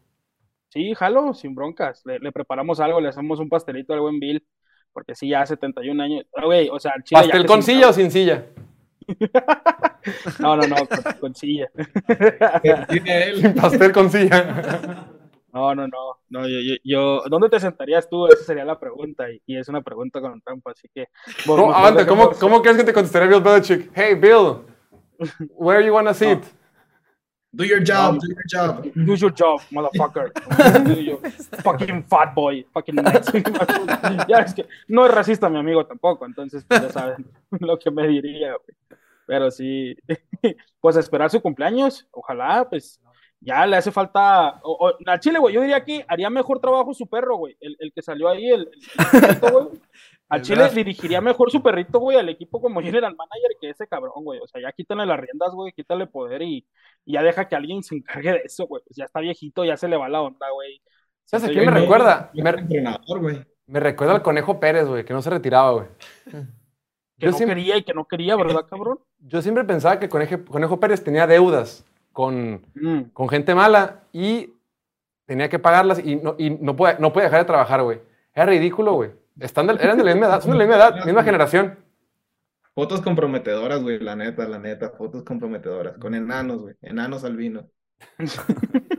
Sí, 0.69 0.95
jalo, 0.95 1.35
sin 1.35 1.55
broncas. 1.55 2.03
Le, 2.05 2.19
le 2.19 2.31
preparamos 2.31 2.79
algo, 2.81 3.01
le 3.01 3.09
hacemos 3.09 3.41
un 3.41 3.49
pastelito 3.49 3.93
al 3.93 4.01
buen 4.01 4.21
Bill, 4.21 4.47
porque 4.93 5.15
sí, 5.15 5.29
ya 5.29 5.45
71 5.45 6.03
años. 6.03 6.27
Ah, 6.37 6.45
Güey, 6.45 6.69
o 6.69 6.79
sea, 6.79 6.93
el 6.97 7.03
chile 7.03 7.23
ya 7.23 7.27
¿Pastel 7.27 7.43
que 7.43 7.49
con 7.49 7.63
silla 7.63 7.89
o 7.89 7.93
sin 7.93 8.11
silla? 8.11 8.47
No, 10.39 10.57
no, 10.57 10.67
no, 10.67 10.77
con, 10.77 11.13
con 11.21 11.35
silla. 11.35 11.69
Tiene 12.89 13.23
él. 13.25 13.55
Pastel 13.55 13.93
con 13.93 14.11
silla. 14.11 15.07
No, 15.53 15.75
no, 15.75 15.89
no. 15.89 16.19
no 16.29 16.47
yo, 16.49 16.59
yo, 16.61 16.75
yo- 16.85 17.23
¿Dónde 17.29 17.49
te 17.49 17.59
sentarías 17.61 18.09
tú? 18.09 18.27
Esa 18.29 18.45
sería 18.45 18.65
la 18.65 18.79
pregunta, 18.79 19.31
y, 19.31 19.43
y 19.47 19.57
es 19.57 19.69
una 19.69 19.83
pregunta 19.83 20.21
con 20.21 20.41
trampa, 20.41 20.71
así 20.73 20.89
que. 20.95 21.07
vos- 21.47 21.61
¿Cómo, 21.61 21.73
aguanta, 21.75 22.07
¿cómo, 22.07 22.31
¿Cómo 22.33 22.63
crees 22.63 22.77
que 22.77 22.85
te 22.85 22.93
contestaría 22.93 23.29
Bill 23.29 23.41
Belichick? 23.41 23.91
Hey, 23.95 24.15
Bill, 24.15 24.59
where 25.57 25.85
you 25.85 25.93
wanna 25.93 26.15
sit? 26.15 26.39
Do 27.53 27.65
your 27.65 27.81
job, 27.81 28.21
do 28.21 28.29
your 28.29 28.45
job. 28.49 28.85
Do 28.95 29.15
your 29.17 29.33
job, 29.37 29.61
motherfucker. 29.73 30.31
Do 30.85 31.01
your- 31.01 31.19
fucking 31.65 32.05
fat 32.05 32.33
boy. 32.33 32.65
Fucking 32.73 32.95
ya 34.29 34.39
es 34.39 34.55
que 34.55 34.67
no 34.87 35.05
es 35.05 35.13
racista 35.13 35.49
mi 35.49 35.59
amigo 35.59 35.85
tampoco, 35.85 36.27
entonces 36.27 36.65
pues, 36.69 36.81
ya 36.81 36.91
saben 36.91 37.27
lo 37.59 37.77
que 37.77 37.91
me 37.91 38.07
diría, 38.07 38.51
güey. 38.51 38.99
Pero 39.27 39.51
sí, 39.51 39.97
pues 40.81 40.97
esperar 40.97 41.29
su 41.31 41.41
cumpleaños, 41.43 42.07
ojalá, 42.13 42.69
pues 42.69 43.01
ya 43.41 43.67
le 43.67 43.77
hace 43.77 43.91
falta. 43.91 44.61
o- 44.63 44.89
o- 44.89 44.95
al 45.07 45.21
Chile, 45.21 45.39
güey, 45.39 45.55
yo 45.55 45.61
diría 45.63 45.85
que 45.85 46.05
haría 46.09 46.31
mejor 46.31 46.61
trabajo 46.61 46.93
su 46.95 47.07
perro, 47.07 47.37
güey. 47.37 47.57
El, 47.61 47.77
el 47.81 47.93
que 47.93 48.03
salió 48.03 48.29
ahí, 48.29 48.49
el, 48.51 48.69
el 48.71 49.21
perrito, 49.21 49.51
güey. 49.53 49.81
Al 50.31 50.43
Chile 50.43 50.69
dirigiría 50.71 51.21
mejor 51.21 51.51
su 51.51 51.61
perrito, 51.61 51.99
güey, 51.99 52.17
al 52.17 52.29
equipo 52.29 52.61
como 52.61 52.81
general 52.81 53.17
manager 53.17 53.51
que 53.61 53.71
ese 53.71 53.89
cabrón, 53.89 54.23
güey. 54.23 54.39
O 54.39 54.47
sea, 54.47 54.63
ya 54.63 54.71
quítale 54.71 55.05
las 55.05 55.19
riendas, 55.19 55.51
güey, 55.53 55.73
quítale 55.73 56.07
poder 56.07 56.43
y, 56.43 56.65
y 57.05 57.15
ya 57.15 57.23
deja 57.25 57.49
que 57.49 57.57
alguien 57.57 57.83
se 57.83 57.97
encargue 57.97 58.31
de 58.35 58.43
eso, 58.45 58.69
güey. 58.69 58.81
Pues 58.87 58.97
ya 58.97 59.07
está 59.07 59.19
viejito, 59.19 59.65
ya 59.65 59.77
se 59.77 59.89
le 59.89 59.97
va 59.97 60.09
la 60.09 60.23
onda, 60.23 60.47
güey. 60.55 60.81
¿Sabes 61.25 61.49
a 61.49 61.53
quién 61.53 61.67
me 61.67 61.73
que- 61.73 61.81
recuerda? 61.81 62.31
Me, 62.33 62.49
era 62.49 62.61
entrenador, 62.61 63.19
güey. 63.21 63.45
me 63.67 63.81
recuerda 63.81 64.15
al 64.15 64.23
Conejo 64.23 64.61
Pérez, 64.61 64.87
güey, 64.87 65.05
que 65.05 65.13
no 65.13 65.21
se 65.21 65.31
retiraba, 65.31 65.73
güey. 65.73 65.87
Que 66.27 66.37
Yo 67.27 67.31
no 67.33 67.37
siempre- 67.37 67.57
quería 67.57 67.77
y 67.79 67.83
que 67.83 67.93
no 67.95 68.05
quería, 68.07 68.37
¿verdad, 68.37 68.67
cabrón? 68.71 69.01
Yo 69.19 69.43
siempre 69.43 69.65
pensaba 69.65 69.99
que 69.99 70.09
Conejo, 70.09 70.45
Conejo 70.45 70.79
Pérez 70.79 71.03
tenía 71.03 71.27
deudas 71.27 71.85
con, 72.13 72.65
Mm. 72.75 73.01
con 73.13 73.29
gente 73.29 73.55
mala 73.55 74.03
y 74.13 74.53
tenía 75.27 75.49
que 75.49 75.59
pagarlas 75.59 76.01
y 76.05 76.17
no, 76.17 76.35
y 76.39 76.51
no, 76.51 76.75
puede, 76.77 76.97
no 76.99 77.13
puede 77.13 77.27
dejar 77.27 77.41
de 77.41 77.47
trabajar, 77.47 77.83
güey. 77.83 78.01
Era 78.35 78.47
ridículo, 78.47 78.95
güey. 78.95 79.11
Están 79.39 79.67
de- 79.67 79.75
eran 79.75 79.97
de 79.97 80.05
la 80.05 80.13
misma 80.13 80.27
edad, 80.27 80.41
son 80.43 80.53
de 80.53 80.59
la 80.59 80.65
misma 80.65 80.77
edad, 80.77 81.05
misma 81.05 81.23
generación. 81.23 81.79
Fotos 82.75 83.01
comprometedoras, 83.01 83.83
güey, 83.83 83.99
la 83.99 84.17
neta, 84.17 84.47
la 84.49 84.59
neta, 84.59 84.91
fotos 84.91 85.25
comprometedoras. 85.25 85.99
Con 85.99 86.15
enanos, 86.15 86.63
güey, 86.63 86.75
enanos 86.83 87.25
albinos. 87.25 87.65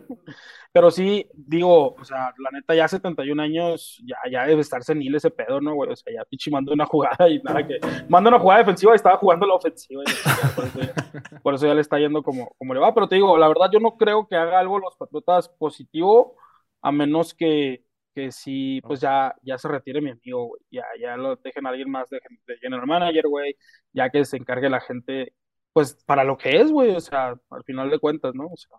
Pero 0.74 0.90
sí, 0.90 1.30
digo, 1.34 1.96
o 1.96 2.06
sea, 2.06 2.34
la 2.38 2.50
neta, 2.54 2.74
ya 2.74 2.88
71 2.88 3.42
años, 3.44 4.02
ya, 4.06 4.16
ya 4.32 4.46
debe 4.46 4.62
estar 4.62 4.84
senil 4.84 5.14
ese 5.16 5.30
pedo, 5.30 5.60
¿no, 5.60 5.74
güey? 5.76 5.92
O 5.92 5.96
sea, 5.98 6.14
ya 6.14 6.24
pinche 6.24 6.50
manda 6.50 6.72
una 6.72 6.86
jugada 6.86 7.28
y 7.30 7.42
nada 7.44 7.68
que. 7.68 7.78
Manda 8.08 8.30
una 8.30 8.40
jugada 8.40 8.60
defensiva 8.60 8.94
y 8.94 8.96
estaba 8.96 9.18
jugando 9.18 9.46
la 9.46 9.56
ofensiva. 9.56 10.02
y 10.04 10.56
por, 10.56 10.66
eso 10.66 10.80
ya, 10.80 10.94
por 11.44 11.56
eso 11.56 11.68
ya 11.68 11.74
le 11.74 11.82
está 11.82 12.00
yendo 12.00 12.24
como, 12.24 12.56
como 12.58 12.74
le 12.74 12.80
va. 12.80 12.94
Pero 12.94 13.10
te 13.10 13.16
digo, 13.16 13.38
la 13.38 13.50
verdad, 13.50 13.70
yo 13.72 13.82
no 13.82 13.98
creo 13.98 14.28
que 14.28 14.38
haga 14.38 14.60
algo 14.60 14.80
los 14.80 14.96
Patriotas 14.96 15.50
positivo, 15.50 16.38
a 16.82 16.92
menos 16.94 17.34
que, 17.34 17.84
que 18.16 18.32
sí, 18.32 18.80
pues 18.82 19.02
ya, 19.02 19.36
ya 19.42 19.58
se 19.58 19.68
retire 19.68 20.00
mi 20.00 20.12
amigo, 20.12 20.46
güey. 20.48 20.62
Ya, 20.72 20.86
ya 21.02 21.18
lo 21.18 21.36
dejen 21.36 21.68
a 21.68 21.72
alguien 21.72 21.92
más 21.92 22.10
de, 22.10 22.22
de 22.48 22.58
general 22.60 22.88
manager, 22.88 23.28
güey. 23.28 23.58
Ya 23.92 24.10
que 24.10 24.24
se 24.24 24.38
encargue 24.38 24.70
la 24.70 24.80
gente, 24.80 25.34
pues 25.74 26.02
para 26.06 26.24
lo 26.24 26.38
que 26.38 26.62
es, 26.62 26.72
güey. 26.72 26.96
O 26.96 27.02
sea, 27.02 27.36
al 27.50 27.64
final 27.66 27.90
de 27.90 28.00
cuentas, 28.00 28.34
¿no? 28.36 28.46
O 28.48 28.56
sea. 28.56 28.78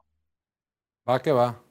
Va 1.06 1.20
que 1.20 1.32
va. 1.32 1.62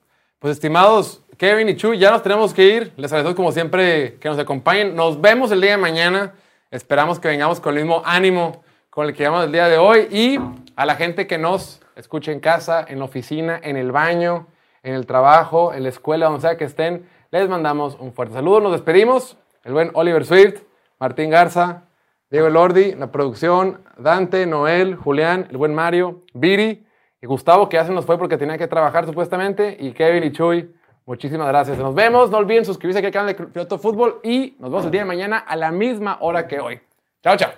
Pues 0.41 0.53
estimados 0.53 1.21
Kevin 1.37 1.69
y 1.69 1.75
Chu, 1.75 1.93
ya 1.93 2.09
nos 2.09 2.23
tenemos 2.23 2.51
que 2.51 2.63
ir. 2.63 2.93
Les 2.97 3.13
agradezco 3.13 3.35
como 3.35 3.51
siempre 3.51 4.15
que 4.15 4.27
nos 4.27 4.39
acompañen. 4.39 4.95
Nos 4.95 5.21
vemos 5.21 5.51
el 5.51 5.61
día 5.61 5.69
de 5.69 5.77
mañana. 5.77 6.33
Esperamos 6.71 7.19
que 7.19 7.27
vengamos 7.27 7.59
con 7.59 7.77
el 7.77 7.83
mismo 7.83 8.01
ánimo 8.03 8.63
con 8.89 9.05
el 9.05 9.13
que 9.13 9.19
llevamos 9.19 9.45
el 9.45 9.51
día 9.51 9.67
de 9.67 9.77
hoy. 9.77 10.07
Y 10.09 10.39
a 10.75 10.87
la 10.87 10.95
gente 10.95 11.27
que 11.27 11.37
nos 11.37 11.83
escuche 11.95 12.31
en 12.31 12.39
casa, 12.39 12.83
en 12.89 12.97
la 12.97 13.05
oficina, 13.05 13.59
en 13.61 13.77
el 13.77 13.91
baño, 13.91 14.47
en 14.81 14.95
el 14.95 15.05
trabajo, 15.05 15.75
en 15.75 15.83
la 15.83 15.89
escuela, 15.89 16.25
donde 16.25 16.41
sea 16.41 16.57
que 16.57 16.65
estén, 16.65 17.07
les 17.29 17.47
mandamos 17.47 17.95
un 17.99 18.11
fuerte 18.11 18.33
saludo. 18.33 18.61
Nos 18.61 18.71
despedimos. 18.71 19.37
El 19.63 19.73
buen 19.73 19.91
Oliver 19.93 20.25
Swift, 20.25 20.63
Martín 20.99 21.29
Garza, 21.29 21.83
Diego 22.31 22.49
Lordi, 22.49 22.95
la 22.95 23.11
producción, 23.11 23.83
Dante, 23.95 24.47
Noel, 24.47 24.95
Julián, 24.95 25.45
el 25.51 25.57
buen 25.57 25.75
Mario, 25.75 26.23
Viri 26.33 26.83
y 27.21 27.27
Gustavo, 27.27 27.69
que 27.69 27.77
ya 27.77 27.85
se 27.85 27.93
nos 27.93 28.05
fue 28.05 28.17
porque 28.17 28.37
tenía 28.37 28.57
que 28.57 28.67
trabajar 28.67 29.05
supuestamente, 29.05 29.77
y 29.79 29.91
Kevin 29.91 30.23
y 30.23 30.31
Chuy. 30.31 30.73
Muchísimas 31.05 31.47
gracias. 31.47 31.77
Nos 31.77 31.93
vemos. 31.93 32.29
No 32.29 32.37
olviden 32.37 32.65
suscribirse 32.65 32.99
aquí 32.99 33.07
al 33.07 33.13
canal 33.13 33.35
de 33.35 33.45
Piloto 33.45 33.77
Fútbol 33.77 34.19
y 34.23 34.55
nos 34.59 34.69
vemos 34.69 34.85
el 34.85 34.91
día 34.91 35.01
de 35.01 35.05
mañana 35.05 35.37
a 35.37 35.55
la 35.55 35.71
misma 35.71 36.17
hora 36.21 36.47
que 36.47 36.59
hoy. 36.59 36.79
Chao, 37.23 37.35
chao. 37.37 37.51